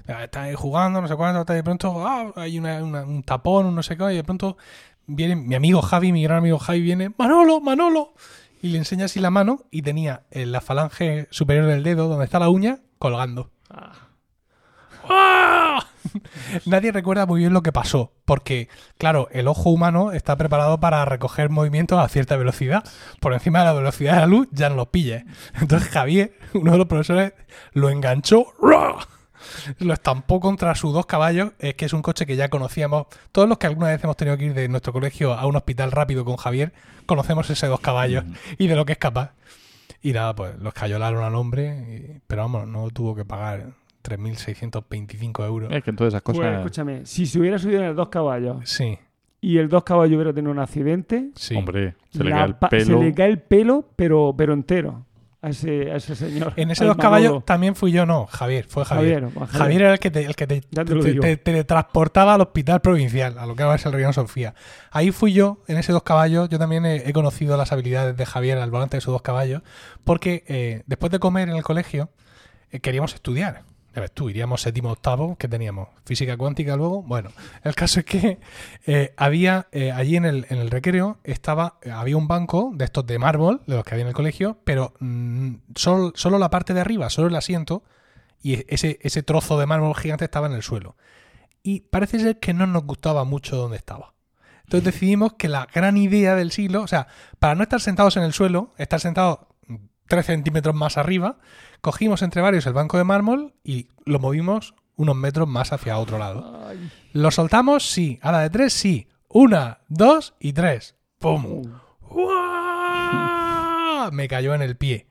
está 0.08 0.44
ahí 0.44 0.54
jugando, 0.56 1.02
no 1.02 1.08
sé 1.08 1.16
cuánto, 1.16 1.52
y 1.52 1.56
de 1.56 1.64
pronto 1.64 2.08
ah, 2.08 2.32
hay 2.36 2.58
una- 2.60 2.84
una- 2.84 3.04
un 3.04 3.24
tapón, 3.24 3.66
un 3.66 3.76
no 3.76 3.84
sé 3.84 3.98
qué, 3.98 4.14
y 4.14 4.16
de 4.18 4.24
pronto 4.24 4.58
viene 5.08 5.36
mi 5.36 5.56
amigo 5.56 5.82
Javi, 5.82 6.12
mi 6.12 6.24
gran 6.24 6.38
amigo 6.40 6.58
Javi, 6.60 6.82
viene, 6.82 7.12
Manolo, 7.18 7.60
Manolo, 7.62 8.14
y 8.62 8.70
le 8.70 8.78
enseña 8.80 9.06
así 9.06 9.20
la 9.20 9.30
mano 9.30 9.60
y 9.72 9.82
tenía 9.82 10.24
en 10.32 10.52
la 10.52 10.62
falange 10.62 11.28
superior 11.32 11.66
del 11.66 11.84
dedo, 11.84 12.08
donde 12.08 12.26
está 12.26 12.40
la 12.40 12.50
uña, 12.50 12.80
colgando. 12.98 13.52
¡Ah! 13.70 13.92
Nadie 16.66 16.92
recuerda 16.92 17.26
muy 17.26 17.42
bien 17.42 17.54
lo 17.54 17.62
que 17.62 17.72
pasó, 17.72 18.12
porque, 18.26 18.70
claro, 18.98 19.28
el 19.32 19.48
ojo 19.48 19.70
humano 19.70 20.12
está 20.12 20.36
preparado 20.38 20.80
para 20.80 21.06
recoger 21.06 21.50
movimientos 21.50 22.00
a 22.00 22.08
cierta 22.08 22.36
velocidad. 22.38 22.84
Por 23.20 23.34
encima 23.34 23.60
de 23.60 23.66
la 23.66 23.74
velocidad 23.74 24.14
de 24.14 24.20
la 24.22 24.28
luz 24.28 24.48
ya 24.52 24.70
no 24.70 24.76
los 24.76 24.88
pille. 24.88 25.26
Entonces 25.60 25.90
Javier, 25.90 26.38
uno 26.54 26.74
de 26.74 26.78
los 26.78 26.88
profesores, 26.88 27.34
lo 27.74 27.90
enganchó, 27.90 28.48
lo 29.80 29.94
estampó 29.94 30.40
contra 30.40 30.76
sus 30.76 30.94
dos 30.94 31.06
caballos, 31.06 31.52
es 31.60 31.76
que 31.76 31.86
es 31.86 31.94
un 31.94 32.02
coche 32.02 32.26
que 32.26 32.36
ya 32.36 32.50
conocíamos. 32.50 33.08
Todos 33.32 33.48
los 33.48 33.58
que 33.58 33.68
alguna 33.68 33.88
vez 33.88 34.04
hemos 34.04 34.18
tenido 34.18 34.38
que 34.38 34.46
ir 34.46 34.54
de 34.54 34.68
nuestro 34.68 34.94
colegio 34.94 35.34
a 35.34 35.46
un 35.46 35.56
hospital 35.56 35.92
rápido 35.92 36.26
con 36.26 36.38
Javier, 36.38 36.74
conocemos 37.06 37.50
ese 37.50 37.68
dos 37.68 37.80
caballos 37.80 38.24
y 38.58 38.68
de 38.68 38.76
lo 38.76 38.86
que 38.86 38.94
es 38.94 39.00
capaz. 39.00 39.32
Y 40.02 40.14
nada, 40.14 40.36
pues 40.36 40.58
los 40.60 40.74
cayolaron 40.74 41.24
al 41.24 41.36
hombre, 41.36 42.22
pero 42.28 42.44
vamos, 42.44 42.68
no 42.68 42.90
tuvo 42.90 43.16
que 43.16 43.26
pagar 43.26 43.74
3.625 44.06 45.46
euros. 45.46 45.72
Es 45.72 45.84
que 45.84 45.90
entonces 45.90 46.14
esas 46.14 46.22
Pues, 46.24 46.38
cosas. 46.38 46.56
escúchame, 46.58 47.06
si 47.06 47.26
se 47.26 47.40
hubiera 47.40 47.58
subido 47.60 47.82
en 47.82 47.88
el 47.90 47.96
dos 47.96 48.10
caballos 48.10 48.58
Sí, 48.70 48.98
y 49.42 49.58
el 49.58 49.70
dos 49.70 49.84
caballos 49.84 50.16
hubiera 50.16 50.34
tenido 50.34 50.52
un 50.52 50.60
accidente, 50.60 51.30
sí. 51.36 51.56
Hombre, 51.56 51.96
se 52.10 52.24
le 52.24 52.32
cae 52.32 52.46
el 52.46 52.56
pelo. 52.56 52.86
se 52.86 52.94
le 53.04 53.14
cae 53.14 53.30
el 53.30 53.40
pelo, 53.40 53.86
pero, 53.96 54.34
pero 54.38 54.54
entero 54.54 55.06
a 55.42 55.50
ese, 55.50 55.92
a 55.92 55.98
ese 55.98 56.16
señor. 56.16 56.54
En 56.56 56.72
ese 56.72 56.84
dos 56.86 56.98
caballos 56.98 57.46
también 57.46 57.76
fui 57.76 57.92
yo, 57.92 58.08
no, 58.08 58.26
Javier, 58.26 58.66
fue 58.68 58.84
Javier. 58.84 59.30
Javier, 59.30 59.48
Javier 59.50 59.82
era 59.84 59.94
el 59.94 60.00
que 60.00 60.10
te, 60.10 60.26
el 60.26 60.36
que 60.36 60.48
te, 60.48 60.62
te 60.62 61.38
teletransportaba 61.38 62.34
al 62.34 62.42
hospital 62.42 62.82
provincial, 62.82 63.38
a 63.38 63.46
lo 63.46 63.56
que 63.56 63.62
ahora 63.62 63.76
es 63.76 63.86
el 63.86 63.92
Reino 63.94 64.12
Sofía. 64.12 64.56
Ahí 64.90 65.12
fui 65.12 65.34
yo, 65.34 65.60
en 65.68 65.78
ese 65.78 65.92
dos 65.92 66.02
caballos. 66.02 66.50
Yo 66.50 66.58
también 66.58 66.84
he, 66.88 67.08
he 67.08 67.14
conocido 67.14 67.56
las 67.58 67.72
habilidades 67.72 68.18
de 68.18 68.26
Javier 68.26 68.58
al 68.58 68.72
volante 68.72 68.96
de 68.98 69.00
esos 69.00 69.12
dos 69.12 69.22
caballos, 69.22 69.62
porque 70.04 70.44
eh, 70.48 70.82
después 70.88 71.12
de 71.12 71.20
comer 71.20 71.50
en 71.50 71.56
el 71.58 71.64
colegio 71.64 72.10
eh, 72.72 72.80
queríamos 72.80 73.14
estudiar. 73.14 73.62
Ya 73.96 74.02
ves 74.02 74.12
tú, 74.12 74.30
iríamos 74.30 74.62
séptimo 74.62 74.92
octavo, 74.92 75.38
que 75.38 75.48
teníamos 75.48 75.88
física 76.04 76.36
cuántica 76.36 76.76
luego. 76.76 77.02
Bueno, 77.02 77.32
el 77.64 77.76
caso 77.76 78.02
es 78.02 78.06
que 78.06 78.40
eh, 78.86 79.14
había 79.16 79.68
eh, 79.72 79.94
allí 79.94 80.18
en 80.18 80.26
el, 80.26 80.46
en 80.50 80.58
el 80.58 80.70
recreo 80.70 81.20
estaba 81.24 81.80
había 81.90 82.18
un 82.18 82.28
banco 82.28 82.72
de 82.76 82.84
estos 82.84 83.06
de 83.08 83.18
mármol, 83.20 83.62
de 83.66 83.76
los 83.76 83.86
que 83.86 83.94
había 83.94 84.02
en 84.02 84.10
el 84.10 84.14
colegio, 84.14 84.58
pero 84.66 84.94
mm, 85.00 85.54
solo, 85.76 86.12
solo 86.14 86.38
la 86.38 86.50
parte 86.50 86.74
de 86.74 86.82
arriba, 86.82 87.10
solo 87.10 87.30
el 87.30 87.36
asiento, 87.38 87.84
y 88.44 88.66
ese, 88.68 89.00
ese 89.02 89.24
trozo 89.24 89.58
de 89.58 89.66
mármol 89.66 89.96
gigante 89.96 90.26
estaba 90.26 90.48
en 90.48 90.54
el 90.54 90.62
suelo. 90.62 90.98
Y 91.64 91.80
parece 91.80 92.20
ser 92.20 92.40
que 92.40 92.54
no 92.54 92.68
nos 92.68 92.84
gustaba 92.84 93.24
mucho 93.24 93.56
donde 93.56 93.78
estaba. 93.78 94.14
Entonces 94.66 94.94
decidimos 94.94 95.34
que 95.34 95.48
la 95.48 95.68
gran 95.74 95.96
idea 95.96 96.36
del 96.36 96.52
siglo, 96.52 96.82
o 96.82 96.88
sea, 96.88 97.08
para 97.40 97.56
no 97.56 97.64
estar 97.64 97.80
sentados 97.80 98.18
en 98.18 98.24
el 98.24 98.34
suelo, 98.34 98.74
estar 98.78 99.00
sentados 99.00 99.40
3 100.08 100.26
centímetros 100.26 100.76
más 100.76 100.98
arriba, 100.98 101.38
cogimos 101.82 102.22
entre 102.22 102.42
varios 102.42 102.66
el 102.66 102.74
banco 102.74 102.98
de 102.98 103.04
mármol 103.04 103.54
y 103.64 103.88
lo 104.06 104.20
movimos 104.20 104.76
unos 104.96 105.16
metros 105.16 105.48
más 105.48 105.74
hacia 105.74 105.98
otro 105.98 106.18
lado. 106.18 106.68
Ay, 106.68 106.90
¿Lo 107.14 107.32
soltamos? 107.32 107.90
Sí. 107.90 108.20
A 108.22 108.32
la 108.32 108.42
de 108.42 108.50
tres, 108.50 108.74
sí. 108.74 109.08
Una, 109.30 109.80
dos 109.88 110.36
y 110.40 110.54
tres. 110.54 110.96
¡Pum! 111.20 111.64
¡Uah! 112.10 114.10
Me 114.12 114.28
cayó 114.28 114.54
en 114.54 114.62
el 114.62 114.78
pie. 114.78 115.08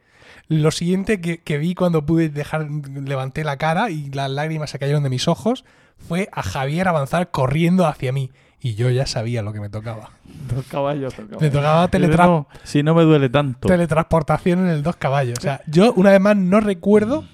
Lo 0.48 0.70
siguiente 0.70 1.20
que, 1.20 1.42
que 1.42 1.58
vi 1.58 1.74
cuando 1.74 2.06
pude 2.06 2.28
dejar, 2.28 2.68
levanté 2.70 3.44
la 3.44 3.56
cara 3.56 3.90
y 3.90 4.10
las 4.10 4.30
lágrimas 4.30 4.70
se 4.70 4.78
cayeron 4.78 5.02
de 5.02 5.10
mis 5.10 5.28
ojos, 5.28 5.64
fue 5.96 6.28
a 6.32 6.42
Javier 6.42 6.88
avanzar 6.88 7.30
corriendo 7.30 7.86
hacia 7.86 8.12
mí. 8.12 8.30
Y 8.64 8.76
yo 8.76 8.88
ya 8.88 9.04
sabía 9.04 9.42
lo 9.42 9.52
que 9.52 9.60
me 9.60 9.68
tocaba. 9.68 10.08
dos 10.54 10.64
caballos, 10.66 11.14
dos 11.14 11.26
caballos. 11.26 11.42
Me 11.42 11.50
tocaba 11.50 11.86
teletra- 11.88 12.24
"No, 12.26 12.48
si 12.62 12.82
no 12.82 12.94
me 12.94 13.02
duele 13.02 13.28
tanto. 13.28 13.68
teletransportación 13.68 14.60
en 14.60 14.68
el 14.68 14.82
dos 14.82 14.96
caballos. 14.96 15.38
O 15.38 15.42
sea, 15.42 15.60
yo 15.66 15.92
una 15.92 16.10
vez 16.10 16.20
más 16.20 16.34
no 16.36 16.60
recuerdo 16.60 17.24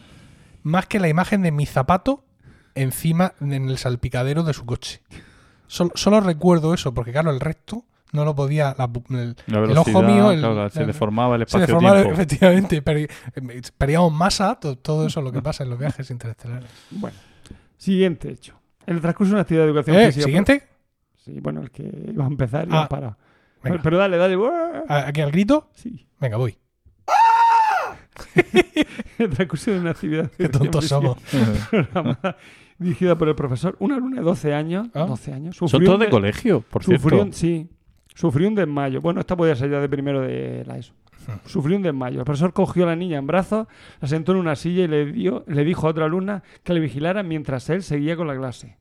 más 0.64 0.86
que 0.86 0.98
la 0.98 1.08
imagen 1.08 1.42
de 1.42 1.52
mi 1.52 1.66
zapato 1.66 2.24
encima 2.74 3.32
en 3.40 3.52
el 3.52 3.78
salpicadero 3.78 4.42
de 4.42 4.52
su 4.54 4.66
coche. 4.66 5.02
Solo, 5.68 5.92
solo 5.94 6.20
recuerdo 6.20 6.74
eso, 6.74 6.92
porque 6.92 7.12
claro, 7.12 7.30
el 7.30 7.38
resto 7.38 7.84
no 8.12 8.24
lo 8.24 8.34
podía. 8.34 8.74
la 8.76 8.90
el, 9.10 9.36
La 9.46 9.58
el 9.60 9.66
velocidad, 9.68 9.96
ojo 9.96 10.02
mío. 10.02 10.32
el- 10.32 10.40
claro, 10.40 10.68
se 10.68 10.84
deformaba 10.84 11.36
el 11.36 11.42
se 11.42 11.44
espacio 11.44 11.66
deformaba, 11.68 11.96
tiempo. 12.02 12.12
efectivamente. 12.14 12.82
Perdíamos 13.78 14.12
masa, 14.12 14.56
to- 14.56 14.76
todo 14.76 15.06
eso 15.06 15.22
lo 15.22 15.30
que 15.30 15.40
pasa 15.42 15.62
en 15.62 15.70
los 15.70 15.78
viajes 15.78 16.10
interestelares. 16.10 16.68
Bueno, 16.90 17.16
siguiente 17.78 18.30
hecho. 18.30 18.54
En 18.86 18.96
el 18.96 19.00
transcurso 19.00 19.30
de 19.30 19.34
una 19.34 19.42
actividad 19.42 19.62
de 19.64 19.70
educación 19.70 19.96
Eh, 19.96 20.06
física. 20.06 20.24
Siguiente. 20.24 20.64
Sí, 21.34 21.40
bueno, 21.40 21.60
el 21.62 21.70
que 21.70 21.82
iba 22.12 22.24
a 22.24 22.28
empezar 22.28 22.66
y 22.66 22.70
Ah. 22.72 22.88
Venga. 23.62 23.80
Pero 23.82 23.98
dale, 23.98 24.16
dale. 24.16 24.36
¡buah! 24.36 24.84
¿A- 24.88 25.08
¿Aquí 25.08 25.20
al 25.20 25.30
grito? 25.30 25.68
Sí. 25.74 26.06
Venga, 26.18 26.38
voy. 26.38 26.56
El 29.18 29.30
transcurso 29.30 29.70
de 29.70 29.80
una 29.80 29.90
actividad. 29.90 30.30
Qué 30.36 30.48
tontos 30.48 30.86
somos. 30.86 31.18
dirigida 32.78 33.16
por 33.18 33.28
el 33.28 33.34
profesor. 33.34 33.76
Una 33.78 33.96
alumna 33.96 34.16
de 34.16 34.22
12 34.22 34.54
años. 34.54 34.88
Ah. 34.94 35.04
12 35.06 35.32
años. 35.32 35.56
Son 35.56 35.68
sufrió 35.68 35.86
todos 35.88 35.96
un 35.96 36.00
de 36.00 36.06
de- 36.06 36.10
colegio, 36.10 36.60
por 36.62 36.84
cierto. 36.84 37.02
Sufrió 37.02 37.22
un, 37.22 37.32
sí, 37.32 37.68
sufrió 38.14 38.48
un 38.48 38.54
desmayo. 38.54 39.00
Bueno, 39.02 39.20
esta 39.20 39.36
podía 39.36 39.54
ser 39.54 39.70
ya 39.70 39.80
de 39.80 39.88
primero 39.88 40.22
de 40.22 40.64
la 40.66 40.78
ESO. 40.78 40.94
Sufrió 41.44 41.76
un 41.76 41.82
desmayo. 41.82 42.20
El 42.20 42.24
profesor 42.24 42.52
cogió 42.54 42.84
a 42.84 42.88
la 42.88 42.96
niña 42.96 43.18
en 43.18 43.26
brazos, 43.26 43.66
la 44.00 44.08
sentó 44.08 44.32
en 44.32 44.38
una 44.38 44.56
silla 44.56 44.84
y 44.84 44.88
le, 44.88 45.12
dio, 45.12 45.44
le 45.46 45.64
dijo 45.64 45.86
a 45.86 45.90
otra 45.90 46.06
alumna 46.06 46.42
que 46.64 46.72
le 46.72 46.80
vigilara 46.80 47.22
mientras 47.22 47.68
él 47.68 47.82
seguía 47.82 48.16
con 48.16 48.26
la 48.26 48.34
clase. 48.36 48.78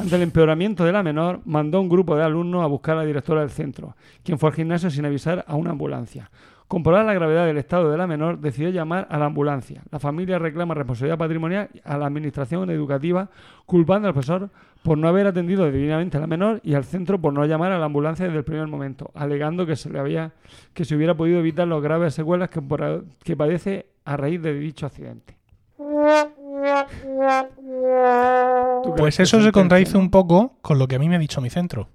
Ante 0.00 0.16
el 0.16 0.22
empeoramiento 0.22 0.82
de 0.82 0.92
la 0.92 1.02
menor, 1.02 1.40
mandó 1.44 1.78
un 1.78 1.90
grupo 1.90 2.16
de 2.16 2.24
alumnos 2.24 2.64
a 2.64 2.66
buscar 2.66 2.96
a 2.96 3.00
la 3.00 3.06
directora 3.06 3.42
del 3.42 3.50
centro, 3.50 3.96
quien 4.24 4.38
fue 4.38 4.48
al 4.48 4.56
gimnasio 4.56 4.88
sin 4.88 5.04
avisar 5.04 5.44
a 5.46 5.56
una 5.56 5.72
ambulancia. 5.72 6.30
Comprobar 6.68 7.04
la 7.04 7.12
gravedad 7.12 7.44
del 7.44 7.58
estado 7.58 7.90
de 7.90 7.98
la 7.98 8.06
menor, 8.06 8.38
decidió 8.38 8.70
llamar 8.70 9.06
a 9.10 9.18
la 9.18 9.26
ambulancia. 9.26 9.82
La 9.90 9.98
familia 9.98 10.38
reclama 10.38 10.72
responsabilidad 10.72 11.18
patrimonial 11.18 11.68
a 11.84 11.98
la 11.98 12.06
administración 12.06 12.70
educativa, 12.70 13.28
culpando 13.66 14.08
al 14.08 14.14
profesor 14.14 14.48
por 14.82 14.96
no 14.96 15.06
haber 15.06 15.26
atendido 15.26 15.66
debidamente 15.66 16.16
a 16.16 16.20
la 16.20 16.26
menor 16.26 16.60
y 16.64 16.72
al 16.72 16.84
centro 16.84 17.20
por 17.20 17.34
no 17.34 17.44
llamar 17.44 17.72
a 17.72 17.78
la 17.78 17.84
ambulancia 17.84 18.24
desde 18.24 18.38
el 18.38 18.44
primer 18.44 18.68
momento, 18.68 19.10
alegando 19.14 19.66
que 19.66 19.76
se 19.76 19.90
le 19.90 19.98
había 19.98 20.32
que 20.72 20.86
se 20.86 20.96
hubiera 20.96 21.14
podido 21.14 21.40
evitar 21.40 21.68
las 21.68 21.82
graves 21.82 22.14
secuelas 22.14 22.48
que 22.48 23.36
padece 23.36 23.86
a 24.06 24.16
raíz 24.16 24.40
de 24.40 24.54
dicho 24.54 24.86
accidente. 24.86 25.36
¿Tú 28.82 28.92
crees 28.94 28.98
Pues 28.98 29.20
eso 29.20 29.42
se 29.42 29.52
contradice 29.52 29.96
un 29.98 30.10
poco 30.10 30.56
con 30.62 30.78
lo 30.78 30.88
que 30.88 30.96
a 30.96 30.98
mí 30.98 31.08
me 31.08 31.16
ha 31.16 31.18
dicho 31.18 31.40
mi 31.40 31.50
centro. 31.50 31.88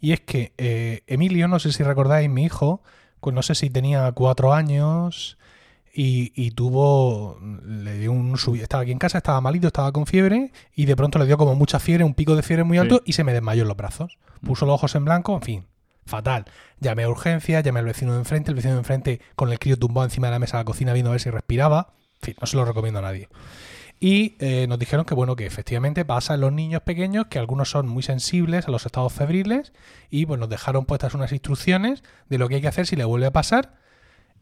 Y 0.00 0.12
es 0.12 0.20
que 0.20 0.52
eh, 0.58 1.02
Emilio, 1.06 1.48
no 1.48 1.58
sé 1.58 1.72
si 1.72 1.82
recordáis, 1.82 2.28
mi 2.28 2.44
hijo, 2.44 2.82
pues 3.20 3.34
no 3.34 3.42
sé 3.42 3.54
si 3.54 3.70
tenía 3.70 4.10
cuatro 4.12 4.52
años 4.52 5.38
y, 5.94 6.32
y 6.34 6.50
tuvo, 6.50 7.38
le 7.64 7.98
dio 7.98 8.12
un 8.12 8.34
subi- 8.36 8.60
estaba 8.60 8.82
aquí 8.82 8.92
en 8.92 8.98
casa, 8.98 9.18
estaba 9.18 9.40
malito, 9.40 9.68
estaba 9.68 9.92
con 9.92 10.06
fiebre 10.06 10.52
y 10.74 10.84
de 10.86 10.96
pronto 10.96 11.18
le 11.18 11.26
dio 11.26 11.38
como 11.38 11.54
mucha 11.54 11.78
fiebre, 11.78 12.04
un 12.04 12.14
pico 12.14 12.36
de 12.36 12.42
fiebre 12.42 12.64
muy 12.64 12.78
alto 12.78 12.96
Sí. 12.96 13.02
y 13.06 13.12
se 13.14 13.24
me 13.24 13.32
desmayó 13.32 13.62
en 13.62 13.68
los 13.68 13.76
brazos. 13.76 14.18
Puso 14.44 14.66
los 14.66 14.74
ojos 14.74 14.94
en 14.94 15.04
blanco, 15.06 15.34
en 15.36 15.42
fin, 15.42 15.66
fatal. 16.04 16.44
Llamé 16.80 17.04
a 17.04 17.08
urgencia, 17.08 17.60
llamé 17.60 17.78
al 17.80 17.86
vecino 17.86 18.12
de 18.12 18.18
enfrente, 18.18 18.50
el 18.50 18.56
vecino 18.56 18.74
de 18.74 18.80
enfrente 18.80 19.20
con 19.36 19.50
el 19.50 19.58
crío 19.58 19.78
tumbado 19.78 20.04
encima 20.04 20.26
de 20.26 20.32
la 20.32 20.38
mesa 20.38 20.58
de 20.58 20.62
la 20.62 20.66
cocina 20.66 20.92
viendo 20.92 21.10
a 21.10 21.12
ver 21.12 21.20
si 21.20 21.30
respiraba. 21.30 21.94
En 22.20 22.26
fin, 22.26 22.34
no 22.40 22.46
se 22.46 22.56
lo 22.56 22.64
recomiendo 22.66 22.98
a 22.98 23.02
nadie. 23.02 23.28
Y 24.06 24.36
eh, 24.38 24.66
nos 24.68 24.78
dijeron 24.78 25.06
que 25.06 25.14
bueno, 25.14 25.34
que 25.34 25.46
efectivamente 25.46 26.04
pasa 26.04 26.34
en 26.34 26.42
los 26.42 26.52
niños 26.52 26.82
pequeños, 26.82 27.28
que 27.28 27.38
algunos 27.38 27.70
son 27.70 27.88
muy 27.88 28.02
sensibles 28.02 28.68
a 28.68 28.70
los 28.70 28.84
estados 28.84 29.14
febriles, 29.14 29.72
y 30.10 30.26
pues 30.26 30.38
nos 30.38 30.50
dejaron 30.50 30.84
puestas 30.84 31.14
unas 31.14 31.32
instrucciones 31.32 32.02
de 32.28 32.36
lo 32.36 32.46
que 32.46 32.56
hay 32.56 32.60
que 32.60 32.68
hacer 32.68 32.86
si 32.86 32.96
le 32.96 33.06
vuelve 33.06 33.24
a 33.24 33.32
pasar. 33.32 33.76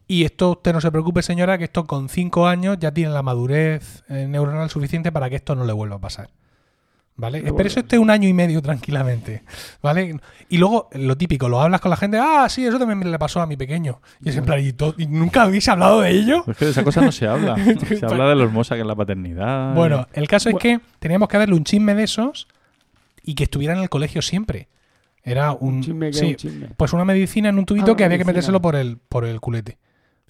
Y 0.05 0.25
esto, 0.25 0.51
usted 0.51 0.73
no 0.73 0.81
se 0.81 0.91
preocupe, 0.91 1.21
señora, 1.21 1.57
que 1.57 1.63
esto 1.63 1.85
con 1.85 2.09
cinco 2.09 2.45
años 2.45 2.77
ya 2.77 2.93
tiene 2.93 3.13
la 3.13 3.23
madurez 3.23 4.03
eh, 4.09 4.27
neuronal 4.27 4.69
suficiente 4.69 5.13
para 5.13 5.29
que 5.29 5.37
esto 5.37 5.55
no 5.55 5.63
le 5.63 5.71
vuelva 5.71 5.95
a 5.95 6.01
pasar. 6.01 6.29
¿Vale? 7.15 7.41
Pero 7.41 7.53
bueno. 7.53 7.67
eso 7.67 7.79
esté 7.81 7.99
un 7.99 8.09
año 8.09 8.27
y 8.27 8.33
medio 8.33 8.61
tranquilamente. 8.61 9.43
¿Vale? 9.83 10.19
Y 10.49 10.57
luego, 10.57 10.89
lo 10.93 11.15
típico, 11.15 11.47
lo 11.47 11.61
hablas 11.61 11.79
con 11.79 11.91
la 11.91 11.97
gente, 11.97 12.17
ah, 12.19 12.47
sí, 12.49 12.65
eso 12.65 12.79
también 12.79 12.97
me 12.97 13.05
le 13.05 13.19
pasó 13.19 13.39
a 13.39 13.45
mi 13.45 13.55
pequeño. 13.55 14.01
Y 14.21 14.29
es 14.29 14.37
en 14.37 14.45
plan, 14.45 14.59
¿y, 14.59 15.05
nunca 15.05 15.43
habéis 15.43 15.67
hablado 15.67 16.01
de 16.01 16.09
ello? 16.09 16.43
Es 16.47 16.57
que 16.57 16.65
de 16.65 16.71
esa 16.71 16.83
cosa 16.83 17.01
no 17.01 17.11
se 17.11 17.27
habla. 17.27 17.55
Se 17.87 18.05
habla 18.05 18.29
de 18.29 18.35
lo 18.35 18.43
hermosa 18.43 18.75
que 18.75 18.81
es 18.81 18.87
la 18.87 18.95
paternidad. 18.95 19.75
Bueno, 19.75 20.07
el 20.13 20.27
caso 20.27 20.49
es 20.49 20.55
que 20.55 20.79
teníamos 20.99 21.29
que 21.29 21.37
darle 21.37 21.55
un 21.55 21.63
chisme 21.63 21.93
de 21.93 22.03
esos 22.03 22.47
y 23.23 23.35
que 23.35 23.43
estuviera 23.43 23.75
en 23.75 23.81
el 23.81 23.89
colegio 23.89 24.21
siempre. 24.21 24.67
Era 25.23 25.51
un, 25.53 25.75
Un 25.75 25.83
chisme 25.83 26.13
sí, 26.13 26.25
un 26.25 26.35
chisme. 26.35 26.67
pues 26.75 26.93
una 26.93 27.05
medicina 27.05 27.49
en 27.49 27.57
un 27.57 27.65
tubito 27.65 27.91
Ah, 27.91 27.95
que 27.95 28.03
había 28.03 28.17
que 28.17 28.25
metérselo 28.25 28.61
por 28.61 28.75
el 28.75 28.97
por 28.97 29.23
el 29.23 29.39
culete. 29.39 29.77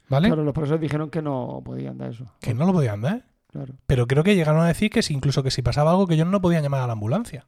¿Vale? 0.10 0.28
Claro, 0.28 0.44
los 0.44 0.54
profesores 0.54 0.82
dijeron 0.82 1.10
que 1.10 1.22
no 1.22 1.62
podían 1.64 1.98
dar 1.98 2.12
eso. 2.12 2.26
Que 2.42 2.54
no 2.54 2.66
lo 2.66 2.74
podían 2.74 3.02
dar. 3.02 3.24
Claro. 3.54 3.76
Pero 3.86 4.08
creo 4.08 4.24
que 4.24 4.36
llegaron 4.36 4.62
a 4.62 4.68
decir 4.68 4.90
que 4.90 5.04
si, 5.04 5.14
incluso 5.14 5.44
que 5.44 5.52
si 5.52 5.62
pasaba 5.62 5.92
algo 5.92 6.08
que 6.08 6.16
ellos 6.16 6.28
no 6.28 6.42
podían 6.42 6.64
llamar 6.64 6.82
a 6.82 6.88
la 6.88 6.94
ambulancia. 6.94 7.46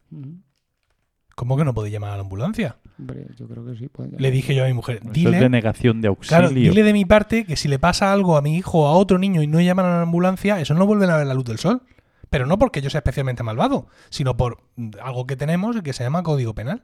¿Cómo 1.35 1.57
que 1.57 1.65
no 1.65 1.73
podía 1.73 1.93
llamar 1.93 2.11
a 2.11 2.17
la 2.17 2.21
ambulancia? 2.21 2.77
Hombre, 2.99 3.25
yo 3.35 3.47
creo 3.47 3.65
que 3.65 3.75
sí. 3.75 3.89
pueden 3.89 4.15
Le 4.19 4.29
dije 4.29 4.53
yo 4.53 4.63
a 4.63 4.67
mi 4.67 4.73
mujer, 4.73 5.01
es 5.03 5.11
dile, 5.11 5.39
de 5.39 5.49
claro, 5.49 6.45
auxilio. 6.45 6.69
dile 6.69 6.83
de 6.83 6.93
mi 6.93 7.05
parte 7.05 7.43
que 7.45 7.55
si 7.55 7.67
le 7.67 7.79
pasa 7.79 8.13
algo 8.13 8.37
a 8.37 8.43
mi 8.43 8.55
hijo 8.55 8.83
o 8.83 8.87
a 8.87 8.91
otro 8.91 9.17
niño 9.17 9.41
y 9.41 9.47
no 9.47 9.59
llaman 9.59 9.87
a 9.87 9.95
la 9.97 10.01
ambulancia, 10.03 10.61
eso 10.61 10.75
no 10.75 10.85
vuelven 10.85 11.09
a 11.09 11.17
ver 11.17 11.25
la 11.25 11.33
luz 11.33 11.45
del 11.45 11.57
sol. 11.57 11.81
Pero 12.29 12.45
no 12.45 12.59
porque 12.59 12.81
yo 12.81 12.91
sea 12.91 12.99
especialmente 12.99 13.41
malvado, 13.41 13.87
sino 14.09 14.37
por 14.37 14.59
mm, 14.75 14.91
algo 15.01 15.25
que 15.25 15.35
tenemos 15.35 15.75
y 15.75 15.81
que 15.81 15.93
se 15.93 16.03
llama 16.03 16.21
código 16.21 16.53
penal. 16.53 16.83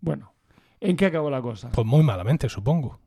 Bueno, 0.00 0.34
¿en 0.80 0.96
qué 0.96 1.06
acabó 1.06 1.30
la 1.30 1.40
cosa? 1.40 1.70
Pues 1.70 1.86
muy 1.86 2.02
malamente, 2.02 2.48
supongo. 2.48 2.98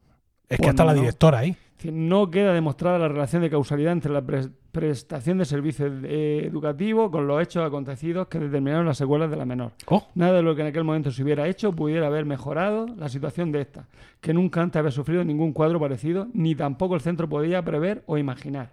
Es 0.50 0.60
que 0.60 0.70
hasta 0.70 0.84
no, 0.84 0.88
la 0.88 0.94
directora 0.94 1.40
ahí. 1.40 1.56
No 1.92 2.32
queda 2.32 2.54
demostrada 2.54 2.98
la 2.98 3.08
relación 3.08 3.42
de 3.44 3.50
causalidad 3.50 3.92
entre 3.92 4.12
la 4.12 4.22
pres- 4.22 4.50
prestación 4.72 5.38
de 5.38 5.46
servicios 5.46 5.92
eh, 6.04 6.44
educativos 6.48 7.12
con 7.12 7.28
los 7.28 7.42
hechos 7.44 7.64
acontecidos 7.66 8.28
que 8.28 8.40
determinaron 8.40 8.86
las 8.88 8.98
secuelas 8.98 9.30
de 9.30 9.36
la 9.38 9.46
menor. 9.46 9.74
Oh, 9.88 10.08
Nada 10.16 10.34
de 10.38 10.42
lo 10.42 10.56
que 10.56 10.62
en 10.62 10.68
aquel 10.68 10.84
momento 10.84 11.12
se 11.12 11.22
hubiera 11.22 11.48
hecho 11.48 11.74
pudiera 11.74 12.08
haber 12.08 12.26
mejorado 12.26 12.88
la 12.98 13.08
situación 13.10 13.52
de 13.52 13.62
esta, 13.62 13.86
que 14.20 14.34
nunca 14.34 14.62
antes 14.62 14.80
había 14.80 14.90
sufrido 14.92 15.24
ningún 15.24 15.54
cuadro 15.54 15.80
parecido, 15.80 16.28
ni 16.34 16.56
tampoco 16.56 16.96
el 16.96 17.02
centro 17.02 17.30
podía 17.30 17.64
prever 17.64 18.04
o 18.08 18.18
imaginar. 18.18 18.72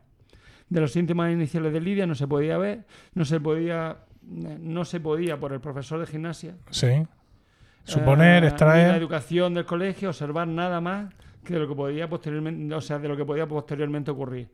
De 0.71 0.81
los 0.81 0.93
síntomas 0.93 1.31
iniciales 1.33 1.73
de 1.75 1.81
Lidia 1.83 2.07
no 2.07 2.15
se 2.15 2.27
podía 2.27 2.57
ver, 2.57 2.85
no 3.15 3.27
se 3.27 3.41
podía, 3.41 3.99
no 4.23 4.85
se 4.87 5.01
podía 5.01 5.39
por 5.39 5.53
el 5.53 5.61
profesor 5.61 6.01
de 6.01 6.07
gimnasia 6.07 6.55
sí. 6.71 7.07
Suponer, 7.85 8.37
eh, 8.37 8.37
ni 8.37 8.41
la 8.43 8.49
extraer. 8.49 8.95
educación 8.97 9.55
del 9.55 9.67
colegio, 9.67 10.09
observar 10.11 10.49
nada 10.49 10.81
más 10.81 11.13
que 11.45 11.55
de 11.55 11.61
lo 11.61 11.69
que 11.69 11.75
podía 11.75 12.09
posteriormente, 12.09 12.75
o 12.75 12.81
sea, 12.81 12.99
de 12.99 13.09
lo 13.09 13.17
que 13.17 13.25
podía 13.25 13.47
posteriormente 13.47 14.11
ocurrir. 14.11 14.49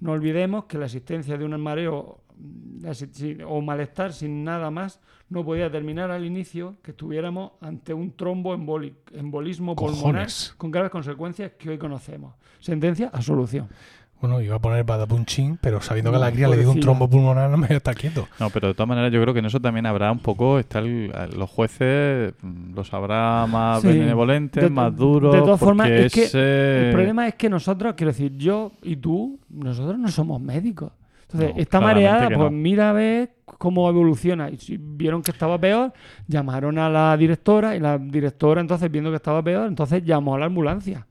No 0.00 0.12
olvidemos 0.12 0.66
que 0.66 0.76
la 0.76 0.84
existencia 0.84 1.38
de 1.38 1.44
un 1.44 1.58
mareo 1.60 2.20
o 3.46 3.60
malestar 3.62 4.12
sin 4.12 4.44
nada 4.44 4.70
más 4.70 5.00
no 5.30 5.44
podía 5.44 5.70
terminar 5.70 6.10
al 6.10 6.24
inicio 6.24 6.76
que 6.82 6.90
estuviéramos 6.90 7.52
ante 7.60 7.94
un 7.94 8.12
trombo 8.12 8.54
embolismo 8.54 9.74
pulmonar 9.74 10.00
Cojones. 10.00 10.54
con 10.58 10.70
graves 10.70 10.90
consecuencias 10.90 11.52
que 11.58 11.70
hoy 11.70 11.78
conocemos. 11.78 12.34
Sentencia 12.60 13.08
a 13.12 13.22
solución. 13.22 13.68
Bueno, 14.20 14.40
iba 14.40 14.56
a 14.56 14.58
poner 14.58 14.82
badapunching, 14.84 15.58
pero 15.60 15.80
sabiendo 15.82 16.10
que 16.10 16.16
a 16.16 16.20
la 16.20 16.32
cría 16.32 16.48
le 16.48 16.56
dio 16.56 16.70
un 16.70 16.80
trombo 16.80 17.08
pulmonar, 17.08 17.50
no 17.50 17.56
me 17.58 17.66
voy 17.66 17.74
a 17.74 17.76
estar 17.76 17.94
quieto. 17.94 18.26
No, 18.40 18.48
pero 18.50 18.68
de 18.68 18.74
todas 18.74 18.88
maneras 18.88 19.12
yo 19.12 19.20
creo 19.20 19.34
que 19.34 19.40
en 19.40 19.46
eso 19.46 19.60
también 19.60 19.84
habrá 19.86 20.10
un 20.10 20.20
poco, 20.20 20.58
está 20.58 20.78
el- 20.78 21.12
los 21.36 21.50
jueces 21.50 22.32
mm, 22.42 22.74
los 22.74 22.92
habrá 22.94 23.46
más 23.46 23.82
Sí. 23.82 23.88
benevolentes, 23.88 24.62
De- 24.64 24.70
más 24.70 24.96
duros. 24.96 25.34
de 25.34 25.40
todas 25.40 25.58
porque 25.60 25.64
formas, 25.64 25.90
es 25.90 26.12
que 26.12 26.22
ese- 26.24 26.86
El 26.88 26.92
problema 26.92 27.28
es 27.28 27.34
que 27.34 27.50
nosotros, 27.50 27.94
quiero 27.94 28.12
decir, 28.12 28.32
yo 28.36 28.72
y 28.82 28.96
tú, 28.96 29.38
nosotros 29.50 29.98
no 29.98 30.08
somos 30.08 30.40
médicos. 30.40 30.92
Entonces, 31.28 31.54
No, 31.56 31.60
está 31.60 31.78
claramente 31.80 32.08
mareada, 32.08 32.28
que 32.28 32.34
pues 32.36 32.50
no. 32.52 32.56
mira 32.56 32.90
a 32.90 32.92
ver 32.92 33.30
cómo 33.58 33.88
evoluciona. 33.90 34.48
Y 34.48 34.56
si 34.58 34.76
vieron 34.80 35.22
que 35.22 35.32
estaba 35.32 35.58
peor, 35.58 35.92
llamaron 36.28 36.78
a 36.78 36.88
la 36.88 37.16
directora 37.16 37.74
y 37.74 37.80
la 37.80 37.98
directora, 37.98 38.60
entonces, 38.60 38.90
viendo 38.90 39.10
que 39.10 39.16
estaba 39.16 39.42
peor, 39.42 39.66
entonces 39.66 40.04
llamó 40.04 40.36
a 40.36 40.38
la 40.38 40.46
ambulancia. 40.46 41.04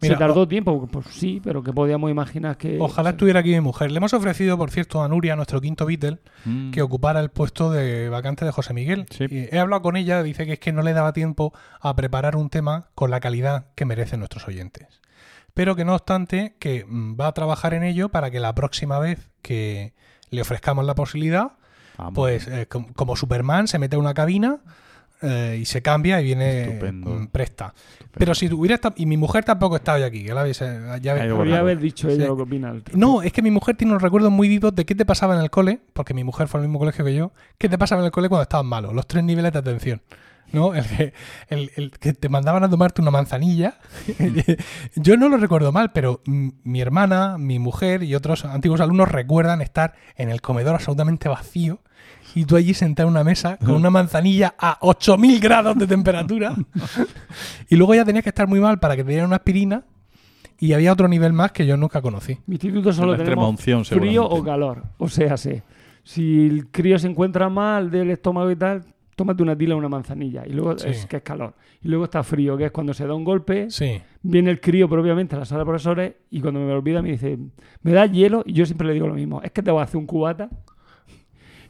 Mira, 0.00 0.14
Se 0.14 0.18
tardó 0.18 0.46
tiempo, 0.46 0.86
pues 0.86 1.06
sí, 1.10 1.40
pero 1.42 1.62
que 1.62 1.72
podíamos 1.72 2.10
imaginar 2.10 2.56
que... 2.56 2.78
Ojalá 2.80 3.10
estuviera 3.10 3.40
aquí 3.40 3.50
mi 3.50 3.60
mujer. 3.60 3.90
Le 3.90 3.96
hemos 3.98 4.12
ofrecido, 4.14 4.56
por 4.56 4.70
cierto, 4.70 5.02
a 5.02 5.08
Nuria, 5.08 5.34
nuestro 5.34 5.60
quinto 5.60 5.86
Beatle, 5.86 6.18
Mm. 6.44 6.70
que 6.70 6.82
ocupara 6.82 7.18
el 7.20 7.30
puesto 7.30 7.70
de 7.72 8.08
vacante 8.08 8.44
de 8.44 8.52
José 8.52 8.74
Miguel. 8.74 9.06
Sí. 9.10 9.24
Y 9.28 9.48
he 9.54 9.58
hablado 9.58 9.82
con 9.82 9.96
ella, 9.96 10.22
dice 10.22 10.46
que 10.46 10.52
es 10.54 10.58
que 10.60 10.72
no 10.72 10.82
le 10.82 10.92
daba 10.92 11.12
tiempo 11.12 11.52
a 11.80 11.96
preparar 11.96 12.36
un 12.36 12.48
tema 12.48 12.86
con 12.94 13.10
la 13.10 13.18
calidad 13.18 13.66
que 13.74 13.84
merecen 13.84 14.20
nuestros 14.20 14.46
oyentes. 14.46 15.00
Pero 15.54 15.74
que 15.74 15.84
no 15.84 15.94
obstante, 15.94 16.54
que 16.60 16.84
mm, 16.86 17.16
va 17.20 17.26
a 17.26 17.32
trabajar 17.32 17.74
en 17.74 17.82
ello 17.82 18.08
para 18.10 18.30
que 18.30 18.38
la 18.38 18.54
próxima 18.54 19.00
vez 19.00 19.28
que 19.42 19.94
le 20.30 20.42
ofrezcamos 20.42 20.84
la 20.84 20.94
posibilidad, 20.94 21.52
Vamos. 21.96 22.12
pues 22.14 22.46
eh, 22.46 22.66
com- 22.68 22.92
como 22.92 23.16
Superman 23.16 23.66
se 23.66 23.80
mete 23.80 23.96
a 23.96 23.98
una 23.98 24.14
cabina 24.14 24.58
eh, 25.22 25.58
y 25.60 25.64
se 25.64 25.82
cambia 25.82 26.20
y 26.20 26.24
viene 26.24 26.62
Estupendo. 26.62 27.28
presta. 27.32 27.74
Pero 28.16 28.34
si 28.34 28.52
hubiera 28.52 28.74
estado, 28.76 28.94
y 28.98 29.06
mi 29.06 29.16
mujer 29.16 29.44
tampoco 29.44 29.76
está 29.76 29.94
hoy 29.94 30.02
aquí, 30.02 30.24
que 30.24 30.34
la 30.34 30.40
habéis, 30.40 30.60
eh, 30.62 30.80
ya 31.02 31.14
va. 31.14 31.36
Podría 31.36 31.58
haber 31.60 31.78
dicho 31.78 32.08
ella 32.08 32.22
Sí. 32.22 32.28
lo 32.28 32.36
que 32.36 32.42
opina. 32.42 32.70
al- 32.70 32.82
no, 32.94 33.22
es 33.22 33.32
que 33.32 33.42
mi 33.42 33.50
mujer 33.50 33.76
tiene 33.76 33.92
unos 33.92 34.02
recuerdos 34.02 34.30
muy 34.32 34.48
vivos 34.48 34.74
de 34.74 34.84
qué 34.84 34.94
te 34.94 35.04
pasaba 35.04 35.34
en 35.36 35.40
el 35.42 35.50
cole, 35.50 35.80
porque 35.92 36.14
mi 36.14 36.24
mujer 36.24 36.48
fue 36.48 36.60
al 36.60 36.66
mismo 36.66 36.78
colegio 36.78 37.04
que 37.04 37.14
yo, 37.14 37.32
qué 37.58 37.68
te 37.68 37.78
pasaba 37.78 38.00
en 38.02 38.06
el 38.06 38.12
cole 38.12 38.28
cuando 38.28 38.42
estabas 38.42 38.66
malo, 38.66 38.92
los 38.92 39.06
tres 39.06 39.24
niveles 39.24 39.52
de 39.52 39.58
atención. 39.58 40.02
¿No? 40.50 40.74
El 40.74 40.82
que, 40.86 41.12
el- 41.50 41.70
el 41.76 41.90
que 41.90 42.14
te 42.14 42.30
mandaban 42.30 42.64
a 42.64 42.70
tomarte 42.70 43.02
una 43.02 43.10
manzanilla. 43.10 43.74
yo 44.96 45.16
no 45.16 45.28
lo 45.28 45.36
recuerdo 45.36 45.72
mal, 45.72 45.92
pero 45.92 46.22
mi 46.26 46.80
hermana, 46.80 47.36
mi 47.38 47.58
mujer 47.58 48.02
y 48.02 48.14
otros 48.14 48.44
antiguos 48.46 48.80
alumnos 48.80 49.10
recuerdan 49.10 49.60
estar 49.60 49.92
en 50.16 50.30
el 50.30 50.40
comedor 50.40 50.74
absolutamente 50.74 51.28
vacío 51.28 51.80
y 52.34 52.44
tú 52.44 52.56
allí 52.56 52.74
sentado 52.74 53.08
en 53.08 53.14
una 53.14 53.24
mesa 53.24 53.56
con 53.58 53.74
una 53.74 53.90
manzanilla 53.90 54.54
a 54.58 54.78
8000 54.80 55.40
grados 55.40 55.78
de 55.78 55.86
temperatura. 55.86 56.54
y 57.68 57.76
luego 57.76 57.94
ya 57.94 58.04
tenías 58.04 58.22
que 58.22 58.30
estar 58.30 58.46
muy 58.48 58.60
mal 58.60 58.78
para 58.78 58.96
que 58.96 59.04
te 59.04 59.10
dieran 59.10 59.26
una 59.26 59.36
aspirina. 59.36 59.84
Y 60.60 60.72
había 60.72 60.92
otro 60.92 61.06
nivel 61.06 61.32
más 61.32 61.52
que 61.52 61.64
yo 61.66 61.76
nunca 61.76 62.02
conocí. 62.02 62.36
Mi 62.46 62.56
instituto 62.56 62.92
solo 62.92 63.12
La 63.12 63.18
extrema 63.18 63.42
tenemos 63.42 63.50
unción, 63.50 63.84
frío 63.84 64.24
o 64.28 64.42
calor. 64.42 64.82
O 64.98 65.08
sea, 65.08 65.36
sí. 65.36 65.62
Si 66.02 66.46
el 66.46 66.66
crío 66.68 66.98
se 66.98 67.06
encuentra 67.06 67.48
mal 67.48 67.90
del 67.92 68.10
estómago 68.10 68.50
y 68.50 68.56
tal, 68.56 68.82
tómate 69.14 69.42
una 69.42 69.56
tila 69.56 69.76
o 69.76 69.78
una 69.78 69.88
manzanilla. 69.88 70.44
Y 70.46 70.50
luego 70.54 70.76
Sí. 70.76 70.88
es 70.88 71.06
que 71.06 71.18
es 71.18 71.22
calor. 71.22 71.54
Y 71.80 71.88
luego 71.88 72.04
está 72.06 72.24
frío, 72.24 72.56
que 72.56 72.64
es 72.66 72.70
cuando 72.72 72.92
se 72.92 73.06
da 73.06 73.14
un 73.14 73.22
golpe. 73.22 73.70
Sí. 73.70 74.00
Viene 74.22 74.50
el 74.50 74.60
crío 74.60 74.88
propiamente 74.88 75.36
a 75.36 75.38
la 75.38 75.44
sala 75.44 75.60
de 75.60 75.66
profesores 75.66 76.14
y 76.30 76.40
cuando 76.40 76.58
me 76.58 76.66
lo 76.66 76.74
olvida 76.74 77.02
me 77.02 77.10
dice, 77.12 77.38
¿me 77.82 77.92
das 77.92 78.10
hielo? 78.10 78.42
Y 78.44 78.52
yo 78.54 78.66
siempre 78.66 78.88
le 78.88 78.94
digo 78.94 79.06
lo 79.06 79.14
mismo, 79.14 79.40
es 79.42 79.52
que 79.52 79.62
te 79.62 79.70
voy 79.70 79.80
a 79.80 79.84
hacer 79.84 79.96
un 79.98 80.06
cubata. 80.06 80.48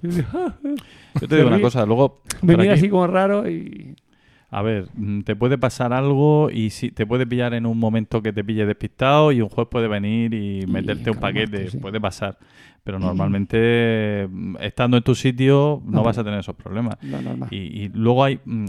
Yo 0.03 1.29
te 1.29 1.37
digo 1.37 1.49
una 1.49 1.61
cosa, 1.61 1.85
luego... 1.87 2.23
me 2.43 2.55
por 2.55 2.61
mira 2.63 2.73
aquí- 2.75 2.81
así 2.81 2.89
como 2.89 3.07
raro 3.07 3.49
y... 3.49 3.97
A 4.51 4.63
ver, 4.63 4.87
mm, 4.95 5.21
te 5.25 5.37
puede 5.37 5.59
pasar 5.59 5.93
algo 5.93 6.49
y 6.51 6.71
si 6.71 6.91
te 6.91 7.05
puede 7.05 7.27
pillar 7.27 7.53
en 7.53 7.67
un 7.67 7.79
momento 7.79 8.23
que 8.23 8.33
te 8.33 8.43
pille 8.43 8.65
despistado 8.65 9.31
y 9.31 9.43
un 9.43 9.51
juez 9.51 9.69
puede 9.71 9.89
venir 9.89 10.33
y 10.33 10.67
meterte 10.67 11.11
un 11.11 11.19
paquete, 11.19 11.69
sí. 11.71 11.77
puede 11.77 12.01
pasar. 12.01 12.39
Pero 12.83 12.99
normalmente, 12.99 14.27
mm, 14.31 14.57
estando 14.61 14.97
en 14.97 15.03
tu 15.03 15.15
sitio, 15.15 15.83
no 15.85 15.99
No. 15.99 16.03
vas 16.03 16.17
a 16.17 16.25
tener 16.25 16.41
esos 16.41 16.55
problemas. 16.57 16.97
Y, 17.51 17.57
y 17.57 17.89
luego 17.93 18.25
hay 18.25 18.41
mm, 18.43 18.65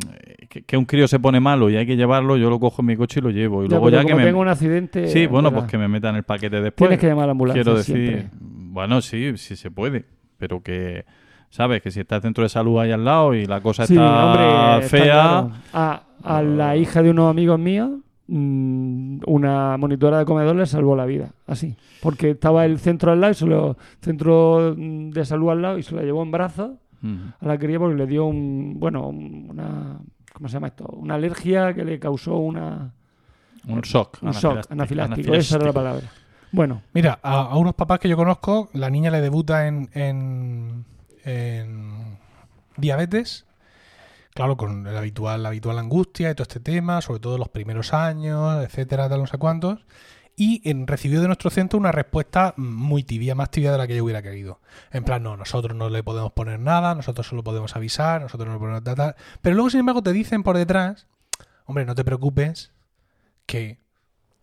que, 0.49 0.63
que 0.63 0.75
un 0.75 0.83
crío 0.83 1.07
se 1.07 1.17
pone 1.17 1.39
malo 1.39 1.69
y 1.69 1.77
hay 1.77 1.85
que 1.85 1.95
llevarlo, 1.95 2.35
yo 2.35 2.49
lo 2.49 2.59
cojo 2.59 2.81
en 2.81 2.87
mi 2.87 2.97
coche 2.97 3.21
y 3.21 3.23
lo 3.23 3.29
llevo. 3.29 3.63
Y 3.63 3.69
Ya, 3.69 3.77
luego 3.77 3.89
ya 3.89 4.03
que 4.03 4.15
me... 4.15 4.25
tengo 4.25 4.41
un 4.41 4.49
accidente... 4.49 5.07
Sí, 5.07 5.27
bueno, 5.27 5.49
pues 5.53 5.63
que 5.65 5.77
me 5.77 5.87
metan 5.87 6.13
el 6.17 6.23
paquete 6.23 6.59
después. 6.61 6.89
Tienes 6.89 6.99
que 6.99 7.07
llamar 7.07 7.23
a 7.23 7.27
la 7.27 7.31
ambulancia 7.31 7.63
Quiero 7.63 7.77
decir, 7.77 7.95
siempre. 7.95 8.29
bueno, 8.41 8.99
sí, 9.01 9.31
sí 9.37 9.55
se 9.55 9.71
puede, 9.71 10.03
pero 10.39 10.63
que, 10.63 11.05
¿sabes? 11.49 11.81
Que 11.83 11.91
si 11.91 11.99
está 11.99 12.15
el 12.15 12.21
centro 12.23 12.43
de 12.43 12.49
salud 12.49 12.79
ahí 12.79 12.91
al 12.91 13.05
lado 13.05 13.35
y 13.35 13.45
la 13.45 13.61
cosa 13.61 13.85
Sí, 13.85 13.93
está 13.93 14.25
hombre, 14.25 14.85
está 14.85 14.97
fea, 14.97 15.03
claro. 15.13 15.51
A, 15.73 16.03
a 16.23 16.41
la 16.41 16.75
hija 16.77 17.03
de 17.03 17.11
unos 17.11 17.29
amigos 17.29 17.59
míos, 17.59 17.91
mm, 18.27 19.19
una 19.27 19.77
monitora 19.77 20.19
de 20.19 20.25
comedor 20.25 20.55
le 20.55 20.65
salvó 20.65 20.95
la 20.95 21.05
vida, 21.05 21.31
así. 21.47 21.75
Porque 22.01 22.31
estaba 22.31 22.65
el 22.65 22.79
centro 22.79 23.11
al 23.11 23.19
lado, 23.21 23.31
y 23.31 23.35
se 23.35 23.45
lo, 23.45 23.77
centro 24.01 24.73
mm, 24.77 25.09
de 25.11 25.25
salud 25.25 25.49
al 25.51 25.61
lado, 25.61 25.77
y 25.77 25.83
se 25.83 25.93
la 25.95 26.01
llevó 26.03 26.23
en 26.23 26.31
brazos 26.31 26.71
a 27.39 27.45
la 27.47 27.57
cría 27.57 27.79
porque 27.79 27.95
le 27.95 28.05
dio 28.07 28.25
un, 28.25 28.75
bueno, 28.77 29.07
un- 29.07 29.47
una, 29.49 29.99
¿cómo 30.33 30.49
se 30.49 30.53
llama 30.55 30.67
esto? 30.67 30.85
Una 30.91 31.15
alergia 31.15 31.73
que 31.73 31.85
le 31.85 31.97
causó 31.97 32.35
una, 32.37 32.91
un 33.67 33.79
shock, 33.81 34.17
un 34.21 34.31
shock 34.31 34.57
anafiláctico, 34.69 34.73
anafiláctico, 34.73 35.33
esa 35.35 35.55
era 35.55 35.65
la 35.67 35.73
palabra. 35.73 36.01
Bueno, 36.51 36.81
Mira, 36.93 37.19
a, 37.21 37.55
unos 37.57 37.75
papás 37.75 37.99
que 37.99 38.09
yo 38.09 38.17
conozco, 38.17 38.69
la 38.73 38.89
niña 38.89 39.11
le 39.11 39.21
debuta 39.21 39.67
en, 39.67 39.89
en, 39.93 40.85
en 41.23 42.17
diabetes. 42.77 43.45
Claro, 44.33 44.57
con 44.57 44.83
la 44.83 44.97
habitual, 44.97 45.45
angustia 45.77 46.31
y 46.31 46.35
todo 46.35 46.43
este 46.43 46.59
tema, 46.59 47.01
sobre 47.01 47.19
todo 47.19 47.37
los 47.37 47.49
primeros 47.49 47.93
años, 47.93 48.63
etcétera, 48.63 49.09
tal, 49.09 49.19
no 49.19 49.27
sé 49.27 49.37
cuántos. 49.37 49.85
Y 50.35 50.61
recibió 50.85 51.19
de 51.19 51.27
nuestro 51.27 51.49
centro 51.49 51.77
una 51.77 51.91
respuesta 51.91 52.53
muy 52.55 53.03
tibia, 53.03 53.35
más 53.35 53.51
tibia 53.51 53.73
de 53.73 53.77
la 53.77 53.87
que 53.87 53.97
yo 53.97 54.05
hubiera 54.05 54.21
querido. 54.21 54.61
En 54.91 55.03
plan, 55.03 55.21
no, 55.21 55.35
nosotros 55.35 55.75
no 55.75 55.89
le 55.89 56.01
podemos 56.01 56.31
poner 56.31 56.61
nada, 56.61 56.95
nosotros 56.95 57.27
solo 57.27 57.43
podemos 57.43 57.75
avisar, 57.75 58.21
nosotros 58.21 58.47
no 58.47 58.53
le 58.53 58.59
podemos 58.59 58.83
tal. 58.83 59.15
Pero 59.41 59.55
luego, 59.55 59.69
sin 59.69 59.81
embargo, 59.81 60.01
te 60.01 60.13
dicen 60.13 60.43
por 60.43 60.55
detrás, 60.55 61.07
hombre, 61.65 61.83
no 61.83 61.93
te 61.93 62.05
preocupes, 62.05 62.71
que 63.45 63.79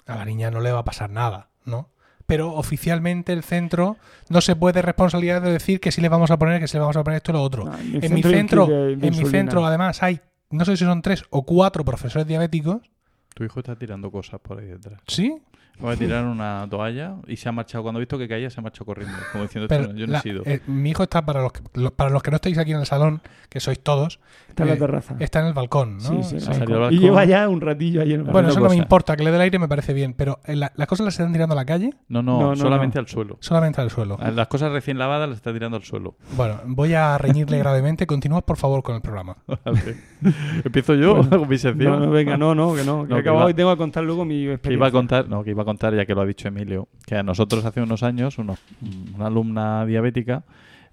a 0.05 0.17
la 0.17 0.27
niña 0.27 0.51
no 0.51 0.61
le 0.61 0.73
va 0.73 0.81
a 0.81 0.85
pasar 0.85 1.09
nada, 1.09 1.49
¿no? 1.65 1.89
Pero 2.27 2.53
oficialmente 2.55 3.33
el 3.33 3.43
centro 3.43 3.97
no 4.29 4.41
se 4.41 4.57
puede 4.57 4.83
responsabilidad 4.83 5.41
de 5.43 5.53
decir 5.53 5.81
que 5.81 5.93
sí 5.93 6.01
le 6.01 6.09
vamos 6.09 6.31
a 6.31 6.39
poner, 6.39 6.61
que 6.61 6.69
sí 6.69 6.77
le 6.77 6.81
vamos 6.81 6.97
a 6.97 7.05
poner 7.05 7.19
esto 7.19 7.33
y 7.33 7.35
lo 7.35 7.43
otro. 7.43 7.65
no, 7.65 7.79
en 7.79 8.15
mi 8.15 8.23
centro, 8.23 8.69
en 8.71 9.01
mi 9.01 9.25
centro 9.27 9.65
además 9.65 10.03
hay, 10.03 10.21
no 10.51 10.65
sé 10.65 10.77
si 10.77 10.85
son 10.85 11.03
tres 11.03 11.25
o 11.31 11.45
cuatro 11.45 11.85
profesores 11.85 12.27
diabéticos, 12.27 12.83
Tu 13.35 13.45
hijo 13.45 13.61
está 13.61 13.77
tirando 13.77 14.11
cosas 14.11 14.41
por 14.41 14.59
ahí 14.59 14.67
detrás. 14.67 15.01
¿sí? 15.07 15.43
Voy 15.79 15.93
a 15.95 15.97
tirar 15.97 16.25
una 16.25 16.67
toalla 16.71 17.17
y 17.27 17.37
se 17.37 17.49
ha 17.49 17.53
marchado. 17.53 17.83
Cuando 17.83 17.99
ha 17.99 18.01
visto 18.01 18.17
que 18.19 18.27
caía, 18.29 18.49
se 18.51 18.61
ha 18.61 18.63
marchado 18.63 18.87
corriendo. 18.87 19.15
Como 19.33 19.45
diciendo, 19.45 19.69
Pero 19.69 19.83
"Esto 19.83 19.93
no- 19.93 19.99
yo 19.99 20.07
no 20.07 20.13
la- 20.13 20.19
he 20.19 20.23
sido. 20.23 20.43
eh, 20.47 20.61
mi 20.67 20.91
hijo 20.91 21.03
está 21.03 21.25
para 21.25 21.43
los, 21.43 21.53
que, 21.53 21.61
lo- 21.75 21.91
para 21.93 22.11
los 22.11 22.23
que 22.23 22.31
no 22.31 22.37
estáis 22.37 22.57
aquí 22.59 22.73
en 22.73 22.79
el 22.79 22.87
salón, 22.87 23.21
que 23.49 23.61
sois 23.61 23.79
todos, 23.81 24.19
Está 24.49 24.63
en 24.63 24.69
la 24.71 24.75
eh, 24.75 24.79
terraza. 24.79 25.17
está 25.21 25.41
en 25.41 25.47
el 25.47 25.53
balcón, 25.53 25.99
¿no? 25.99 26.23
Sí, 26.23 26.39
sí, 26.41 26.51
al 26.51 26.59
balcón. 26.61 26.69
Y 26.75 26.79
balcón. 26.79 26.99
lleva 27.01 27.25
ya 27.27 27.49
un 27.49 27.61
ratillo 27.61 28.01
ahí 28.01 28.13
en 28.15 28.21
el 28.21 28.23
bueno, 28.25 28.35
balcón. 28.49 28.51
eso 28.53 28.61
no 28.61 28.69
me 28.71 28.77
importa, 28.77 29.17
que 29.17 29.23
le 29.25 29.31
dé 29.31 29.37
el 29.37 29.43
aire 29.43 29.59
me 29.59 29.69
parece 29.69 29.93
bien, 29.93 30.15
pero 30.15 30.41
eh, 30.47 30.57
la- 30.57 30.73
las 30.77 30.87
cosas 30.89 31.05
las 31.05 31.15
están 31.19 31.33
tirando 31.33 31.53
a 31.53 31.57
la 31.57 31.65
calle, 31.67 31.91
No, 32.09 32.23
no, 32.23 32.41
No, 32.41 32.49
no, 32.51 32.57
solamente 32.57 32.97
no. 32.97 33.01
al 33.01 33.09
suelo. 33.09 33.37
solamente 33.41 33.81
al 33.81 33.91
suelo. 33.91 34.19
Las 34.35 34.49
cosas 34.49 34.73
recién 34.73 34.99
lavadas 34.99 35.29
las 35.29 35.37
está 35.39 35.53
tirando 35.53 35.77
al 35.77 35.83
suelo. 35.85 36.17
Bueno, 36.37 36.59
voy 36.67 36.95
a 36.95 37.19
reñirle 37.19 37.59
gravemente. 37.59 38.07
Continúa, 38.07 38.41
por 38.41 38.57
favor, 38.57 38.83
con 38.83 38.95
el 38.97 39.03
programa. 39.03 39.37
Vale. 39.65 39.97
Empiezo 40.65 40.95
yo 40.95 41.17
con 41.29 41.49
mi 41.49 41.59
sección. 41.59 41.93
No, 42.01 42.07
no, 42.07 42.11
venga, 42.11 42.37
no, 42.37 42.55
no, 42.55 42.75
que 42.75 42.83
no. 42.85 43.03
Que 43.07 43.09
No, 43.09 43.19
he 43.19 43.23
que 43.23 43.29
acabado 43.29 43.45
iba- 43.45 43.51
y 43.51 43.55
tengo 43.55 43.71
que 43.73 43.77
contar 43.79 44.05
luego 44.05 44.25
mi 44.25 44.45
Que 44.47 44.53
experiencia. 44.55 44.73
iba 44.79 44.87
a 44.87 44.91
contar, 44.91 45.29
no, 45.29 45.45
que 45.45 45.51
iba 45.51 45.63
a 45.63 45.65
contar, 45.67 45.95
ya 45.95 46.07
que 46.07 46.15
lo 46.15 46.23
ha 46.23 46.27
dicho 46.27 46.49
Emilio, 46.49 46.89
que 47.07 47.17
a 47.17 47.23
nosotros 47.23 47.63
hace 47.67 47.83
unos 47.83 48.03
años, 48.03 48.39
unos- 48.39 48.59
una 49.15 49.27
alumna 49.27 49.85
diabética, 49.85 50.45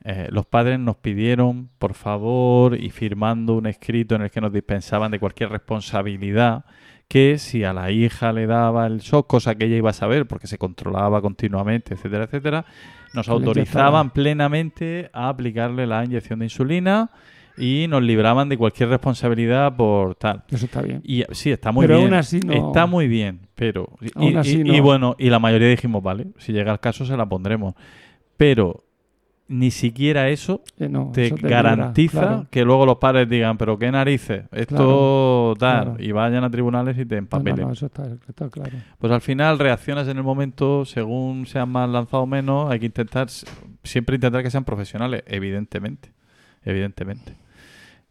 eh, 0.03 0.27
los 0.31 0.45
padres 0.45 0.77
nos 0.79 0.97
pidieron, 0.97 1.69
por 1.79 1.93
favor, 1.93 2.77
y 2.77 2.89
firmando 2.89 3.53
un 3.55 3.67
escrito 3.67 4.15
en 4.15 4.23
el 4.23 4.31
que 4.31 4.41
nos 4.41 4.51
dispensaban 4.51 5.11
de 5.11 5.19
cualquier 5.19 5.49
responsabilidad, 5.49 6.65
que 7.07 7.37
si 7.37 7.63
a 7.63 7.73
la 7.73 7.91
hija 7.91 8.33
le 8.33 8.47
daba 8.47 8.87
el 8.87 8.99
shock, 8.99 9.27
cosa 9.27 9.55
que 9.55 9.65
ella 9.65 9.77
iba 9.77 9.91
a 9.91 9.93
saber 9.93 10.25
porque 10.27 10.47
se 10.47 10.57
controlaba 10.57 11.21
continuamente, 11.21 11.93
etcétera, 11.93 12.25
etcétera, 12.25 12.65
nos 13.13 13.27
Le 13.27 13.33
autorizaban 13.33 14.09
plenamente 14.11 15.09
a 15.13 15.29
aplicarle 15.29 15.85
la 15.85 16.03
inyección 16.03 16.39
de 16.39 16.45
insulina 16.45 17.11
y 17.55 17.85
nos 17.87 18.01
libraban 18.01 18.49
de 18.49 18.57
cualquier 18.57 18.89
responsabilidad 18.89 19.75
por 19.75 20.15
tal. 20.15 20.43
Eso 20.49 20.65
está 20.65 20.81
bien. 20.81 21.01
Y 21.03 21.23
sí, 21.31 21.51
está 21.51 21.71
muy 21.71 21.85
Pero 21.85 21.97
bien. 21.99 22.07
aún 22.07 22.19
así 22.19 22.39
no- 22.39 22.53
Está 22.53 22.87
muy 22.87 23.07
bien, 23.07 23.41
pero. 23.55 23.89
Y, 24.19 24.35
así 24.35 24.59
y- 24.59 24.63
no. 24.63 24.73
y 24.73 24.79
bueno, 24.79 25.15
y 25.19 25.29
la 25.29 25.39
mayoría 25.39 25.67
dijimos, 25.69 26.01
vale, 26.03 26.27
si 26.37 26.51
llega 26.53 26.71
el 26.71 26.79
caso 26.79 27.05
se 27.05 27.15
la 27.17 27.25
pondremos. 27.27 27.75
Pero 28.37 28.83
ni 29.47 29.69
siquiera 29.71 30.29
eso 30.29 30.61
Eh, 30.79 30.87
no, 30.89 31.11
te 31.13 31.27
eso 31.27 31.35
garantiza 31.39 32.19
claro. 32.21 32.47
que 32.49 32.63
luego 32.63 32.85
los 32.85 32.97
padres 32.97 33.29
digan, 33.29 33.57
pero 33.57 33.77
qué 33.77 33.91
narices, 33.91 34.45
esto 34.51 35.53
tal, 35.59 35.83
claro. 35.83 35.95
y 36.03 36.11
vayan 36.13 36.43
a 36.43 36.49
tribunales 36.49 36.97
y 36.97 37.05
te 37.05 37.15
no, 37.15 37.19
empapelen. 37.19 37.67
no, 37.67 37.73
eso 37.73 37.85
está, 37.87 38.07
está 38.27 38.49
claro. 38.49 38.71
Pues 38.97 39.11
al 39.13 39.21
final 39.21 39.59
reaccionas 39.59 40.07
en 40.07 40.17
el 40.17 40.23
momento, 40.23 40.85
según 40.85 41.45
sean 41.45 41.69
más 41.69 41.89
lanzados 41.89 42.23
o 42.23 42.27
menos, 42.27 42.71
hay 42.71 42.79
que 42.79 42.85
intentar, 42.87 43.27
siempre 43.83 44.15
intentar 44.15 44.41
que 44.41 44.49
sean 44.49 44.63
profesionales, 44.63 45.23
evidentemente. 45.27 46.11
Evidentemente. 46.65 47.35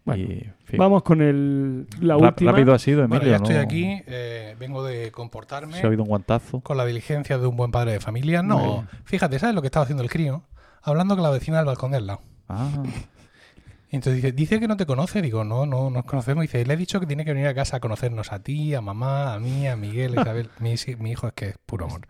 Bueno, 0.04 0.24
Y, 0.24 0.32
en 0.32 0.54
fin. 0.64 0.78
Vamos 0.78 1.02
con 1.02 1.20
el, 1.22 1.86
la 2.00 2.16
última. 2.16 2.50
Rápido 2.52 2.74
ha 2.74 2.78
sido, 2.78 3.06
Bueno, 3.06 3.16
Emilio. 3.16 3.30
ya 3.32 3.36
estoy 3.36 3.54
¿no? 3.54 3.60
aquí. 3.60 4.02
eh, 4.06 4.56
vengo 4.58 4.82
de 4.84 5.12
comportarme 5.12 5.74
Se 5.80 5.86
ha 5.86 5.90
oído 5.90 6.02
un 6.02 6.08
guantazo. 6.08 6.60
con 6.60 6.76
la 6.76 6.84
diligencia 6.84 7.38
de 7.38 7.46
un 7.46 7.56
buen 7.56 7.70
padre 7.70 7.92
de 7.92 8.00
familia. 8.00 8.42
No, 8.42 8.86
fíjate, 9.04 9.38
¿sabes 9.38 9.54
lo 9.54 9.60
que 9.62 9.68
estaba 9.68 9.84
haciendo 9.84 10.02
el 10.02 10.10
crío? 10.10 10.42
Hablando 10.82 11.14
con 11.14 11.22
la 11.22 11.30
vecina 11.30 11.58
del 11.58 11.66
balcón 11.66 11.92
del 11.92 12.06
lado. 12.08 12.20
Ah, 12.48 12.68
Y 13.90 13.96
entonces 13.96 14.16
dice, 14.22 14.32
dice 14.32 14.58
que 14.58 14.66
no 14.66 14.76
te 14.76 14.86
conoce. 14.86 15.22
Digo, 15.22 15.44
no, 15.44 15.66
no 15.66 15.90
nos 15.90 16.04
conocemos. 16.06 16.42
Dice, 16.42 16.64
le 16.64 16.74
he 16.74 16.76
dicho 16.76 16.98
que 16.98 17.06
tiene 17.06 17.24
que 17.24 17.32
venir 17.34 17.46
a 17.46 17.54
casa 17.54 17.76
a 17.76 17.80
conocernos 17.80 18.32
a 18.32 18.40
ti, 18.42 18.74
a 18.74 18.80
mamá, 18.80 19.34
a 19.34 19.38
mí, 19.38 19.68
a 19.68 19.76
Miguel, 19.76 20.18
a 20.18 20.22
Isabel. 20.22 20.48
mi, 20.58 20.72
hijo 21.10 21.26
es 21.28 21.32
que 21.34 21.48
es 21.50 21.58
puro 21.64 21.84
amor. 21.86 22.00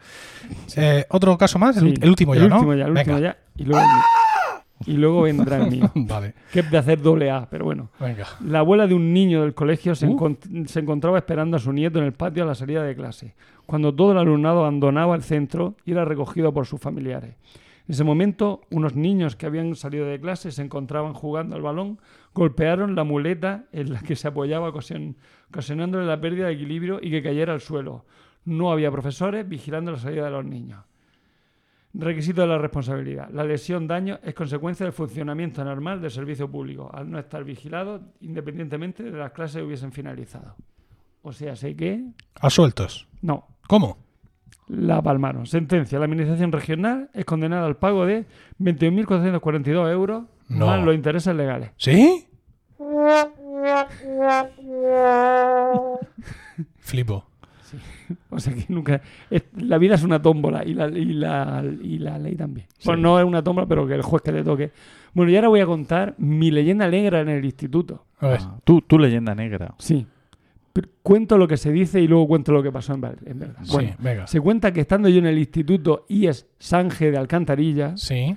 Eh, 0.77 1.05
Otro 1.11 1.37
caso 1.37 1.59
más, 1.59 1.77
el, 1.77 1.83
Sí, 1.83 1.89
ult- 1.95 2.03
el 2.05 2.09
último 2.09 2.35
ya, 2.37 2.43
el 2.45 2.49
¿no? 2.49 2.55
último 2.57 2.75
ya, 2.75 2.85
el 2.87 2.91
último 2.93 3.19
ya. 3.19 3.37
Y 3.57 3.65
luego, 3.65 3.85
y 4.87 4.93
luego 4.97 5.23
vendrá 5.23 5.57
el 5.65 5.71
mío. 5.71 5.91
Vale, 5.95 6.35
Que 6.53 6.61
es 6.61 6.71
de 6.71 6.79
hacer 6.79 7.01
doble 7.03 7.31
A, 7.31 7.49
pero 7.51 7.65
bueno. 7.65 7.91
venga. 8.01 8.27
La 8.45 8.61
abuela 8.61 8.87
de 8.87 8.95
un 8.95 9.13
niño 9.13 9.43
del 9.43 9.55
colegio 9.55 9.95
se, 9.95 10.07
Uh. 10.07 10.17
encont- 10.19 10.67
se 10.67 10.81
encontraba 10.81 11.19
esperando 11.19 11.57
a 11.57 11.61
su 11.61 11.73
nieto 11.73 11.99
en 11.99 12.05
el 12.05 12.13
patio 12.13 12.43
a 12.43 12.47
la 12.47 12.55
salida 12.55 12.83
de 12.83 12.95
clase, 12.95 13.35
cuando 13.67 13.95
todo 13.95 14.13
el 14.13 14.19
alumnado 14.19 14.61
abandonaba 14.61 15.15
el 15.15 15.23
centro 15.23 15.75
y 15.85 15.93
era 15.93 16.05
recogido 16.05 16.53
por 16.53 16.67
sus 16.67 16.81
familiares. 16.81 17.37
En 17.89 17.95
ese 17.95 18.05
momento, 18.05 18.61
unos 18.71 18.95
niños 18.95 19.35
que 19.35 19.45
habían 19.47 19.75
salido 19.75 20.07
de 20.07 20.21
clase 20.21 20.53
se 20.53 20.63
encontraban 20.63 21.15
jugando 21.15 21.57
al 21.57 21.63
balón, 21.63 21.99
golpearon 22.33 22.95
la 22.95 23.03
muleta 23.05 23.65
en 23.73 23.93
la 23.93 24.01
que 24.01 24.15
se 24.17 24.29
apoyaba, 24.29 24.69
ocasion- 24.73 25.17
ocasionándole 25.51 26.07
la 26.07 26.21
pérdida 26.21 26.47
de 26.47 26.53
equilibrio 26.55 27.01
y 27.03 27.11
que 27.11 27.23
cayera 27.23 27.53
al 27.53 27.61
suelo. 27.61 28.05
No 28.45 28.71
había 28.73 28.91
profesores 28.91 29.49
vigilando 29.49 29.91
la 29.93 29.99
salida 29.99 30.25
de 30.25 30.31
los 30.31 30.45
niños. 30.45 30.85
Requisito 31.95 32.41
de 32.41 32.47
la 32.47 32.57
responsabilidad. 32.59 33.29
La 33.31 33.45
lesión 33.45 33.87
daño 33.87 34.19
es 34.23 34.35
consecuencia 34.35 34.87
del 34.87 34.95
funcionamiento 34.95 35.63
normal 35.63 36.01
del 36.01 36.11
servicio 36.11 36.51
público, 36.51 36.91
al 36.93 37.11
no 37.11 37.19
estar 37.19 37.45
vigilado 37.45 38.01
independientemente 38.23 39.03
de 39.03 39.11
las 39.19 39.33
clases 39.33 39.63
hubiesen 39.63 39.93
finalizado. 39.93 40.57
O 41.23 41.33
sea, 41.33 41.55
sé 41.55 41.77
que 41.77 42.03
A 42.41 42.49
sueltos. 42.51 43.07
no. 43.21 43.47
¿Cómo? 43.69 43.99
La 44.69 45.03
palmaron. 45.03 45.45
Sentencia. 45.47 45.99
La 45.99 46.07
administración 46.07 46.51
regional 46.51 47.11
es 47.13 47.25
condenada 47.27 47.67
al 47.67 47.77
pago 47.77 48.07
de 48.07 48.25
21.442 48.59 49.93
euros 49.93 50.25
No. 50.49 50.67
más 50.67 50.83
los 50.85 50.95
intereses 50.95 51.35
legales. 51.37 51.71
¿Sí? 51.77 52.27
Flipo. 56.79 57.27
O 58.31 58.39
sea 58.39 58.53
que 58.55 58.65
nunca. 58.69 59.01
es- 59.31 59.45
la 59.57 59.79
vida 59.79 59.95
es 59.95 60.03
una 60.05 60.21
tómbola 60.21 60.65
y 60.65 60.75
la, 60.75 60.89
y 60.89 61.05
la, 61.13 61.65
y 61.83 61.99
la 61.99 62.19
ley 62.19 62.35
también. 62.35 62.67
Sí. 62.79 62.87
Bueno, 62.87 63.03
no 63.03 63.19
es 63.21 63.25
una 63.27 63.43
tómbola, 63.43 63.67
pero 63.67 63.87
que 63.87 63.95
el 63.95 64.03
juez 64.03 64.23
que 64.23 64.33
te 64.33 64.43
toque. 64.45 64.71
Bueno, 65.15 65.31
y 65.31 65.37
ahora 65.37 65.49
voy 65.49 65.61
a 65.61 65.67
contar 65.67 66.15
mi 66.19 66.51
leyenda 66.51 66.89
negra 66.89 67.21
en 67.21 67.29
el 67.29 67.45
instituto. 67.45 68.07
A 68.19 68.29
ver. 68.29 68.41
ah, 68.43 68.57
tú, 68.65 68.81
tú 68.81 68.99
leyenda 68.99 69.35
negra. 69.35 69.75
Sí. 69.79 70.07
Pero 70.73 70.89
cuento 71.03 71.37
lo 71.37 71.47
que 71.47 71.59
se 71.59 71.71
dice 71.71 72.01
y 72.01 72.09
luego 72.09 72.27
cuento 72.29 72.51
lo 72.53 72.63
que 72.63 72.73
pasó 72.73 72.95
en, 72.95 73.03
ver- 73.03 73.19
en 73.27 73.39
verdad. 73.39 73.61
Sí, 73.63 73.73
Bueno, 73.75 73.91
venga. 73.99 74.27
se 74.27 74.41
cuenta 74.41 74.73
que 74.73 74.81
estando 74.81 75.09
yo 75.11 75.19
en 75.19 75.27
el 75.27 75.39
instituto 75.39 76.07
IES 76.09 76.47
Sange 76.59 77.11
de 77.11 77.19
Alcantarilla, 77.19 77.95
Sí. 77.99 78.35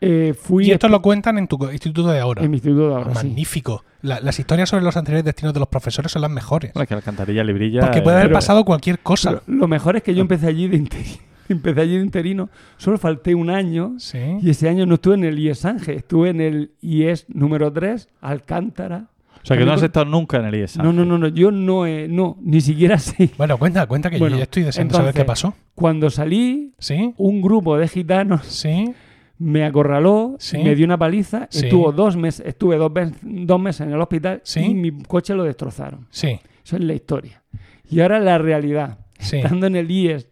Eh, 0.00 0.34
fui 0.38 0.66
Y 0.66 0.70
esto 0.72 0.88
lo 0.88 1.00
cuentan 1.00 1.38
en 1.38 1.46
tu 1.48 1.58
instituto 1.70 2.08
de 2.10 2.20
ahora. 2.20 2.42
en 2.44 2.50
mi 2.50 2.56
instituto 2.58 2.88
de 2.90 2.94
ahora, 2.94 3.10
sí. 3.14 3.26
Magnífico. 3.26 3.82
La- 4.02 4.20
las 4.20 4.38
historias 4.38 4.68
sobre 4.68 4.84
los 4.84 4.96
anteriores 4.96 5.24
destinos 5.24 5.54
de 5.54 5.60
los 5.60 5.68
profesores 5.68 6.12
son 6.12 6.22
las 6.22 6.30
mejores. 6.30 6.72
Bueno, 6.74 6.86
que 6.86 6.94
la 6.94 6.98
alcantarilla 6.98 7.42
librilla. 7.42 7.80
Porque 7.80 8.02
puede 8.02 8.16
eh, 8.16 8.18
haber 8.20 8.28
pero- 8.28 8.36
pasado 8.38 8.64
cualquier 8.64 8.98
cosa. 9.00 9.42
Lo, 9.46 9.66
mejor 9.68 9.96
es 9.96 10.02
que 10.02 10.14
yo 10.14 10.20
empecé 10.20 10.46
allí 10.48 10.68
de 10.68 10.76
interino. 10.76 11.16
Empecé 11.48 11.80
allí 11.80 11.96
de 11.96 12.02
interino. 12.02 12.50
Solo 12.76 12.98
falté 12.98 13.34
un 13.34 13.50
año. 13.50 13.94
Sí. 13.98 14.18
Y 14.42 14.50
ese 14.50 14.68
año 14.68 14.84
no 14.84 14.94
estuve 14.96 15.14
en 15.14 15.24
el 15.24 15.38
IES 15.38 15.64
Ángel. 15.64 15.96
Estuve 15.96 16.30
en 16.30 16.40
el 16.40 16.72
IES 16.82 17.26
número 17.28 17.72
3, 17.72 18.08
Alcántara. 18.20 19.06
O 19.42 19.46
sea, 19.46 19.56
que 19.56 19.64
no 19.64 19.72
has 19.72 19.82
estado 19.82 20.06
nunca 20.06 20.38
en 20.38 20.46
el 20.46 20.54
IESA. 20.56 20.82
No, 20.82 20.92
no, 20.92 21.04
no, 21.04 21.18
no. 21.18 21.28
Yo 21.28 21.52
no, 21.52 21.86
he- 21.86 22.08
no, 22.08 22.36
ni 22.42 22.60
siquiera 22.60 22.98
sé. 22.98 23.30
Bueno, 23.38 23.58
cuenta, 23.58 23.86
cuenta 23.86 24.10
que 24.10 24.18
Bueno, 24.18 24.34
yo 24.34 24.38
ya 24.38 24.42
estoy 24.44 24.64
deseando 24.64 24.94
saber 24.94 25.10
entonces- 25.10 25.22
qué 25.22 25.26
pasó. 25.26 25.54
Cuando 25.76 26.10
salí, 26.10 26.72
Sí, 26.78 27.14
un 27.16 27.40
grupo 27.40 27.78
de 27.78 27.86
gitanos 27.86 28.44
sí. 28.46 28.92
Me 29.38 29.64
acorraló, 29.64 30.36
Sí. 30.38 30.58
me 30.58 30.74
dio 30.74 30.86
una 30.86 30.98
paliza, 30.98 31.46
Sí. 31.50 31.66
estuvo 31.66 31.92
dos 31.92 32.16
meses, 32.16 32.46
estuve 32.46 32.76
dos, 32.76 32.90
dos 33.22 33.60
meses 33.60 33.82
en 33.86 33.92
el 33.92 34.00
hospital 34.00 34.40
Sí. 34.44 34.60
y 34.60 34.74
mi 34.74 35.02
coche 35.02 35.34
lo 35.34 35.44
destrozaron. 35.44 36.06
Sí, 36.10 36.38
Eso 36.64 36.76
es 36.76 36.82
la 36.82 36.94
historia. 36.94 37.42
Y 37.88 38.00
ahora 38.00 38.18
la 38.18 38.38
realidad. 38.38 38.98
Estando 39.18 39.66
en 39.68 39.76
el 39.76 39.90
IES 39.90 40.28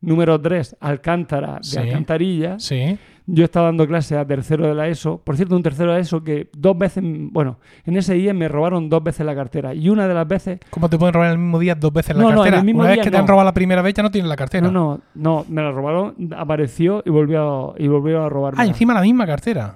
número 0.00 0.40
3, 0.40 0.76
Alcántara, 0.80 1.60
de. 1.62 1.78
Alcantarilla, 1.80 2.58
sí. 2.58 2.96
Yo 3.28 3.44
estaba 3.44 3.66
dando 3.66 3.86
clase 3.88 4.16
a 4.16 4.24
tercero 4.24 4.66
de 4.68 4.74
la 4.74 4.86
ESO. 4.88 5.18
Por 5.18 5.36
cierto, 5.36 5.56
un 5.56 5.62
tercero 5.62 5.90
de 5.90 5.96
la 5.96 6.00
ESO 6.00 6.22
que 6.22 6.48
dos 6.56 6.78
veces, 6.78 7.02
bueno, 7.04 7.58
en 7.84 7.96
ese 7.96 8.16
IES 8.16 8.34
me 8.34 8.46
robaron 8.48 8.88
dos 8.88 9.02
veces 9.02 9.26
la 9.26 9.34
cartera. 9.34 9.74
Y 9.74 9.88
una 9.88 10.06
de 10.06 10.14
las 10.14 10.28
veces 10.28 10.60
¿Cómo 10.70 10.88
te 10.88 10.96
pueden 10.96 11.12
robar 11.12 11.28
en 11.28 11.32
el 11.32 11.38
mismo 11.38 11.58
día 11.58 11.74
dos 11.74 11.92
veces 11.92 12.14
la 12.16 12.22
No, 12.22 12.28
no, 12.28 12.32
en 12.32 12.36
cartera? 12.38 12.58
el 12.58 12.64
mismo 12.64 12.80
Una 12.80 12.88
vez 12.90 12.96
día 12.98 13.04
que 13.04 13.10
te 13.10 13.16
han 13.16 13.26
robado 13.26 13.44
la 13.44 13.54
primera 13.54 13.82
vez 13.82 13.94
ya 13.94 14.02
no 14.02 14.10
tienes 14.10 14.28
la 14.28 14.36
cartera. 14.36 14.66
No, 14.68 14.72
no, 14.72 15.00
no, 15.14 15.44
me 15.48 15.62
la 15.62 15.72
robaron, 15.72 16.14
apareció 16.36 17.02
y 17.04 17.10
volvió 17.10 17.72
a, 17.72 17.74
y 17.82 17.88
volvió 17.88 18.22
a 18.22 18.28
robarme. 18.28 18.62
Ah, 18.62 18.66
encima 18.66 18.94
la 18.94 19.02
misma 19.02 19.26
cartera. 19.26 19.74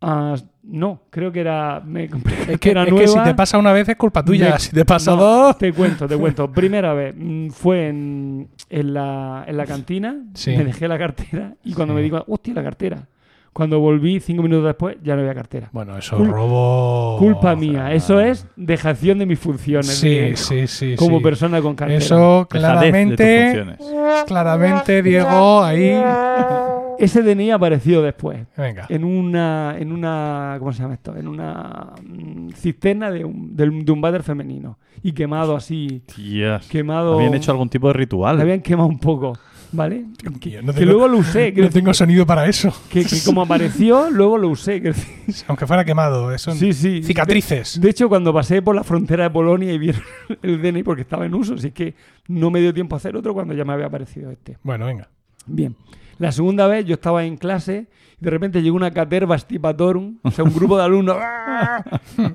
Ah, 0.00 0.34
no, 0.62 1.00
creo 1.08 1.32
que 1.32 1.40
era, 1.40 1.80
me 1.84 2.08
compré 2.10 2.34
Es 2.52 2.60
que 2.60 2.70
era 2.70 2.82
es 2.84 2.90
nueva. 2.90 3.04
que 3.06 3.08
si 3.08 3.18
te 3.22 3.34
pasa 3.34 3.56
una 3.58 3.72
vez 3.72 3.88
es 3.88 3.96
culpa 3.96 4.22
tuya. 4.22 4.50
Me- 4.50 4.58
si 4.58 4.70
te 4.70 4.84
pasa 4.84 5.12
No, 5.12 5.16
dos. 5.16 5.58
Te 5.58 5.72
cuento, 5.72 6.06
te 6.06 6.16
cuento. 6.16 6.52
Primera 6.52 6.92
vez 6.92 7.14
mm, 7.16 7.48
fue 7.48 7.88
en, 7.88 8.48
en, 8.70 8.94
la, 8.94 9.44
en 9.46 9.56
la 9.56 9.64
cantina, 9.66 10.16
Sí. 10.34 10.56
me 10.56 10.64
dejé 10.64 10.88
la 10.88 10.98
cartera 10.98 11.54
y 11.64 11.72
cuando 11.74 11.94
Sí. 11.94 11.96
me 11.96 12.02
digo, 12.02 12.24
hostia, 12.28 12.54
la 12.54 12.62
cartera. 12.62 13.06
Cuando 13.52 13.80
volví 13.80 14.20
cinco 14.20 14.42
minutos 14.42 14.66
después 14.66 14.98
ya 15.02 15.14
no 15.14 15.22
había 15.22 15.34
cartera. 15.34 15.70
Bueno, 15.72 15.96
eso 15.96 16.18
Cul- 16.18 16.26
robo. 16.30 17.16
Culpa 17.18 17.56
mía, 17.56 17.90
eso 17.94 18.20
es 18.20 18.46
dejación 18.54 19.18
de 19.18 19.24
mis 19.24 19.38
funciones 19.38 19.86
Sí, 19.96 20.10
de- 20.14 20.36
sí, 20.36 20.66
sí. 20.66 20.94
como 20.96 21.18
sí. 21.18 21.24
persona 21.24 21.62
con 21.62 21.74
cartera. 21.74 21.98
Eso 21.98 22.46
Dejadez 22.52 22.92
de 22.92 23.06
tus 23.06 23.16
claramente. 23.16 23.44
funciones. 23.46 24.24
Claramente, 24.26 25.02
Diego, 25.02 25.62
ahí. 25.64 25.90
Ese 26.98 27.22
DNI 27.22 27.50
apareció 27.50 28.02
después. 28.02 28.46
Venga. 28.56 28.86
en 28.88 29.04
una, 29.04 29.76
en 29.78 29.92
una, 29.92 30.56
¿cómo 30.58 30.72
se 30.72 30.82
llama 30.82 30.94
esto? 30.94 31.16
En 31.16 31.28
una 31.28 31.92
mm, 32.02 32.50
cisterna 32.50 33.10
de 33.10 33.24
un, 33.24 33.56
del- 33.56 33.84
de 33.84 33.92
un 33.92 34.00
váter 34.00 34.22
femenino. 34.22 34.78
Y 35.02 35.12
quemado 35.12 35.54
así, 35.56 36.02
Tías. 36.14 36.66
quemado... 36.68 37.14
Habían 37.14 37.34
hecho 37.34 37.50
algún 37.52 37.68
tipo 37.68 37.86
de 37.88 37.92
ritual. 37.94 38.40
Habían 38.40 38.60
quemado 38.60 38.88
un 38.88 38.98
poco, 38.98 39.38
¿vale? 39.70 40.04
No 40.24 40.32
que 40.40 40.58
tengo- 40.60 40.84
luego 40.84 41.06
lo 41.08 41.18
usé. 41.18 41.52
Que, 41.52 41.62
No 41.62 41.68
tengo 41.70 41.92
sonido 41.94 42.26
para 42.26 42.46
eso. 42.46 42.72
que- 42.90 43.04
que 43.04 43.16
como 43.24 43.42
apareció, 43.42 44.10
luego 44.10 44.38
lo 44.38 44.48
usé. 44.48 44.80
que- 44.82 44.94
Aunque 45.48 45.66
fuera 45.66 45.84
quemado. 45.84 46.32
Eso 46.32 46.52
sí, 46.52 46.72
sí. 46.72 47.02
Cicatrices. 47.02 47.80
De 47.80 47.90
hecho, 47.90 48.08
cuando 48.08 48.32
pasé 48.32 48.62
por 48.62 48.74
la 48.74 48.82
frontera 48.84 49.24
de 49.24 49.30
Polonia 49.30 49.72
y 49.72 49.78
vieron 49.78 50.02
el 50.42 50.60
DNI 50.62 50.82
porque 50.82 51.02
estaba 51.02 51.26
en 51.26 51.34
uso, 51.34 51.54
así 51.54 51.70
que 51.70 51.94
no 52.28 52.50
me 52.50 52.60
dio 52.60 52.72
tiempo 52.74 52.96
a 52.96 52.98
hacer 52.98 53.14
otro 53.16 53.34
cuando 53.34 53.54
ya 53.54 53.64
me 53.64 53.74
había 53.74 53.86
aparecido 53.86 54.30
este. 54.30 54.56
Bueno, 54.62 54.86
venga. 54.86 55.08
Bien. 55.46 55.76
La 56.18 56.32
segunda 56.32 56.66
vez 56.66 56.84
yo 56.86 56.94
estaba 56.94 57.24
en 57.24 57.36
clase 57.36 57.86
y 58.20 58.24
de 58.24 58.30
repente 58.30 58.62
llegó 58.62 58.76
una 58.76 58.90
caterva 58.90 59.36
stipatorum, 59.38 60.18
o 60.22 60.30
sea, 60.30 60.44
un 60.44 60.54
grupo 60.54 60.76
de 60.78 60.84
alumnos, 60.84 61.16
¡ah! 61.20 61.84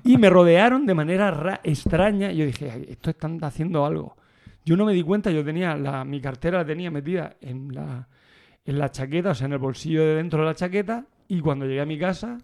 y 0.03 0.17
me 0.17 0.29
rodearon 0.29 0.85
de 0.85 0.93
manera 0.93 1.31
ra- 1.31 1.59
extraña. 1.63 2.31
Y 2.31 2.37
yo 2.37 2.45
dije, 2.45 2.69
"Ay, 2.71 2.85
esto 2.89 3.09
están 3.09 3.43
haciendo 3.43 3.85
algo. 3.85 4.15
Yo 4.63 4.77
no 4.77 4.85
me 4.85 4.93
di 4.93 5.01
cuenta, 5.01 5.31
yo 5.31 5.43
tenía 5.43 5.75
la, 5.75 6.05
mi 6.05 6.21
cartera 6.21 6.59
la 6.59 6.65
tenía 6.65 6.91
metida 6.91 7.35
en 7.41 7.73
la, 7.73 8.07
en 8.63 8.77
la 8.77 8.89
chaqueta, 8.91 9.31
o 9.31 9.35
sea, 9.35 9.47
en 9.47 9.53
el 9.53 9.59
bolsillo 9.59 10.05
de 10.05 10.15
dentro 10.15 10.41
de 10.41 10.45
la 10.45 10.53
chaqueta, 10.55 11.05
y 11.27 11.39
cuando 11.39 11.65
llegué 11.65 11.81
a 11.81 11.85
mi 11.87 11.97
casa, 11.97 12.37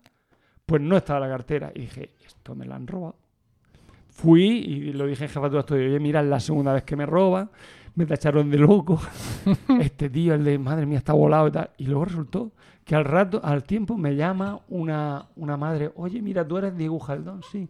pues 0.65 0.81
no 0.81 0.97
estaba 0.97 1.19
la 1.19 1.29
cartera. 1.29 1.71
Y 1.75 1.81
dije, 1.81 2.09
esto 2.25 2.55
me 2.55 2.65
la 2.65 2.75
han 2.75 2.87
robado. 2.87 3.15
Fui 4.09 4.47
y 4.47 4.93
lo 4.93 5.05
dije 5.05 5.25
en 5.25 5.29
jefatura 5.29 5.51
de 5.51 5.59
estudio, 5.59 5.85
oye, 5.89 5.99
mira, 5.99 6.21
es 6.21 6.25
la 6.27 6.39
segunda 6.39 6.73
vez 6.73 6.81
que 6.83 6.95
me 6.95 7.05
roban, 7.05 7.51
me 7.97 8.05
tacharon 8.05 8.49
de 8.49 8.57
loco, 8.57 9.01
este 9.81 10.09
tío, 10.09 10.33
el 10.35 10.43
de, 10.43 10.57
madre 10.57 10.85
mía, 10.85 10.99
está 10.99 11.13
volado 11.13 11.47
y 11.47 11.51
tal. 11.51 11.69
Y 11.77 11.85
luego 11.87 12.05
resultó 12.05 12.51
que 12.85 12.95
al 12.95 13.03
rato, 13.05 13.41
al 13.43 13.63
tiempo, 13.63 13.97
me 13.97 14.15
llama 14.15 14.59
una, 14.69 15.25
una 15.35 15.57
madre, 15.57 15.91
oye, 15.95 16.21
mira, 16.21 16.47
tú 16.47 16.57
eres 16.57 16.77
Diego 16.77 16.99
Jaldón, 16.99 17.41
sí. 17.51 17.67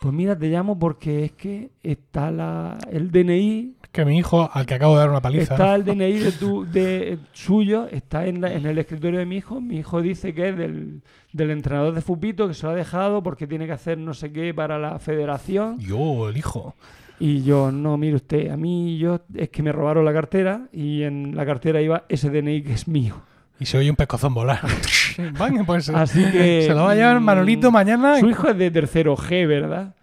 Pues 0.00 0.12
mira, 0.12 0.36
te 0.36 0.48
llamo 0.48 0.78
porque 0.78 1.24
es 1.24 1.32
que 1.32 1.70
está 1.82 2.30
la, 2.30 2.76
el 2.90 3.10
DNI, 3.10 3.74
Que 3.92 4.04
mi 4.04 4.18
hijo, 4.18 4.50
al 4.52 4.66
que 4.66 4.74
acabo 4.74 4.94
de 4.94 5.00
dar 5.00 5.08
una 5.10 5.22
paliza. 5.22 5.54
está 5.54 5.74
el 5.76 5.84
DNI 5.84 6.12
de 6.18 6.32
tu, 6.32 6.66
de 6.66 7.18
suyo, 7.32 7.86
está 7.90 8.26
en, 8.26 8.40
la- 8.42 8.52
en 8.52 8.66
el 8.66 8.76
escritorio 8.76 9.20
de 9.20 9.24
mi 9.24 9.36
hijo. 9.36 9.60
Mi 9.62 9.78
hijo 9.78 10.02
dice 10.02 10.34
que 10.34 10.48
es 10.50 10.58
del, 10.58 11.00
del 11.32 11.50
entrenador 11.52 11.94
de 11.94 12.02
Fupito, 12.02 12.48
que 12.48 12.54
se 12.54 12.66
lo 12.66 12.72
ha 12.72 12.74
dejado 12.74 13.22
porque 13.22 13.46
tiene 13.46 13.64
que 13.66 13.72
hacer 13.72 13.96
no 13.96 14.12
sé 14.12 14.30
qué 14.32 14.52
para 14.52 14.78
la 14.78 14.98
federación. 14.98 15.78
Yo, 15.78 16.28
el 16.28 16.36
hijo. 16.36 16.74
Y 17.18 17.42
yo, 17.42 17.70
no, 17.70 17.96
mire 17.96 18.16
usted, 18.16 18.50
a 18.50 18.56
mí 18.56 18.98
yo 18.98 19.20
es 19.34 19.48
que 19.48 19.62
me 19.62 19.72
robaron 19.72 20.04
la 20.04 20.12
cartera 20.12 20.68
y 20.72 21.02
en 21.02 21.36
la 21.36 21.46
cartera 21.46 21.80
iba 21.80 22.04
ese 22.08 22.30
DNI 22.30 22.62
que 22.62 22.72
es 22.72 22.88
mío. 22.88 23.22
Y 23.60 23.66
se 23.66 23.78
oye 23.78 23.88
un 23.88 23.96
pescozón 23.96 24.34
volar. 24.34 24.60
Venga, 25.18 25.62
pues. 25.64 25.88
Así 25.88 26.24
que... 26.32 26.62
Se 26.62 26.74
lo 26.74 26.84
va 26.84 26.92
a 26.92 26.94
llevar 26.94 27.20
mm, 27.20 27.24
Manolito 27.24 27.70
mañana. 27.70 28.18
Su 28.18 28.28
hijo 28.28 28.48
es 28.48 28.58
de 28.58 28.70
tercero 28.70 29.16
G, 29.16 29.46
¿verdad? 29.46 29.94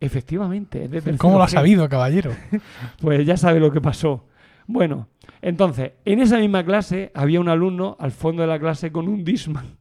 Efectivamente, 0.00 0.84
es 0.84 0.90
de 0.90 1.00
tercero 1.00 1.18
¿Cómo 1.18 1.38
lo 1.38 1.44
ha 1.44 1.48
G. 1.48 1.50
sabido, 1.50 1.88
caballero? 1.88 2.32
Pues 3.00 3.24
ya 3.26 3.36
sabe 3.36 3.58
lo 3.58 3.72
que 3.72 3.80
pasó. 3.80 4.26
Bueno, 4.66 5.08
entonces, 5.40 5.92
en 6.04 6.20
esa 6.20 6.38
misma 6.38 6.64
clase 6.64 7.10
había 7.14 7.40
un 7.40 7.48
alumno 7.48 7.96
al 7.98 8.12
fondo 8.12 8.42
de 8.42 8.48
la 8.48 8.58
clase 8.58 8.92
con 8.92 9.08
un 9.08 9.24
Disman 9.24 9.78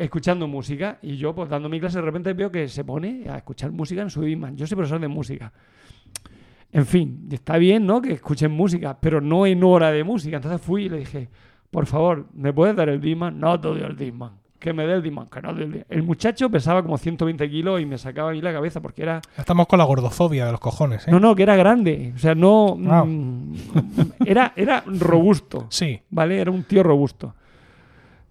escuchando 0.00 0.48
música 0.48 0.98
y 1.02 1.18
yo 1.18 1.34
pues 1.34 1.50
dando 1.50 1.68
mi 1.68 1.78
clase 1.78 1.98
de 1.98 2.04
repente 2.04 2.32
veo 2.32 2.50
que 2.50 2.68
se 2.68 2.84
pone 2.84 3.26
a 3.28 3.36
escuchar 3.36 3.70
música 3.70 4.00
en 4.00 4.08
su 4.08 4.22
Disman. 4.22 4.56
Yo 4.56 4.66
soy 4.66 4.76
profesor 4.76 4.98
de 4.98 5.08
música. 5.08 5.52
En 6.72 6.86
fin, 6.86 7.28
está 7.32 7.58
bien, 7.58 7.84
¿no? 7.86 8.00
Que 8.00 8.12
escuchen 8.12 8.52
música, 8.52 8.96
pero 9.00 9.20
no 9.20 9.46
en 9.46 9.62
hora 9.64 9.90
de 9.90 10.04
música. 10.04 10.36
Entonces 10.36 10.60
fui 10.60 10.84
y 10.84 10.88
le 10.88 10.98
dije, 10.98 11.28
por 11.70 11.86
favor, 11.86 12.26
¿me 12.34 12.52
puedes 12.52 12.76
dar 12.76 12.88
el 12.88 13.00
Disman? 13.00 13.38
No 13.40 13.60
te 13.60 13.68
doy 13.68 13.80
el 13.80 13.96
Disman. 13.96 14.38
Que 14.58 14.72
me 14.72 14.86
dé 14.86 14.92
el 14.92 15.02
Disman, 15.02 15.26
que 15.26 15.40
no 15.40 15.54
te 15.54 15.64
doy 15.64 15.78
el. 15.78 15.86
El 15.88 16.02
muchacho 16.02 16.50
pesaba 16.50 16.82
como 16.82 16.96
120 16.98 17.50
kilos 17.50 17.80
y 17.80 17.86
me 17.86 17.98
sacaba 17.98 18.30
a 18.30 18.32
mí 18.32 18.40
la 18.40 18.52
cabeza 18.52 18.80
porque 18.80 19.02
era 19.02 19.20
Estamos 19.36 19.66
con 19.66 19.78
la 19.78 19.84
gordofobia 19.84 20.46
de 20.46 20.52
los 20.52 20.60
cojones, 20.60 21.08
¿eh? 21.08 21.10
no, 21.10 21.18
no, 21.18 21.34
que 21.34 21.42
era 21.42 21.56
grande. 21.56 22.12
O 22.14 22.18
sea, 22.18 22.34
no. 22.34 22.76
Mm, 22.76 23.54
era, 24.26 24.52
era 24.54 24.84
robusto. 24.86 25.66
Sí. 25.70 26.00
¿Vale? 26.10 26.40
Era 26.40 26.50
un 26.50 26.62
tío 26.64 26.82
robusto. 26.82 27.34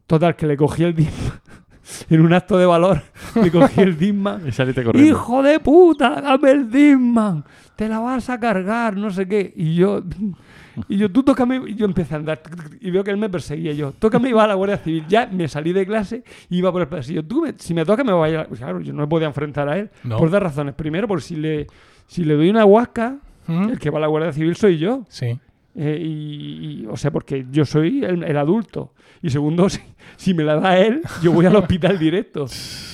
Total, 0.05 0.35
que 0.35 0.47
le 0.47 0.55
cogí 0.55 0.83
el 0.83 0.95
Disman. 0.95 1.41
En 2.09 2.21
un 2.21 2.33
acto 2.33 2.57
de 2.57 2.65
valor, 2.65 3.01
le 3.41 3.51
cogí 3.51 3.81
el 3.81 3.97
Disman. 3.97 4.47
Y 4.47 4.51
saliste 4.51 4.83
corriendo. 4.83 5.09
¡Hijo 5.09 5.41
de 5.43 5.59
puta! 5.59 6.21
¡Dame 6.21 6.51
el 6.51 6.69
Disman! 6.69 7.43
¡Te 7.75 7.87
la 7.87 7.99
vas 7.99 8.29
a 8.29 8.39
cargar! 8.39 8.95
No 8.97 9.09
sé 9.09 9.27
qué. 9.27 9.53
Y 9.55 9.75
yo. 9.75 10.01
Y 10.87 10.97
yo, 10.97 11.11
tú 11.11 11.23
tócame. 11.23 11.61
Y 11.67 11.75
yo 11.75 11.85
empecé 11.85 12.13
a 12.13 12.17
andar. 12.17 12.41
Y 12.79 12.91
veo 12.91 13.03
que 13.03 13.11
él 13.11 13.17
me 13.17 13.29
perseguía. 13.29 13.73
Yo, 13.73 13.91
tócame 13.91 14.29
y 14.29 14.33
va 14.33 14.43
a 14.43 14.47
la 14.47 14.53
Guardia 14.53 14.77
Civil. 14.77 15.03
Ya 15.09 15.27
me 15.27 15.47
salí 15.47 15.73
de 15.73 15.85
clase 15.85 16.23
y 16.49 16.57
iba 16.59 16.71
por 16.71 16.81
el 16.81 16.87
pasillo. 16.87 17.23
Tú, 17.25 17.41
me- 17.41 17.53
si 17.57 17.73
me 17.73 17.85
toca, 17.85 18.03
me 18.03 18.13
voy 18.13 18.35
a. 18.35 18.45
Claro, 18.45 18.79
yo 18.81 18.93
no 18.93 19.01
me 19.01 19.07
podía 19.07 19.27
enfrentar 19.27 19.67
a 19.69 19.77
él. 19.77 19.89
No. 20.03 20.17
Por 20.17 20.29
dos 20.29 20.41
razones. 20.41 20.75
Primero, 20.75 21.07
por 21.07 21.21
si 21.21 21.35
le, 21.35 21.67
si 22.07 22.23
le 22.23 22.35
doy 22.35 22.49
una 22.49 22.65
huasca, 22.65 23.17
¿Mm? 23.47 23.69
el 23.69 23.79
que 23.79 23.89
va 23.89 23.97
a 23.97 24.01
la 24.01 24.07
Guardia 24.07 24.31
Civil 24.31 24.55
soy 24.55 24.77
yo. 24.77 25.05
Sí. 25.09 25.39
Eh, 25.75 25.97
y, 26.01 26.81
y- 26.81 26.85
o 26.87 26.97
sea, 26.97 27.11
porque 27.11 27.45
yo 27.51 27.63
soy 27.65 28.03
el, 28.03 28.23
el 28.23 28.37
adulto. 28.37 28.93
Y 29.21 29.29
segundo, 29.29 29.69
si, 29.69 29.79
si 30.17 30.33
me 30.33 30.43
la 30.43 30.55
da 30.55 30.77
él, 30.79 31.01
yo 31.21 31.31
voy 31.31 31.45
al 31.45 31.55
hospital 31.57 31.97
directo. 31.99 32.45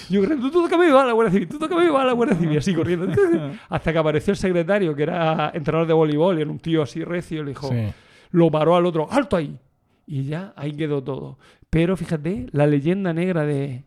Yo 0.10 0.22
corriendo, 0.22 0.52
tú 0.52 0.62
tócame 0.64 0.88
y 0.88 0.92
va 0.92 1.02
a 1.02 1.06
la 1.06 1.14
Guardia 1.14 1.32
Civil, 1.34 1.48
tú 1.48 1.58
tócame 1.58 1.86
y 1.86 1.90
va 1.90 2.02
a 2.04 2.06
la 2.06 2.14
Guardia 2.14 2.36
Civil, 2.38 2.58
así 2.58 2.74
corriendo. 2.76 3.08
Hasta 3.70 3.92
que 3.92 3.98
apareció 3.98 4.32
el 4.32 4.38
secretario, 4.38 4.96
que 4.96 5.04
era 5.04 5.52
entrenador 5.54 5.88
de 5.88 5.94
voleibol, 5.94 6.38
y 6.38 6.42
era 6.42 6.52
un 6.52 6.60
tío 6.60 6.84
así 6.84 7.04
recio, 7.04 7.44
le 7.44 7.50
dijo, 7.52 7.70
Sí. 7.70 7.88
lo 8.32 8.52
paró 8.52 8.76
al 8.76 8.86
otro, 8.86 9.08
¡alto 9.12 9.36
ahí! 9.36 9.58
Y 10.06 10.26
ya 10.26 10.54
ahí 10.56 10.74
quedó 10.74 11.04
todo. 11.04 11.40
Pero 11.72 11.98
fíjate, 11.98 12.46
la 12.52 12.68
leyenda 12.68 13.14
negra 13.14 13.44
de, 13.46 13.84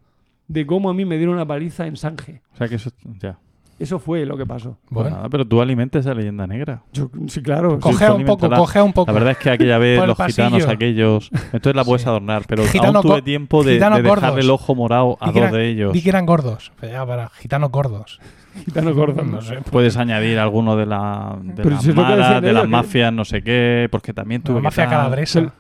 de 0.48 0.66
cómo 0.66 0.90
a 0.90 0.94
mí 0.94 1.04
me 1.04 1.16
dieron 1.16 1.36
una 1.36 1.46
paliza 1.46 1.86
en 1.86 1.96
Sanje. 1.96 2.42
O 2.52 2.56
sea 2.56 2.66
que 2.68 2.74
eso. 2.74 2.90
Ya. 3.20 3.38
Eso 3.78 3.98
fue 4.00 4.26
lo 4.26 4.36
que 4.36 4.44
pasó. 4.44 4.76
Pues 4.88 5.04
Bueno. 5.04 5.16
nada, 5.16 5.28
pero 5.28 5.46
tú 5.46 5.60
alimentas 5.60 6.04
esa 6.04 6.12
leyenda 6.12 6.46
negra. 6.48 6.82
Yo, 6.92 7.10
sí, 7.28 7.40
claro. 7.42 7.78
Cogea 7.78 8.12
un 8.12 8.24
poco, 8.24 8.50
cogea 8.50 8.82
un 8.82 8.92
poco. 8.92 9.06
La 9.10 9.12
verdad 9.12 9.30
es 9.32 9.38
que 9.38 9.50
aquella 9.50 9.78
vez 9.78 10.04
los 10.04 10.18
gitanos 10.20 10.66
aquellos. 10.66 11.30
Entonces 11.52 11.76
la 11.76 11.84
puedes 11.84 12.02
Sí. 12.02 12.08
adornar, 12.08 12.42
pero 12.48 12.64
Gitano 12.64 12.98
aún 12.98 13.06
tuve 13.08 13.22
tiempo 13.22 13.62
de, 13.62 13.74
de 13.74 13.78
dejarle 13.78 14.08
gordos. 14.08 14.38
el 14.38 14.50
ojo 14.50 14.74
morado 14.74 15.16
a 15.20 15.26
dos 15.28 15.36
eran- 15.36 15.52
de 15.52 15.68
ellos. 15.68 15.92
Di 15.92 16.02
que 16.02 16.08
eran 16.08 16.26
gordos. 16.26 16.72
Pero 16.80 16.92
ya, 16.92 17.06
para 17.06 17.28
gitanos 17.28 17.70
gordos. 17.70 18.20
Gitano 18.64 18.92
gordo. 18.92 19.22
No 19.22 19.40
sé. 19.42 19.58
Puedes 19.70 19.96
añadir 19.96 20.40
alguno 20.40 20.74
de 20.76 20.86
la 20.86 21.38
de 21.40 21.64
las 21.70 21.82
si 21.82 21.92
de 21.92 22.52
las 22.52 22.62
que- 22.62 22.68
mafias, 22.68 23.12
no 23.12 23.24
sé 23.24 23.42
qué, 23.42 23.86
porque 23.92 24.12
también 24.12 24.42
tuve 24.42 24.56
La 24.56 24.62
mafia 24.62 24.88
calabresa. 24.88 25.52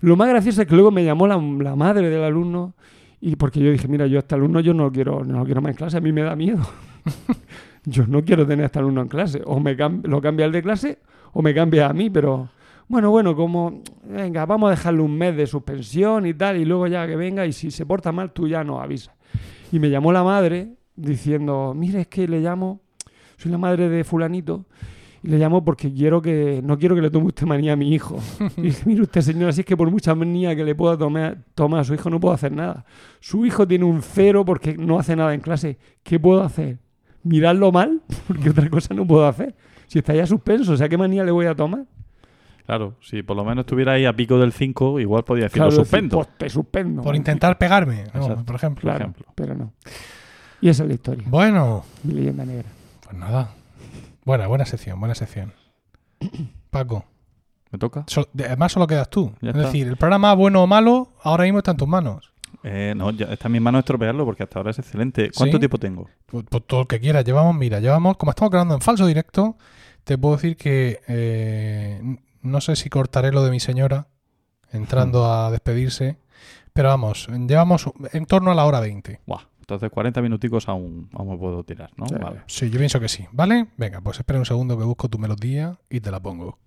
Lo 0.00 0.16
más 0.16 0.28
gracioso 0.28 0.62
es 0.62 0.66
que 0.66 0.74
luego 0.74 0.90
me 0.90 1.04
llamó 1.04 1.28
la, 1.28 1.36
la 1.36 1.76
madre 1.76 2.10
del 2.10 2.24
alumno 2.24 2.74
y 3.20 3.36
porque 3.36 3.60
yo 3.60 3.70
dije, 3.70 3.86
mira, 3.86 4.06
yo 4.08 4.18
a 4.18 4.20
este 4.20 4.34
alumno 4.34 4.58
yo 4.58 4.74
no 4.74 4.84
lo 4.84 4.92
quiero, 4.92 5.22
no 5.24 5.38
lo 5.38 5.44
quiero 5.44 5.60
más 5.62 5.70
en 5.70 5.76
clase, 5.76 5.96
a 5.98 6.00
mí 6.00 6.10
me 6.12 6.22
da 6.22 6.34
miedo. 6.34 6.58
yo 7.84 8.06
no 8.06 8.24
quiero 8.24 8.46
tener 8.46 8.64
a 8.64 8.66
este 8.66 8.78
alumno 8.78 9.02
en 9.02 9.08
clase. 9.08 9.42
O 9.46 9.60
me 9.60 9.76
cam- 9.76 10.02
lo 10.04 10.20
cambia 10.20 10.46
el 10.46 10.52
de 10.52 10.62
clase 10.62 10.98
o 11.32 11.42
me 11.42 11.54
cambia 11.54 11.88
a 11.88 11.92
mí, 11.92 12.10
pero 12.10 12.48
bueno, 12.88 13.10
bueno, 13.10 13.36
como, 13.36 13.82
venga, 14.04 14.46
vamos 14.46 14.68
a 14.68 14.70
dejarle 14.70 15.02
un 15.02 15.16
mes 15.16 15.36
de 15.36 15.46
suspensión 15.46 16.24
y 16.26 16.32
tal, 16.34 16.56
y 16.56 16.64
luego 16.64 16.86
ya 16.86 17.06
que 17.06 17.16
venga 17.16 17.44
y 17.44 17.52
si 17.52 17.70
se 17.70 17.84
porta 17.84 18.12
mal 18.12 18.32
tú 18.32 18.48
ya 18.48 18.64
nos 18.64 18.80
avisas. 18.82 19.14
Y 19.70 19.78
me 19.78 19.90
llamó 19.90 20.10
la 20.12 20.24
madre 20.24 20.74
diciendo, 20.96 21.74
mire, 21.76 22.00
es 22.00 22.06
que 22.08 22.26
le 22.26 22.40
llamo, 22.40 22.80
soy 23.36 23.52
la 23.52 23.58
madre 23.58 23.90
de 23.90 24.04
fulanito, 24.04 24.64
y 25.22 25.28
le 25.28 25.36
llamo 25.38 25.62
porque 25.64 25.92
quiero 25.92 26.22
que, 26.22 26.62
no 26.64 26.78
quiero 26.78 26.94
que 26.94 27.02
le 27.02 27.10
tome 27.10 27.26
usted 27.26 27.46
manía 27.46 27.74
a 27.74 27.76
mi 27.76 27.92
hijo. 27.92 28.18
Y 28.56 28.62
dije, 28.62 28.82
mire 28.86 29.02
usted, 29.02 29.20
señora, 29.20 29.52
si 29.52 29.60
es 29.60 29.66
que 29.66 29.76
por 29.76 29.90
mucha 29.90 30.14
manía 30.14 30.56
que 30.56 30.64
le 30.64 30.74
pueda 30.74 30.96
tomar, 30.96 31.44
tomar 31.54 31.80
a 31.80 31.84
su 31.84 31.92
hijo 31.92 32.08
no 32.08 32.18
puedo 32.18 32.34
hacer 32.34 32.52
nada. 32.52 32.86
Su 33.20 33.44
hijo 33.44 33.68
tiene 33.68 33.84
un 33.84 34.00
cero 34.00 34.44
porque 34.46 34.76
no 34.78 34.98
hace 34.98 35.14
nada 35.14 35.34
en 35.34 35.40
clase. 35.40 35.76
¿Qué 36.02 36.18
puedo 36.18 36.42
hacer? 36.42 36.78
¿Mirarlo 37.22 37.72
mal? 37.72 38.00
Porque 38.28 38.50
otra 38.50 38.68
cosa 38.70 38.94
no 38.94 39.06
puedo 39.06 39.26
hacer. 39.26 39.54
Si 39.86 39.98
está 39.98 40.14
ya 40.14 40.26
suspenso, 40.26 40.72
o 40.72 40.76
sea, 40.76 40.88
¿qué 40.88 40.98
manía 40.98 41.24
le 41.24 41.30
voy 41.30 41.46
a 41.46 41.54
tomar? 41.54 41.84
Claro, 42.66 42.96
si 43.00 43.22
por 43.22 43.34
lo 43.36 43.44
menos 43.44 43.62
estuviera 43.62 43.92
ahí 43.92 44.04
a 44.04 44.12
pico 44.12 44.38
del 44.38 44.52
5, 44.52 45.00
igual 45.00 45.24
podía 45.24 45.44
decir 45.44 45.54
Claro, 45.54 45.70
lo 45.70 45.76
decir, 45.78 45.84
suspendo. 45.86 46.16
pues 46.16 46.28
te 46.36 46.50
suspendo. 46.50 47.02
Por 47.02 47.16
intentar 47.16 47.56
pegarme, 47.56 48.04
¿no? 48.12 48.44
Por 48.44 48.56
ejemplo. 48.56 48.82
Claro, 48.82 48.98
ejemplo. 48.98 49.26
pero 49.34 49.54
no. 49.54 49.72
Y 50.60 50.68
esa 50.68 50.82
es 50.82 50.88
la 50.88 50.94
historia, 50.94 51.24
Bueno, 51.28 51.84
mi 52.04 52.12
leyenda 52.14 52.44
negra. 52.44 52.68
pues 53.04 53.16
nada. 53.16 53.50
Buena, 54.24 54.46
buena 54.48 54.66
sección, 54.66 55.00
buena 55.00 55.14
sección. 55.14 55.54
Paco, 56.70 57.06
¿Me 57.70 57.78
toca? 57.78 58.04
so- 58.06 58.28
además 58.38 58.72
solo 58.72 58.86
quedas 58.86 59.08
tú. 59.08 59.32
Ya 59.40 59.50
es 59.50 59.56
está. 59.56 59.66
decir, 59.68 59.86
el 59.88 59.96
programa 59.96 60.34
bueno 60.34 60.62
o 60.62 60.66
malo 60.66 61.08
ahora 61.22 61.44
mismo 61.44 61.58
está 61.58 61.70
en 61.70 61.76
tus 61.78 61.88
manos. 61.88 62.32
Eh, 62.64 62.94
no, 62.96 63.10
ya 63.10 63.26
está 63.26 63.48
en 63.48 63.52
mis 63.52 63.62
manos 63.62 63.80
estropearlo 63.80 64.24
porque 64.24 64.42
hasta 64.42 64.58
ahora 64.58 64.70
es 64.70 64.78
excelente. 64.78 65.30
¿Cuánto 65.36 65.56
¿Sí? 65.56 65.60
tiempo 65.60 65.78
tengo? 65.78 66.08
Pues, 66.26 66.44
pues 66.48 66.64
todo 66.66 66.80
lo 66.80 66.88
que 66.88 67.00
quieras. 67.00 67.24
Llevamos, 67.24 67.54
mira, 67.54 67.80
llevamos, 67.80 68.16
como 68.16 68.30
estamos 68.30 68.50
grabando 68.50 68.74
en 68.74 68.80
falso 68.80 69.06
directo, 69.06 69.56
te 70.04 70.18
puedo 70.18 70.36
decir 70.36 70.56
que 70.56 71.00
eh, 71.06 72.00
no 72.42 72.60
sé 72.60 72.76
si 72.76 72.88
cortaré 72.88 73.32
lo 73.32 73.44
de 73.44 73.50
mi 73.50 73.60
señora 73.60 74.08
entrando 74.72 75.32
a 75.32 75.50
despedirse, 75.50 76.18
pero 76.72 76.88
vamos, 76.88 77.28
llevamos 77.46 77.90
en 78.12 78.26
torno 78.26 78.50
a 78.50 78.54
la 78.54 78.64
hora 78.64 78.80
20. 78.80 79.20
Buah, 79.26 79.42
entonces 79.60 79.90
40 79.90 80.22
minuticos 80.22 80.68
aún, 80.68 81.08
aún 81.12 81.30
me 81.30 81.38
puedo 81.38 81.64
tirar, 81.64 81.90
¿no? 81.96 82.06
Sí. 82.06 82.14
Vale. 82.14 82.42
Sí, 82.46 82.70
yo 82.70 82.78
pienso 82.78 83.00
que 83.00 83.08
sí, 83.08 83.26
¿vale? 83.32 83.68
Venga, 83.76 84.00
pues 84.00 84.18
espera 84.18 84.38
un 84.38 84.46
segundo 84.46 84.78
que 84.78 84.84
busco 84.84 85.08
tu 85.08 85.18
melodía 85.18 85.78
y 85.90 86.00
te 86.00 86.10
la 86.10 86.20
pongo. 86.20 86.58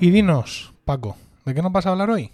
Y 0.00 0.10
dinos, 0.10 0.72
Paco, 0.84 1.16
¿de 1.44 1.54
qué 1.54 1.60
nos 1.60 1.72
vas 1.72 1.86
a 1.86 1.90
hablar 1.90 2.08
hoy? 2.08 2.30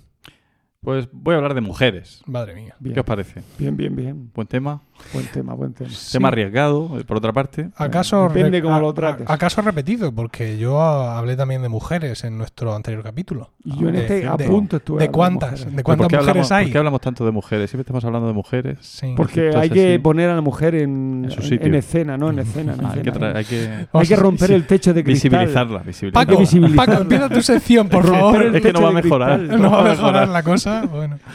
Pues 0.85 1.09
voy 1.13 1.33
a 1.35 1.39
hablar 1.39 1.55
de 1.55 1.63
mujeres. 1.63 2.21
Madre 2.27 2.55
mía. 2.55 2.75
Bien, 2.79 2.93
¿Qué 2.95 3.01
os 3.01 3.07
parece? 3.07 3.43
bien, 3.59 3.75
bien, 3.77 3.97
bien. 3.97 4.31
Buen 4.35 4.47
tema. 4.47 4.81
Buen 5.13 5.27
tema, 5.27 5.55
buen 5.55 5.73
tema. 5.75 5.91
Tema 6.13 6.29
arriesgado, 6.29 6.99
eh, 7.01 7.05
por 7.05 7.17
otra 7.17 7.33
parte. 7.33 7.71
¿Acaso, 7.77 8.29
Depende 8.29 8.63
cómo 8.63 8.79
lo 8.81 8.93
trates. 8.95 9.29
¿Acaso 9.29 9.61
repetido? 9.63 10.13
Porque 10.13 10.57
yo 10.57 10.81
hablé 10.81 11.37
también 11.37 11.63
de 11.63 11.69
mujeres 11.69 12.23
en 12.25 12.39
nuestro 12.39 12.75
anterior 12.75 13.03
capítulo. 13.03 13.51
Y 13.65 13.77
yo 13.79 13.89
en 13.89 13.95
De- 13.95 14.01
este 14.03 14.27
a 14.29 14.37
punto 14.37 14.77
estuve 14.77 15.01
¿De 15.03 15.11
cuántas? 15.11 15.51
mujeres. 15.53 15.65
¿De 15.67 15.71
¿Pero 15.73 15.85
cuántas 15.85 16.05
¿Por 16.05 16.11
qué, 16.11 16.17
mujeres 16.17 16.29
hablamos, 16.31 16.53
hay? 16.53 16.65
por 16.67 16.73
qué 16.73 16.79
hablamos 16.79 17.01
tanto 17.01 17.25
de 17.25 17.31
mujeres? 17.33 17.71
Siempre 17.71 17.83
estamos 17.83 18.05
hablando 18.05 18.29
de 18.29 18.35
mujeres. 18.35 18.79
Sí. 18.83 19.15
Porque 19.17 19.47
Entonces, 19.47 19.63
hay 19.63 19.71
que 19.71 19.93
sí. 19.95 19.99
poner 19.99 20.31
a 20.31 20.35
la 20.37 20.41
mujer 20.43 20.75
en, 20.77 21.25
En 21.25 21.31
su 21.31 21.41
en- 21.41 21.47
sitio. 21.49 21.67
en 21.67 21.75
escena, 21.75 22.17
¿no? 22.17 22.31
En 22.31 22.39
escena. 22.41 22.75
en 22.75 22.85
Ah, 22.87 22.93
hay, 22.95 23.03
que 23.03 23.09
escena. 23.11 23.33
hay 23.35 23.45
que 23.45 23.87
Hay 23.93 24.07
que 24.07 24.17
romper 24.17 24.49
Sí. 24.49 24.55
el 24.55 24.67
techo 24.67 24.95
de 24.95 25.03
cristal. 25.03 25.31
visibilizarla. 25.31 25.79
visibilizarla. 25.81 26.27
Paco, 26.27 26.39
visibilizarla. 26.41 26.93
Paco, 26.93 27.03
empieza 27.03 27.29
tu 27.31 27.43
sección, 27.43 27.89
por 27.89 28.07
favor. 28.07 28.43
Es 28.55 28.63
que 28.63 28.73
no 28.73 28.83
va 28.83 28.89
a 28.91 28.93
mejorar. 28.93 29.41
No 29.41 29.71
va 29.73 29.81
a 29.81 29.85
mejorar 29.85 30.29
la 30.29 30.43
cosa. 30.45 30.74
Bueno. 30.83 31.19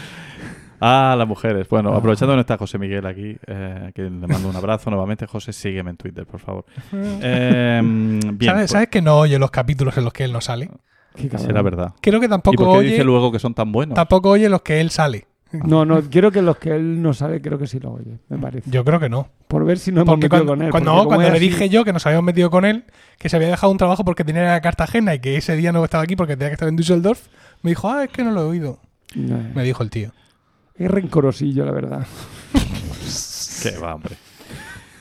Ah, 0.82 1.14
las 1.18 1.28
mujeres. 1.28 1.68
Bueno, 1.68 1.94
aprovechando 1.94 2.32
que 2.32 2.36
no 2.38 2.40
está 2.42 2.58
José 2.58 2.78
Miguel 2.78 3.06
aquí, 3.06 3.36
eh, 3.48 3.92
que 3.94 4.04
le 4.04 4.10
mando 4.12 4.48
un 4.48 4.56
abrazo 4.56 4.90
nuevamente. 4.90 5.26
José, 5.26 5.52
sígueme 5.52 5.90
en 5.90 5.98
Twitter, 5.98 6.26
por 6.26 6.40
favor. 6.40 6.64
Eh, 6.94 7.82
bien, 7.84 8.22
¿Sabes, 8.50 8.62
pues, 8.62 8.72
sabes 8.72 8.88
que 8.88 9.02
no 9.02 9.18
oye 9.18 9.38
los 9.40 9.52
capítulos 9.52 9.98
en 9.98 10.06
los 10.06 10.14
que 10.14 10.24
él 10.24 10.32
no 10.32 10.40
sale? 10.40 10.70
Qué 11.18 11.38
será 11.38 11.62
verdad. 11.64 11.94
Creo 12.00 12.22
que 12.22 12.28
¿Y 12.28 12.30
tampoco 12.30 12.64
por 12.64 12.74
qué 12.76 12.80
oye, 12.80 12.90
dice 12.92 13.04
luego 13.04 13.30
que 13.30 13.40
son 13.40 13.54
tan 13.54 13.74
buenos? 13.74 13.94
tampoco 13.96 14.30
oye 14.30 14.48
los 14.48 14.62
que 14.62 14.80
él 14.80 14.90
sale. 14.90 15.28
No, 15.52 15.84
no, 15.84 16.00
quiero 16.04 16.32
que 16.32 16.42
los 16.42 16.56
que 16.58 16.70
él 16.76 17.02
no 17.02 17.12
sabe, 17.14 17.42
creo 17.42 17.58
que 17.58 17.68
sí 17.68 17.80
lo 17.82 17.92
oye, 17.96 18.20
me 18.30 18.38
parece. 18.38 18.70
Yo 18.72 18.86
creo 18.86 19.02
que 19.02 19.10
no. 19.10 19.28
Por 19.50 19.66
ver 19.66 19.80
si 19.80 19.92
no 19.92 20.02
hemos 20.04 20.14
Porque 20.14 20.28
metido 20.30 20.46
cuando, 20.46 20.52
con 20.54 20.62
él. 20.62 20.72
cuando- 20.72 20.96
no, 20.96 21.06
cuando 21.06 21.24
le 21.28 21.32
así- 21.32 21.40
dije 21.50 21.68
yo 21.68 21.84
que 21.84 21.92
nos 21.92 22.06
habíamos 22.06 22.24
metido 22.26 22.50
con 22.52 22.64
él, 22.64 22.86
que 23.18 23.28
se 23.28 23.36
había 23.36 23.50
dejado 23.50 23.70
un 23.72 23.78
trabajo 23.80 24.06
porque 24.06 24.24
tenía 24.24 24.44
que 24.44 24.48
ir 24.48 24.54
a 24.54 24.62
Cartagena 24.62 25.14
y 25.16 25.20
que 25.20 25.36
ese 25.36 25.58
día 25.58 25.74
no 25.74 25.84
estaba 25.84 26.04
aquí 26.06 26.16
porque 26.16 26.38
tenía 26.38 26.50
que 26.52 26.54
estar 26.54 26.70
en 26.70 26.78
Düsseldorf, 26.78 27.28
me 27.64 27.72
dijo, 27.72 27.90
ah, 27.92 28.06
es 28.06 28.12
que 28.12 28.24
no 28.24 28.32
lo 28.32 28.42
he 28.44 28.46
oído. 28.46 28.80
No, 29.16 29.38
Me 29.56 29.64
dijo 29.64 29.84
el 29.84 29.90
tío. 29.90 30.12
es 30.76 30.90
rencorosillo, 30.90 31.66
la 31.66 31.72
verdad. 31.72 32.08
Que 33.64 33.78
va, 33.78 33.96
hombre. 33.96 34.16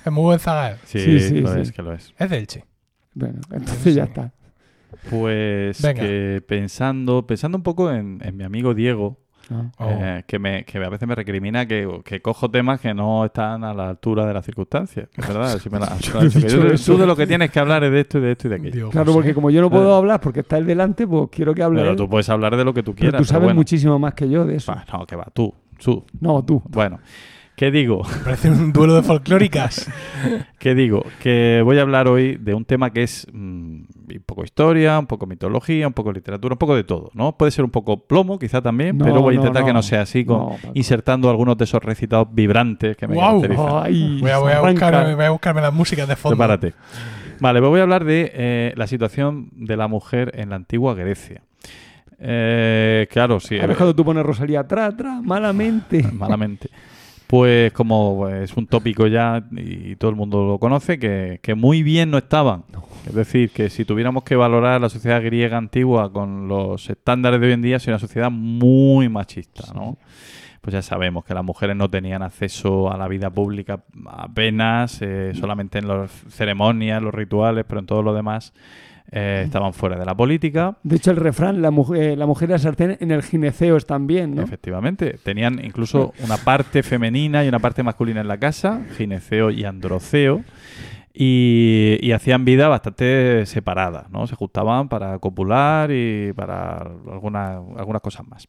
Es 0.04 0.10
muy 0.12 0.22
buen 0.24 0.38
zagal. 0.40 0.78
Sí, 0.84 0.98
Sí, 0.98 1.20
sí, 1.20 1.40
lo 1.40 1.54
sí. 1.54 1.60
es, 1.60 1.70
que 1.72 1.82
lo 1.82 1.92
es. 1.92 2.12
Bueno, 3.14 3.40
entonces 3.52 3.94
ya 3.94 4.04
está. 4.04 4.32
Pues 5.10 5.80
Venga. 5.82 6.02
que 6.02 6.42
pensando, 6.46 7.26
pensando 7.26 7.56
un 7.58 7.62
poco 7.62 7.92
en, 7.92 8.20
en 8.24 8.36
mi 8.36 8.42
amigo 8.44 8.74
Diego, 8.74 9.20
¿no? 9.50 9.72
Oh. 9.78 9.86
eh, 9.88 10.24
que, 10.26 10.38
me, 10.38 10.64
que 10.64 10.78
a 10.78 10.88
veces 10.88 11.08
me 11.08 11.14
recrimina 11.14 11.66
que, 11.66 12.00
que 12.04 12.20
cojo 12.20 12.50
temas 12.50 12.80
que 12.80 12.92
no 12.94 13.24
están 13.24 13.64
a 13.64 13.72
la 13.74 13.88
altura 13.90 14.26
de 14.26 14.34
las 14.34 14.44
circunstancias. 14.44 15.08
Es 15.16 15.26
verdad, 15.28 15.58
si 15.62 15.70
me 15.70 15.78
la- 15.80 15.96
Yo 15.98 16.14
me 16.14 16.20
la- 16.20 16.26
he 16.26 16.28
dicho 16.28 16.56
tú, 16.60 16.62
de- 16.68 16.74
eso. 16.74 16.92
tú 16.92 16.98
de 16.98 17.06
lo 17.06 17.16
que 17.16 17.26
tienes 17.26 17.50
que 17.50 17.58
hablar 17.58 17.84
es 17.84 17.92
de 17.92 18.00
esto 18.00 18.18
y 18.18 18.20
de 18.22 18.32
esto 18.32 18.46
y 18.46 18.50
de 18.50 18.56
aquello. 18.56 18.72
Dios, 18.74 18.90
Claro, 18.90 19.12
porque 19.12 19.34
como 19.34 19.50
yo 19.50 19.60
no 19.60 19.70
puedo 19.70 19.94
Eh. 19.94 19.98
hablar 19.98 20.20
porque 20.20 20.40
está 20.40 20.58
él 20.58 20.66
delante, 20.66 21.06
pues 21.06 21.28
quiero 21.30 21.54
que 21.54 21.62
hable 21.62 21.78
Pero 21.80 21.90
él. 21.92 21.96
tú 21.96 22.08
puedes 22.08 22.28
hablar 22.28 22.56
de 22.56 22.64
lo 22.64 22.72
que 22.74 22.82
tú 22.82 22.94
Pero 22.94 23.00
quieras. 23.10 23.18
tú 23.22 23.24
sabes 23.26 23.44
bueno. 23.44 23.56
muchísimo 23.58 23.98
más 23.98 24.14
que 24.14 24.28
yo 24.28 24.44
de 24.44 24.56
eso. 24.56 24.72
Bah, 24.72 24.84
no, 24.92 25.06
que 25.06 25.16
va, 25.16 25.26
tú, 25.32 25.54
tú. 25.82 26.04
No, 26.20 26.44
tú. 26.44 26.62
Bueno, 26.68 26.98
¿qué 27.58 27.72
digo? 27.72 28.02
Parece 28.22 28.50
un 28.50 28.72
duelo 28.72 28.94
de 28.94 29.02
folclóricas. 29.02 29.90
¿Qué 30.60 30.76
digo? 30.76 31.04
Que 31.20 31.60
voy 31.64 31.78
a 31.78 31.82
hablar 31.82 32.06
hoy 32.06 32.36
de 32.36 32.54
un 32.54 32.64
tema 32.64 32.92
que 32.92 33.02
es 33.02 33.26
mm, 33.32 33.36
un 33.36 34.22
poco 34.24 34.44
historia, 34.44 34.96
un 34.96 35.06
poco 35.06 35.26
mitología, 35.26 35.88
un 35.88 35.92
poco 35.92 36.12
literatura, 36.12 36.54
un 36.54 36.58
poco 36.58 36.76
de 36.76 36.84
todo, 36.84 37.10
¿no? 37.14 37.36
Puede 37.36 37.50
ser 37.50 37.64
un 37.64 37.72
poco 37.72 38.06
plomo, 38.06 38.38
quizá 38.38 38.62
también, 38.62 38.96
No, 38.96 39.04
pero 39.04 39.20
voy 39.20 39.34
a 39.34 39.38
no, 39.38 39.42
intentar 39.42 39.64
que 39.64 39.72
no. 39.72 39.80
no 39.80 39.82
sea 39.82 40.02
así, 40.02 40.24
con, 40.24 40.38
No, 40.38 40.56
insertando 40.74 41.28
algunos 41.28 41.58
de 41.58 41.64
esos 41.64 41.82
recitados 41.82 42.28
vibrantes 42.30 42.96
que 42.96 43.08
me 43.08 43.16
caracterizan. 43.16 43.66
Ay, 43.82 44.18
Voy 44.20 44.30
a, 44.30 44.38
voy 44.38 44.52
a 44.52 44.60
buscarme, 44.60 45.14
voy 45.16 45.24
a 45.24 45.30
buscarme 45.30 45.60
las 45.60 45.74
músicas 45.74 46.06
de 46.06 46.14
fondo. 46.14 46.36
Prepárate. 46.36 46.74
Vale, 47.40 47.58
pues 47.58 47.70
voy 47.70 47.80
a 47.80 47.82
hablar 47.82 48.04
de 48.04 48.30
eh, 48.34 48.72
la 48.76 48.86
situación 48.86 49.48
de 49.52 49.76
la 49.76 49.88
mujer 49.88 50.30
en 50.36 50.50
la 50.50 50.56
antigua 50.56 50.94
Grecia. 50.94 51.42
Eh, 52.20 53.08
claro, 53.10 53.40
sí. 53.40 53.58
Ahora 53.58 53.72
es 53.72 53.76
cuando 53.76 53.96
tú 53.96 54.04
pones 54.04 54.24
Rosalía 54.24 54.60
atrás, 54.60 54.94
atrás, 54.94 55.22
malamente. 55.24 56.02
malamente. 56.12 56.68
Pues 57.28 57.72
como 57.74 58.26
es 58.30 58.56
un 58.56 58.66
tópico 58.66 59.06
ya 59.06 59.44
y 59.52 59.96
todo 59.96 60.10
el 60.10 60.16
mundo 60.16 60.46
lo 60.46 60.58
conoce, 60.58 60.98
que, 60.98 61.40
que 61.42 61.54
muy 61.54 61.82
bien 61.82 62.10
no 62.10 62.16
estaban. 62.16 62.64
Es 63.06 63.14
decir, 63.14 63.50
que 63.50 63.68
si 63.68 63.84
tuviéramos 63.84 64.22
que 64.22 64.34
valorar 64.34 64.80
la 64.80 64.88
sociedad 64.88 65.22
griega 65.22 65.58
antigua 65.58 66.10
con 66.10 66.48
los 66.48 66.88
estándares 66.88 67.38
de 67.38 67.48
hoy 67.48 67.52
en 67.52 67.60
día, 67.60 67.78
sería 67.78 67.96
una 67.96 68.00
sociedad 68.00 68.30
muy 68.30 69.10
machista, 69.10 69.74
¿no? 69.74 69.98
Pues 70.62 70.72
ya 70.72 70.80
sabemos 70.80 71.22
que 71.24 71.34
las 71.34 71.44
mujeres 71.44 71.76
no 71.76 71.90
tenían 71.90 72.22
acceso 72.22 72.90
a 72.90 72.96
la 72.96 73.08
vida 73.08 73.28
pública 73.28 73.84
apenas, 74.06 75.02
eh, 75.02 75.32
solamente 75.34 75.78
en 75.78 75.88
las 75.88 76.10
ceremonias, 76.30 77.02
los 77.02 77.14
rituales, 77.14 77.66
pero 77.68 77.80
en 77.80 77.86
todo 77.86 78.02
lo 78.02 78.14
demás 78.14 78.54
eh, 79.10 79.42
estaban 79.44 79.72
fuera 79.72 79.98
de 79.98 80.04
la 80.04 80.14
política. 80.14 80.76
De 80.82 80.96
hecho, 80.96 81.10
el 81.10 81.16
refrán, 81.16 81.62
la 81.62 81.70
mujer, 81.70 82.18
la 82.18 82.26
mujer 82.26 82.48
y 82.50 82.52
la 82.52 82.58
sartén 82.58 82.96
en 83.00 83.10
el 83.10 83.22
gineceo 83.22 83.76
están 83.76 84.06
bien, 84.06 84.34
¿no? 84.34 84.42
Efectivamente. 84.42 85.16
Tenían 85.22 85.64
incluso 85.64 86.12
una 86.24 86.36
parte 86.36 86.82
femenina 86.82 87.44
y 87.44 87.48
una 87.48 87.58
parte 87.58 87.82
masculina 87.82 88.20
en 88.20 88.28
la 88.28 88.38
casa, 88.38 88.82
gineceo 88.96 89.50
y 89.50 89.64
androceo. 89.64 90.42
Y, 91.20 91.98
y 92.00 92.12
hacían 92.12 92.44
vida 92.44 92.68
bastante 92.68 93.44
separada, 93.46 94.06
¿no? 94.12 94.26
Se 94.28 94.36
juntaban 94.36 94.88
para 94.88 95.18
copular 95.18 95.90
y 95.90 96.32
para 96.32 96.76
algunas, 97.10 97.60
algunas 97.76 98.02
cosas 98.02 98.28
más. 98.28 98.46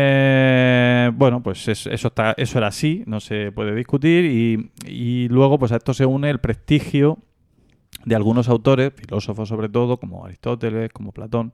Eh, 0.00 1.10
bueno, 1.14 1.42
pues 1.42 1.66
es- 1.68 1.86
eso, 1.86 2.08
está, 2.08 2.34
eso 2.36 2.58
era 2.58 2.68
así, 2.68 3.02
no 3.06 3.20
se 3.20 3.52
puede 3.52 3.74
discutir. 3.74 4.24
Y, 4.24 4.70
y 4.86 5.28
luego, 5.28 5.58
pues 5.58 5.72
a 5.72 5.76
esto 5.76 5.92
se 5.94 6.06
une 6.06 6.30
el 6.30 6.40
prestigio 6.40 7.18
de 8.04 8.14
algunos 8.14 8.48
autores, 8.48 8.92
filósofos 8.94 9.48
sobre 9.48 9.68
todo, 9.68 9.98
como 9.98 10.24
Aristóteles, 10.24 10.92
como 10.92 11.12
Platón, 11.12 11.52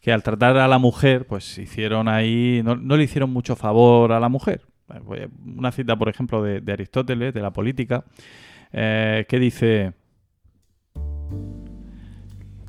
que 0.00 0.12
al 0.12 0.22
tratar 0.22 0.56
a 0.58 0.68
la 0.68 0.78
mujer, 0.78 1.26
pues 1.26 1.58
hicieron 1.58 2.08
ahí, 2.08 2.60
no, 2.64 2.76
no 2.76 2.96
le 2.96 3.04
hicieron 3.04 3.30
mucho 3.30 3.56
favor 3.56 4.12
a 4.12 4.20
la 4.20 4.28
mujer. 4.28 4.62
Eh, 5.14 5.28
Una 5.56 5.72
cita, 5.72 5.96
por 5.96 6.08
ejemplo, 6.08 6.42
de, 6.42 6.60
de 6.60 6.72
Aristóteles, 6.72 7.34
de 7.34 7.40
la 7.40 7.52
política, 7.52 8.04
eh, 8.72 9.26
que 9.28 9.38
dice, 9.38 9.92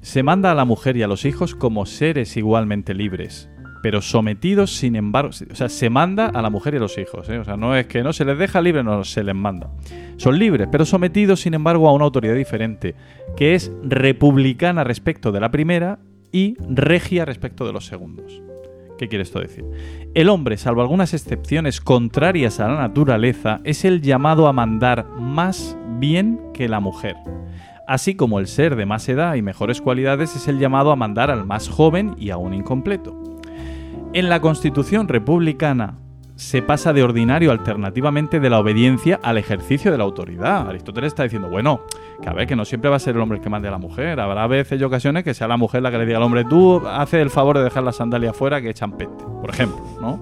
se 0.01 0.23
manda 0.23 0.51
a 0.51 0.55
la 0.55 0.65
mujer 0.65 0.97
y 0.97 1.03
a 1.03 1.07
los 1.07 1.25
hijos 1.25 1.55
como 1.55 1.85
seres 1.85 2.37
igualmente 2.37 2.93
libres, 2.93 3.49
pero 3.81 4.01
sometidos, 4.01 4.75
sin 4.75 4.95
embargo, 4.95 5.29
o 5.29 5.55
sea, 5.55 5.69
se 5.69 5.89
manda 5.89 6.27
a 6.27 6.41
la 6.41 6.49
mujer 6.49 6.73
y 6.73 6.77
a 6.77 6.81
los 6.81 6.97
hijos, 6.97 7.29
¿eh? 7.29 7.39
o 7.39 7.45
sea, 7.45 7.57
no 7.57 7.75
es 7.75 7.87
que 7.87 8.03
no 8.03 8.13
se 8.13 8.25
les 8.25 8.37
deja 8.37 8.61
libre, 8.61 8.83
no, 8.83 9.03
se 9.03 9.23
les 9.23 9.35
manda. 9.35 9.69
Son 10.17 10.37
libres, 10.37 10.67
pero 10.71 10.85
sometidos, 10.85 11.41
sin 11.41 11.53
embargo, 11.53 11.87
a 11.87 11.93
una 11.93 12.05
autoridad 12.05 12.35
diferente, 12.35 12.95
que 13.37 13.55
es 13.55 13.71
republicana 13.83 14.83
respecto 14.83 15.31
de 15.31 15.39
la 15.39 15.51
primera 15.51 15.99
y 16.31 16.55
regia 16.59 17.25
respecto 17.25 17.65
de 17.65 17.73
los 17.73 17.85
segundos. 17.85 18.41
¿Qué 18.97 19.07
quiere 19.07 19.23
esto 19.23 19.39
decir? 19.39 19.63
El 20.13 20.27
hombre, 20.27 20.57
salvo 20.57 20.81
algunas 20.81 21.13
excepciones 21.13 21.79
contrarias 21.79 22.59
a 22.59 22.67
la 22.67 22.81
naturaleza, 22.81 23.61
es 23.63 23.85
el 23.85 24.01
llamado 24.01 24.47
a 24.47 24.53
mandar 24.53 25.05
más 25.05 25.77
bien 25.99 26.39
que 26.53 26.67
la 26.67 26.81
mujer. 26.81 27.15
Así 27.87 28.15
como 28.15 28.39
el 28.39 28.47
ser 28.47 28.75
de 28.75 28.85
más 28.85 29.07
edad 29.07 29.35
y 29.35 29.41
mejores 29.41 29.81
cualidades 29.81 30.35
es 30.35 30.47
el 30.49 30.59
llamado 30.59 30.91
a 30.91 30.97
mandar 30.97 31.31
al 31.31 31.45
más 31.45 31.69
joven 31.69 32.13
y 32.19 32.29
aún 32.29 32.53
incompleto. 32.53 33.38
En 34.11 34.27
la 34.27 34.39
Constitución 34.41 35.07
republicana 35.07 35.99
se 36.35 36.63
pasa 36.63 36.93
de 36.93 37.03
ordinario 37.03 37.51
alternativamente 37.51 38.39
de 38.39 38.49
la 38.49 38.59
obediencia 38.59 39.19
al 39.21 39.37
ejercicio 39.37 39.91
de 39.91 39.99
la 39.99 40.03
autoridad. 40.03 40.67
Aristóteles 40.67 41.09
está 41.09 41.23
diciendo, 41.23 41.47
bueno, 41.47 41.81
que 42.19 42.27
a 42.27 42.33
ver, 42.33 42.47
que 42.47 42.55
no 42.55 42.65
siempre 42.65 42.89
va 42.89 42.95
a 42.95 42.99
ser 42.99 43.15
el 43.15 43.21
hombre 43.21 43.37
el 43.37 43.43
que 43.43 43.51
mande 43.51 43.67
a 43.67 43.71
la 43.71 43.77
mujer. 43.77 44.19
Habrá 44.19 44.47
veces 44.47 44.81
y 44.81 44.83
ocasiones 44.83 45.23
que 45.23 45.35
sea 45.35 45.47
la 45.47 45.57
mujer 45.57 45.83
la 45.83 45.91
que 45.91 45.99
le 45.99 46.07
diga 46.07 46.17
al 46.17 46.23
hombre, 46.23 46.43
tú 46.43 46.81
haces 46.87 47.21
el 47.21 47.29
favor 47.29 47.59
de 47.59 47.65
dejar 47.65 47.83
la 47.83 47.91
sandalia 47.91 48.31
afuera 48.31 48.59
que 48.61 48.71
echan 48.71 48.93
peste, 48.93 49.23
por 49.41 49.51
ejemplo, 49.51 49.79
¿no? 50.01 50.19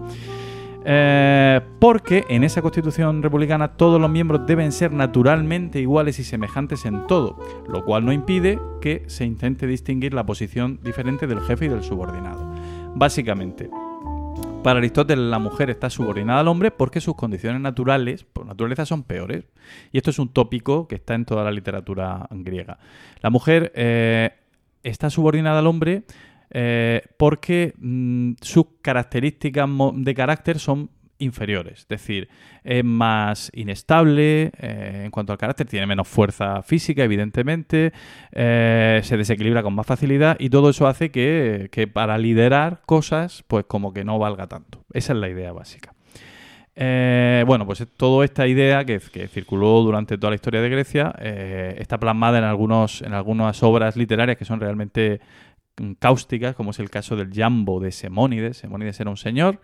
Eh, 0.84 1.62
porque 1.80 2.26
en 2.30 2.44
esa 2.44 2.62
constitución 2.62 3.24
republicana 3.24 3.70
todos 3.70 4.02
los 4.02 4.10
miembros 4.10 4.46
deben 4.46 4.72
ser 4.74 4.92
naturalmente 4.92 5.80
iguales 5.80 6.20
y 6.20 6.26
semejantes 6.26 6.86
en 6.86 7.08
todo, 7.08 7.38
lo 7.70 7.86
cual 7.86 8.06
no 8.06 8.12
impide 8.12 8.60
que 8.82 9.04
se 9.08 9.24
intente 9.24 9.66
distinguir 9.66 10.14
la 10.14 10.26
posición 10.26 10.80
diferente 10.84 11.26
del 11.26 11.42
jefe 11.42 11.66
y 11.66 11.70
del 11.70 11.84
subordinado. 11.84 12.48
Básicamente, 12.96 13.70
para 14.64 14.80
Aristóteles 14.80 15.26
la 15.26 15.40
mujer 15.40 15.70
está 15.70 15.90
subordinada 15.90 16.42
al 16.42 16.48
hombre 16.48 16.72
porque 16.72 17.00
sus 17.00 17.16
condiciones 17.16 17.62
naturales, 17.62 18.24
por 18.24 18.46
naturaleza, 18.46 18.86
son 18.86 19.04
peores. 19.04 19.46
Y 19.92 19.98
esto 19.98 20.10
es 20.10 20.20
un 20.20 20.30
tópico 20.30 20.88
que 20.88 20.96
está 20.96 21.16
en 21.16 21.26
toda 21.26 21.44
la 21.44 21.52
literatura 21.52 22.28
griega. 22.32 22.78
La 23.22 23.30
mujer 23.30 23.72
eh, 23.76 24.32
está 24.84 25.10
subordinada 25.10 25.60
al 25.60 25.68
hombre 25.68 26.04
eh, 26.50 27.02
porque 27.18 27.74
mm, 27.78 28.34
sus 28.42 28.66
características 28.82 29.70
de 29.94 30.14
carácter 30.14 30.60
son 30.60 30.90
inferiores. 31.20 31.80
Es 31.80 31.88
decir, 31.88 32.30
es 32.64 32.84
más 32.84 33.52
inestable 33.54 34.52
eh, 34.58 35.04
en 35.06 35.12
cuanto 35.12 35.34
al 35.34 35.38
carácter, 35.38 35.68
tiene 35.68 35.86
menos 35.88 36.08
fuerza 36.08 36.62
física, 36.64 37.04
evidentemente, 37.04 37.94
eh, 38.32 39.02
se 39.04 39.18
desequilibra 39.18 39.64
con 39.64 39.74
más 39.74 39.86
facilidad 39.86 40.38
y 40.40 40.50
todo 40.50 40.70
eso 40.70 40.88
hace 40.88 41.12
que, 41.12 41.70
que 41.72 41.88
para 41.88 42.18
liderar 42.18 42.82
cosas, 42.86 43.44
pues 43.48 43.66
como 43.66 43.94
que 43.94 44.04
no 44.04 44.20
valga 44.20 44.48
tanto. 44.48 44.86
Esa 44.94 45.14
es 45.14 45.20
la 45.20 45.30
idea 45.30 45.52
básica. 45.52 45.94
Eh, 46.80 47.44
bueno, 47.48 47.66
pues 47.66 47.84
toda 47.98 48.24
esta 48.24 48.46
idea 48.46 48.86
que, 48.86 49.00
circuló 49.00 49.82
durante 49.82 50.18
toda 50.18 50.30
la 50.30 50.36
historia 50.36 50.62
de 50.62 50.70
Grecia 50.70 51.10
está 51.20 52.00
plasmada 52.00 52.38
en, 52.38 52.44
algunos, 52.44 53.02
en 53.02 53.14
algunas 53.14 53.64
obras 53.64 53.96
literarias 53.96 54.38
que 54.38 54.46
son 54.46 54.60
realmente 54.60 55.20
cáusticas, 56.00 56.56
como 56.56 56.72
es 56.72 56.80
el 56.80 56.90
caso 56.90 57.16
del 57.16 57.32
Jambo 57.34 57.80
de 57.80 57.92
Semónides. 57.92 58.58
Semónides 58.58 59.00
era 59.00 59.10
un 59.10 59.18
señor 59.18 59.60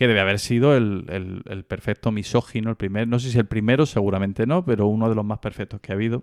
que 0.00 0.08
debe 0.08 0.20
haber 0.20 0.38
sido 0.38 0.74
el, 0.74 1.66
perfecto 1.68 2.10
misógino, 2.10 2.70
el 2.70 2.76
primer, 2.76 3.06
no 3.06 3.18
sé 3.18 3.30
si 3.30 3.38
el 3.38 3.44
primero, 3.44 3.84
seguramente 3.84 4.46
no, 4.46 4.64
pero 4.64 4.86
uno 4.86 5.10
de 5.10 5.14
los 5.14 5.26
más 5.26 5.40
perfectos 5.40 5.78
que 5.82 5.92
ha 5.92 5.94
habido. 5.94 6.22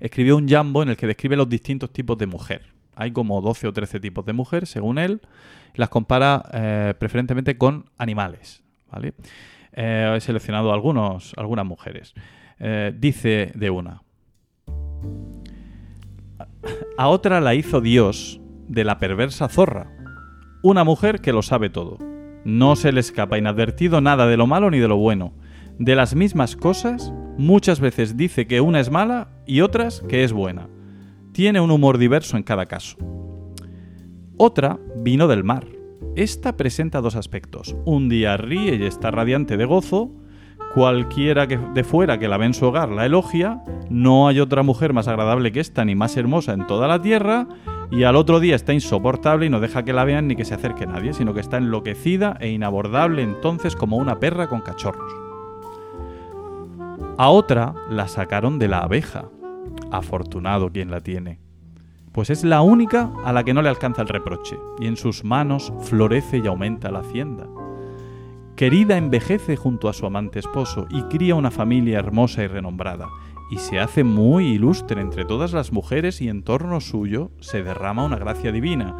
Escribió 0.00 0.38
un 0.38 0.48
Jambo 0.48 0.82
en 0.82 0.88
el 0.88 0.96
que 0.96 1.06
describe 1.06 1.36
los 1.36 1.50
distintos 1.50 1.92
tipos 1.92 2.16
de 2.16 2.24
mujer. 2.24 2.62
Hay 2.94 3.10
como 3.10 3.42
12 3.42 3.68
o 3.68 3.74
13 3.74 4.00
tipos 4.00 4.24
de 4.24 4.32
mujer, 4.32 4.66
según 4.66 4.96
él. 4.96 5.20
Las 5.74 5.90
compara 5.90 6.48
eh, 6.50 6.94
preferentemente 6.98 7.58
con 7.58 7.90
animales. 7.98 8.64
Eh, 9.74 10.14
he 10.16 10.20
seleccionado 10.22 10.72
algunas 10.72 11.66
mujeres. 11.66 12.14
Eh, 12.58 12.94
dice 12.98 13.52
de 13.54 13.68
una. 13.68 14.02
A 16.96 17.08
otra 17.08 17.42
la 17.42 17.54
hizo 17.54 17.82
Dios 17.82 18.40
de 18.66 18.84
la 18.84 18.98
perversa 18.98 19.46
zorra. 19.50 19.90
Una 20.62 20.84
mujer 20.84 21.20
que 21.20 21.34
lo 21.34 21.42
sabe 21.42 21.68
todo. 21.68 22.15
No 22.46 22.76
se 22.76 22.92
le 22.92 23.00
escapa 23.00 23.38
inadvertido 23.38 24.00
nada 24.00 24.28
de 24.28 24.36
lo 24.36 24.46
malo 24.46 24.70
ni 24.70 24.78
de 24.78 24.86
lo 24.86 24.96
bueno. 24.96 25.32
De 25.80 25.96
las 25.96 26.14
mismas 26.14 26.54
cosas, 26.54 27.12
muchas 27.36 27.80
veces 27.80 28.16
dice 28.16 28.46
que 28.46 28.60
una 28.60 28.78
es 28.78 28.88
mala 28.88 29.30
y 29.46 29.62
otras 29.62 30.04
que 30.08 30.22
es 30.22 30.32
buena. 30.32 30.68
Tiene 31.32 31.60
un 31.60 31.72
humor 31.72 31.98
diverso 31.98 32.36
en 32.36 32.44
cada 32.44 32.66
caso. 32.66 32.98
Otra 34.36 34.78
vino 34.94 35.26
del 35.26 35.42
mar. 35.42 35.66
Esta 36.14 36.56
presenta 36.56 37.00
dos 37.00 37.16
aspectos. 37.16 37.74
Un 37.84 38.08
día 38.08 38.36
ríe 38.36 38.76
y 38.76 38.84
está 38.84 39.10
radiante 39.10 39.56
de 39.56 39.64
gozo. 39.64 40.12
Cualquiera 40.76 41.46
que 41.46 41.56
de 41.56 41.84
fuera 41.84 42.18
que 42.18 42.28
la 42.28 42.36
ve 42.36 42.44
en 42.44 42.52
su 42.52 42.66
hogar 42.66 42.90
la 42.90 43.06
elogia. 43.06 43.62
No 43.88 44.28
hay 44.28 44.40
otra 44.40 44.62
mujer 44.62 44.92
más 44.92 45.08
agradable 45.08 45.50
que 45.50 45.60
esta 45.60 45.86
ni 45.86 45.94
más 45.94 46.18
hermosa 46.18 46.52
en 46.52 46.66
toda 46.66 46.86
la 46.86 47.00
tierra. 47.00 47.46
Y 47.90 48.02
al 48.02 48.14
otro 48.14 48.40
día 48.40 48.54
está 48.54 48.74
insoportable 48.74 49.46
y 49.46 49.48
no 49.48 49.58
deja 49.58 49.86
que 49.86 49.94
la 49.94 50.04
vean 50.04 50.28
ni 50.28 50.36
que 50.36 50.44
se 50.44 50.52
acerque 50.52 50.86
nadie, 50.86 51.14
sino 51.14 51.32
que 51.32 51.40
está 51.40 51.56
enloquecida 51.56 52.36
e 52.40 52.50
inabordable 52.50 53.22
entonces 53.22 53.74
como 53.74 53.96
una 53.96 54.20
perra 54.20 54.48
con 54.48 54.60
cachorros. 54.60 55.10
A 57.16 57.30
otra 57.30 57.72
la 57.88 58.06
sacaron 58.06 58.58
de 58.58 58.68
la 58.68 58.80
abeja. 58.80 59.30
Afortunado 59.90 60.70
quien 60.70 60.90
la 60.90 61.00
tiene 61.00 61.40
pues 62.12 62.30
es 62.30 62.44
la 62.44 62.62
única 62.62 63.10
a 63.26 63.32
la 63.34 63.44
que 63.44 63.52
no 63.52 63.60
le 63.60 63.68
alcanza 63.68 64.00
el 64.00 64.08
reproche, 64.08 64.58
y 64.80 64.86
en 64.86 64.96
sus 64.96 65.22
manos 65.22 65.70
florece 65.82 66.38
y 66.38 66.46
aumenta 66.46 66.90
la 66.90 67.00
hacienda. 67.00 67.46
Querida 68.56 68.96
envejece 68.96 69.54
junto 69.56 69.90
a 69.90 69.92
su 69.92 70.06
amante 70.06 70.38
esposo 70.38 70.86
y 70.88 71.02
cría 71.02 71.34
una 71.34 71.50
familia 71.50 71.98
hermosa 71.98 72.42
y 72.42 72.46
renombrada, 72.46 73.06
y 73.50 73.58
se 73.58 73.78
hace 73.78 74.02
muy 74.02 74.46
ilustre 74.46 75.02
entre 75.02 75.26
todas 75.26 75.52
las 75.52 75.72
mujeres 75.72 76.22
y 76.22 76.30
en 76.30 76.42
torno 76.42 76.80
suyo 76.80 77.30
se 77.40 77.62
derrama 77.62 78.06
una 78.06 78.16
gracia 78.16 78.52
divina, 78.52 78.96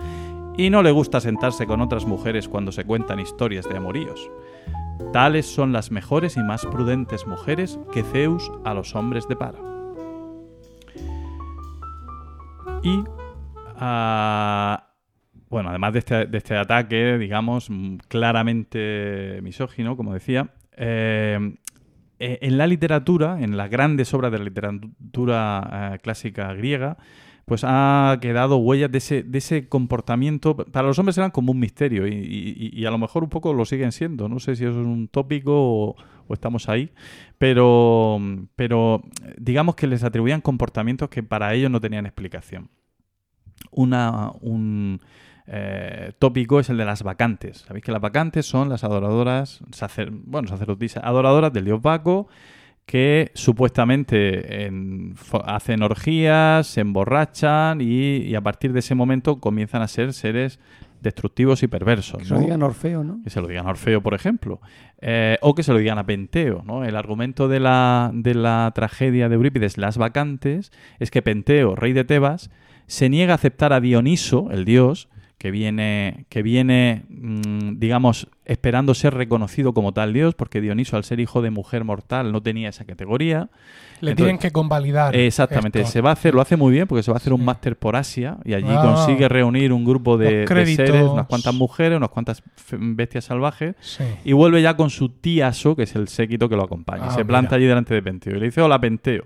y 0.58 0.68
no 0.68 0.82
le 0.82 0.90
gusta 0.90 1.20
sentarse 1.20 1.66
con 1.66 1.80
otras 1.80 2.04
mujeres 2.04 2.48
cuando 2.48 2.70
se 2.70 2.84
cuentan 2.84 3.18
historias 3.18 3.66
de 3.66 3.78
amoríos. 3.78 4.30
Tales 5.14 5.46
son 5.46 5.72
las 5.72 5.90
mejores 5.90 6.36
y 6.36 6.40
más 6.40 6.66
prudentes 6.66 7.26
mujeres 7.26 7.78
que 7.92 8.02
Zeus 8.02 8.52
a 8.62 8.74
los 8.74 8.94
hombres 8.94 9.26
depara. 9.26 9.58
Y, 12.82 13.02
ah, 13.78 14.86
bueno, 15.48 15.70
además 15.70 15.92
de 15.92 15.98
este, 16.00 16.26
de 16.26 16.38
este 16.38 16.56
ataque, 16.56 17.18
digamos, 17.18 17.70
mm, 17.70 17.96
claramente 18.08 19.40
misógino, 19.42 19.96
como 19.96 20.12
decía, 20.14 20.50
eh, 20.76 21.54
eh, 22.18 22.38
en 22.42 22.58
la 22.58 22.66
literatura, 22.66 23.38
en 23.40 23.56
las 23.56 23.70
grandes 23.70 24.12
obras 24.14 24.32
de 24.32 24.38
la 24.38 24.44
literatura 24.44 25.92
eh, 25.94 25.98
clásica 26.00 26.52
griega, 26.54 26.96
pues 27.44 27.62
ha 27.64 28.18
quedado 28.20 28.56
huellas 28.56 28.90
de 28.90 28.98
ese, 28.98 29.22
de 29.22 29.38
ese 29.38 29.68
comportamiento. 29.68 30.56
Para 30.56 30.88
los 30.88 30.98
hombres 30.98 31.16
eran 31.18 31.30
como 31.30 31.52
un 31.52 31.60
misterio 31.60 32.08
y, 32.08 32.72
y- 32.72 32.84
a 32.86 32.90
lo 32.90 32.98
mejor 32.98 33.22
un 33.22 33.30
poco 33.30 33.52
lo 33.54 33.64
siguen 33.64 33.92
siendo. 33.92 34.28
No 34.28 34.40
sé 34.40 34.56
si 34.56 34.64
eso 34.64 34.80
es 34.80 34.86
un 34.86 35.06
tópico 35.08 35.52
o, 35.54 35.96
o 36.26 36.34
estamos 36.34 36.68
ahí, 36.68 36.90
pero, 37.38 38.18
pero 38.56 39.02
digamos 39.38 39.76
que 39.76 39.86
les 39.86 40.02
atribuían 40.02 40.40
comportamientos 40.40 41.08
que 41.08 41.22
para 41.22 41.54
ellos 41.54 41.70
no 41.70 41.80
tenían 41.80 42.06
explicación. 42.06 42.68
Una, 43.70 44.32
un 44.40 45.00
eh, 45.48 46.12
tópico 46.18 46.60
es 46.60 46.70
el 46.70 46.76
de 46.76 46.84
las 46.84 47.02
vacantes. 47.02 47.58
Sabéis 47.66 47.84
que 47.84 47.92
las 47.92 48.00
vacantes 48.00 48.46
son 48.46 48.68
las 48.68 48.84
adoradoras, 48.84 49.60
sacer- 49.70 50.10
bueno, 50.12 50.48
sacerdotisas, 50.48 51.04
adoradoras 51.04 51.52
del 51.52 51.64
dios 51.66 51.80
Baco, 51.82 52.28
que 52.84 53.32
supuestamente 53.34 54.64
en- 54.66 55.14
hacen 55.44 55.82
orgías, 55.82 56.66
se 56.66 56.80
emborrachan 56.82 57.80
y, 57.80 58.18
y 58.18 58.34
a 58.34 58.40
partir 58.40 58.72
de 58.72 58.78
ese 58.80 58.94
momento 58.94 59.40
comienzan 59.40 59.82
a 59.82 59.88
ser 59.88 60.12
seres 60.12 60.60
destructivos 61.00 61.62
y 61.62 61.66
perversos. 61.68 62.18
Que 62.18 62.24
se 62.24 62.30
¿no? 62.34 62.40
lo 62.40 62.44
digan 62.46 62.62
Orfeo, 62.62 63.04
¿no? 63.04 63.20
Que 63.22 63.30
se 63.30 63.40
lo 63.40 63.48
digan 63.48 63.66
a 63.66 63.70
Orfeo, 63.70 64.02
por 64.02 64.14
ejemplo. 64.14 64.60
Eh, 65.00 65.36
o 65.42 65.54
que 65.54 65.62
se 65.62 65.72
lo 65.72 65.78
digan 65.78 65.98
a 65.98 66.06
Penteo. 66.06 66.62
¿no? 66.64 66.84
El 66.84 66.96
argumento 66.96 67.48
de 67.48 67.60
la, 67.60 68.10
de 68.14 68.34
la 68.34 68.72
tragedia 68.74 69.28
de 69.28 69.34
Eurípides, 69.34 69.78
Las 69.78 69.98
Vacantes, 69.98 70.72
es 70.98 71.10
que 71.10 71.22
Penteo, 71.22 71.74
rey 71.76 71.92
de 71.92 72.04
Tebas, 72.04 72.50
se 72.86 73.08
niega 73.08 73.32
a 73.32 73.36
aceptar 73.36 73.72
a 73.72 73.80
Dioniso, 73.80 74.48
el 74.52 74.64
dios, 74.64 75.08
que 75.38 75.50
viene, 75.50 76.24
que 76.30 76.42
viene 76.42 77.04
mm, 77.10 77.78
digamos, 77.78 78.28
esperando 78.46 78.94
ser 78.94 79.12
reconocido 79.14 79.74
como 79.74 79.92
tal 79.92 80.12
dios, 80.14 80.34
porque 80.34 80.60
Dioniso, 80.62 80.96
al 80.96 81.04
ser 81.04 81.20
hijo 81.20 81.42
de 81.42 81.50
mujer 81.50 81.84
mortal, 81.84 82.32
no 82.32 82.42
tenía 82.42 82.70
esa 82.70 82.84
categoría. 82.86 83.50
Le 84.00 84.12
Entonces- 84.12 84.16
tienen 84.16 84.38
que 84.38 84.50
convalidar. 84.50 85.14
Exactamente, 85.14 85.80
esto. 85.80 85.92
se 85.92 86.00
va 86.00 86.10
a 86.10 86.12
hacer, 86.14 86.34
lo 86.34 86.40
hace 86.40 86.56
muy 86.56 86.72
bien 86.72 86.86
porque 86.86 87.02
se 87.02 87.10
va 87.10 87.16
a 87.16 87.18
hacer 87.18 87.32
un 87.34 87.44
máster 87.44 87.76
por 87.76 87.96
Asia 87.96 88.38
y 88.44 88.54
allí 88.54 88.66
Ah. 88.70 88.82
consigue 88.82 89.28
reunir 89.28 89.72
un 89.74 89.84
grupo 89.84 90.16
de, 90.16 90.46
seres, 90.74 91.02
unas 91.02 91.26
cuantas 91.26 91.54
mujeres, 91.54 91.96
unas 91.98 92.10
cuantas 92.10 92.42
bestias 92.72 93.24
salvajes 93.24 93.74
Sí. 93.80 94.04
y 94.24 94.32
vuelve 94.32 94.62
ya 94.62 94.74
con 94.76 94.88
su 94.90 95.10
tíaso, 95.10 95.76
que 95.76 95.82
es 95.82 95.94
el 95.96 96.08
séquito 96.08 96.48
que 96.48 96.56
lo 96.56 96.62
acompaña. 96.64 97.08
Ah, 97.08 97.10
se 97.10 97.24
planta 97.26 97.50
mira. 97.50 97.56
allí 97.56 97.66
delante 97.66 97.94
de 97.94 98.02
Penteo 98.02 98.36
y 98.36 98.40
le 98.40 98.46
dice, 98.46 98.62
hola 98.62 98.80
Penteo, 98.80 99.24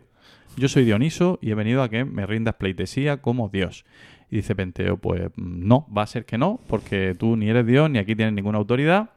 yo 0.56 0.68
soy 0.68 0.84
Dioniso 0.84 1.38
y 1.40 1.50
he 1.52 1.54
venido 1.54 1.82
a 1.84 1.88
que 1.88 2.04
me 2.04 2.26
rindas 2.26 2.54
pleitesía 2.54 3.18
como 3.18 3.48
Dios. 3.48 3.84
Y 4.30 4.36
dice 4.36 4.54
Penteo, 4.54 4.96
pues 4.96 5.22
mm, 5.36 5.66
no, 5.66 5.86
va 5.96 6.02
a 6.02 6.06
ser 6.06 6.24
que 6.24 6.38
no, 6.38 6.60
porque 6.66 7.14
tú 7.18 7.36
ni 7.36 7.48
eres 7.48 7.66
Dios 7.66 7.90
ni 7.90 7.98
aquí 7.98 8.14
tienes 8.14 8.34
ninguna 8.34 8.58
autoridad. 8.58 9.10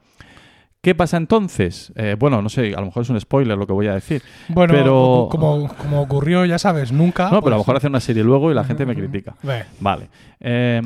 ¿Qué 0.81 0.95
pasa 0.95 1.15
entonces? 1.15 1.93
Eh, 1.95 2.17
bueno, 2.19 2.41
no 2.41 2.49
sé, 2.49 2.73
a 2.75 2.79
lo 2.81 2.87
mejor 2.87 3.03
es 3.03 3.09
un 3.09 3.17
spoiler 3.17 3.57
lo 3.57 3.65
que 3.65 3.71
voy 3.71 3.87
a 3.87 3.93
decir. 3.93 4.21
Bueno, 4.49 4.73
Pero- 4.73 5.29
como, 5.31 5.69
como 5.77 6.01
ocurrió, 6.01 6.43
ya 6.45 6.59
sabes, 6.59 6.91
nunca. 6.91 7.29
No, 7.31 7.41
pero 7.41 7.55
a 7.55 7.57
lo 7.57 7.63
pues- 7.63 7.67
mejor 7.67 7.77
hace 7.77 7.87
una 7.87 8.01
serie 8.01 8.21
luego 8.23 8.51
y 8.51 8.53
la 8.53 8.65
gente 8.65 8.85
me 8.85 8.93
critica. 8.93 9.35
Ve, 9.43 9.63
Vale. 9.79 10.09
Eh, 10.41 10.81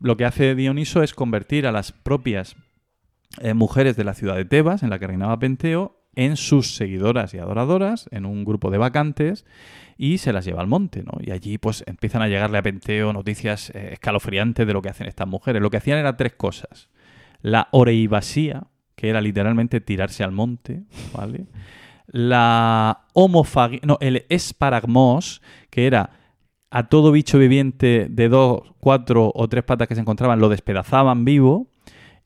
lo 0.00 0.16
que 0.16 0.24
hace 0.24 0.56
Dioniso 0.56 1.02
es 1.04 1.14
convertir 1.14 1.66
a 1.68 1.70
las 1.72 1.92
propias 1.92 2.56
eh, 3.40 3.54
mujeres 3.54 3.96
de 3.96 4.02
la 4.02 4.14
ciudad 4.14 4.34
de 4.34 4.46
Tebas, 4.46 4.82
en 4.82 4.90
la 4.90 4.98
que 4.98 5.06
reinaba 5.06 5.38
Penteo, 5.38 6.00
en 6.16 6.36
sus 6.36 6.74
seguidoras 6.74 7.32
y 7.34 7.38
adoradoras, 7.38 8.08
en 8.10 8.26
un 8.26 8.44
grupo 8.44 8.70
de 8.70 8.78
vacantes, 8.78 9.44
y 9.98 10.18
se 10.18 10.32
las 10.32 10.44
lleva 10.44 10.60
al 10.60 10.66
monte, 10.66 11.02
¿no? 11.02 11.12
Y 11.20 11.30
allí 11.30 11.58
pues 11.58 11.84
empiezan 11.86 12.22
a 12.22 12.28
llegarle 12.28 12.58
a 12.58 12.62
Penteo 12.62 13.12
noticias 13.12 13.70
eh, 13.70 13.90
escalofriantes 13.92 14.66
de 14.66 14.72
lo 14.72 14.82
que 14.82 14.88
hacen 14.88 15.06
estas 15.06 15.28
mujeres. 15.28 15.62
Lo 15.62 15.70
que 15.70 15.76
hacían 15.76 15.98
era 15.98 16.16
tres 16.16 16.34
cosas. 16.34 16.90
La 17.40 17.68
oreibasía, 17.70 18.66
que 18.94 19.08
era 19.08 19.20
literalmente 19.20 19.80
tirarse 19.80 20.24
al 20.24 20.32
monte, 20.32 20.84
¿vale? 21.14 21.46
La 22.06 23.04
homofagia, 23.12 23.80
no, 23.84 23.98
el 24.00 24.26
esparagmos, 24.28 25.42
que 25.70 25.86
era 25.86 26.10
a 26.70 26.88
todo 26.88 27.12
bicho 27.12 27.38
viviente 27.38 28.06
de 28.10 28.28
dos, 28.28 28.62
cuatro 28.80 29.32
o 29.34 29.48
tres 29.48 29.64
patas 29.64 29.88
que 29.88 29.94
se 29.94 30.00
encontraban, 30.00 30.40
lo 30.40 30.48
despedazaban 30.48 31.24
vivo. 31.24 31.68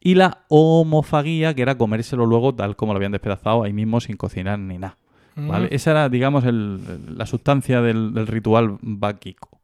Y 0.01 0.15
la 0.15 0.39
homofagia, 0.49 1.55
que 1.55 1.63
era 1.63 1.77
comérselo 1.77 2.25
luego 2.27 2.55
tal 2.55 2.75
como 2.77 2.93
lo 2.93 2.97
habían 2.97 3.13
despedazado 3.13 3.63
ahí 3.65 3.73
mismo 3.73 4.01
sin 4.01 4.17
cocinar 4.17 4.59
ni 4.59 4.79
nada. 4.79 4.97
¿vale? 5.37 5.67
Mm. 5.67 5.75
Esa 5.75 5.91
era, 5.93 6.09
digamos, 6.09 6.45
el- 6.45 7.17
la 7.19 7.27
sustancia 7.27 7.81
del, 7.83 8.13
del 8.15 8.27
ritual 8.27 8.79
báquico. 8.81 9.61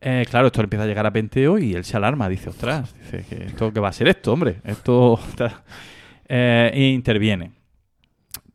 Eh, 0.00 0.24
claro, 0.30 0.46
esto 0.48 0.60
empieza 0.62 0.84
a 0.84 0.86
llegar 0.86 1.06
a 1.06 1.10
Penteo 1.10 1.58
y 1.58 1.74
él 1.74 1.84
se 1.84 1.96
alarma, 1.96 2.28
dice, 2.28 2.50
ostras, 2.50 2.94
dice 3.00 3.24
que 3.28 3.44
esto 3.46 3.72
qué 3.72 3.80
va 3.80 3.88
a 3.88 3.92
ser 3.92 4.08
esto, 4.08 4.32
hombre, 4.32 4.60
esto 4.64 5.18
Eh, 6.28 6.70
e 6.74 6.88
interviene. 6.88 7.52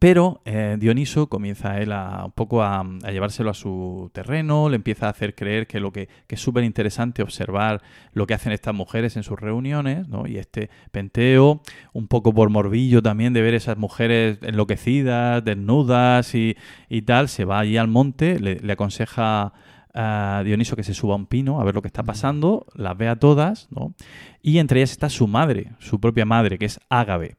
Pero 0.02 0.42
eh, 0.46 0.78
Dioniso 0.80 1.28
comienza 1.30 1.80
él 1.80 1.92
a, 1.92 2.26
un 2.26 2.32
poco 2.32 2.64
a, 2.64 2.80
a 2.80 3.12
llevárselo 3.12 3.52
a 3.52 3.54
su 3.54 4.10
terreno, 4.14 4.68
le 4.68 4.78
empieza 4.78 5.06
a 5.06 5.12
hacer 5.12 5.36
creer 5.36 5.68
que 5.68 5.80
lo 5.80 5.92
que, 5.92 6.10
que 6.26 6.34
es 6.34 6.42
súper 6.42 6.64
interesante 6.64 7.22
observar 7.22 7.84
lo 8.12 8.26
que 8.26 8.34
hacen 8.34 8.52
estas 8.52 8.74
mujeres 8.74 9.16
en 9.16 9.22
sus 9.22 9.40
reuniones, 9.40 10.08
¿no? 10.08 10.26
Y 10.26 10.40
este 10.40 10.72
Penteo, 10.92 11.62
un 11.94 12.08
poco 12.08 12.34
por 12.34 12.50
morbillo 12.50 13.04
también 13.04 13.34
de 13.34 13.44
ver 13.44 13.54
esas 13.54 13.78
mujeres 13.78 14.40
enloquecidas, 14.42 15.46
desnudas 15.46 16.34
y, 16.34 16.58
y 16.90 17.04
tal, 17.04 17.30
se 17.30 17.46
va 17.46 17.60
allí 17.60 17.78
al 17.78 17.88
monte, 17.88 18.40
le, 18.40 18.56
le 18.56 18.74
aconseja 18.74 19.54
a 19.94 20.42
Dioniso 20.44 20.76
que 20.76 20.84
se 20.84 20.96
suba 20.96 21.14
a 21.14 21.18
un 21.18 21.28
pino 21.28 21.62
a 21.62 21.64
ver 21.64 21.76
lo 21.76 21.84
que 21.84 21.90
está 21.90 22.02
pasando, 22.02 22.66
las 22.74 22.98
ve 22.98 23.08
a 23.08 23.18
todas, 23.18 23.68
¿no? 23.70 23.94
Y 24.42 24.58
entre 24.58 24.80
ellas 24.80 24.94
está 24.94 25.10
su 25.10 25.28
madre, 25.28 25.74
su 25.78 26.00
propia 26.00 26.26
madre, 26.26 26.58
que 26.58 26.66
es 26.66 26.80
Ágave. 26.90 27.36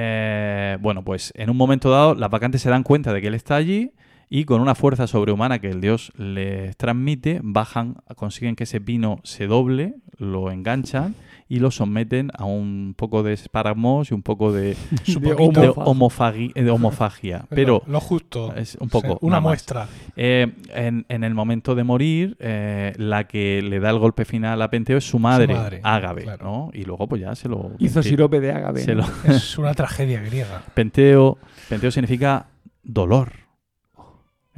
Eh, 0.00 0.78
bueno, 0.80 1.02
pues 1.02 1.32
en 1.34 1.50
un 1.50 1.56
momento 1.56 1.90
dado 1.90 2.14
las 2.14 2.30
vacantes 2.30 2.62
se 2.62 2.70
dan 2.70 2.84
cuenta 2.84 3.12
de 3.12 3.20
que 3.20 3.26
él 3.26 3.34
está 3.34 3.56
allí 3.56 3.90
y 4.30 4.44
con 4.44 4.60
una 4.60 4.76
fuerza 4.76 5.08
sobrehumana 5.08 5.58
que 5.58 5.70
el 5.70 5.80
dios 5.80 6.12
les 6.16 6.76
transmite, 6.76 7.40
bajan, 7.42 7.96
consiguen 8.14 8.54
que 8.54 8.62
ese 8.62 8.80
pino 8.80 9.18
se 9.24 9.48
doble, 9.48 9.96
lo 10.16 10.52
enganchan 10.52 11.16
y 11.48 11.60
lo 11.60 11.70
someten 11.70 12.30
a 12.36 12.44
un 12.44 12.94
poco 12.96 13.22
de 13.22 13.32
espáramos 13.32 14.10
y 14.10 14.14
un 14.14 14.22
poco 14.22 14.52
de, 14.52 14.76
Su 15.04 15.18
De 15.20 15.30
de 15.30 15.34
Homofagi- 15.36 16.52
de 16.52 16.70
homofagia. 16.70 17.46
Pero 17.50 17.82
lo 17.86 18.00
justo. 18.00 18.54
es 18.54 18.76
un 18.80 18.88
poco, 18.88 19.18
una 19.22 19.40
muestra. 19.40 19.88
Eh, 20.16 20.52
en, 20.74 21.06
en 21.08 21.24
el 21.24 21.34
momento 21.34 21.74
de 21.74 21.84
morir, 21.84 22.36
eh, 22.40 22.92
la 22.98 23.26
que 23.26 23.62
le 23.62 23.80
da 23.80 23.90
el 23.90 23.98
golpe 23.98 24.24
final 24.24 24.60
a 24.62 24.68
Penteo 24.70 24.98
es 24.98 25.04
su 25.08 25.18
madre, 25.18 25.54
madre, 25.54 25.80
Ágave, 25.82 26.22
claro. 26.24 26.44
¿no? 26.44 26.70
Y 26.74 26.84
luego 26.84 27.06
pues 27.08 27.22
ya 27.22 27.34
se 27.34 27.48
lo... 27.48 27.70
Hizo 27.78 28.02
sirope 28.02 28.40
de 28.40 28.52
agave. 28.52 28.82
se 28.82 28.94
¿no? 28.94 29.06
lo- 29.26 29.32
Es 29.34 29.56
una 29.58 29.72
tragedia 29.74 30.20
griega. 30.20 30.62
Penteo, 30.74 31.38
Penteo 31.68 31.90
significa 31.90 32.46
dolor. 32.82 33.32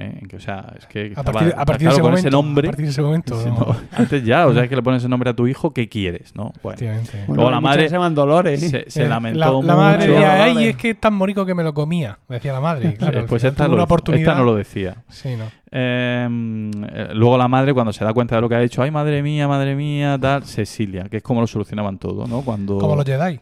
¿Eh? 0.00 0.22
Que, 0.28 0.36
o 0.36 0.40
sea, 0.40 0.72
es 0.78 0.86
que 0.86 1.00
A 1.00 1.04
estaba- 1.06 1.32
partir, 1.32 1.54
a 1.56 1.64
partir 1.64 1.88
claro, 1.88 1.90
de 1.90 1.94
ese 1.94 2.00
con 2.00 2.10
momento. 2.10 2.28
ese 2.28 2.30
nombre... 2.30 2.68
A 2.68 2.70
partir 2.70 2.84
de 2.86 2.90
ese 2.90 3.02
momento. 3.02 3.44
No, 3.46 3.76
antes 3.92 4.24
ya, 4.24 4.46
o 4.46 4.54
sea, 4.54 4.62
es 4.64 4.68
que 4.70 4.76
le 4.76 4.82
pones 4.82 5.04
el 5.04 5.10
nombre 5.10 5.30
a 5.30 5.34
tu 5.34 5.46
hijo, 5.46 5.72
¿qué 5.74 5.88
quieres? 5.88 6.34
¿no? 6.34 6.52
Bueno, 6.62 6.74
efectivamente. 6.76 7.10
Bueno, 7.26 7.34
Luego 7.34 7.50
la 7.50 7.60
madre 7.60 7.88
se 7.88 7.94
llaman 7.94 8.14
Dolores. 8.14 8.62
¿eh? 8.62 8.68
se, 8.70 8.90
se 8.90 9.02
Eh, 9.04 9.08
lamentó 9.08 9.38
la, 9.38 9.46
la 9.46 9.52
mucho. 9.52 9.66
madre 9.76 10.06
decía, 10.08 10.28
Vale. 10.28 10.42
ay, 10.42 10.64
es 10.68 10.76
que 10.76 10.90
es 10.90 11.00
tan 11.00 11.14
morico 11.14 11.44
que 11.44 11.54
me 11.54 11.62
lo 11.62 11.74
comía. 11.74 12.18
Decía 12.28 12.52
la 12.52 12.60
madre. 12.60 12.94
Claro, 12.94 13.20
Eh, 13.20 13.24
pues 13.28 13.44
esta, 13.44 13.64
tuvo 13.64 13.68
lo 13.68 13.74
una 13.74 13.80
hizo. 13.82 13.84
oportunidad. 13.84 14.28
esta 14.32 14.38
no 14.38 14.44
lo 14.44 14.54
decía. 14.56 14.96
Sí, 15.08 15.36
no. 15.36 15.44
Eh, 15.72 16.28
luego 17.14 17.38
la 17.38 17.48
madre, 17.48 17.72
cuando 17.74 17.92
se 17.92 18.04
da 18.04 18.12
cuenta 18.12 18.34
de 18.36 18.40
lo 18.40 18.48
que 18.48 18.54
ha 18.54 18.62
hecho, 18.62 18.82
ay, 18.82 18.90
madre 18.90 19.22
mía, 19.22 19.46
madre 19.48 19.74
mía, 19.74 20.18
tal, 20.20 20.44
Cecilia, 20.44 21.04
que 21.08 21.18
es 21.18 21.22
como 21.22 21.40
lo 21.40 21.46
solucionaban 21.46 21.98
todo, 21.98 22.26
¿no? 22.26 22.42
Cuando... 22.42 22.78
Como 22.78 22.96
los 22.96 23.04
Jedi. 23.04 23.40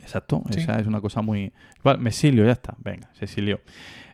Exacto, 0.00 0.42
Sí. 0.50 0.60
esa 0.60 0.78
es 0.78 0.86
una 0.86 1.00
cosa 1.00 1.20
muy... 1.20 1.52
Igual, 1.80 1.98
me 1.98 2.10
ya 2.10 2.52
está, 2.52 2.74
venga, 2.78 3.08
se 3.12 3.26
exilió. 3.26 3.60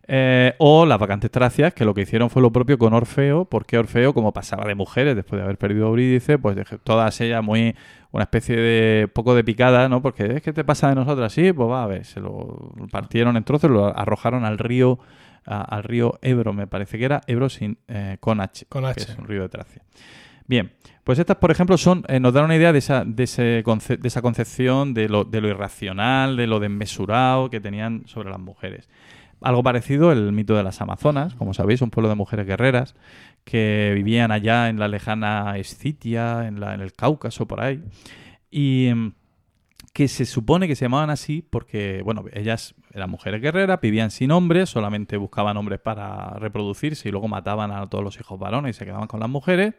Eh, 0.06 0.52
o 0.58 0.84
las 0.84 0.98
vacantes 0.98 1.30
tracias, 1.30 1.72
que 1.72 1.84
lo 1.86 1.94
que 1.94 2.02
hicieron 2.02 2.28
fue 2.28 2.42
lo 2.42 2.52
propio 2.52 2.76
con 2.76 2.92
Orfeo, 2.92 3.46
porque 3.46 3.78
Orfeo, 3.78 4.12
como 4.12 4.32
pasaba 4.32 4.64
de 4.66 4.74
mujeres 4.74 5.16
después 5.16 5.38
de 5.38 5.44
haber 5.44 5.56
perdido 5.56 5.86
a 5.86 5.88
Eurídice, 5.88 6.38
pues 6.38 6.58
todas 6.84 7.18
ellas 7.22 7.42
muy... 7.42 7.74
una 8.12 8.24
especie 8.24 8.54
de 8.56 9.08
poco 9.08 9.34
de 9.34 9.42
picada, 9.44 9.88
¿no? 9.88 10.02
Porque 10.02 10.36
es 10.36 10.42
que 10.42 10.52
te 10.52 10.62
pasa 10.62 10.88
de 10.90 10.94
nosotras, 10.94 11.32
sí, 11.32 11.52
pues 11.54 11.68
va 11.70 11.84
a 11.84 11.86
ver, 11.86 12.04
se 12.04 12.20
lo 12.20 12.72
partieron 12.90 13.36
en 13.38 13.44
trozos, 13.44 13.70
lo 13.70 13.86
arrojaron 13.86 14.44
al 14.44 14.58
río, 14.58 14.98
a- 15.46 15.62
al 15.62 15.82
río 15.82 16.18
Ebro, 16.22 16.52
me 16.52 16.66
parece 16.66 16.98
que 16.98 17.06
era, 17.06 17.22
Ebro 17.26 17.48
sin, 17.48 17.78
eh, 17.88 18.18
con 18.20 18.40
H, 18.42 18.66
Con 18.68 18.82
que 18.84 18.90
H. 18.90 19.00
es 19.12 19.18
un 19.18 19.26
río 19.26 19.42
de 19.42 19.48
Tracia. 19.48 19.82
Bien, 20.46 20.72
pues 21.02 21.18
estas, 21.18 21.38
por 21.38 21.50
ejemplo, 21.50 21.78
son 21.78 22.04
eh, 22.08 22.20
nos 22.20 22.34
dan 22.34 22.44
una 22.44 22.54
idea 22.56 22.70
de 22.72 22.78
esa, 22.78 23.04
de, 23.06 23.24
ese 23.24 23.62
conce- 23.64 23.96
de 23.96 24.08
esa 24.08 24.20
concepción 24.20 24.92
de 24.92 25.08
lo, 25.08 25.24
de 25.24 25.40
lo 25.40 25.48
irracional, 25.48 26.36
de 26.36 26.46
lo 26.46 26.60
desmesurado 26.60 27.48
que 27.48 27.60
tenían 27.60 28.02
sobre 28.06 28.28
las 28.28 28.38
mujeres. 28.38 28.88
Algo 29.40 29.62
parecido 29.62 30.10
el 30.12 30.32
mito 30.32 30.56
de 30.56 30.62
las 30.62 30.80
Amazonas, 30.80 31.34
como 31.34 31.54
sabéis, 31.54 31.82
un 31.82 31.90
pueblo 31.90 32.08
de 32.08 32.14
mujeres 32.14 32.46
guerreras 32.46 32.94
que 33.44 33.92
vivían 33.94 34.30
allá 34.32 34.68
en 34.68 34.78
la 34.78 34.88
lejana 34.88 35.58
Escitia, 35.58 36.46
en, 36.46 36.60
la- 36.60 36.74
en 36.74 36.80
el 36.80 36.92
Cáucaso, 36.92 37.46
por 37.46 37.60
ahí, 37.60 37.82
y 38.50 38.86
em, 38.86 39.12
que 39.92 40.08
se 40.08 40.24
supone 40.24 40.66
que 40.66 40.74
se 40.76 40.86
llamaban 40.86 41.10
así 41.10 41.42
porque, 41.48 42.00
bueno, 42.04 42.24
ellas 42.32 42.74
eran 42.92 43.10
mujeres 43.10 43.40
guerreras, 43.42 43.80
vivían 43.80 44.10
sin 44.10 44.30
hombres, 44.32 44.70
solamente 44.70 45.16
buscaban 45.18 45.56
hombres 45.56 45.78
para 45.80 46.30
reproducirse 46.38 47.08
y 47.08 47.12
luego 47.12 47.28
mataban 47.28 47.70
a 47.70 47.88
todos 47.88 48.02
los 48.02 48.18
hijos 48.18 48.38
varones 48.38 48.76
y 48.76 48.78
se 48.78 48.84
quedaban 48.86 49.06
con 49.08 49.20
las 49.20 49.28
mujeres. 49.28 49.74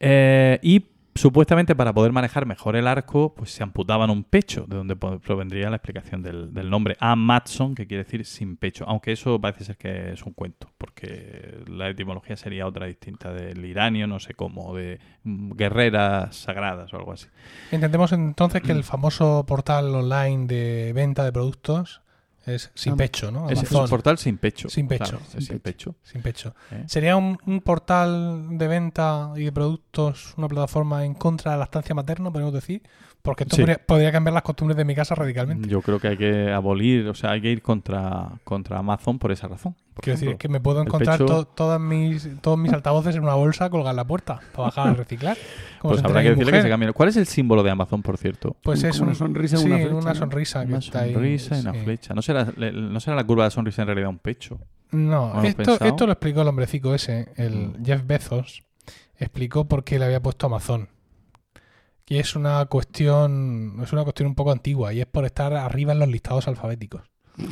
Eh, 0.00 0.58
y 0.62 0.86
supuestamente 1.18 1.74
para 1.74 1.92
poder 1.92 2.12
manejar 2.12 2.46
mejor 2.46 2.76
el 2.76 2.86
arco, 2.86 3.34
pues 3.34 3.50
se 3.50 3.62
amputaban 3.62 4.10
un 4.10 4.24
pecho, 4.24 4.64
de 4.68 4.76
donde 4.76 4.96
provendría 4.96 5.68
la 5.70 5.76
explicación 5.76 6.22
del, 6.22 6.54
del 6.54 6.70
nombre 6.70 6.96
Amatson, 7.00 7.74
que 7.74 7.86
quiere 7.86 8.04
decir 8.04 8.24
sin 8.24 8.56
pecho. 8.56 8.84
Aunque 8.88 9.12
eso 9.12 9.40
parece 9.40 9.64
ser 9.64 9.76
que 9.76 10.12
es 10.12 10.22
un 10.22 10.32
cuento, 10.32 10.70
porque 10.78 11.62
la 11.66 11.88
etimología 11.90 12.36
sería 12.36 12.66
otra 12.66 12.86
distinta 12.86 13.32
del 13.32 13.64
iranio, 13.64 14.06
no 14.06 14.20
sé 14.20 14.34
cómo, 14.34 14.74
de 14.74 15.00
guerreras 15.24 16.36
sagradas 16.36 16.92
o 16.92 16.96
algo 16.96 17.12
así. 17.12 17.26
Intentemos 17.72 18.12
entonces 18.12 18.62
que 18.62 18.72
el 18.72 18.84
famoso 18.84 19.44
portal 19.46 19.94
online 19.94 20.46
de 20.46 20.92
venta 20.94 21.24
de 21.24 21.32
productos 21.32 22.02
es 22.48 22.70
sin 22.74 22.92
Am- 22.92 22.98
pecho, 22.98 23.30
¿no? 23.30 23.48
Es, 23.50 23.70
un 23.70 23.88
portal 23.88 24.18
sin 24.18 24.38
pecho. 24.38 24.68
Sin 24.68 24.88
pecho, 24.88 25.04
claro, 25.04 25.20
sin 25.38 25.58
pecho. 25.60 25.94
Sin 26.02 26.22
pecho. 26.22 26.54
¿eh? 26.70 26.84
¿Sería 26.86 27.16
un, 27.16 27.38
un 27.46 27.60
portal 27.60 28.58
de 28.58 28.68
venta 28.68 29.32
y 29.36 29.44
de 29.44 29.52
productos, 29.52 30.34
una 30.36 30.48
plataforma 30.48 31.04
en 31.04 31.14
contra 31.14 31.52
de 31.52 31.58
la 31.58 31.64
estancia 31.64 31.94
materna, 31.94 32.30
podemos 32.30 32.52
decir? 32.52 32.82
Porque 33.22 33.42
esto 33.44 33.56
Sí. 33.56 33.62
podría, 33.62 33.78
podría 33.78 34.12
cambiar 34.12 34.32
las 34.32 34.42
costumbres 34.42 34.76
de 34.76 34.84
mi 34.86 34.94
casa 34.94 35.14
radicalmente. 35.14 35.68
Yo 35.68 35.82
creo 35.82 35.98
que 36.00 36.08
hay 36.08 36.16
que 36.16 36.50
abolir, 36.52 37.06
o 37.08 37.14
sea, 37.14 37.32
hay 37.32 37.40
que 37.42 37.50
ir 37.50 37.60
contra, 37.62 38.28
contra 38.44 38.78
Amazon 38.78 39.18
por 39.18 39.32
esa 39.32 39.48
razón. 39.48 39.74
por 39.92 40.04
Quiero 40.04 40.18
decir, 40.18 40.36
que 40.36 40.48
me 40.48 40.60
puedo 40.60 40.80
encontrar 40.80 41.18
pecho- 41.18 41.26
to- 41.26 41.44
todas 41.44 41.80
mis, 41.80 42.40
todos 42.40 42.56
mis 42.56 42.72
altavoces 42.72 43.16
en 43.16 43.22
una 43.24 43.34
bolsa 43.34 43.68
colgar 43.68 43.90
en 43.92 43.96
la 43.96 44.06
puerta 44.06 44.40
para 44.52 44.68
bajar 44.68 44.88
a 44.88 44.94
reciclar. 44.94 45.36
Como 45.80 45.92
Pues 45.94 46.04
habrá 46.04 46.22
que 46.22 46.30
decirle 46.30 46.52
que 46.52 46.62
se 46.62 46.68
cambie. 46.68 46.92
¿Cuál 46.92 47.08
es 47.08 47.16
el 47.16 47.26
símbolo 47.26 47.62
de 47.64 47.70
Amazon, 47.70 48.02
por 48.02 48.16
cierto? 48.16 48.56
Pues 48.62 48.82
es 48.84 49.00
una 49.00 49.10
un- 49.10 49.14
sonrisa, 49.16 49.56
sí, 49.56 49.66
una 49.66 49.76
flecha, 49.78 49.94
una 49.94 50.14
sonrisa 50.14 50.60
que 50.62 50.68
Una 50.68 50.78
está 50.78 51.00
ahí, 51.00 51.12
sonrisa 51.14 51.56
y 51.56 51.60
una 51.60 51.72
sí. 51.72 51.78
flecha. 51.80 52.14
¿No 52.14 52.22
será, 52.22 52.44
¿No 52.56 53.00
será 53.00 53.16
la 53.16 53.24
curva 53.24 53.44
de 53.44 53.50
sonrisa 53.50 53.82
en 53.82 53.88
realidad 53.88 54.08
un 54.08 54.18
pecho? 54.18 54.60
No, 54.92 55.42
esto, 55.42 55.78
esto 55.84 56.06
lo 56.06 56.12
explicó 56.12 56.42
el 56.42 56.48
hombrecico 56.48 56.94
ese, 56.94 57.28
el 57.36 57.52
Mm. 57.80 57.84
Jeff 57.84 58.06
Bezos, 58.06 58.62
explicó 59.18 59.66
por 59.66 59.82
qué 59.84 59.98
le 59.98 60.04
había 60.06 60.20
puesto 60.22 60.46
Amazon. 60.46 60.88
Y 62.08 62.16
es 62.18 62.34
una 62.36 62.64
cuestión, 62.66 63.78
es 63.82 63.92
una 63.92 64.02
cuestión 64.04 64.28
un 64.28 64.34
poco 64.34 64.50
antigua, 64.52 64.92
y 64.94 65.00
es 65.00 65.06
por 65.06 65.24
estar 65.26 65.52
arriba 65.54 65.92
en 65.92 65.98
los 65.98 66.08
listados 66.08 66.48
alfabéticos. 66.48 67.02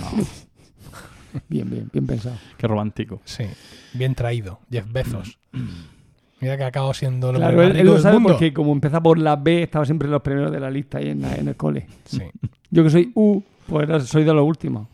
Bien, 1.48 1.68
bien, 1.68 1.90
bien 1.92 2.06
pensado. 2.06 2.36
Qué 2.56 2.66
romántico. 2.66 3.20
Sí, 3.24 3.44
bien 3.92 4.14
traído, 4.14 4.60
Jeff 4.70 4.90
Bezos. 4.90 5.38
Mira 6.40 6.56
que 6.56 6.64
acabo 6.64 6.94
siendo 6.94 7.28
hombre 7.28 7.40
Claro, 7.42 7.56
más 7.58 7.66
él, 7.70 7.76
él 7.76 7.86
lo 7.86 7.92
del 7.94 8.02
sabe 8.02 8.14
mundo. 8.14 8.28
porque 8.30 8.52
como 8.54 8.72
empieza 8.72 9.02
por 9.02 9.18
la 9.18 9.36
B, 9.36 9.62
estaba 9.62 9.84
siempre 9.84 10.06
en 10.06 10.12
los 10.12 10.22
primeros 10.22 10.50
de 10.52 10.60
la 10.60 10.70
lista 10.70 10.98
ahí 10.98 11.08
en, 11.10 11.22
la- 11.22 11.34
en 11.34 11.48
el 11.48 11.56
cole. 11.56 11.86
Sí. 12.04 12.22
Yo 12.70 12.84
que 12.84 12.90
soy 12.90 13.12
U, 13.14 13.42
pues 13.66 14.04
soy 14.08 14.24
de 14.24 14.32
los 14.32 14.44
últimos. 14.46 14.88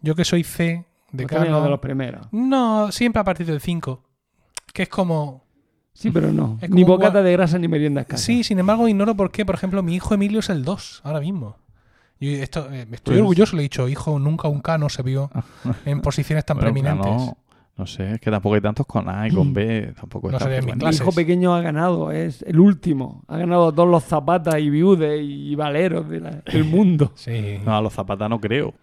Yo 0.00 0.14
que 0.16 0.24
soy 0.24 0.42
C, 0.44 0.84
de 1.12 1.26
Pues 1.26 1.48
los 1.48 1.62
de 1.62 1.70
los 1.70 1.78
primeros. 1.80 2.26
No, 2.32 2.90
siempre 2.90 3.20
a 3.20 3.24
partir 3.24 3.46
del 3.46 3.60
5. 3.60 4.02
Que 4.72 4.84
es 4.84 4.88
como. 4.88 5.44
Sí, 5.92 6.10
pero 6.10 6.32
no. 6.32 6.58
Ni 6.68 6.84
bocata 6.84 7.20
gua- 7.20 7.24
de 7.24 7.32
grasa 7.32 7.58
ni 7.58 7.68
merienda 7.68 8.02
escasa. 8.02 8.22
Sí, 8.24 8.42
sin 8.44 8.58
embargo, 8.58 8.88
ignoro 8.88 9.14
por 9.16 9.30
qué, 9.30 9.44
por 9.44 9.54
ejemplo, 9.54 9.82
mi 9.82 9.94
hijo 9.94 10.14
Emilio 10.14 10.38
es 10.40 10.48
el 10.48 10.64
2, 10.64 11.00
ahora 11.04 11.20
mismo. 11.20 11.56
Yo 12.20 12.30
esto, 12.30 12.68
eh, 12.70 12.82
estoy 12.92 13.14
Pues- 13.14 13.18
orgulloso, 13.20 13.56
le 13.56 13.62
he 13.62 13.64
dicho, 13.64 13.88
hijo, 13.88 14.18
nunca 14.18 14.48
un 14.48 14.60
K 14.60 14.78
no 14.78 14.88
se 14.88 15.02
vio 15.02 15.30
en 15.84 16.00
posiciones 16.00 16.44
tan 16.44 16.58
Bueno, 16.58 16.72
preeminentes. 16.72 17.10
No, 17.12 17.36
no 17.76 17.86
sé, 17.86 18.12
es 18.14 18.20
que 18.20 18.30
tampoco 18.30 18.54
hay 18.54 18.60
tantos 18.60 18.86
con 18.86 19.08
A 19.08 19.26
y 19.26 19.30
con 19.30 19.52
B. 19.52 19.92
Tampoco 19.98 20.30
No 20.30 20.38
mi 20.38 20.94
hijo 20.94 21.12
pequeño 21.12 21.54
ha 21.54 21.60
ganado, 21.62 22.12
es 22.12 22.42
el 22.42 22.60
último. 22.60 23.22
Ha 23.26 23.38
ganado 23.38 23.68
a 23.68 23.74
todos 23.74 23.88
los 23.88 24.04
zapatas 24.04 24.58
y 24.60 24.68
viudes 24.70 25.20
y 25.22 25.54
valeros 25.54 26.08
de 26.08 26.20
la- 26.20 26.42
del 26.52 26.64
mundo. 26.64 27.12
Sí. 27.14 27.58
No, 27.64 27.74
a 27.76 27.80
los 27.82 27.92
zapatas 27.92 28.28
no 28.30 28.38
creo. 28.40 28.74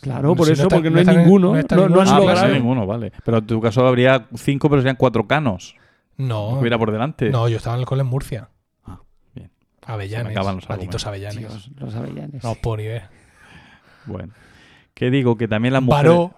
Claro, 0.00 0.36
por 0.36 0.46
Si 0.46 0.52
eso, 0.52 0.62
está- 0.64 0.76
porque 0.76 0.90
no, 0.90 0.98
hay 0.98 1.06
ninguno. 1.16 1.52
No, 1.54 1.58
en 1.58 1.66
no 1.92 2.00
han 2.00 2.08
Ah, 2.08 2.18
logrado. 2.18 2.48
ninguno, 2.54 2.86
vale. 2.86 3.12
Pero 3.24 3.38
en 3.38 3.46
tu 3.46 3.60
caso 3.60 3.84
habría 3.86 4.26
cinco, 4.36 4.68
pero 4.70 4.80
serían 4.82 4.96
cuatro 4.96 5.26
canos. 5.26 5.74
No, 6.16 6.48
hubiera 6.58 6.78
por 6.78 6.92
delante. 6.92 7.30
no, 7.30 7.48
yo 7.48 7.56
estaba 7.56 7.76
en 7.76 7.80
el 7.80 7.86
cole 7.86 8.02
en 8.02 8.08
Murcia. 8.08 8.48
Ah, 8.84 9.00
bien. 9.34 9.50
Avellanes, 9.86 10.18
Se 10.18 10.24
me 10.24 10.30
acaban 10.40 10.56
los 10.56 10.68
malditos 10.68 11.06
argumentos. 11.06 11.36
avellanes. 11.40 11.64
Dios, 11.70 11.80
los 11.80 11.94
avellanes. 11.94 12.44
No, 12.44 12.54
por 12.56 12.78
ver. 12.78 13.04
Bueno. 14.06 14.32
¿Qué 14.94 15.10
digo? 15.10 15.36
Que 15.36 15.48
también 15.48 15.72
las 15.74 15.82
mujeres... 15.82 16.04
Baró, 16.10 16.34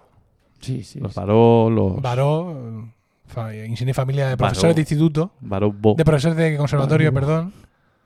Sí, 0.61 0.83
sí. 0.83 0.99
Los 0.99 1.13
sí. 1.13 1.19
varó, 1.19 1.69
los... 1.69 2.01
Baró, 2.01 2.87
insignia 3.67 3.93
familia 3.93 4.23
de 4.29 4.35
Baró. 4.35 4.49
profesores 4.49 4.75
de 4.75 4.81
instituto, 4.81 5.31
varó 5.41 5.71
bo- 5.71 5.95
de 5.95 6.05
profesores 6.05 6.37
de 6.37 6.57
conservatorio, 6.57 7.13
perdón. 7.13 7.53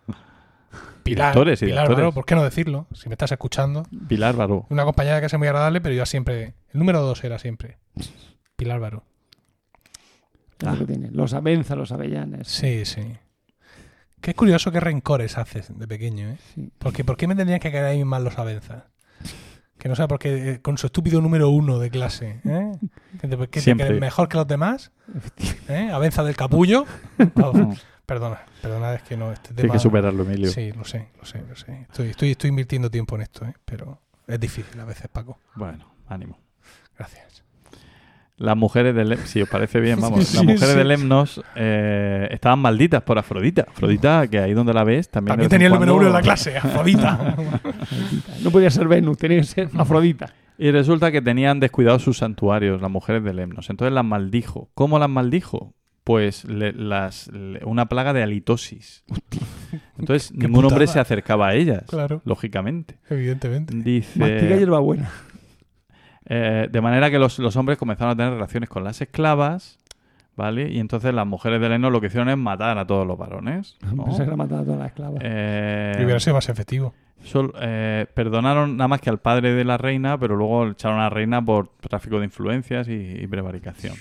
Pilar, 1.04 1.34
Pilar 1.34 1.56
directores. 1.58 1.88
Baró, 1.98 2.12
¿por 2.12 2.26
qué 2.26 2.36
no 2.36 2.44
decirlo? 2.44 2.88
Si 2.94 3.08
me 3.10 3.14
estás 3.14 3.32
escuchando. 3.32 3.84
Pilar 4.08 4.36
varó. 4.36 4.66
Una 4.70 4.84
compañera 4.84 5.20
que 5.20 5.28
es 5.28 5.38
muy 5.38 5.48
agradable, 5.48 5.80
pero 5.82 5.96
yo 5.96 6.06
siempre. 6.06 6.56
El 6.74 6.80
número 6.80 7.02
dos 7.02 7.24
era 7.24 7.40
siempre. 7.40 7.78
Pilar 8.56 8.80
Baró. 8.80 9.04
Que 10.60 10.86
tiene. 10.86 11.10
Los 11.12 11.34
avenza, 11.34 11.76
los 11.76 11.92
avellanes. 11.92 12.48
Sí, 12.48 12.86
sí. 12.86 13.02
Qué 14.22 14.34
curioso 14.34 14.72
qué 14.72 14.80
rencores 14.80 15.38
haces 15.38 15.78
de 15.78 15.88
pequeño, 15.88 16.30
¿eh? 16.30 16.38
Sí. 16.54 16.72
Porque 16.78 17.06
¿por 17.06 17.16
qué 17.16 17.28
me 17.28 17.36
tendrían 17.36 17.60
que 17.60 17.72
caer 17.72 17.86
ahí 17.86 18.04
mal 18.04 18.24
los 18.24 18.38
avenzas? 18.38 18.84
Que 19.78 19.88
no 19.88 19.96
sé, 19.96 20.06
porque 20.10 20.52
eh, 20.52 20.62
con 20.62 20.78
su 20.78 20.88
estúpido 20.88 21.22
número 21.22 21.50
uno 21.50 21.80
de 21.80 21.90
clase, 21.90 22.42
¿eh? 22.44 22.72
Que 23.22 23.76
mejor 24.02 24.28
que 24.28 24.36
los 24.36 24.46
demás, 24.46 24.92
¿eh? 25.70 25.90
Avenza 25.92 26.24
del 26.24 26.36
capullo. 26.36 26.86
Perdona, 28.06 28.44
perdona, 28.60 28.96
es 28.96 29.04
que 29.04 29.16
no, 29.16 29.32
este 29.32 29.50
tema... 29.50 29.58
Tienes 29.58 29.74
que 29.74 29.80
superarlo, 29.80 30.24
Emilio. 30.24 30.50
Sí, 30.50 30.72
lo 30.72 30.84
sé, 30.84 31.10
lo 31.20 31.26
sé, 31.26 31.44
lo 31.48 31.56
sé. 31.56 31.82
Estoy, 31.82 32.10
estoy, 32.10 32.32
estoy 32.32 32.50
invirtiendo 32.50 32.90
tiempo 32.90 33.16
en 33.16 33.22
esto, 33.22 33.46
¿eh? 33.46 33.54
Pero 33.66 34.02
es 34.26 34.40
difícil 34.40 34.80
a 34.80 34.86
veces, 34.86 35.08
Paco. 35.10 35.38
Bueno, 35.54 35.94
ánimo. 36.08 36.40
Gracias. 36.98 37.44
Las 38.40 38.56
mujeres 38.58 38.96
del 38.96 39.10
Lem- 39.10 39.26
si 39.26 39.42
os 39.42 39.50
parece 39.50 39.80
bien, 39.80 40.00
vamos, 40.02 40.26
Sí, 40.26 40.38
las 40.38 40.46
mujeres 40.46 40.70
sí. 40.72 40.78
de 40.78 40.84
Lemnos 40.86 41.42
eh, 41.56 42.28
estaban 42.32 42.60
malditas 42.60 43.04
por 43.04 43.20
Afrodita. 43.20 43.66
Afrodita, 43.70 44.28
que 44.28 44.40
ahí 44.40 44.54
donde 44.54 44.74
la 44.74 44.84
ves, 44.84 45.10
también. 45.10 45.38
Tenía 45.50 45.68
el 45.68 45.74
en 45.74 45.80
número 45.80 45.96
uno 45.98 46.08
en 46.08 46.14
la 46.14 46.22
clase, 46.22 46.58
Afrodita. 46.58 47.36
No 48.44 48.52
podía 48.52 48.70
ser 48.70 48.88
Venus, 48.88 49.18
tenía 49.18 49.38
que 49.40 49.44
ser 49.44 49.70
Afrodita. 49.78 50.34
Y 50.58 50.72
resulta 50.72 51.12
que 51.12 51.22
tenían 51.22 51.60
descuidados 51.60 52.02
sus 52.04 52.18
santuarios, 52.18 52.82
las 52.82 52.90
mujeres 52.92 53.24
de 53.24 53.34
Lemnos. 53.34 53.70
Entonces 53.70 53.94
las 53.94 54.04
maldijo. 54.06 54.70
¿Cómo 54.74 55.00
las 55.00 55.10
maldijo? 55.10 55.74
Pues 56.04 56.46
le- 56.46 56.74
las, 56.74 57.28
le- 57.34 57.64
una 57.66 57.88
plaga 57.88 58.14
de 58.14 58.24
halitosis. 58.24 59.04
Entonces 59.98 60.32
ningún 60.34 60.66
hombre 60.66 60.88
se 60.88 61.00
acercaba 61.00 61.50
a 61.50 61.56
ellas, 61.56 61.84
Claro. 61.88 62.22
lógicamente. 62.26 62.98
Evidentemente. 63.10 63.74
Dice, 63.76 64.18
Mastica 64.20 64.56
hierbabuena. 64.58 65.10
Eh, 66.30 66.68
de 66.72 66.82
manera 66.82 67.10
que 67.12 67.20
los, 67.20 67.40
los 67.40 67.56
hombres 67.56 67.78
comenzaron 67.78 68.14
a 68.14 68.16
tener 68.16 68.34
relaciones 68.34 68.70
con 68.70 68.84
las 68.84 69.02
esclavas, 69.02 69.80
¿vale? 70.38 70.72
Y 70.72 70.80
entonces 70.80 71.14
las 71.14 71.26
mujeres 71.28 71.60
de 71.60 71.68
Lemnos 71.70 71.92
lo 71.92 72.00
que 72.00 72.08
hicieron 72.08 72.30
es 72.30 72.38
matar 72.38 72.78
a 72.78 72.86
todos 72.88 73.06
los 73.06 73.18
varones. 73.18 73.78
¿no? 73.96 74.06
Pensé 74.06 74.24
que 74.24 74.30
la 74.30 74.38
mataba 74.38 74.62
a 74.62 74.64
todas 74.64 74.80
las 74.80 74.88
esclavas. 74.90 75.20
Eh, 75.24 75.98
Y 76.00 76.04
hubiera 76.06 76.20
sido 76.20 76.36
más 76.36 76.48
efectivo. 76.50 76.94
Sol- 77.24 77.54
eh, 77.60 78.06
perdonaron 78.14 78.78
nada 78.78 78.88
más 78.88 79.02
que 79.02 79.10
al 79.10 79.18
padre 79.18 79.54
de 79.54 79.66
la 79.66 79.78
reina, 79.78 80.18
pero 80.18 80.38
luego 80.38 80.68
echaron 80.70 81.00
a 81.00 81.04
la 81.04 81.10
reina 81.10 81.44
por 81.44 81.68
tráfico 81.82 82.18
de 82.20 82.26
influencias 82.26 82.88
y, 82.88 82.94
y 82.94 83.28
prevaricación. 83.28 83.96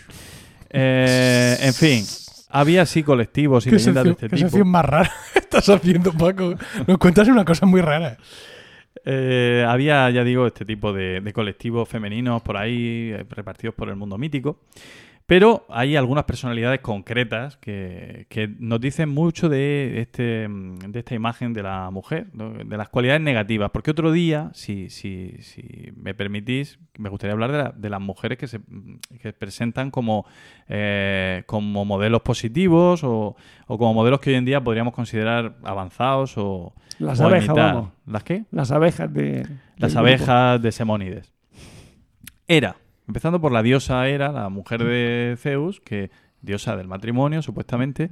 Eh, 0.70 1.56
en 1.62 1.74
fin, 1.74 2.04
había 2.50 2.82
así 2.82 3.02
colectivos 3.02 3.66
y 3.66 3.70
¿Qué 3.70 3.76
leyendas 3.76 4.04
de 4.04 4.10
este 4.10 4.28
qué 4.28 4.36
tipo. 4.36 4.48
sección 4.48 4.68
más 4.68 4.84
rara 4.84 5.10
estás 5.34 5.68
haciendo, 5.68 6.12
Paco? 6.12 6.54
Nos 6.86 6.98
cuentas 6.98 7.26
una 7.28 7.44
cosa 7.44 7.66
muy 7.66 7.80
rara. 7.80 8.18
Eh, 9.04 9.64
había, 9.66 10.10
ya 10.10 10.24
digo, 10.24 10.46
este 10.46 10.64
tipo 10.64 10.92
de, 10.92 11.20
de 11.20 11.32
colectivos 11.32 11.88
femeninos 11.88 12.42
por 12.42 12.56
ahí, 12.56 13.10
eh, 13.12 13.24
repartidos 13.28 13.74
por 13.74 13.88
el 13.88 13.96
mundo 13.96 14.18
mítico. 14.18 14.58
Pero 15.28 15.66
hay 15.68 15.94
algunas 15.94 16.24
personalidades 16.24 16.80
concretas 16.80 17.58
que, 17.58 18.24
que 18.30 18.48
nos 18.58 18.80
dicen 18.80 19.10
mucho 19.10 19.50
de, 19.50 20.00
este, 20.00 20.48
mm, 20.48 20.78
de 20.90 20.98
esta 21.00 21.14
imagen 21.14 21.52
de 21.52 21.62
la 21.62 21.90
mujer, 21.90 22.28
¿no? 22.32 22.54
de 22.54 22.76
las 22.78 22.88
cualidades 22.88 23.20
negativas. 23.20 23.70
Porque 23.70 23.90
otro 23.90 24.10
día, 24.10 24.50
si, 24.54 24.88
si, 24.88 25.36
si 25.42 25.92
me 25.96 26.14
permitís, 26.14 26.78
me 26.96 27.10
gustaría 27.10 27.34
hablar 27.34 27.52
de, 27.52 27.58
la- 27.58 27.72
de 27.76 27.90
las 27.90 28.00
mujeres 28.00 28.38
que 28.38 28.46
se 28.46 28.60
que 29.20 29.34
presentan 29.34 29.90
como, 29.90 30.24
eh, 30.66 31.42
como 31.44 31.84
modelos 31.84 32.22
positivos 32.22 33.04
o, 33.04 33.36
o 33.66 33.76
como 33.78 33.92
modelos 33.92 34.20
que 34.20 34.30
hoy 34.30 34.36
en 34.36 34.46
día 34.46 34.64
podríamos 34.64 34.94
considerar 34.94 35.56
avanzados 35.62 36.38
o, 36.38 36.72
Las 36.98 37.20
o 37.20 37.26
abejas, 37.26 37.48
imitar. 37.48 37.74
vamos. 37.74 37.90
¿Las 38.06 38.24
qué? 38.24 38.44
Las 38.50 38.72
abejas 38.72 39.12
de. 39.12 39.46
Las 39.76 39.92
grupo. 39.92 39.98
abejas 40.08 40.62
de 40.62 40.72
Semónides. 40.72 41.34
Era, 42.46 42.76
empezando 43.08 43.40
por 43.40 43.52
la 43.52 43.62
diosa 43.62 44.06
Hera, 44.06 44.30
la 44.30 44.48
mujer 44.48 44.84
de 44.84 45.34
Zeus, 45.38 45.80
que 45.80 46.10
diosa 46.40 46.76
del 46.76 46.86
matrimonio, 46.86 47.42
supuestamente, 47.42 48.10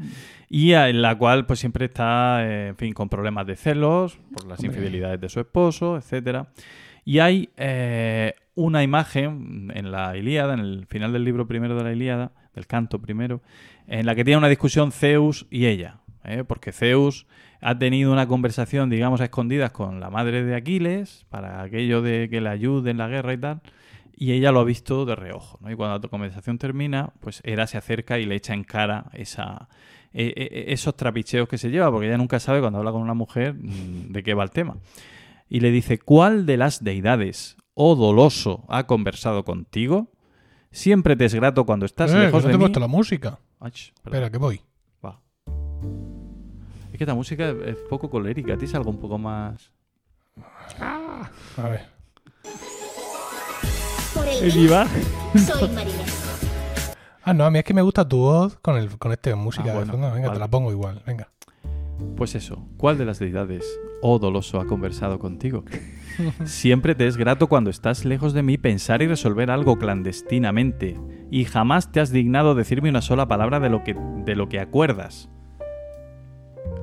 y 0.49 0.73
en 0.73 1.03
la 1.03 1.17
cual 1.17 1.47
pues 1.47 1.61
siempre 1.61 1.85
está, 1.85 2.45
eh, 2.45 2.69
en 2.69 2.77
fin, 2.77 2.93
con 2.93 3.09
problemas 3.09 3.47
de 3.47 3.57
celos, 3.57 4.19
por 4.33 4.47
las 4.47 4.59
Hombre. 4.59 4.77
infidelidades 4.77 5.21
de 5.21 5.29
su 5.29 5.41
esposo, 5.41 5.97
etcétera. 5.97 6.49
Y 7.05 7.21
hay 7.21 7.51
eh, 7.57 8.35
una 8.57 8.83
imagen 8.83 9.71
en 9.75 9.93
la 9.93 10.17
Ilíada, 10.17 10.55
en 10.55 10.61
el 10.61 10.87
final 10.87 11.13
del 11.13 11.25
libro 11.25 11.47
primero 11.47 11.77
de 11.77 11.85
la 11.85 11.93
Ilíada, 11.93 12.33
del 12.55 12.67
canto 12.67 13.01
primero, 13.01 13.43
en 13.87 14.07
la 14.07 14.15
que 14.17 14.25
tiene 14.25 14.39
una 14.39 14.49
discusión 14.49 14.91
Zeus 14.91 15.47
y 15.51 15.67
ella. 15.67 16.01
¿eh? 16.25 16.43
Porque 16.43 16.73
Zeus 16.73 17.27
ha 17.61 17.79
tenido 17.79 18.13
una 18.13 18.27
conversación, 18.27 18.91
digamos, 18.91 19.21
a 19.21 19.25
escondidas 19.25 19.71
con 19.71 20.01
la 20.01 20.11
madre 20.11 20.43
de 20.43 20.57
Aquiles, 20.57 21.27
para 21.29 21.63
aquello 21.63 22.03
de 22.03 22.29
que 22.29 22.41
le 22.41 22.49
ayude 22.49 22.91
en 22.91 22.99
la 22.99 23.09
guerra 23.09 23.33
y 23.35 23.39
tal, 23.39 23.61
y 24.19 24.33
ella 24.33 24.51
lo 24.51 24.61
ha 24.61 24.65
visto 24.65 25.05
de 25.05 25.15
reojo. 25.15 25.59
¿no? 25.61 25.71
Y 25.71 25.77
cuando 25.77 25.99
la 25.99 26.09
conversación 26.11 26.57
termina, 26.59 27.13
pues 27.21 27.41
Hera 27.45 27.67
se 27.67 27.77
acerca 27.77 28.19
y 28.19 28.25
le 28.25 28.35
echa 28.35 28.55
en 28.55 28.65
cara 28.65 29.11
esa, 29.13 29.69
e- 30.15 30.33
e- 30.35 30.73
esos 30.73 30.97
trapicheos 30.97 31.49
que 31.49 31.59
se 31.59 31.71
lleva, 31.71 31.91
porque 31.91 32.07
ella 32.09 32.17
nunca 32.17 32.41
sabe 32.41 32.61
cuando 32.61 32.79
habla 32.79 32.93
con 32.93 33.03
una 33.03 33.15
mujer 33.15 33.55
mm, 33.55 34.13
de 34.13 34.23
qué 34.23 34.33
va 34.35 34.43
el 34.43 34.51
tema. 34.51 34.79
Y 35.49 35.61
le 35.61 35.71
dice, 35.71 35.99
¿cuál 35.99 36.47
de 36.47 36.57
las 36.57 36.83
deidades, 36.83 37.57
oh 37.75 37.95
doloso, 37.95 38.65
ha 38.69 38.87
conversado 38.87 39.45
contigo? 39.45 40.11
Siempre 40.71 41.15
te 41.17 41.27
es 41.27 41.35
grato 41.35 41.65
cuando 41.67 41.87
estás 41.87 42.11
Eh, 42.13 42.19
lejos 42.19 42.33
que 42.33 42.37
no 42.39 42.43
te 42.43 42.53
de 42.53 42.59
mí. 42.59 42.63
puesto 42.65 42.81
la 42.81 42.87
música. 42.89 43.39
Perdón. 43.59 43.73
Espera, 44.05 44.31
que 44.31 44.39
voy. 44.39 44.61
Va. 45.05 45.21
Es 46.93 46.99
que 46.99 47.05
esta 47.05 47.15
música 47.15 47.51
es- 47.51 47.77
poco 47.91 48.09
colérica. 48.11 48.55
¿A 48.55 48.57
ti 48.59 48.65
es 48.65 48.75
algo 48.75 48.91
un 48.91 48.99
poco 48.99 49.19
más...? 49.19 49.71
A 50.81 51.69
ver. 51.69 51.87
Soy 54.27 55.69
Marinés. 55.71 56.23
Ah, 57.23 57.33
no, 57.35 57.45
a 57.45 57.51
mí 57.51 57.59
es 57.59 57.65
que 57.65 57.75
me 57.75 57.83
gusta 57.83 58.07
tu 58.09 58.19
voz 58.19 58.57
con, 58.61 58.77
el, 58.77 58.89
con 58.99 59.13
este 59.13 59.35
música 59.35 59.65
Ah, 59.65 59.69
de 59.69 59.75
bueno, 59.79 59.93
fondo. 59.93 60.07
Venga, 60.13 60.29
vale. 60.29 60.37
te 60.39 60.41
la 60.41 60.49
pongo 60.49 60.71
igual. 60.73 61.03
Venga. 61.07 61.29
Pues 62.17 62.35
eso. 62.35 62.67
¿Cuál 62.77 62.99
de 62.99 63.05
las 63.05 63.19
deidades, 63.19 63.65
oh 64.03 64.19
doloso, 64.19 64.61
ha 64.61 64.67
conversado 64.67 65.19
contigo? 65.19 65.65
Siempre 66.45 66.95
te 66.95 67.07
es 67.07 67.17
grato 67.17 67.47
cuando 67.49 67.71
estás 67.71 68.05
lejos 68.05 68.33
de 68.33 68.43
mí 68.43 68.59
pensar 68.59 69.03
y 69.03 69.07
resolver 69.07 69.51
algo 69.51 69.77
clandestinamente, 69.79 70.99
y 71.31 71.45
jamás 71.45 71.93
te 71.93 72.01
has 72.01 72.11
dignado 72.11 72.55
decirme 72.55 72.89
una 72.91 73.03
sola 73.03 73.27
palabra 73.29 73.61
de 73.61 73.71
lo 73.71 73.83
que, 73.85 73.95
de 74.25 74.35
lo 74.37 74.49
que 74.49 74.61
acuerdas. 74.61 75.29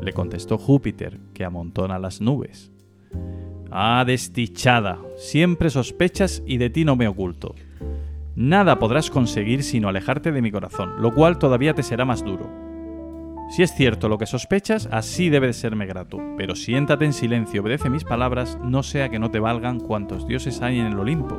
Le 0.01 0.13
contestó 0.13 0.57
Júpiter, 0.57 1.19
que 1.33 1.45
amontona 1.45 1.99
las 1.99 2.19
nubes. 2.21 2.71
Ah, 3.75 4.03
desdichada, 4.05 4.99
siempre 5.17 5.71
sospechas 5.71 6.43
y 6.45 6.57
de 6.57 6.69
ti 6.69 6.85
no 6.85 6.95
me 6.95 7.07
oculto. 7.07 7.55
Nada 8.35 8.77
podrás 8.77 9.09
conseguir 9.09 9.63
sino 9.63 9.89
alejarte 9.89 10.31
de 10.31 10.43
mi 10.43 10.51
corazón, 10.51 11.01
lo 11.01 11.11
cual 11.11 11.39
todavía 11.39 11.73
te 11.73 11.81
será 11.81 12.05
más 12.05 12.23
duro. 12.23 12.51
Si 13.49 13.63
es 13.63 13.73
cierto 13.73 14.09
lo 14.09 14.19
que 14.19 14.27
sospechas, 14.27 14.87
así 14.91 15.29
debe 15.29 15.47
de 15.47 15.53
serme 15.53 15.87
grato. 15.87 16.19
Pero 16.37 16.53
siéntate 16.53 17.05
en 17.05 17.13
silencio, 17.13 17.63
obedece 17.63 17.89
mis 17.89 18.03
palabras, 18.03 18.59
no 18.63 18.83
sea 18.83 19.09
que 19.09 19.17
no 19.17 19.31
te 19.31 19.39
valgan 19.39 19.79
cuantos 19.79 20.27
dioses 20.27 20.61
hay 20.61 20.79
en 20.79 20.85
el 20.85 20.99
Olimpo. 20.99 21.35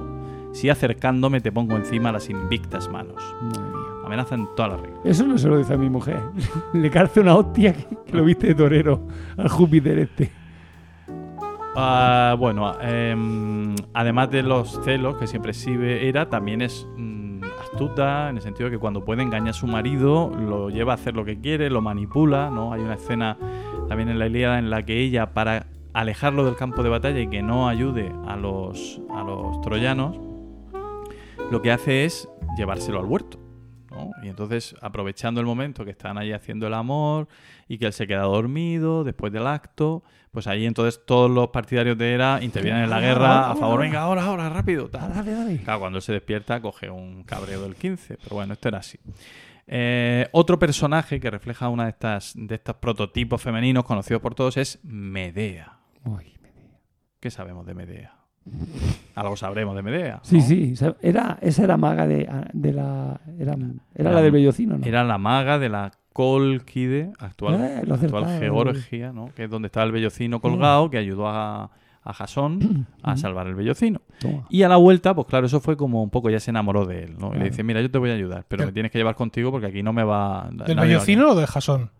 Si 0.52 0.68
acercándome 0.68 1.40
te 1.40 1.52
pongo 1.52 1.76
encima 1.76 2.10
las 2.10 2.30
invictas 2.30 2.88
manos. 2.88 3.22
Madre 3.42 3.62
mía. 3.62 4.06
Amenaza 4.06 4.34
en 4.34 4.48
todas 4.56 4.72
las 4.72 4.80
reglas. 4.80 5.00
Eso 5.04 5.24
no 5.24 5.38
se 5.38 5.48
lo 5.48 5.56
dice 5.56 5.74
a 5.74 5.78
mi 5.78 5.88
mujer. 5.88 6.20
Le 6.74 6.90
calce 6.90 7.20
una 7.20 7.36
hostia 7.36 7.74
que, 7.74 7.86
que 8.06 8.16
lo 8.16 8.24
viste 8.24 8.48
de 8.48 8.54
torero 8.56 9.06
al 9.36 9.48
Júpiter 9.48 10.00
este. 10.00 10.43
Ah, 11.76 12.36
bueno, 12.38 12.72
em, 12.80 13.74
además 13.92 14.30
de 14.30 14.42
los 14.42 14.80
celos 14.84 15.16
que 15.16 15.26
siempre 15.26 15.50
exhibe 15.50 16.08
Hera, 16.08 16.28
también 16.28 16.62
es 16.62 16.86
mm, 16.96 17.42
astuta, 17.60 18.30
en 18.30 18.36
el 18.36 18.42
sentido 18.42 18.70
de 18.70 18.76
que 18.76 18.78
cuando 18.78 19.04
puede 19.04 19.22
engañar 19.22 19.50
a 19.50 19.52
su 19.52 19.66
marido, 19.66 20.30
lo 20.38 20.70
lleva 20.70 20.92
a 20.92 20.94
hacer 20.94 21.14
lo 21.14 21.24
que 21.24 21.40
quiere, 21.40 21.70
lo 21.70 21.80
manipula, 21.80 22.48
¿no? 22.48 22.72
Hay 22.72 22.80
una 22.80 22.94
escena 22.94 23.36
también 23.88 24.08
en 24.08 24.20
la 24.20 24.28
Ilíada 24.28 24.58
en 24.60 24.70
la 24.70 24.84
que 24.84 25.00
ella, 25.00 25.34
para 25.34 25.66
alejarlo 25.92 26.44
del 26.44 26.54
campo 26.54 26.84
de 26.84 26.90
batalla 26.90 27.20
y 27.20 27.28
que 27.28 27.42
no 27.42 27.68
ayude 27.68 28.12
a 28.26 28.36
los, 28.36 29.00
a 29.10 29.22
los 29.24 29.60
troyanos, 29.60 30.16
lo 31.50 31.60
que 31.60 31.72
hace 31.72 32.04
es 32.04 32.28
llevárselo 32.56 33.00
al 33.00 33.06
huerto. 33.06 33.38
¿no? 33.90 34.10
Y 34.22 34.28
entonces, 34.28 34.74
aprovechando 34.80 35.40
el 35.40 35.46
momento 35.46 35.84
que 35.84 35.90
están 35.90 36.18
ahí 36.18 36.32
haciendo 36.32 36.66
el 36.66 36.74
amor 36.74 37.28
y 37.68 37.78
que 37.78 37.86
él 37.86 37.92
se 37.92 38.06
queda 38.06 38.22
dormido 38.22 39.04
después 39.04 39.32
del 39.32 39.46
acto, 39.46 40.02
pues 40.34 40.46
ahí 40.46 40.66
entonces 40.66 41.00
todos 41.06 41.30
los 41.30 41.48
partidarios 41.48 41.96
de 41.96 42.12
Hera 42.12 42.40
intervienen 42.42 42.82
en 42.84 42.90
la 42.90 43.00
guerra 43.00 43.50
a 43.52 43.56
favor, 43.56 43.80
venga, 43.80 44.00
ahora, 44.02 44.24
ahora, 44.24 44.50
rápido. 44.50 44.90
tal. 44.90 45.14
Dale, 45.14 45.32
dale. 45.32 45.56
Claro, 45.62 45.80
cuando 45.80 45.96
él 45.98 46.02
se 46.02 46.12
despierta 46.12 46.60
coge 46.60 46.90
un 46.90 47.22
cabreo 47.22 47.62
del 47.62 47.76
15, 47.76 48.18
pero 48.22 48.36
bueno, 48.36 48.52
esto 48.52 48.68
era 48.68 48.78
así. 48.78 48.98
Eh, 49.66 50.28
otro 50.32 50.58
personaje 50.58 51.18
que 51.20 51.30
refleja 51.30 51.70
una 51.70 51.84
de 51.84 51.90
estas 51.90 52.34
de 52.36 52.56
estos 52.56 52.74
prototipos 52.76 53.40
femeninos 53.40 53.84
conocidos 53.84 54.20
por 54.20 54.34
todos 54.34 54.58
es 54.58 54.78
Medea. 54.84 55.78
Uy. 56.04 56.34
¿Qué 57.20 57.30
sabemos 57.30 57.64
de 57.64 57.72
Medea? 57.74 58.12
Algo 59.14 59.36
sabremos 59.36 59.74
de 59.74 59.82
Medea. 59.82 60.20
Sí, 60.22 60.36
¿no? 60.36 60.42
sí. 60.42 60.74
Era, 61.00 61.38
esa 61.40 61.64
era 61.64 61.78
maga 61.78 62.06
de, 62.06 62.28
de 62.52 62.72
la. 62.74 63.18
Era, 63.38 63.52
era 63.54 63.64
Era- 63.94 64.12
la 64.12 64.20
del 64.20 64.32
bellocino, 64.32 64.76
¿no? 64.76 64.84
Era 64.84 65.02
la 65.02 65.16
maga 65.16 65.58
de 65.58 65.70
la 65.70 65.92
Colquide, 66.14 67.12
actual, 67.18 67.54
Eh, 67.60 67.82
actual. 67.90 68.38
Georgia, 68.40 69.12
¿no? 69.12 69.30
que 69.34 69.44
es 69.44 69.50
donde 69.50 69.66
estaba 69.66 69.84
el 69.84 69.92
bellocino 69.92 70.40
colgado, 70.40 70.88
que 70.88 70.96
ayudó 70.96 71.26
a, 71.28 71.70
a 72.04 72.12
Jasón 72.14 72.86
a 73.02 73.16
salvar 73.16 73.48
el 73.48 73.54
bellocino. 73.56 74.00
Toma. 74.20 74.46
Y 74.48 74.62
a 74.62 74.68
la 74.68 74.76
vuelta, 74.76 75.12
pues 75.14 75.26
claro, 75.26 75.46
eso 75.46 75.60
fue 75.60 75.76
como 75.76 76.02
un 76.02 76.10
poco, 76.10 76.30
ya 76.30 76.38
se 76.40 76.50
enamoró 76.50 76.86
de 76.86 77.02
él, 77.04 77.16
¿no? 77.18 77.34
Y 77.34 77.38
le 77.38 77.44
dice, 77.50 77.62
mira, 77.64 77.80
yo 77.82 77.90
te 77.90 77.98
voy 77.98 78.10
a 78.10 78.14
ayudar, 78.14 78.44
pero 78.48 78.60
¿Qué? 78.62 78.66
me 78.66 78.72
tienes 78.72 78.92
que 78.92 78.98
llevar 78.98 79.16
contigo 79.16 79.50
porque 79.50 79.66
aquí 79.66 79.82
no 79.82 79.92
me 79.92 80.04
va... 80.04 80.48
¿Del 80.52 80.76
vellocino 80.78 81.32
o 81.32 81.34
de 81.34 81.46
Jasón? 81.46 81.90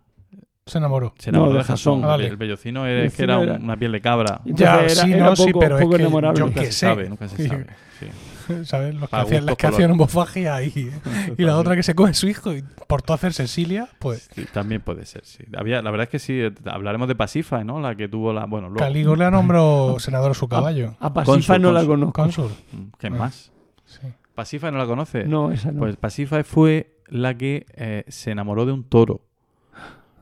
Se 0.65 0.77
enamoró. 0.79 1.13
Se 1.19 1.29
enamoró 1.29 1.51
No, 1.51 1.57
de 1.59 1.63
Jasón. 1.65 2.03
Ah, 2.03 2.07
vale. 2.07 2.25
El 2.27 2.37
vellocino 2.37 2.87
es 2.87 2.95
Vellocino 3.13 3.17
que 3.17 3.23
era, 3.43 3.53
era- 3.55 3.63
una 3.63 3.77
piel 3.77 3.91
de 3.91 4.01
cabra. 4.01 4.41
Ya, 4.45 4.75
entonces 4.75 4.97
sí, 4.99 5.09
era- 5.11 5.19
no, 5.19 5.25
era 5.27 5.35
sí, 5.35 5.45
poco- 5.51 5.59
pero 5.59 5.75
es 5.77 5.81
poco 5.83 5.95
que 5.97 6.01
enamorable. 6.01 6.39
yo 6.39 6.45
Nunca 6.47 6.61
qué 6.61 6.65
sé. 6.67 6.71
sabe, 6.71 7.09
nunca 7.09 7.27
se 7.27 7.47
sabe. 7.47 7.65
sí. 7.99 8.05
¿Sabes? 8.65 8.95
Los 8.95 9.09
que, 9.09 9.15
hacían, 9.15 9.45
las 9.45 9.55
que 9.55 9.67
hacían 9.67 9.91
homofagia 9.91 10.61
y, 10.63 10.91
y 11.37 11.43
la 11.43 11.57
otra 11.57 11.75
que 11.75 11.83
se 11.83 11.95
come 11.95 12.13
su 12.13 12.27
hijo 12.27 12.53
y 12.53 12.63
por 12.87 13.01
todo 13.01 13.15
hacer 13.15 13.33
Cecilia, 13.33 13.87
pues 13.99 14.29
Sí, 14.33 14.45
también 14.53 14.81
puede 14.81 15.05
ser, 15.05 15.25
sí. 15.25 15.43
Había, 15.57 15.81
la 15.81 15.91
verdad 15.91 16.05
es 16.05 16.09
que 16.09 16.19
sí, 16.19 16.33
eh, 16.39 16.51
hablaremos 16.65 17.07
de 17.07 17.15
Pasífae, 17.15 17.63
¿no? 17.63 17.79
La 17.79 17.95
que 17.95 18.07
tuvo 18.07 18.33
la... 18.33 18.45
Bueno, 18.45 18.67
luego... 18.69 18.79
Calígula 18.79 19.31
nombró 19.31 19.97
senador 19.99 20.31
a 20.31 20.33
su 20.33 20.47
caballo. 20.49 20.95
A 20.99 21.13
Pasifa 21.13 21.33
Cónsul, 21.55 21.61
no 21.61 21.71
la 21.71 21.85
conozco. 21.85 22.13
Cónsul. 22.21 22.51
Mm, 22.71 22.83
¿Qué 22.99 23.07
Ah. 23.07 23.11
más? 23.11 23.51
Sí. 23.85 24.07
¿Pasífae 24.33 24.71
no 24.71 24.77
la 24.77 24.85
conoce? 24.85 25.23
No, 25.25 25.51
esa 25.51 25.71
no. 25.71 25.79
Pues 25.79 25.95
Pasífae 25.97 26.43
fue 26.43 26.97
la 27.07 27.35
que 27.35 27.65
eh, 27.75 28.03
se 28.07 28.31
enamoró 28.31 28.65
de 28.65 28.71
un 28.73 28.83
toro. 28.83 29.21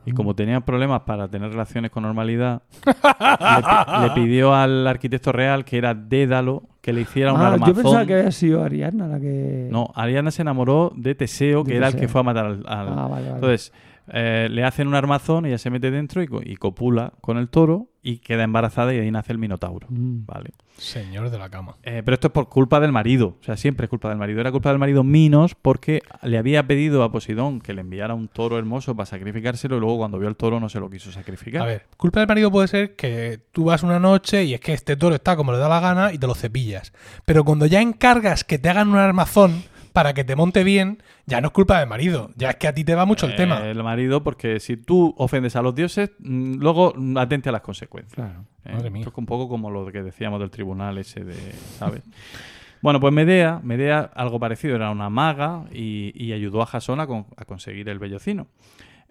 Y 0.06 0.12
Mm. 0.12 0.14
como 0.14 0.34
tenía 0.34 0.60
problemas 0.60 1.00
para 1.02 1.28
tener 1.28 1.50
relaciones 1.50 1.90
con 1.90 2.02
normalidad, 2.02 2.62
le, 2.86 2.92
pi- 2.94 4.02
le 4.02 4.10
pidió 4.14 4.54
al 4.54 4.86
arquitecto 4.86 5.32
real, 5.32 5.64
que 5.64 5.78
era 5.78 5.94
Dédalo, 5.94 6.62
que 6.80 6.92
le 6.92 7.00
hiciera 7.02 7.32
un 7.32 7.40
ah, 7.40 7.52
armazón. 7.52 7.74
yo 7.74 7.82
pensaba 7.82 8.04
que 8.06 8.14
había 8.14 8.30
sido 8.30 8.62
Ariadna 8.62 9.06
la 9.08 9.18
que. 9.18 9.68
No, 9.70 9.90
Ariana 9.94 10.30
se 10.30 10.42
enamoró 10.42 10.92
de 10.94 11.14
Teseo, 11.14 11.62
De 11.64 11.70
que 11.70 11.76
era 11.78 11.88
el 11.88 11.96
que 11.96 12.08
fue 12.08 12.20
a 12.20 12.24
matar 12.24 12.46
al... 12.46 12.52
al- 12.66 12.88
Ah, 12.88 13.06
vale, 13.08 13.08
vale. 13.08 13.28
Entonces, 13.34 13.72
eh, 14.08 14.48
le 14.50 14.64
hacen 14.64 14.88
un 14.88 14.94
armazón, 14.94 15.46
ella 15.46 15.58
se 15.58 15.70
mete 15.70 15.90
dentro 15.90 16.22
y, 16.22 16.28
y 16.44 16.56
copula 16.56 17.12
con 17.20 17.38
el 17.38 17.48
toro 17.48 17.88
y 18.06 18.18
queda 18.18 18.42
embarazada 18.42 18.92
y 18.92 18.98
ahí 18.98 19.10
nace 19.10 19.32
el 19.32 19.38
Minotauro. 19.38 19.86
Mm. 19.88 20.26
Vale. 20.26 20.50
Señor 20.76 21.30
de 21.30 21.38
la 21.38 21.48
cama. 21.48 21.76
Eh, 21.82 22.02
pero 22.04 22.14
esto 22.14 22.26
es 22.26 22.32
por 22.32 22.50
culpa 22.50 22.78
del 22.78 22.92
marido. 22.92 23.38
O 23.40 23.44
sea, 23.44 23.56
siempre 23.56 23.84
es 23.84 23.90
culpa 23.90 24.10
del 24.10 24.18
marido. 24.18 24.40
Era 24.40 24.52
culpa 24.52 24.68
del 24.68 24.78
marido 24.78 25.04
Minos 25.04 25.54
porque 25.54 26.02
le 26.22 26.36
había 26.36 26.66
pedido 26.66 27.02
a 27.02 27.10
Poseidón 27.10 27.60
que 27.60 27.72
le 27.72 27.80
enviara 27.80 28.12
un 28.12 28.28
toro 28.28 28.58
hermoso 28.58 28.94
para 28.94 29.06
sacrificárselo 29.06 29.78
y 29.78 29.80
luego 29.80 29.96
cuando 29.96 30.18
vio 30.18 30.28
el 30.28 30.36
toro 30.36 30.60
no 30.60 30.68
se 30.68 30.80
lo 30.80 30.90
quiso 30.90 31.10
sacrificar. 31.12 31.62
A 31.62 31.66
ver, 31.66 31.86
culpa 31.96 32.20
del 32.20 32.28
marido 32.28 32.50
puede 32.50 32.68
ser 32.68 32.94
que 32.94 33.40
tú 33.52 33.64
vas 33.64 33.82
una 33.82 33.98
noche 33.98 34.44
y 34.44 34.52
es 34.52 34.60
que 34.60 34.74
este 34.74 34.96
toro 34.96 35.14
está 35.14 35.34
como 35.34 35.52
le 35.52 35.58
da 35.58 35.68
la 35.70 35.80
gana 35.80 36.12
y 36.12 36.18
te 36.18 36.26
lo 36.26 36.34
cepillas. 36.34 36.92
Pero 37.24 37.44
cuando 37.44 37.64
ya 37.64 37.80
encargas 37.80 38.44
que 38.44 38.58
te 38.58 38.68
hagan 38.68 38.88
un 38.88 38.96
armazón 38.96 39.62
para 39.94 40.12
que 40.12 40.24
te 40.24 40.34
monte 40.36 40.64
bien, 40.64 41.02
ya 41.24 41.40
no 41.40 41.46
es 41.46 41.52
culpa 41.54 41.78
del 41.78 41.88
marido. 41.88 42.30
Ya 42.36 42.50
es 42.50 42.56
que 42.56 42.66
a 42.68 42.74
ti 42.74 42.84
te 42.84 42.94
va 42.94 43.06
mucho 43.06 43.24
el 43.26 43.32
Eh, 43.32 43.36
tema. 43.36 43.60
El 43.66 43.82
marido, 43.82 44.22
porque 44.22 44.60
si 44.60 44.76
tú 44.76 45.14
ofendes 45.16 45.56
a 45.56 45.62
los 45.62 45.74
dioses, 45.74 46.10
mm, 46.18 46.56
luego 46.56 46.92
mm, 46.96 47.16
atente 47.16 47.48
a 47.48 47.52
las 47.52 47.62
consecuencias. 47.62 48.12
Claro. 48.14 48.44
¿eh? 48.64 48.72
Madre 48.72 48.90
mía. 48.90 49.00
Esto 49.02 49.12
es 49.12 49.18
un 49.18 49.26
poco 49.26 49.48
como 49.48 49.70
lo 49.70 49.90
que 49.90 50.02
decíamos 50.02 50.40
del 50.40 50.50
tribunal 50.50 50.98
ese 50.98 51.24
de, 51.24 51.34
¿sabes? 51.78 52.02
bueno, 52.82 52.98
pues 53.00 53.12
Medea, 53.14 53.60
Medea, 53.62 54.10
algo 54.14 54.38
parecido, 54.40 54.74
era 54.76 54.90
una 54.90 55.08
maga 55.10 55.64
y, 55.72 56.12
y 56.14 56.32
ayudó 56.32 56.60
a 56.60 56.66
Jasón 56.66 56.98
a, 57.00 57.06
con- 57.06 57.26
a 57.36 57.44
conseguir 57.44 57.88
el 57.88 57.98
vellocino. 58.00 58.48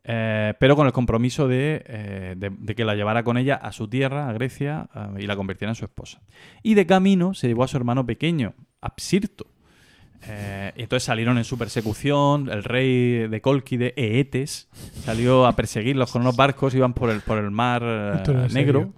Eh, 0.05 0.53
pero 0.59 0.75
con 0.75 0.85
el 0.85 0.91
compromiso 0.91 1.47
de, 1.47 1.81
eh, 1.87 2.33
de- 2.35 2.49
de 2.49 2.75
que 2.75 2.83
la 2.83 2.93
llevara 2.95 3.23
con 3.23 3.37
ella 3.37 3.55
a 3.55 3.71
su 3.71 3.87
tierra, 3.87 4.27
a 4.27 4.33
Grecia, 4.33 4.89
eh, 4.93 5.21
y 5.23 5.27
la 5.27 5.37
convirtiera 5.37 5.71
en 5.71 5.75
su 5.75 5.85
esposa. 5.85 6.21
Y 6.61 6.73
de 6.73 6.85
camino 6.85 7.33
se 7.33 7.47
llevó 7.47 7.63
a 7.63 7.69
su 7.69 7.77
hermano 7.77 8.05
pequeño, 8.05 8.53
Apsirto. 8.81 9.45
Eh, 10.27 10.71
y 10.75 10.83
entonces 10.83 11.03
salieron 11.03 11.37
en 11.37 11.43
su 11.43 11.57
persecución, 11.57 12.49
el 12.49 12.63
rey 12.63 13.27
de 13.27 13.41
Colquide, 13.41 13.93
Eetes, 13.97 14.67
salió 15.03 15.45
a 15.45 15.55
perseguirlos 15.55 16.11
con 16.11 16.21
unos 16.21 16.35
barcos, 16.35 16.73
iban 16.75 16.93
por 16.93 17.09
el, 17.09 17.21
por 17.21 17.37
el 17.37 17.51
mar 17.51 17.83
eh, 17.83 18.23
no 18.27 18.47
negro. 18.47 18.93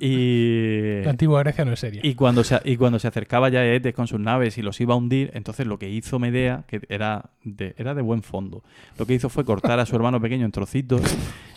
Y, 0.00 1.02
La 1.04 1.10
antigua 1.10 1.40
Grecia 1.42 1.64
no 1.64 1.72
es 1.72 1.80
seria. 1.80 2.00
y, 2.02 2.14
cuando 2.14 2.42
se, 2.42 2.60
y 2.64 2.76
cuando 2.76 2.98
se 2.98 3.06
acercaba 3.06 3.50
ya 3.50 3.64
Eetes 3.64 3.94
con 3.94 4.08
sus 4.08 4.18
naves 4.18 4.58
y 4.58 4.62
los 4.62 4.80
iba 4.80 4.94
a 4.94 4.96
hundir, 4.96 5.30
entonces 5.34 5.66
lo 5.66 5.78
que 5.78 5.88
hizo 5.90 6.18
Medea, 6.18 6.64
que 6.66 6.80
era 6.88 7.30
de, 7.44 7.74
era 7.76 7.94
de 7.94 8.02
buen 8.02 8.22
fondo, 8.22 8.64
lo 8.98 9.06
que 9.06 9.14
hizo 9.14 9.28
fue 9.28 9.44
cortar 9.44 9.78
a 9.78 9.86
su 9.86 9.94
hermano 9.94 10.20
pequeño 10.20 10.44
en 10.44 10.52
trocitos 10.52 11.02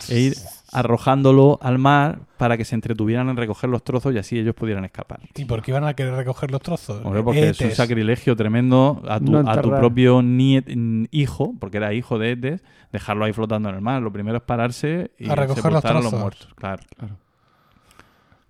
e 0.08 0.20
ir 0.20 0.34
arrojándolo 0.72 1.58
al 1.62 1.78
mar 1.78 2.20
para 2.38 2.56
que 2.56 2.64
se 2.64 2.74
entretuvieran 2.74 3.28
en 3.28 3.36
recoger 3.36 3.70
los 3.70 3.82
trozos 3.84 4.14
y 4.14 4.18
así 4.18 4.38
ellos 4.38 4.54
pudieran 4.54 4.84
escapar. 4.84 5.20
¿Y 5.34 5.44
por 5.44 5.62
qué 5.62 5.70
iban 5.70 5.84
a 5.84 5.94
querer 5.94 6.14
recoger 6.14 6.50
los 6.50 6.60
trozos? 6.60 7.04
Hombre, 7.04 7.22
porque 7.22 7.48
es 7.50 7.60
un 7.60 7.70
sacrilegio 7.72 8.36
tremendo 8.36 9.02
a 9.08 9.20
tu, 9.20 9.32
No 9.32 9.48
a 9.50 9.60
tu 9.60 9.70
propio 9.70 10.20
niet- 10.22 11.08
hijo, 11.10 11.54
porque 11.60 11.76
era 11.78 11.92
hijo 11.94 12.18
de 12.18 12.32
Etes, 12.32 12.64
dejarlo 12.92 13.24
ahí 13.24 13.32
flotando 13.32 13.68
en 13.68 13.76
el 13.76 13.80
mar. 13.80 14.02
Lo 14.02 14.12
primero 14.12 14.36
es 14.38 14.42
pararse 14.42 15.12
y 15.18 15.28
A 15.30 15.34
recoger 15.34 15.72
los 15.72 15.84
a 15.84 15.92
los 15.92 16.02
trozos. 16.02 16.20
muertos. 16.20 16.48
Claro. 16.56 16.82
Claro. 16.96 17.16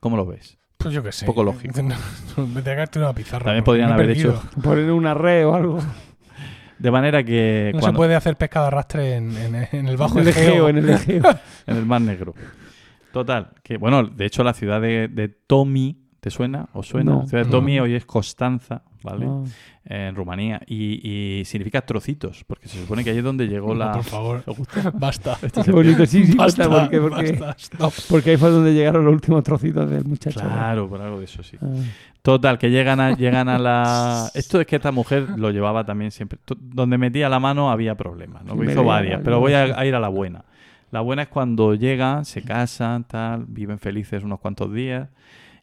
¿Cómo 0.01 0.17
lo 0.17 0.27
ves? 0.27 0.59
Pues 0.79 0.95
yo 0.95 1.03
qué 1.03 1.13
sé. 1.13 1.27
Poco 1.27 1.43
lógico. 1.43 1.75
Me 2.37 2.61
una 2.63 3.13
pizarra. 3.13 3.45
También 3.47 3.65
podrían 3.65 3.93
haber 3.93 4.07
perdido. 4.09 4.33
hecho- 4.35 4.61
Poner 4.63 4.91
una 4.93 5.15
red 5.15 5.47
o 5.47 5.55
algo. 5.55 5.79
De 6.79 6.91
manera 6.91 7.25
que 7.25 7.73
No 7.75 7.81
se 7.83 7.93
puede 7.93 8.15
hacer 8.15 8.37
pesca 8.37 8.61
de 8.61 8.67
arrastre 8.67 9.15
en, 9.17 9.37
en- 9.37 9.69
en 9.73 9.89
el 9.89 9.97
bajo 9.97 10.15
en 10.19 10.23
el 10.23 10.29
Egeo. 10.29 10.69
En 10.69 10.77
el 10.79 10.91
Egeo. 10.91 11.23
en 11.67 11.77
el 11.77 11.87
Mar 11.87 12.01
Negro. 12.01 12.35
Total, 13.13 13.51
que 13.63 13.79
bueno, 13.79 14.03
de 14.05 14.27
hecho 14.27 14.45
la 14.45 14.53
ciudad 14.53 14.81
de, 14.81 15.09
de 15.09 15.29
Tomi, 15.29 15.97
¿te 16.21 16.31
suena? 16.31 16.69
¿O 16.75 16.83
suena? 16.83 17.13
No. 17.13 17.21
la 17.23 17.27
ciudad 17.27 17.45
de 17.45 17.51
No. 17.51 17.57
Tomi 17.57 17.81
hoy 17.81 17.95
es 17.95 18.05
Constanza, 18.05 18.83
¿vale? 19.07 19.27
Ah. 19.27 19.45
En 19.89 20.17
Rumanía. 20.17 20.61
Y, 20.67 21.01
y 21.41 21.45
significa 21.45 21.81
trocitos, 21.81 22.45
porque 22.45 22.67
se 22.67 22.81
supone 22.81 23.05
que 23.05 23.11
ahí 23.11 23.19
es 23.19 23.25
donde 23.25 23.47
llegó 23.47 23.69
No, 23.69 23.75
la... 23.77 23.93
por 23.93 24.05
favor. 24.05 24.45
Basta. 24.95 25.39
Qué 25.65 25.71
bonito, 25.71 26.05
sí, 26.07 26.27
sí, 26.27 26.37
Basta, 26.37 26.67
basta, 26.67 26.91
porque, 26.91 27.01
porque, 27.01 27.33
basta, 27.33 27.89
porque 28.09 28.31
ahí 28.31 28.37
fue 28.37 28.51
donde 28.51 28.75
llegaron 28.75 29.05
los 29.05 29.15
últimos 29.15 29.45
trocitos 29.45 29.89
del 29.89 30.05
muchacho. 30.05 30.41
Claro, 30.41 30.89
por 30.89 31.01
algo 31.01 31.19
de 31.21 31.25
eso 31.25 31.43
sí. 31.43 31.57
Ah. 31.63 31.67
Total, 32.23 32.59
que 32.59 32.71
llegan 32.71 32.99
a, 32.99 33.13
llegan 33.17 33.49
a 33.49 33.59
la... 33.59 34.31
Esto 34.35 34.61
es 34.61 34.67
que 34.67 34.77
esta 34.77 34.91
mujer 34.91 35.29
lo 35.37 35.51
llevaba 35.53 35.85
también 35.85 36.11
siempre. 36.11 36.41
Donde 36.59 36.99
metía 36.99 37.29
la 37.29 37.39
mano 37.39 37.71
había 37.71 37.95
problemas, 37.95 38.45
¿no? 38.45 38.55
Sí, 38.55 38.71
Hizo 38.71 38.83
varias, 38.83 39.21
pero 39.23 39.39
voy 39.39 39.53
a, 39.53 39.79
a 39.79 39.87
ir 39.87 39.95
a 39.95 40.01
la 40.01 40.09
buena. 40.09 40.45
La 40.91 41.01
buena 41.01 41.23
es 41.23 41.29
cuando 41.29 41.75
llegan, 41.75 42.25
se 42.25 42.43
casan, 42.43 43.05
tal, 43.05 43.45
viven 43.47 43.79
felices 43.79 44.25
unos 44.25 44.41
cuantos 44.41 44.73
días. 44.73 45.09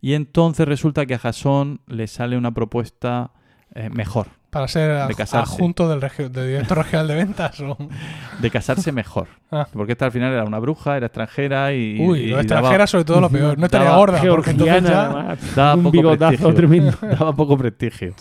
Y 0.04 0.16
entonces 0.16 0.68
resulta 0.68 1.06
que 1.06 1.14
a 1.14 1.18
Jasón 1.18 1.80
le 1.88 2.08
sale 2.08 2.38
una 2.38 2.54
propuesta 2.54 3.32
eh, 3.74 3.90
mejor, 3.90 4.28
Para 4.50 4.68
ser 4.68 5.08
De 5.08 5.24
adjunto 5.32 5.88
del, 5.88 6.02
regio- 6.02 6.28
del 6.30 6.48
director 6.48 6.80
regional 6.80 7.08
de 7.08 7.16
ventas. 7.16 7.58
o- 7.62 7.78
de 8.42 8.52
casarse 8.52 8.92
mejor. 8.92 9.30
Ah. 9.50 9.66
Porque 9.72 9.94
esta 9.94 10.04
al 10.08 10.12
final 10.12 10.34
era 10.34 10.44
una 10.44 10.60
bruja, 10.60 10.98
era 10.98 11.06
extranjera 11.06 11.74
y... 11.74 11.98
Uy, 12.02 12.20
y- 12.20 12.28
lo 12.32 12.36
y 12.36 12.40
extranjera 12.42 12.80
daba- 12.80 12.88
sobre 12.88 13.06
todo 13.06 13.22
lo 13.22 13.30
peor. 13.30 13.58
No 13.58 13.66
estaría 13.66 13.96
gorda, 13.96 14.22
porque 14.28 14.52
entonces 14.52 14.84
ya... 14.84 15.06
además, 15.06 15.56
daba 15.56 15.76
un 15.76 15.84
poco 15.84 15.92
bigotazo 15.94 16.28
prestigio. 16.28 16.54
tremendo. 16.54 16.98
daba 17.02 17.34
poco 17.34 17.58
prestigio. 17.58 18.14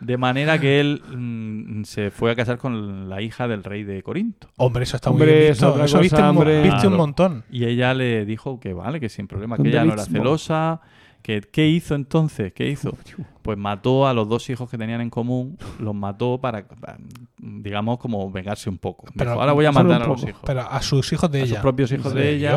De 0.00 0.16
manera 0.16 0.58
que 0.58 0.80
él 0.80 1.00
mm, 1.08 1.84
se 1.84 2.10
fue 2.10 2.32
a 2.32 2.34
casar 2.34 2.58
con 2.58 3.08
la 3.08 3.22
hija 3.22 3.46
del 3.46 3.62
rey 3.62 3.84
de 3.84 4.02
Corinto. 4.02 4.48
Hombre, 4.56 4.82
eso 4.82 4.96
está 4.96 5.10
Hombre, 5.10 5.26
muy 5.26 5.36
bien 5.36 5.50
visto. 5.52 5.84
Eso 5.84 6.00
viste, 6.00 6.20
un, 6.20 6.62
viste 6.64 6.88
un 6.88 6.96
montón. 6.96 7.44
Y 7.48 7.64
ella 7.66 7.94
le 7.94 8.24
dijo 8.24 8.58
que 8.58 8.72
vale, 8.72 8.98
que 8.98 9.08
sin 9.08 9.28
problema, 9.28 9.56
que 9.56 9.68
ella 9.68 9.84
no 9.84 9.92
era 9.92 10.04
celosa. 10.04 10.80
Que, 11.22 11.40
¿Qué 11.40 11.68
hizo 11.68 11.94
entonces? 11.94 12.52
¿Qué 12.52 12.68
hizo? 12.68 12.96
Pues 13.42 13.58
mató 13.58 14.06
a 14.06 14.14
los 14.14 14.28
dos 14.28 14.48
hijos 14.50 14.70
que 14.70 14.78
tenían 14.78 15.00
en 15.00 15.10
común, 15.10 15.58
los 15.80 15.96
mató 15.96 16.38
para, 16.40 16.64
para, 16.64 16.96
digamos, 17.38 17.98
como 17.98 18.30
vengarse 18.30 18.70
un 18.70 18.78
poco. 18.78 19.04
Pero 19.16 19.30
Dijo, 19.32 19.40
ahora 19.40 19.52
voy 19.52 19.64
a 19.66 19.72
matar 19.72 20.00
a 20.00 20.06
los 20.06 20.22
hijos. 20.22 20.42
Pero 20.46 20.60
a 20.60 20.80
sus 20.80 21.12
hijos 21.12 21.28
de 21.28 21.40
a 21.40 21.42
ella. 21.42 21.54
sus 21.54 21.58
propios 21.58 21.90
hijos 21.90 22.14
de 22.14 22.20
De 22.22 22.30
ella 22.36 22.56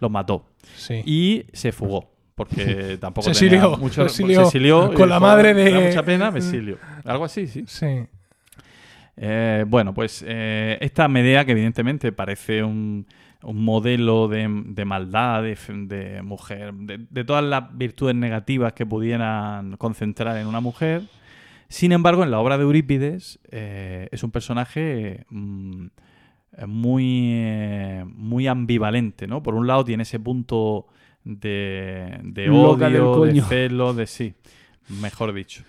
los 0.00 0.10
mató. 0.10 0.44
Sí. 0.76 1.00
Y 1.06 1.46
se 1.54 1.72
fugó. 1.72 2.10
Porque 2.34 2.98
tampoco 3.00 3.32
Se 3.32 3.48
tenía 3.48 3.66
mucho- 3.68 4.06
se 4.06 4.22
y 4.22 4.94
con 4.94 5.08
la 5.08 5.18
madre 5.18 5.54
"Me 5.54 5.70
da 5.70 5.78
de- 5.80 5.86
mucha 5.88 6.02
pena, 6.02 6.30
me 6.30 6.40
exilio. 6.40 6.76
Algo 7.06 7.24
así, 7.24 7.46
sí. 7.46 7.64
Sí. 7.66 7.86
Eh, 9.16 9.64
bueno, 9.66 9.94
pues 9.94 10.22
eh, 10.26 10.76
esta 10.80 11.08
Medea, 11.08 11.44
que 11.46 11.52
evidentemente 11.52 12.12
parece 12.12 12.62
un, 12.62 13.06
un 13.42 13.64
modelo 13.64 14.28
de, 14.28 14.48
de 14.66 14.84
maldad, 14.84 15.42
de, 15.42 16.20
mujer, 16.24 16.74
de, 16.74 17.06
de 17.08 17.24
todas 17.24 17.44
las 17.44 17.76
virtudes 17.76 18.14
negativas 18.14 18.72
que 18.72 18.84
pudieran 18.84 19.76
concentrar 19.76 20.36
en 20.38 20.46
una 20.46 20.60
mujer. 20.60 21.02
Sin 21.68 21.92
embargo, 21.92 22.24
en 22.24 22.30
la 22.30 22.40
obra 22.40 22.56
de 22.56 22.64
Eurípides 22.64 23.38
eh, 23.50 24.08
es 24.10 24.22
un 24.22 24.30
personaje 24.30 25.24
mm, 25.28 25.86
muy, 26.66 27.30
eh, 27.34 28.04
muy 28.06 28.46
ambivalente, 28.46 29.26
¿no? 29.26 29.42
Por 29.42 29.54
un 29.54 29.66
lado 29.66 29.84
tiene 29.84 30.02
ese 30.02 30.18
punto 30.18 30.86
de, 31.24 32.20
de 32.22 32.50
odio, 32.50 33.24
de 33.24 33.40
celo, 33.42 33.92
de 33.92 34.06
sí, 34.06 34.34
mejor 34.88 35.32
dicho. 35.32 35.62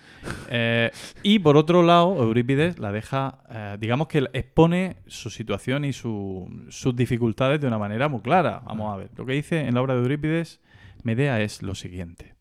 Eh, 0.48 0.90
y 1.22 1.38
por 1.38 1.56
otro 1.56 1.82
lado, 1.82 2.22
Eurípides 2.22 2.78
la 2.78 2.92
deja, 2.92 3.38
eh, 3.50 3.76
digamos 3.80 4.08
que 4.08 4.26
expone 4.32 4.96
su 5.06 5.30
situación 5.30 5.84
y 5.84 5.92
su- 5.92 6.48
sus 6.68 6.94
dificultades 6.96 7.60
de 7.60 7.66
una 7.66 7.78
manera 7.78 8.08
muy 8.08 8.20
clara. 8.20 8.62
Vamos 8.64 8.92
a 8.92 8.96
ver, 8.96 9.10
lo 9.16 9.26
que 9.26 9.32
dice 9.34 9.66
en 9.66 9.74
la 9.74 9.82
obra 9.82 9.94
de 9.94 10.00
Eurípides, 10.00 10.60
Medea 11.02 11.40
es 11.40 11.62
lo 11.62 11.74
siguiente. 11.74 12.34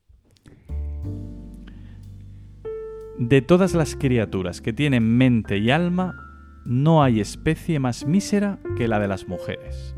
De 3.18 3.42
todas 3.42 3.74
las 3.74 3.96
criaturas 3.96 4.62
que 4.62 4.72
tienen 4.74 5.18
mente 5.18 5.58
y 5.58 5.72
alma, 5.72 6.16
no 6.66 7.04
hay 7.04 7.20
especie 7.20 7.80
más 7.80 8.06
mísera 8.06 8.60
que 8.78 8.88
la 8.88 9.00
de 9.00 9.08
las 9.08 9.28
mujeres. 9.28 9.96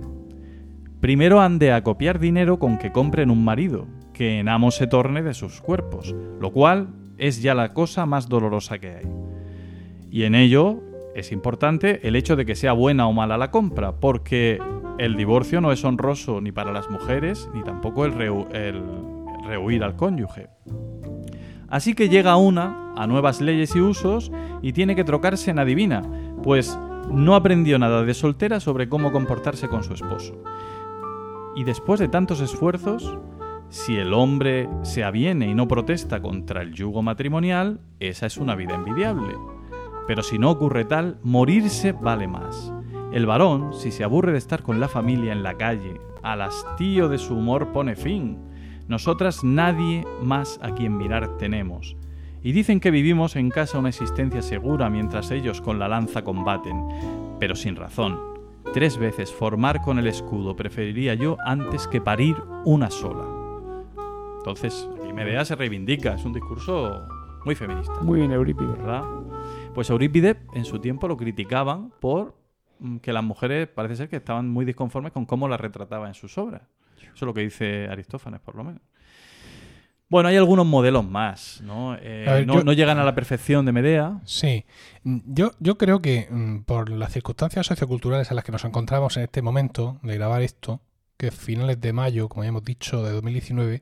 Primero 1.02 1.42
han 1.42 1.60
de 1.60 1.72
acopiar 1.72 2.20
dinero 2.20 2.60
con 2.60 2.78
que 2.78 2.92
compren 2.92 3.30
un 3.32 3.44
marido, 3.44 3.88
que 4.14 4.40
en 4.40 4.50
amo 4.50 4.72
se 4.72 4.88
torne 4.88 5.24
de 5.24 5.34
sus 5.34 5.62
cuerpos, 5.62 6.16
lo 6.40 6.52
cual 6.52 6.90
es 7.18 7.42
ya 7.42 7.54
la 7.56 7.74
cosa 7.74 8.06
más 8.06 8.30
dolorosa 8.30 8.80
que 8.80 8.96
hay. 8.96 9.08
Y 10.10 10.24
en 10.24 10.36
ello 10.36 10.82
es 11.16 11.32
importante 11.32 12.08
el 12.08 12.16
hecho 12.16 12.36
de 12.36 12.46
que 12.46 12.56
sea 12.56 12.74
buena 12.74 13.08
o 13.08 13.14
mala 13.14 13.38
la 13.38 13.52
compra, 13.52 13.94
porque 13.94 14.60
el 14.98 15.16
divorcio 15.18 15.62
no 15.62 15.72
es 15.72 15.84
honroso 15.84 16.42
ni 16.42 16.52
para 16.52 16.72
las 16.72 16.90
mujeres, 16.90 17.50
ni 17.54 17.64
tampoco 17.64 18.06
el, 18.06 18.14
rehu- 18.14 18.54
el 18.54 18.84
rehuir 19.48 19.84
al 19.84 19.96
cónyuge. 19.96 20.50
Así 21.70 21.94
que 21.94 22.10
llega 22.10 22.36
una 22.36 22.94
a 22.98 23.08
nuevas 23.08 23.40
leyes 23.40 23.76
y 23.76 23.80
usos 23.80 24.32
y 24.62 24.74
tiene 24.74 24.96
que 24.96 25.06
trocarse 25.06 25.52
en 25.52 25.60
adivina, 25.60 26.02
pues 26.44 26.78
no 27.10 27.36
aprendió 27.36 27.80
nada 27.80 28.04
de 28.04 28.14
soltera 28.14 28.60
sobre 28.60 28.90
cómo 28.90 29.12
comportarse 29.12 29.70
con 29.70 29.84
su 29.84 29.94
esposo. 29.94 30.44
Y 31.56 31.64
después 31.64 32.00
de 32.00 32.08
tantos 32.08 32.42
esfuerzos, 32.42 33.18
si 33.72 33.96
el 33.96 34.14
hombre 34.14 34.68
se 34.82 35.06
aviene 35.06 35.48
y 35.48 35.56
no 35.56 35.66
protesta 35.66 36.22
contra 36.22 36.62
el 36.62 36.74
yugo 36.74 37.02
matrimonial, 37.02 37.80
esa 38.02 38.26
es 38.26 38.36
una 38.36 38.54
vida 38.54 38.76
envidiable. 38.76 39.34
Pero 40.08 40.24
si 40.24 40.38
no 40.38 40.52
ocurre 40.52 40.84
tal, 40.84 41.20
morirse 41.24 41.94
vale 41.94 42.28
más. 42.28 42.74
El 43.14 43.26
varón, 43.26 43.74
si 43.74 43.92
se 43.92 44.04
aburre 44.04 44.34
de 44.34 44.40
estar 44.40 44.62
con 44.62 44.82
la 44.82 44.90
familia 44.90 45.32
en 45.32 45.42
la 45.42 45.54
calle, 45.54 46.02
al 46.22 46.42
hastío 46.42 47.08
de 47.08 47.18
su 47.18 47.36
humor 47.36 47.72
pone 47.72 47.96
fin. 47.96 48.40
Nosotras 48.90 49.42
nadie 49.42 50.06
más 50.22 50.60
a 50.62 50.76
quien 50.76 50.98
mirar 50.98 51.38
tenemos. 51.38 51.96
Y 52.44 52.52
dicen 52.52 52.82
que 52.82 52.92
vivimos 52.92 53.38
en 53.38 53.50
casa 53.50 53.80
una 53.80 53.90
existencia 53.90 54.42
segura 54.42 54.90
mientras 54.90 55.32
ellos 55.32 55.62
con 55.62 55.80
la 55.80 55.88
lanza 55.88 56.26
combaten, 56.26 56.78
pero 57.40 57.56
sin 57.56 57.78
razón. 57.78 58.20
Tres 58.74 58.98
veces 58.98 59.32
formar 59.32 59.82
con 59.82 59.98
el 59.98 60.08
escudo 60.08 60.58
preferiría 60.58 61.14
yo 61.14 61.38
antes 61.46 61.88
que 61.88 62.02
parir 62.02 62.36
una 62.66 62.92
sola. 62.92 63.41
Entonces, 64.46 64.88
aquí 65.00 65.14
Medea 65.14 65.46
se 65.46 65.56
reivindica, 65.56 66.16
es 66.16 66.26
un 66.26 66.34
discurso 66.34 67.08
muy 67.46 67.56
feminista. 67.56 67.94
Muy 68.02 68.20
bien, 68.20 68.32
Eurípides. 68.32 68.78
¿verdad? 68.78 69.04
Pues 69.76 69.90
Eurípides 69.90 70.38
en 70.54 70.66
su 70.66 70.80
tiempo 70.80 71.08
lo 71.08 71.16
criticaban 71.18 71.92
por 72.00 72.36
mm, 72.80 72.98
que 72.98 73.14
las 73.14 73.24
mujeres 73.24 73.68
parece 73.68 73.96
ser 73.96 74.10
que 74.10 74.16
estaban 74.18 74.50
muy 74.50 74.66
disconformes 74.66 75.12
con 75.12 75.26
cómo 75.26 75.48
las 75.48 75.60
retrataba 75.60 76.08
en 76.08 76.14
sus 76.16 76.38
obras. 76.38 76.64
Eso 77.02 77.12
es 77.14 77.22
lo 77.22 77.34
que 77.34 77.42
dice 77.42 77.88
Aristófanes, 77.90 78.40
por 78.42 78.56
lo 78.56 78.64
menos. 78.64 78.82
Bueno, 80.10 80.28
hay 80.28 80.36
algunos 80.36 80.66
modelos 80.66 81.06
más, 81.08 81.62
¿no? 81.64 81.96
Eh, 81.96 82.26
A 82.28 82.34
ver, 82.34 82.48
no, 82.48 82.56
yo- 82.56 82.64
no 82.66 82.74
llegan 82.74 82.98
a 83.00 83.06
la 83.06 83.16
perfección 83.16 83.66
de 83.66 83.72
Medea. 83.72 84.20
Sí, 84.26 84.66
Mm, 85.04 85.20
yo, 85.26 85.52
yo 85.60 85.78
creo 85.78 86.02
que 86.02 86.28
mm, 86.30 86.60
por 86.64 86.90
las 86.90 87.14
circunstancias 87.14 87.66
socioculturales 87.68 88.30
en 88.30 88.36
las 88.36 88.44
que 88.46 88.52
nos 88.52 88.66
encontramos 88.66 89.16
en 89.18 89.24
este 89.24 89.42
momento 89.42 89.98
de 90.04 90.16
grabar 90.16 90.42
esto, 90.42 90.82
que 91.18 91.28
es 91.28 91.36
finales 91.36 91.80
de 91.80 91.94
mayo, 91.94 92.28
como 92.28 92.44
ya 92.44 92.50
hemos 92.50 92.66
dicho, 92.66 93.04
de 93.04 93.12
2019, 93.14 93.82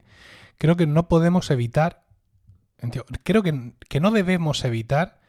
creo 0.59 0.75
que 0.75 0.85
no 0.85 1.07
podemos 1.07 1.49
evitar, 1.49 2.03
creo 3.23 3.41
que, 3.41 3.73
que 3.89 3.99
no 3.99 4.11
debemos 4.11 4.63
evitar 4.63 5.19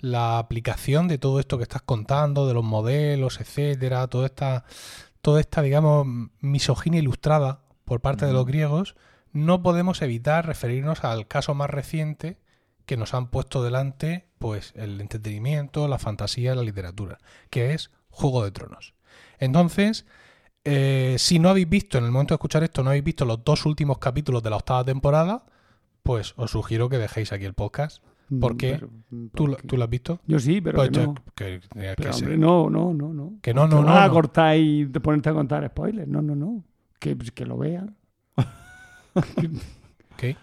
la 0.00 0.38
aplicación 0.38 1.06
de 1.06 1.18
todo 1.18 1.38
esto 1.38 1.58
que 1.58 1.62
estás 1.62 1.82
contando, 1.82 2.48
de 2.48 2.54
los 2.54 2.64
modelos, 2.64 3.40
etcétera, 3.40 4.08
toda 4.08 4.26
esta, 4.26 4.64
toda 5.20 5.38
esta, 5.38 5.62
digamos, 5.62 6.06
misoginia 6.40 6.98
ilustrada 6.98 7.60
por 7.84 8.00
parte 8.00 8.26
de 8.26 8.32
los 8.32 8.44
griegos, 8.44 8.96
no 9.32 9.62
podemos 9.62 10.02
evitar 10.02 10.46
referirnos 10.46 11.04
al 11.04 11.28
caso 11.28 11.54
más 11.54 11.70
reciente 11.70 12.38
que 12.84 12.96
nos 12.96 13.14
han 13.14 13.28
puesto 13.28 13.62
delante, 13.62 14.26
pues, 14.38 14.72
el 14.74 15.00
entretenimiento, 15.00 15.86
la 15.86 15.98
fantasía, 15.98 16.56
la 16.56 16.62
literatura, 16.62 17.18
que 17.48 17.74
es 17.74 17.92
Juego 18.10 18.42
de 18.44 18.50
Tronos. 18.50 18.94
Entonces, 19.38 20.04
eh, 20.64 21.16
si 21.18 21.38
no 21.38 21.48
habéis 21.50 21.68
visto, 21.68 21.98
en 21.98 22.04
el 22.04 22.10
momento 22.10 22.34
de 22.34 22.36
escuchar 22.36 22.62
esto, 22.62 22.82
no 22.82 22.90
habéis 22.90 23.04
visto 23.04 23.24
los 23.24 23.44
dos 23.44 23.66
últimos 23.66 23.98
capítulos 23.98 24.42
de 24.42 24.50
la 24.50 24.56
octava 24.56 24.84
temporada, 24.84 25.44
pues 26.02 26.34
os 26.36 26.50
sugiero 26.50 26.88
que 26.88 26.98
dejéis 26.98 27.32
aquí 27.32 27.44
el 27.44 27.54
podcast. 27.54 28.02
¿Por 28.40 28.54
Mm, 28.54 28.56
pero, 28.58 28.88
mm, 29.10 29.26
¿Tú, 29.26 29.30
¿por 29.44 29.50
lo- 29.50 29.56
qué? 29.58 29.68
tú 29.68 29.76
lo 29.76 29.84
has 29.84 29.90
visto? 29.90 30.20
Yo 30.26 30.38
sí, 30.38 30.60
pero 30.62 30.76
Pues 30.76 30.88
que 30.88 30.94
yo- 30.94 31.06
no. 31.06 31.14
que- 31.34 31.60
que- 31.60 31.68
Pero, 31.74 31.96
que 31.96 32.08
hombre, 32.16 32.38
no, 32.38 32.70
no, 32.70 32.94
no, 32.94 33.12
no. 33.12 33.32
Que 33.42 33.52
no, 33.52 33.66
no, 33.66 33.76
Te 33.80 33.82
no, 33.82 33.88
vas 33.88 34.04
a 34.04 34.08
no. 34.08 34.12
cortar 34.14 34.56
y 34.56 34.86
te 34.86 35.00
ponerte 35.00 35.28
a 35.28 35.34
contar 35.34 35.66
spoilers. 35.68 36.08
No, 36.08 36.22
no, 36.22 36.34
no. 36.34 36.64
Que, 36.98 37.14
pues, 37.14 37.30
que 37.32 37.44
lo 37.44 37.58
vean. 37.58 37.94
¿Qué? 40.16 40.36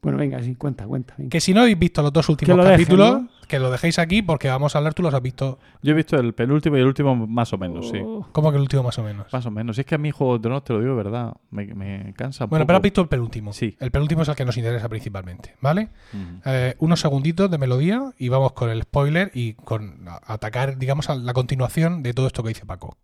Bueno, 0.00 0.16
venga, 0.16 0.40
sí, 0.42 0.54
cuenta, 0.54 0.86
cuenta. 0.86 1.14
venga. 1.18 1.30
Que 1.30 1.40
si 1.40 1.52
no 1.52 1.62
habéis 1.62 1.78
visto 1.78 2.02
los 2.02 2.12
dos 2.12 2.28
últimos 2.28 2.56
lo 2.56 2.62
dejen, 2.62 2.76
capítulos, 2.78 3.22
¿no? 3.22 3.28
que 3.48 3.58
lo 3.58 3.68
dejéis 3.70 3.98
aquí 3.98 4.22
porque 4.22 4.48
vamos 4.48 4.74
a 4.74 4.78
hablar, 4.78 4.94
tú 4.94 5.02
los 5.02 5.12
has 5.12 5.20
visto. 5.20 5.58
Yo 5.82 5.90
he 5.90 5.94
visto 5.94 6.16
el 6.16 6.34
penúltimo 6.34 6.76
y 6.76 6.80
el 6.80 6.86
último 6.86 7.16
más 7.26 7.52
o 7.52 7.58
menos, 7.58 7.88
sí. 7.88 7.98
Oh, 8.00 8.28
¿Cómo 8.30 8.50
que 8.52 8.56
el 8.58 8.62
último 8.62 8.84
más 8.84 8.96
o 8.98 9.02
menos? 9.02 9.26
Más 9.32 9.44
o 9.46 9.50
menos. 9.50 9.74
Si 9.74 9.80
es 9.80 9.86
que 9.86 9.96
a 9.96 9.98
mí 9.98 10.12
Juego 10.12 10.34
de 10.34 10.42
Tronos, 10.42 10.62
te 10.62 10.72
lo 10.72 10.78
digo 10.80 10.92
de 10.96 11.02
verdad, 11.02 11.34
me, 11.50 11.66
me 11.74 12.14
cansa 12.16 12.44
un 12.44 12.50
Bueno, 12.50 12.62
poco. 12.62 12.66
pero 12.68 12.76
has 12.76 12.82
visto 12.82 13.00
el 13.00 13.08
penúltimo. 13.08 13.52
Sí. 13.52 13.76
El 13.80 13.90
penúltimo 13.90 14.22
es 14.22 14.28
el 14.28 14.36
que 14.36 14.44
nos 14.44 14.56
interesa 14.56 14.88
principalmente, 14.88 15.56
¿vale? 15.60 15.88
Eh, 16.44 16.76
unos 16.78 17.00
segunditos 17.00 17.50
de 17.50 17.58
melodía 17.58 18.12
y 18.18 18.28
vamos 18.28 18.52
con 18.52 18.70
el 18.70 18.82
spoiler 18.82 19.32
y 19.34 19.54
con 19.54 20.04
atacar, 20.26 20.78
digamos, 20.78 21.10
a 21.10 21.16
la 21.16 21.32
continuación 21.32 22.04
de 22.04 22.14
todo 22.14 22.28
esto 22.28 22.44
que 22.44 22.50
dice 22.50 22.66
Paco. 22.66 22.96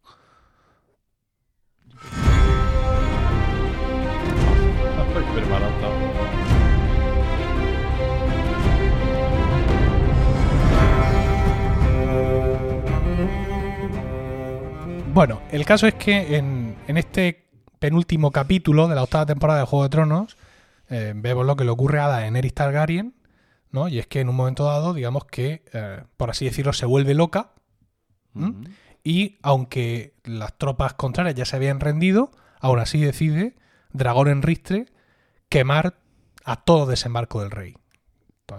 Estoy 5.09 6.44
Bueno, 15.15 15.41
el 15.53 15.65
caso 15.65 15.87
es 15.87 15.95
que 15.95 16.37
en, 16.37 16.75
en 16.89 16.97
este 16.97 17.47
penúltimo 17.79 18.33
capítulo 18.33 18.89
de 18.89 18.97
la 18.97 19.05
octava 19.05 19.25
temporada 19.25 19.61
de 19.61 19.67
Juego 19.67 19.85
de 19.85 19.89
Tronos 19.89 20.37
eh, 20.91 21.13
vemos 21.15 21.47
lo 21.47 21.55
que 21.55 21.63
le 21.63 21.71
ocurre 21.71 22.01
a 22.01 22.09
Daenerys 22.09 22.53
Targaryen, 22.53 23.15
¿no? 23.71 23.87
Y 23.87 24.01
es 24.01 24.09
que 24.09 24.19
en 24.19 24.29
un 24.29 24.35
momento 24.35 24.65
dado, 24.65 24.93
digamos 24.93 25.27
que, 25.27 25.63
eh, 25.73 26.03
por 26.17 26.31
así 26.31 26.47
decirlo, 26.47 26.73
se 26.73 26.85
vuelve 26.85 27.15
loca 27.15 27.53
y 29.05 29.39
aunque 29.43 30.17
las 30.25 30.59
tropas 30.59 30.95
contrarias 30.95 31.37
ya 31.37 31.45
se 31.45 31.55
habían 31.55 31.79
rendido, 31.79 32.33
aún 32.59 32.81
así 32.81 33.01
decide, 33.01 33.55
dragón 33.93 34.27
en 34.27 34.43
ristre, 34.43 34.87
quemar 35.49 35.95
a 36.45 36.57
todo 36.57 36.87
desembarco 36.87 37.41
del 37.41 37.53
rey. 37.53 37.77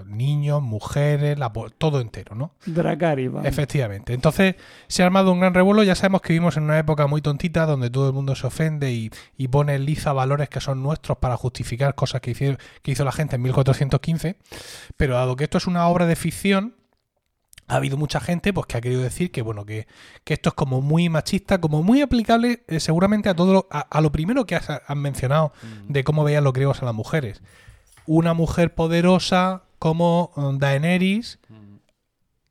Niños, 0.08 0.64
mujeres, 0.64 1.38
la 1.38 1.54
todo 1.78 2.02
entero, 2.02 2.34
¿no? 2.34 2.56
Dracari, 2.66 3.28
vamos. 3.28 3.48
Efectivamente. 3.48 4.14
Entonces 4.14 4.56
se 4.88 5.04
ha 5.04 5.06
armado 5.06 5.32
un 5.32 5.40
gran 5.40 5.54
revuelo. 5.54 5.84
Ya 5.84 5.94
sabemos 5.94 6.22
que 6.22 6.34
vivimos 6.34 6.58
en 6.58 6.64
una 6.64 6.80
época 6.80 7.06
muy 7.06 7.22
tontita 7.22 7.68
donde 7.68 7.92
todo 7.92 8.08
el 8.08 8.14
mundo 8.14 8.36
se 8.36 8.48
ofende 8.48 8.92
y, 8.92 9.12
y 9.38 9.48
pone 9.48 9.76
en 9.76 9.86
liza 9.86 10.12
valores 10.12 10.50
que 10.50 10.60
son 10.60 10.82
nuestros 10.82 11.20
para 11.20 11.38
justificar 11.38 11.94
cosas 11.94 12.22
que, 12.22 12.32
hicieron, 12.32 12.58
que 12.82 12.92
hizo 12.92 13.06
la 13.06 13.12
gente 13.12 13.36
en 13.36 13.44
1415. 13.44 14.38
Pero 14.98 15.14
dado 15.14 15.36
que 15.36 15.44
esto 15.44 15.60
es 15.60 15.68
una 15.68 15.88
obra 15.88 16.08
de 16.08 16.16
ficción, 16.16 16.76
ha 17.68 17.76
habido 17.76 17.96
mucha 17.96 18.20
gente 18.20 18.54
pues 18.54 18.66
que 18.66 18.78
ha 18.78 18.82
querido 18.82 19.02
decir 19.02 19.32
que 19.32 19.42
bueno 19.44 19.66
que, 19.66 19.88
que 20.24 20.34
esto 20.34 20.50
es 20.50 20.56
como 20.56 20.82
muy 20.82 21.10
machista, 21.10 21.62
como 21.62 21.84
muy 21.84 22.02
aplicable 22.02 22.64
eh, 22.68 22.80
seguramente 22.80 23.30
a 23.30 23.36
todo 23.36 23.54
lo, 23.54 23.68
a, 23.70 23.82
a 23.82 24.02
lo 24.02 24.12
primero 24.12 24.46
que 24.46 24.56
has, 24.56 24.70
has 24.70 24.98
mencionado 24.98 25.52
de 25.88 26.04
cómo 26.04 26.24
veían 26.24 26.44
los 26.44 26.54
griegos 26.54 26.82
a 26.82 26.86
las 26.86 26.96
mujeres. 26.96 27.42
Una 28.08 28.34
mujer 28.34 28.74
poderosa 28.76 29.65
como 29.80 30.32
eh, 30.38 30.42
Daenerys 30.58 31.40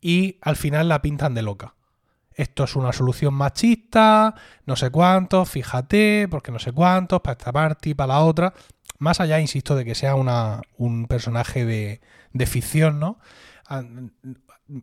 y 0.01 0.39
al 0.43 0.57
final 0.57 0.89
la 0.89 1.03
pintan 1.03 1.35
de 1.35 1.43
loca. 1.43 1.75
Esto 2.35 2.65
es 2.65 2.75
una 2.75 2.93
solución 2.93 3.33
machista, 3.35 4.35
no 4.67 4.77
sé 4.77 4.91
cuántos, 4.91 5.49
fíjate, 5.49 6.27
porque 6.29 6.51
no 6.51 6.59
sé 6.59 6.73
cuántos, 6.73 7.21
para 7.21 7.39
esta 7.39 7.53
parte 7.53 7.91
y 7.91 7.95
para 7.95 8.15
la 8.15 8.21
otra. 8.21 8.55
Más 8.99 9.21
allá, 9.21 9.41
insisto, 9.41 9.77
de 9.77 9.85
que 9.85 9.95
sea 9.95 10.17
una, 10.17 10.63
un 10.77 11.07
personaje 11.07 11.65
de, 11.65 12.01
de 12.33 12.47
ficción, 12.47 12.99
¿no? 12.99 13.19
Ah, 13.67 13.83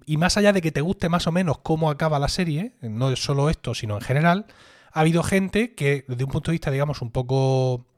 y 0.06 0.18
más 0.18 0.38
allá 0.38 0.54
de 0.54 0.62
que 0.62 0.72
te 0.72 0.82
guste 0.82 1.10
más 1.10 1.28
o 1.28 1.32
menos 1.32 1.58
cómo 1.60 1.90
acaba 1.90 2.20
la 2.20 2.28
serie, 2.28 2.76
no 2.82 3.12
es 3.12 3.24
solo 3.24 3.50
esto, 3.50 3.74
sino 3.74 3.96
en 3.96 4.02
general, 4.02 4.46
ha 4.92 5.02
habido 5.02 5.24
gente 5.24 5.74
que 5.74 6.06
desde 6.08 6.24
un 6.24 6.32
punto 6.32 6.52
de 6.52 6.54
vista, 6.54 6.72
digamos, 6.72 7.02
un 7.02 7.12
poco 7.12 7.80
mm, 7.80 7.91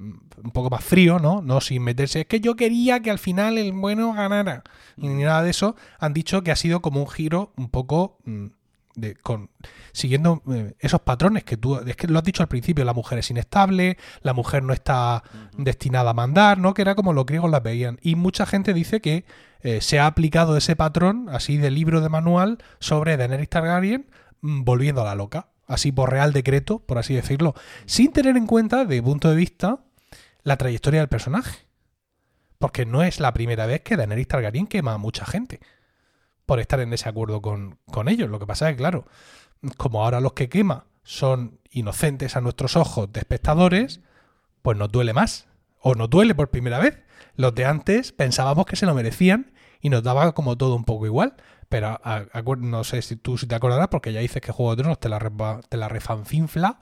un 0.00 0.50
poco 0.52 0.70
más 0.70 0.82
frío, 0.82 1.18
¿no? 1.18 1.42
No 1.42 1.60
sin 1.60 1.82
meterse. 1.82 2.20
Es 2.20 2.26
que 2.26 2.40
yo 2.40 2.56
quería 2.56 3.00
que 3.00 3.10
al 3.10 3.18
final 3.18 3.58
el 3.58 3.72
bueno 3.72 4.12
ganara. 4.12 4.62
Y 4.96 5.08
ni 5.08 5.24
nada 5.24 5.42
de 5.42 5.50
eso. 5.50 5.76
Han 5.98 6.14
dicho 6.14 6.42
que 6.42 6.50
ha 6.50 6.56
sido 6.56 6.80
como 6.80 7.00
un 7.00 7.08
giro 7.08 7.52
un 7.56 7.68
poco 7.68 8.18
mm, 8.24 8.46
de, 8.94 9.14
con 9.16 9.50
siguiendo 9.92 10.42
eh, 10.50 10.74
esos 10.78 11.00
patrones 11.02 11.44
que 11.44 11.56
tú. 11.56 11.76
Es 11.86 11.96
que 11.96 12.06
lo 12.06 12.18
has 12.18 12.24
dicho 12.24 12.42
al 12.42 12.48
principio, 12.48 12.84
la 12.84 12.94
mujer 12.94 13.18
es 13.18 13.30
inestable, 13.30 13.98
la 14.22 14.32
mujer 14.32 14.62
no 14.62 14.72
está 14.72 15.22
destinada 15.56 16.10
a 16.10 16.14
mandar, 16.14 16.58
¿no? 16.58 16.72
Que 16.72 16.82
era 16.82 16.94
como 16.94 17.12
los 17.12 17.26
griegos 17.26 17.50
las 17.50 17.62
veían. 17.62 17.98
Y 18.02 18.14
mucha 18.14 18.46
gente 18.46 18.72
dice 18.72 19.00
que 19.00 19.24
eh, 19.60 19.80
se 19.82 19.98
ha 19.98 20.06
aplicado 20.06 20.56
ese 20.56 20.76
patrón, 20.76 21.28
así 21.30 21.58
de 21.58 21.70
libro 21.70 22.00
de 22.00 22.08
manual, 22.08 22.58
sobre 22.78 23.18
Daenerys 23.18 23.50
Targaryen, 23.50 24.06
mm, 24.40 24.64
volviendo 24.64 25.02
a 25.02 25.04
la 25.04 25.14
loca. 25.14 25.48
Así 25.66 25.92
por 25.92 26.10
real 26.10 26.32
decreto, 26.32 26.80
por 26.80 26.98
así 26.98 27.14
decirlo. 27.14 27.54
Sin 27.86 28.12
tener 28.12 28.36
en 28.36 28.46
cuenta, 28.46 28.84
de 28.84 29.00
punto 29.02 29.30
de 29.30 29.36
vista, 29.36 29.78
la 30.42 30.56
trayectoria 30.56 31.00
del 31.00 31.08
personaje. 31.08 31.66
Porque 32.58 32.84
no 32.84 33.02
es 33.02 33.20
la 33.20 33.32
primera 33.32 33.66
vez 33.66 33.80
que 33.82 33.96
Daenerys 33.96 34.28
Targaryen 34.28 34.66
quema 34.66 34.94
a 34.94 34.98
mucha 34.98 35.24
gente 35.24 35.60
por 36.46 36.60
estar 36.60 36.80
en 36.80 36.90
desacuerdo 36.90 37.40
con, 37.40 37.78
con 37.90 38.08
ellos. 38.08 38.28
Lo 38.28 38.38
que 38.38 38.46
pasa 38.46 38.68
es 38.68 38.74
que, 38.74 38.78
claro, 38.78 39.06
como 39.76 40.02
ahora 40.04 40.20
los 40.20 40.34
que 40.34 40.48
quema 40.48 40.84
son 41.02 41.58
inocentes 41.70 42.36
a 42.36 42.40
nuestros 42.40 42.76
ojos 42.76 43.10
de 43.12 43.20
espectadores, 43.20 44.00
pues 44.62 44.76
nos 44.76 44.90
duele 44.90 45.14
más. 45.14 45.46
O 45.80 45.94
nos 45.94 46.10
duele 46.10 46.34
por 46.34 46.50
primera 46.50 46.78
vez. 46.78 46.98
Los 47.36 47.54
de 47.54 47.64
antes 47.64 48.12
pensábamos 48.12 48.66
que 48.66 48.76
se 48.76 48.84
lo 48.84 48.94
merecían 48.94 49.52
y 49.80 49.88
nos 49.88 50.02
daba 50.02 50.32
como 50.32 50.58
todo 50.58 50.74
un 50.74 50.84
poco 50.84 51.06
igual. 51.06 51.36
Pero 51.70 51.98
a- 52.04 52.24
no 52.58 52.84
sé 52.84 53.00
si 53.00 53.16
tú 53.16 53.38
si 53.38 53.46
te 53.46 53.54
acordarás, 53.54 53.88
porque 53.88 54.12
ya 54.12 54.20
dices 54.20 54.42
que 54.42 54.52
Juego 54.52 54.74
de 54.76 54.82
Tronos 54.82 55.00
te 55.00 55.08
la, 55.08 55.60
te 55.68 55.76
la 55.78 55.88
refanfinfla. 55.88 56.80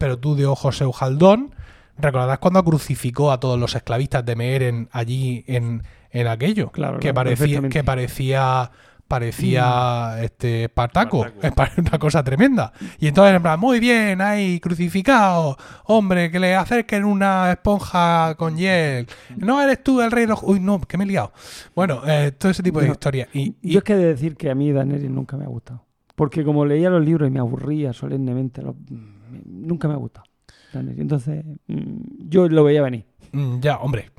Pero 0.00 0.18
tú 0.18 0.34
de 0.34 0.44
ojos 0.44 0.80
Eujaldón, 0.82 1.54
recordarás 1.98 2.38
cuando 2.38 2.62
crucificó 2.64 3.30
a 3.32 3.40
todos 3.40 3.58
los 3.58 3.74
esclavistas 3.74 4.24
de 4.24 4.36
Meeren 4.36 4.88
allí 4.92 5.44
en, 5.46 5.82
en 6.10 6.26
aquello. 6.26 6.70
Claro, 6.70 6.94
que 6.98 7.12
claro, 7.12 7.14
parecía, 7.14 7.68
que 7.68 7.84
parecía 7.84 8.70
parecía 9.06 10.16
este 10.22 10.64
Espartaco, 10.64 11.24
Espartaco. 11.26 11.46
Es 11.46 11.52
pa- 11.52 11.70
una 11.90 11.98
cosa 11.98 12.22
tremenda. 12.24 12.72
Y 12.98 13.06
entonces 13.08 13.34
en 13.36 13.42
plan, 13.42 13.58
muy 13.60 13.80
bien, 13.80 14.20
ahí 14.20 14.60
crucificado, 14.60 15.56
hombre, 15.84 16.30
que 16.30 16.40
le 16.40 16.54
acerquen 16.54 17.04
una 17.04 17.50
esponja 17.52 18.34
con 18.36 18.56
hiel. 18.56 19.06
No 19.36 19.60
eres 19.62 19.82
tú 19.82 20.00
el 20.00 20.10
rey 20.10 20.26
rojo. 20.26 20.46
Uy, 20.50 20.60
no, 20.60 20.80
que 20.80 20.96
me 20.98 21.04
he 21.04 21.06
liado. 21.06 21.32
Bueno, 21.74 22.02
eh, 22.06 22.32
todo 22.36 22.50
ese 22.50 22.62
tipo 22.62 22.80
de 22.80 22.88
historias. 22.88 23.28
Y, 23.34 23.54
y- 23.62 23.72
Yo 23.72 23.78
es 23.78 23.84
que 23.84 23.92
he 23.94 23.96
de 23.96 24.06
decir 24.06 24.36
que 24.36 24.50
a 24.50 24.54
mí 24.54 24.72
Daenerys 24.72 25.10
nunca 25.10 25.36
me 25.36 25.44
ha 25.44 25.48
gustado. 25.48 25.84
Porque 26.14 26.44
como 26.44 26.64
leía 26.64 26.90
los 26.90 27.04
libros 27.04 27.28
y 27.28 27.30
me 27.30 27.40
aburría 27.40 27.92
solemnemente, 27.92 28.62
los- 28.62 28.76
me- 28.90 29.42
nunca 29.44 29.88
me 29.88 29.94
ha 29.94 29.98
gustado. 29.98 30.26
Entonces, 30.80 31.44
mm, 31.66 32.28
yo 32.28 32.48
lo 32.48 32.64
veía 32.64 32.82
venir. 32.82 33.04
Mm, 33.32 33.60
Ya, 33.60 33.76
hombre. 33.78 34.10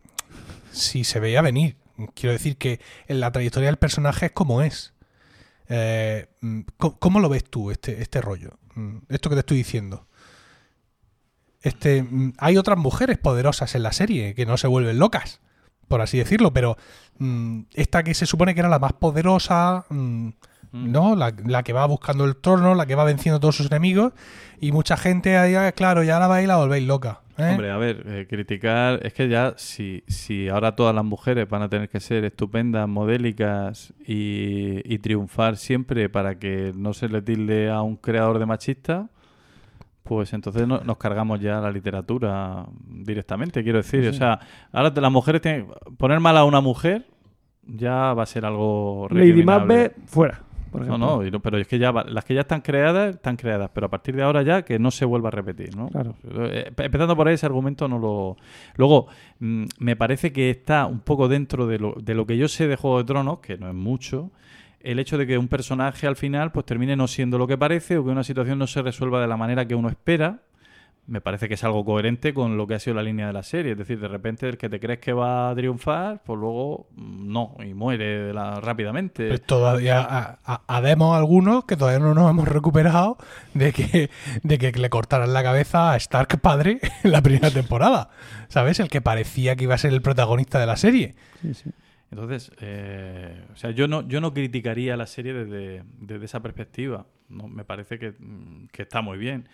Si 0.71 1.03
se 1.03 1.19
veía 1.19 1.41
venir. 1.41 1.77
Quiero 2.13 2.33
decir 2.33 2.57
que 2.57 2.81
en 3.07 3.19
la 3.21 3.31
trayectoria 3.31 3.67
del 3.69 3.77
personaje 3.77 4.27
es 4.27 4.31
como 4.33 4.61
es. 4.61 4.93
Eh, 5.69 6.27
mm, 6.41 6.61
¿cómo, 6.77 6.99
cómo 6.99 7.19
lo 7.19 7.29
ves 7.29 7.45
tú, 7.45 7.71
este, 7.71 8.01
este 8.01 8.21
rollo? 8.21 8.57
Esto 9.09 9.29
que 9.29 9.35
te 9.35 9.39
estoy 9.39 9.57
diciendo. 9.57 10.07
Este, 11.61 12.05
hay 12.37 12.57
otras 12.57 12.77
mujeres 12.77 13.17
poderosas 13.17 13.73
en 13.73 13.83
la 13.83 13.91
serie 13.91 14.35
que 14.35 14.45
no 14.45 14.57
se 14.57 14.67
vuelven 14.67 14.99
locas, 14.99 15.39
por 15.87 16.01
así 16.01 16.17
decirlo, 16.17 16.53
pero 16.53 16.77
esta 17.73 18.03
que 18.03 18.13
se 18.13 18.25
supone 18.27 18.53
que 18.53 18.59
era 18.59 18.69
la 18.69 18.77
más 18.77 18.93
poderosa, 18.93 19.85
¿no? 20.75 21.15
La, 21.15 21.33
la 21.45 21.63
que 21.63 21.73
va 21.73 21.85
buscando 21.85 22.25
el 22.25 22.35
trono, 22.35 22.75
la 22.75 22.85
que 22.85 22.95
va 22.95 23.03
venciendo 23.03 23.37
a 23.37 23.39
todos 23.39 23.55
sus 23.55 23.67
enemigos, 23.67 24.13
y 24.59 24.71
mucha 24.71 24.97
gente 24.97 25.37
ahí, 25.37 25.55
ah, 25.55 25.71
claro, 25.71 26.03
ya 26.03 26.19
la 26.19 26.27
vais 26.27 26.43
y 26.43 26.47
la 26.47 26.57
volvéis 26.57 26.85
loca. 26.87 27.21
¿eh? 27.37 27.49
Hombre, 27.51 27.71
a 27.71 27.77
ver, 27.77 28.03
eh, 28.07 28.27
criticar. 28.29 28.99
Es 29.05 29.13
que 29.13 29.27
ya, 29.27 29.53
si, 29.57 30.03
si 30.07 30.47
ahora 30.49 30.75
todas 30.75 30.95
las 30.95 31.03
mujeres 31.03 31.47
van 31.49 31.61
a 31.61 31.69
tener 31.69 31.89
que 31.89 31.99
ser 31.99 32.23
estupendas, 32.25 32.87
modélicas 32.87 33.93
y, 34.05 34.81
y 34.85 34.99
triunfar 34.99 35.57
siempre 35.57 36.07
para 36.09 36.39
que 36.39 36.71
no 36.75 36.93
se 36.93 37.09
le 37.09 37.21
tilde 37.21 37.69
a 37.69 37.81
un 37.81 37.97
creador 37.97 38.39
de 38.39 38.45
machista, 38.45 39.09
pues 40.03 40.33
entonces 40.33 40.67
no- 40.67 40.81
nos 40.81 40.97
cargamos 40.97 41.39
ya 41.41 41.59
la 41.59 41.71
literatura 41.71 42.65
directamente, 42.87 43.63
quiero 43.63 43.79
decir. 43.79 44.07
O 44.07 44.13
sea, 44.13 44.39
ahora 44.71 44.93
las 44.95 45.11
mujeres 45.11 45.41
tienen. 45.41 45.67
Poner 45.97 46.19
mal 46.19 46.37
a 46.37 46.45
una 46.45 46.61
mujer 46.61 47.07
ya 47.67 48.13
va 48.13 48.23
a 48.23 48.25
ser 48.27 48.45
algo. 48.45 49.07
Lady. 49.09 49.43
Macbeth, 49.43 49.95
fuera. 50.05 50.41
Por 50.77 50.85
No, 50.87 50.95
ejemplo. 50.95 51.23
no, 51.23 51.31
no, 51.31 51.39
pero 51.39 51.57
es 51.57 51.67
que 51.67 51.79
ya 51.79 51.91
las 51.91 52.25
que 52.25 52.33
ya 52.33 52.41
están 52.41 52.61
creadas, 52.61 53.15
están 53.15 53.35
creadas, 53.37 53.69
pero 53.73 53.87
a 53.87 53.89
partir 53.89 54.15
de 54.15 54.23
ahora 54.23 54.41
ya 54.43 54.63
que 54.63 54.77
no 54.79 54.91
se 54.91 55.05
vuelva 55.05 55.29
a 55.29 55.31
repetir, 55.31 55.75
¿no? 55.75 55.89
Claro. 55.89 56.15
Eh, 56.29 56.71
Empezando 56.77 57.15
por 57.15 57.27
ahí, 57.27 57.35
ese 57.35 57.45
argumento 57.45 57.87
no 57.87 57.99
lo... 57.99 58.37
Luego, 58.75 59.07
mm, 59.39 59.65
me 59.79 59.95
parece 59.95 60.31
que 60.33 60.49
está 60.49 60.85
un 60.85 60.99
poco 60.99 61.27
dentro 61.27 61.67
de 61.67 61.79
lo, 61.79 61.93
de 62.01 62.13
lo 62.15 62.25
que 62.25 62.37
yo 62.37 62.47
sé 62.47 62.67
de 62.67 62.75
Juego 62.75 62.97
de 62.99 63.03
Tronos, 63.05 63.39
que 63.39 63.57
no 63.57 63.67
es 63.69 63.75
mucho, 63.75 64.31
el 64.81 64.99
hecho 64.99 65.17
de 65.17 65.25
que 65.25 65.37
un 65.37 65.47
personaje 65.47 66.05
al 66.07 66.15
final 66.15 66.51
pues 66.51 66.65
termine 66.65 66.95
no 66.95 67.07
siendo 67.07 67.37
lo 67.37 67.47
que 67.47 67.57
parece 67.57 67.97
o 67.97 68.03
que 68.05 68.11
una 68.11 68.23
situación 68.23 68.59
no 68.59 68.67
se 68.67 68.81
resuelva 68.83 69.19
de 69.21 69.27
la 69.27 69.35
manera 69.37 69.65
que 69.67 69.73
uno 69.75 69.89
espera, 69.89 70.41
me 71.07 71.21
parece 71.21 71.47
que 71.47 71.53
es 71.53 71.63
algo 71.63 71.85
coherente 71.85 72.33
con 72.33 72.57
lo 72.57 72.65
que 72.65 72.73
ha 72.73 72.79
sido 72.79 72.95
la 72.95 73.03
línea 73.03 73.27
de 73.27 73.33
la 73.33 73.43
serie. 73.43 73.73
Es 73.73 73.77
decir, 73.77 73.99
de 73.99 74.07
repente 74.07 74.49
el 74.49 74.57
que 74.57 74.69
te 74.69 74.79
crees 74.79 74.99
que 74.99 75.13
va 75.13 75.49
a 75.51 75.55
triunfar, 75.55 76.21
pues 76.25 76.39
luego 76.39 76.87
mm, 76.95 77.31
no, 77.31 77.55
y 77.63 77.73
muere 77.75 78.05
de 78.27 78.33
la- 78.33 78.59
rápidamente. 78.59 79.27
Pues 79.27 79.41
todavía 79.43 79.99
ha- 80.01 80.39
ha- 80.43 80.61
habemos 80.67 81.15
algunos 81.15 81.65
que 81.65 81.77
todavía 81.77 81.99
no 81.99 82.13
nos 82.15 82.29
hemos 82.29 82.47
recuperado 82.47 83.17
de 83.53 83.71
que, 83.71 84.09
de 84.43 84.57
que 84.57 84.71
le 84.71 84.89
cortaran 84.89 85.31
la 85.33 85.43
cabeza 85.43 85.91
a 85.91 85.95
Stark 85.97 86.39
padre 86.41 86.79
en 87.03 87.11
la 87.11 87.21
primera 87.21 87.51
temporada. 87.51 88.09
¿Sabes? 88.47 88.79
El 88.79 88.89
que 88.89 89.01
parecía 89.01 89.55
que 89.55 89.65
iba 89.65 89.75
a 89.75 89.77
ser 89.77 89.93
el 89.93 90.01
protagonista 90.01 90.59
de 90.59 90.65
la 90.65 90.75
serie. 90.75 91.13
Sí, 91.41 91.53
sí. 91.53 91.69
Entonces, 92.11 92.51
eh, 92.61 93.43
o 93.51 93.55
sea, 93.57 93.71
yo 93.71 93.87
no, 93.87 94.07
yo 94.07 94.21
no 94.21 94.33
criticaría 94.33 94.95
la 94.95 95.05
serie 95.07 95.33
desde, 95.33 95.83
desde 95.99 96.25
esa 96.25 96.39
perspectiva. 96.41 97.05
No, 97.29 97.47
me 97.47 97.65
parece 97.65 97.97
que, 97.99 98.11
mm, 98.17 98.67
que 98.71 98.83
está 98.83 99.01
muy 99.01 99.17
bien. 99.17 99.49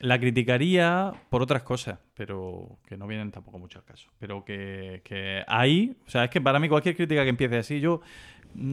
La 0.00 0.18
criticaría 0.18 1.12
por 1.30 1.42
otras 1.42 1.62
cosas, 1.62 1.98
pero 2.14 2.78
que 2.86 2.96
no 2.96 3.06
vienen 3.06 3.30
tampoco 3.30 3.58
mucho 3.58 3.78
al 3.78 3.84
caso. 3.84 4.10
Pero 4.18 4.44
que, 4.44 5.00
que 5.04 5.44
ahí, 5.46 5.96
o 6.06 6.10
sea, 6.10 6.24
es 6.24 6.30
que 6.30 6.40
para 6.40 6.58
mí 6.58 6.68
cualquier 6.68 6.96
crítica 6.96 7.22
que 7.22 7.28
empiece 7.30 7.58
así, 7.58 7.80
yo 7.80 8.00
mm, 8.54 8.72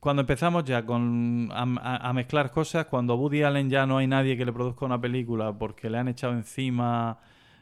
cuando 0.00 0.20
empezamos 0.22 0.64
ya 0.64 0.84
con 0.84 1.48
a, 1.52 2.12
mezclar 2.12 2.50
cosas, 2.50 2.86
cuando 2.86 3.14
a 3.14 3.16
Woody 3.16 3.42
Allen 3.42 3.70
ya 3.70 3.86
no 3.86 3.98
hay 3.98 4.06
nadie 4.06 4.36
que 4.36 4.44
le 4.44 4.52
produzca 4.52 4.84
una 4.84 5.00
película 5.00 5.52
porque 5.52 5.88
le 5.88 5.98
han 5.98 6.08
echado 6.08 6.32
encima 6.34 7.18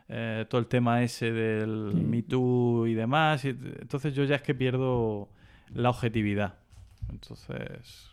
eh, 0.08 0.44
todo 0.48 0.60
el 0.60 0.66
tema 0.66 1.02
ese 1.02 1.30
del 1.32 1.92
Sí. 1.92 2.00
Me 2.00 2.22
Too 2.22 2.88
y 2.88 2.94
demás, 2.94 3.44
y- 3.44 3.50
entonces 3.50 4.14
yo 4.14 4.24
ya 4.24 4.36
es 4.36 4.42
que 4.42 4.54
pierdo 4.54 5.28
la 5.72 5.90
objetividad. 5.90 6.54
Entonces, 7.08 8.09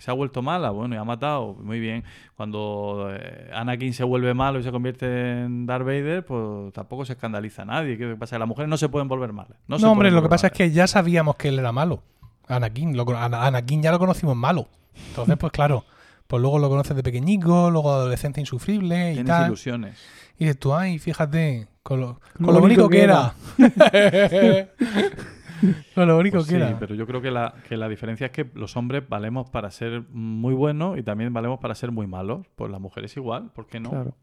se 0.00 0.10
ha 0.10 0.14
vuelto 0.14 0.42
mala, 0.42 0.70
bueno, 0.70 0.94
y 0.94 0.98
ha 0.98 1.04
matado, 1.04 1.54
muy 1.54 1.78
bien. 1.80 2.04
Cuando 2.36 3.08
eh, 3.12 3.50
Anakin 3.54 3.92
se 3.94 4.04
vuelve 4.04 4.34
malo 4.34 4.58
y 4.58 4.62
se 4.62 4.70
convierte 4.72 5.06
en 5.42 5.66
Darth 5.66 5.84
Vader, 5.84 6.24
pues 6.24 6.72
tampoco 6.72 7.04
se 7.04 7.12
escandaliza 7.14 7.64
nadie. 7.64 7.96
¿Qué 7.98 8.16
pasa? 8.16 8.38
Las 8.38 8.48
mujeres 8.48 8.68
no 8.68 8.76
se 8.76 8.88
pueden 8.88 9.08
volver 9.08 9.32
malas. 9.32 9.56
No, 9.68 9.76
No, 9.76 9.78
se 9.78 9.86
hombre, 9.86 10.10
lo 10.10 10.22
que 10.22 10.28
pasa 10.28 10.48
es 10.48 10.52
que 10.52 10.70
ya 10.70 10.86
sabíamos 10.86 11.36
que 11.36 11.48
él 11.48 11.58
era 11.58 11.72
malo. 11.72 12.02
Anakin, 12.48 12.96
lo, 12.96 13.04
Anakin 13.16 13.82
ya 13.82 13.90
lo 13.92 13.98
conocimos 13.98 14.36
malo. 14.36 14.68
Entonces, 15.08 15.36
pues 15.38 15.52
claro, 15.52 15.84
pues 16.26 16.40
luego 16.40 16.58
lo 16.58 16.68
conoces 16.68 16.96
de 16.96 17.02
pequeñico, 17.02 17.70
luego 17.70 17.92
adolescente 17.92 18.40
insufrible 18.40 19.12
y 19.12 19.14
Tienes 19.14 19.30
tal. 19.30 19.46
ilusiones. 19.46 19.98
Y 20.38 20.44
dices 20.44 20.58
tú, 20.58 20.74
ay, 20.74 20.98
fíjate, 20.98 21.68
con 21.82 22.00
lo, 22.00 22.14
con 22.36 22.46
Lo 22.46 22.52
lo 22.52 22.60
bonito 22.60 22.88
bonito 22.88 22.88
que 22.88 22.96
que 22.96 23.02
era. 23.04 23.34
con 25.94 26.06
lo 26.08 26.16
bonito 26.16 26.36
Pues 26.38 26.46
que 26.48 26.56
sí, 26.56 26.60
era. 26.60 26.78
pero 26.78 26.94
yo 26.94 27.06
creo 27.06 27.20
que 27.22 27.30
la, 27.30 27.54
que 27.68 27.76
la 27.76 27.88
diferencia 27.88 28.26
es 28.26 28.32
que 28.32 28.46
los 28.54 28.76
hombres 28.76 29.02
valemos 29.08 29.48
para 29.50 29.70
ser 29.70 30.02
muy 30.10 30.54
buenos 30.54 30.98
y 30.98 31.02
también 31.02 31.32
valemos 31.32 31.58
para 31.60 31.74
ser 31.74 31.90
muy 31.92 32.06
malos. 32.06 32.46
Pues 32.56 32.70
las 32.70 32.80
mujeres 32.80 33.16
igual, 33.16 33.50
¿por 33.54 33.66
qué 33.66 33.80
no? 33.80 33.90
Claro. 33.90 34.14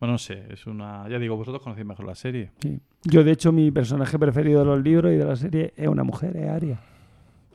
Bueno, 0.00 0.12
no 0.14 0.18
sé, 0.18 0.46
es 0.50 0.66
una... 0.66 1.08
Ya 1.08 1.18
digo, 1.20 1.36
vosotros 1.36 1.62
conocéis 1.62 1.86
mejor 1.86 2.06
la 2.06 2.14
serie. 2.14 2.50
sí. 2.60 2.80
Yo, 3.04 3.24
de 3.24 3.32
hecho, 3.32 3.50
mi 3.50 3.72
personaje 3.72 4.16
preferido 4.16 4.60
de 4.60 4.66
los 4.66 4.80
libros 4.80 5.12
y 5.12 5.16
de 5.16 5.24
la 5.24 5.34
serie 5.34 5.74
es 5.76 5.88
una 5.88 6.04
mujer, 6.04 6.36
es 6.36 6.48
Aria. 6.48 6.78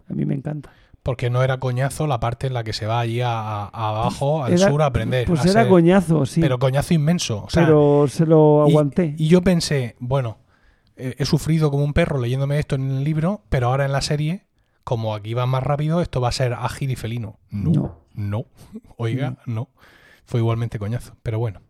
A 0.10 0.14
mí 0.14 0.26
me 0.26 0.34
encanta. 0.36 0.70
Porque 1.04 1.30
no 1.30 1.42
era 1.42 1.58
coñazo 1.58 2.06
la 2.06 2.20
parte 2.20 2.48
en 2.48 2.54
la 2.54 2.66
que 2.66 2.74
se 2.74 2.86
va 2.86 3.00
allí 3.00 3.22
a, 3.22 3.30
a- 3.32 3.68
abajo, 3.70 4.44
al 4.44 4.52
Era- 4.52 4.68
sur, 4.70 4.82
a 4.82 4.88
aprender. 4.88 5.26
Pues 5.26 5.40
a 5.46 5.50
era 5.50 5.62
ser- 5.62 5.70
coñazo, 5.70 6.26
sí. 6.26 6.42
Pero 6.42 6.60
coñazo 6.60 6.94
inmenso. 6.94 7.44
O 7.46 7.50
sea, 7.50 7.64
pero 7.66 8.08
se 8.10 8.26
lo 8.26 8.66
y- 8.68 8.72
aguanté. 8.72 9.16
Y, 9.18 9.30
yo 9.30 9.42
pensé, 9.42 9.96
bueno, 10.00 10.38
eh, 10.98 11.16
he 11.18 11.26
sufrido 11.26 11.72
como 11.72 11.84
un 11.84 11.94
perro 11.94 12.20
leyéndome 12.20 12.60
esto 12.60 12.76
en 12.76 12.90
el 12.90 13.04
libro, 13.04 13.42
pero 13.50 13.68
ahora 13.68 13.86
en 13.86 13.92
la 13.92 14.02
serie, 14.02 14.44
como 14.84 15.14
aquí 15.16 15.34
va 15.34 15.46
más 15.46 15.64
rápido, 15.64 16.02
esto 16.02 16.22
va 16.22 16.30
a 16.30 16.34
ser 16.34 16.54
ágil 16.54 16.92
y 16.92 16.96
felino. 16.96 17.38
No, 17.50 17.72
no. 17.72 17.98
No. 18.16 18.46
Oiga, 18.98 19.38
no. 19.46 19.70
Fue 20.26 20.40
igualmente 20.40 20.80
coñazo. 20.80 21.16
Pero 21.24 21.40
bueno. 21.40 21.62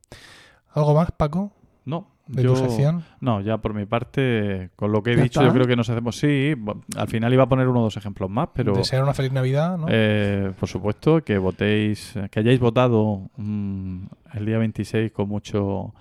¿Algo 0.73 0.93
más, 0.93 1.11
Paco? 1.11 1.51
No, 1.85 2.07
de 2.27 2.43
yo- 2.43 2.53
tu 2.53 2.59
sección? 2.59 3.03
No, 3.19 3.41
ya 3.41 3.57
por 3.59 3.73
mi 3.73 3.85
parte, 3.85 4.69
con 4.75 4.91
lo 4.91 5.01
que 5.03 5.13
he 5.13 5.15
¿Ya 5.17 5.23
dicho, 5.23 5.39
está? 5.39 5.47
yo 5.49 5.53
creo 5.53 5.65
que 5.67 5.75
nos 5.75 5.89
hacemos. 5.89 6.17
Sí, 6.17 6.53
al 6.95 7.07
final 7.07 7.33
iba 7.33 7.43
a 7.43 7.49
poner 7.49 7.67
uno 7.67 7.79
o 7.79 7.83
dos 7.83 7.97
ejemplos 7.97 8.29
más, 8.29 8.49
pero. 8.53 8.73
Desear 8.73 9.03
una 9.03 9.13
feliz 9.13 9.31
Navidad, 9.31 9.77
¿no? 9.77 9.87
eh, 9.89 10.51
por 10.59 10.67
supuesto, 10.69 11.23
que 11.23 11.37
votéis, 11.37 12.13
que 12.29 12.39
hayáis 12.39 12.59
votado 12.59 13.29
mm, 13.37 14.05
el 14.33 14.45
día 14.45 14.57
26 14.57 15.11
con 15.11 15.29
mucho, 15.29 15.93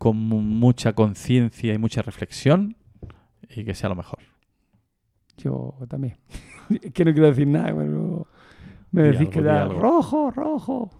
con 0.00 0.16
mu- 0.16 0.40
mucha 0.40 0.94
conciencia 0.94 1.74
y 1.74 1.78
mucha 1.78 2.00
reflexión 2.00 2.74
y 3.54 3.64
que 3.66 3.74
sea 3.74 3.90
lo 3.90 3.96
mejor. 3.96 4.20
Yo 5.36 5.74
también. 5.88 6.16
es 6.70 6.90
que 6.94 7.04
no 7.04 7.12
quiero 7.12 7.26
decir 7.28 7.46
nada, 7.46 7.74
pero 7.76 8.26
me 8.92 9.02
decís 9.02 9.20
algo, 9.20 9.30
que 9.30 9.42
da 9.42 9.64
rojo, 9.66 10.30
rojo. 10.30 10.90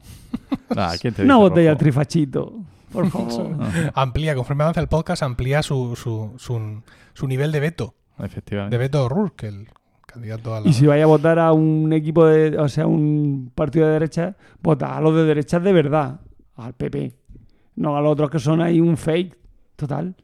Ah, 0.77 0.93
¿quién 1.01 1.15
te 1.15 1.23
Una 1.25 1.35
dice 1.37 1.49
botella 1.49 1.71
rojo? 1.71 1.79
trifachito, 1.79 2.55
por 2.93 3.09
favor. 3.11 3.57
Amplía, 3.95 4.35
conforme 4.35 4.65
avanza 4.65 4.81
el 4.83 4.89
podcast, 4.89 5.23
amplía 5.23 5.63
su, 5.63 5.97
su, 5.97 6.35
su, 6.37 6.83
su 7.15 7.27
nivel 7.27 7.53
de 7.53 7.61
veto. 7.61 7.95
Efectivamente. 8.19 8.77
De 8.77 8.79
Beto 8.83 9.03
O'Rourke, 9.07 9.49
el 9.49 9.67
candidato 10.07 10.55
a 10.55 10.61
la... 10.61 10.69
y 10.69 10.75
si 10.75 10.87
vais 10.87 11.03
a 11.03 11.07
votar 11.07 11.39
a 11.39 11.53
un 11.55 11.91
equipo 11.95 12.27
de, 12.27 12.59
o 12.59 12.69
sea, 12.69 12.87
un 12.87 13.51
partido 13.55 13.87
de 13.87 13.95
derecha, 13.95 14.37
votad 14.63 14.99
a 14.99 15.01
los 15.01 15.15
de 15.17 15.25
derechas 15.25 15.63
de 15.65 15.73
verdad, 15.73 16.21
al 16.57 16.75
PP. 16.75 17.15
No 17.81 17.97
a 17.97 18.01
los 18.03 18.13
otros 18.13 18.31
que 18.31 18.39
son 18.39 18.61
ahí 18.61 18.79
un 18.81 18.97
fake 18.97 19.37
total. 19.77 20.15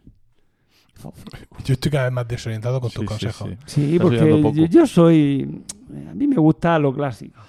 Yo 1.64 1.74
estoy 1.74 1.90
cada 1.90 2.04
vez 2.04 2.12
más 2.12 2.28
desorientado 2.28 2.80
con 2.80 2.90
tu 2.90 3.00
Sí, 3.00 3.06
sí, 3.06 3.06
consejo. 3.06 3.48
sí. 3.66 3.98
Porque 4.00 4.52
yo, 4.54 4.66
yo 4.66 4.86
soy. 4.86 5.62
A 6.10 6.14
mí 6.14 6.26
me 6.26 6.36
gusta 6.36 6.78
lo 6.78 6.92
clásico. 6.92 7.40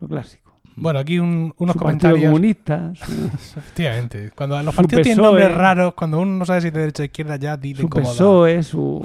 Lo 0.00 0.08
clásico. 0.08 0.52
Bueno, 0.76 0.98
aquí 0.98 1.18
un- 1.18 1.52
unos 1.58 1.72
su 1.74 1.78
comentarios. 1.78 2.22
comunista, 2.22 2.92
su, 3.04 3.12
Efectivamente. 3.58 4.30
Cuando 4.34 4.62
los 4.62 4.74
Su 4.74 4.76
partidos 4.82 5.02
tienen 5.02 5.18
PSOE. 5.18 5.26
nombres 5.40 5.56
raros, 5.56 5.94
cuando 5.94 6.20
uno 6.20 6.32
no 6.38 6.44
sabe 6.44 6.60
si 6.60 6.66
es 6.68 6.72
de 6.74 6.80
derecha 6.80 7.02
o 7.02 7.06
izquierda, 7.06 7.36
ya 7.36 7.56
dile 7.56 7.80
su 7.80 7.88
cómo. 7.88 8.04
PSOE, 8.08 8.62
su 8.62 9.04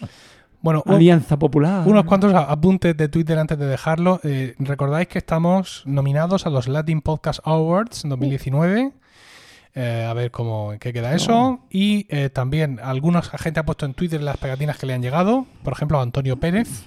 Bueno, 0.60 0.82
un- 0.86 0.94
Alianza 0.94 1.38
Popular. 1.38 1.86
unos 1.86 2.04
cuantos 2.04 2.34
apuntes 2.34 2.96
de 2.96 3.08
Twitter 3.08 3.38
antes 3.38 3.58
de 3.58 3.66
dejarlo. 3.66 4.18
Eh, 4.24 4.54
Recordáis 4.58 5.06
que 5.08 5.18
estamos 5.18 5.82
nominados 5.86 6.46
a 6.46 6.50
los 6.50 6.66
Latin 6.68 7.00
Podcast 7.02 7.40
Awards 7.44 8.02
2019. 8.06 8.92
Eh, 9.76 10.06
a 10.08 10.14
ver 10.14 10.30
cómo 10.30 10.72
en 10.72 10.78
qué 10.78 10.92
queda 10.92 11.14
eso. 11.14 11.60
Y 11.68 12.06
eh, 12.08 12.30
también 12.30 12.78
algunos 12.80 13.28
gente 13.30 13.58
ha 13.58 13.64
puesto 13.64 13.86
en 13.86 13.94
Twitter 13.94 14.22
las 14.22 14.36
pegatinas 14.36 14.78
que 14.78 14.86
le 14.86 14.94
han 14.94 15.02
llegado. 15.02 15.46
Por 15.64 15.72
ejemplo, 15.72 16.00
Antonio 16.00 16.38
Pérez, 16.38 16.84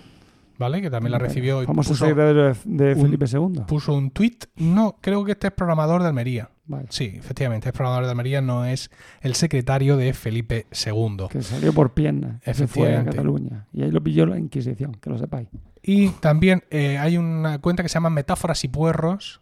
¿vale? 0.58 0.82
Que 0.82 0.90
también 0.90 1.12
la 1.12 1.20
recibió 1.20 1.62
y 1.62 1.66
Famoso 1.66 1.90
puso, 1.90 2.06
secretario 2.06 2.56
de, 2.64 2.96
Felipe 2.96 3.26
II. 3.30 3.64
puso 3.68 3.94
un 3.94 4.12
tweet. 4.12 4.38
No, 4.56 4.96
creo 5.02 5.26
que 5.26 5.34
este 5.34 5.48
es 5.48 5.54
programador 5.54 6.02
de 6.02 6.08
Almería. 6.08 6.50
Vale. 6.66 6.88
Sí, 6.90 7.14
efectivamente, 7.16 7.70
es 7.70 7.74
programador 7.74 8.06
de 8.06 8.12
Almería, 8.12 8.42
no 8.42 8.66
es 8.66 8.90
el 9.22 9.36
secretario 9.36 9.98
de 9.98 10.14
Felipe 10.14 10.66
II. 10.72 11.28
Que 11.30 11.42
salió 11.42 11.74
por 11.74 11.94
piernas. 11.94 12.42
Se 12.44 12.54
fue 12.54 12.88
a 12.88 13.02
Efectivamente. 13.02 13.12
Cataluña. 13.12 13.68
Y 13.74 13.84
ahí 13.84 13.92
lo 13.92 14.02
pilló 14.02 14.26
la 14.26 14.38
Inquisición, 14.38 14.94
que 14.94 15.10
lo 15.10 15.18
sepáis. 15.18 15.50
Y 15.82 16.10
también 16.10 16.64
eh, 16.70 16.98
hay 16.98 17.18
una 17.18 17.60
cuenta 17.60 17.84
que 17.84 17.90
se 17.90 17.94
llama 17.94 18.10
Metáforas 18.10 18.64
y 18.64 18.68
Puerros, 18.68 19.42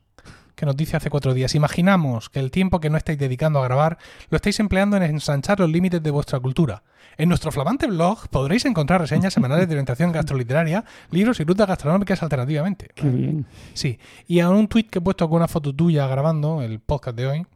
que 0.55 0.65
nos 0.65 0.75
dice 0.75 0.97
hace 0.97 1.09
cuatro 1.09 1.33
días, 1.33 1.55
imaginamos 1.55 2.29
que 2.29 2.39
el 2.39 2.51
tiempo 2.51 2.79
que 2.79 2.89
no 2.89 2.97
estáis 2.97 3.19
dedicando 3.19 3.59
a 3.59 3.63
grabar 3.63 3.97
lo 4.29 4.35
estáis 4.35 4.59
empleando 4.59 4.97
en 4.97 5.03
ensanchar 5.03 5.59
los 5.59 5.69
límites 5.69 6.01
de 6.01 6.11
vuestra 6.11 6.39
cultura. 6.39 6.83
En 7.17 7.29
nuestro 7.29 7.51
flamante 7.51 7.87
blog 7.87 8.27
podréis 8.29 8.65
encontrar 8.65 9.01
reseñas 9.01 9.33
semanales 9.33 9.67
de 9.67 9.73
orientación 9.75 10.11
gastroliteraria, 10.11 10.83
libros 11.11 11.39
y 11.39 11.43
rutas 11.43 11.67
gastronómicas 11.67 12.21
alternativamente. 12.23 12.89
Qué 12.93 13.07
bien. 13.07 13.45
Sí, 13.73 13.99
y 14.27 14.39
a 14.39 14.49
un 14.49 14.67
tuit 14.67 14.89
que 14.89 14.99
he 14.99 15.01
puesto 15.01 15.27
con 15.29 15.37
una 15.37 15.47
foto 15.47 15.73
tuya 15.73 16.07
grabando 16.07 16.61
el 16.61 16.79
podcast 16.79 17.17
de 17.17 17.27
hoy, 17.27 17.47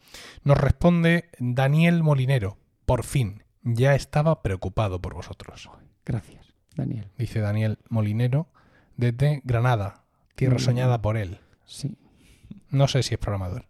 nos 0.43 0.57
responde 0.57 1.29
Daniel 1.39 2.03
Molinero, 2.03 2.57
por 2.85 3.03
fin, 3.03 3.43
ya 3.63 3.95
estaba 3.95 4.41
preocupado 4.41 5.01
por 5.01 5.13
vosotros. 5.13 5.69
Gracias, 6.05 6.53
Daniel. 6.75 7.07
Dice 7.17 7.39
Daniel 7.39 7.77
Molinero 7.89 8.47
desde 8.95 9.41
Granada, 9.43 10.03
tierra 10.35 10.59
soñada 10.59 11.01
por 11.01 11.17
él. 11.17 11.39
Sí. 11.65 11.97
No 12.71 12.87
sé 12.87 13.03
si 13.03 13.13
es 13.15 13.19
programador. 13.19 13.65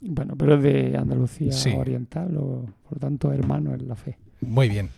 Bueno, 0.00 0.34
pero 0.36 0.54
es 0.54 0.62
de 0.62 0.96
Andalucía 0.96 1.50
Sí. 1.52 1.70
Oriental, 1.70 2.36
o, 2.36 2.64
por 2.84 2.92
lo 2.94 2.98
tanto, 3.00 3.32
hermano 3.32 3.74
en 3.74 3.88
la 3.88 3.96
fe. 3.96 4.16
Muy 4.40 4.68
bien. 4.68 4.90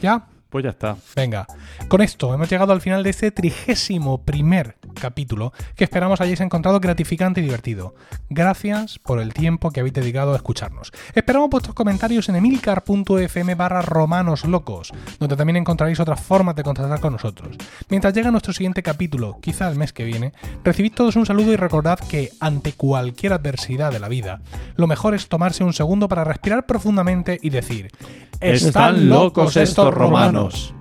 ¿Ya? 0.00 0.26
Pues 0.50 0.64
ya 0.64 0.70
está. 0.70 0.96
Venga, 1.14 1.46
con 1.86 2.02
esto 2.02 2.34
hemos 2.34 2.50
llegado 2.50 2.72
al 2.72 2.80
final 2.80 3.04
de 3.04 3.10
este 3.10 3.30
trigésimo 3.30 4.22
primer 4.22 4.76
capítulo 5.00 5.52
que 5.76 5.84
esperamos 5.84 6.20
hayáis 6.20 6.40
encontrado 6.40 6.80
gratificante 6.80 7.40
y 7.40 7.44
divertido. 7.44 7.94
Gracias 8.28 8.98
por 8.98 9.20
el 9.20 9.32
tiempo 9.32 9.70
que 9.70 9.78
habéis 9.78 9.94
dedicado 9.94 10.32
a 10.32 10.36
escucharnos. 10.36 10.92
Esperamos 11.14 11.50
vuestros 11.50 11.76
comentarios 11.76 12.28
en 12.28 12.36
emilcar.fm 12.36 13.54
barra 13.54 13.82
romanoslocos, 13.82 14.92
donde 15.20 15.36
también 15.36 15.56
encontraréis 15.56 16.00
otras 16.00 16.20
formas 16.20 16.56
de 16.56 16.64
contactar 16.64 16.98
con 16.98 17.12
nosotros. 17.12 17.56
Mientras 17.88 18.12
llega 18.12 18.32
nuestro 18.32 18.52
siguiente 18.52 18.82
capítulo, 18.82 19.38
quizá 19.40 19.68
el 19.68 19.76
mes 19.76 19.92
que 19.92 20.04
viene, 20.04 20.32
recibid 20.64 20.92
todos 20.94 21.14
un 21.14 21.26
saludo 21.26 21.52
y 21.52 21.56
recordad 21.56 22.00
que 22.00 22.30
ante 22.40 22.72
cualquier 22.72 23.34
adversidad 23.34 23.92
de 23.92 24.00
la 24.00 24.08
vida, 24.08 24.40
lo 24.74 24.88
mejor 24.88 25.14
es 25.14 25.28
tomarse 25.28 25.62
un 25.62 25.74
segundo 25.74 26.08
para 26.08 26.24
respirar 26.24 26.66
profundamente 26.66 27.38
y 27.40 27.50
decir, 27.50 27.92
Están 28.40 29.08
locos 29.08 29.56
estos 29.56 29.94
romanos. 29.94 30.39
Escúchanos. 30.48 30.74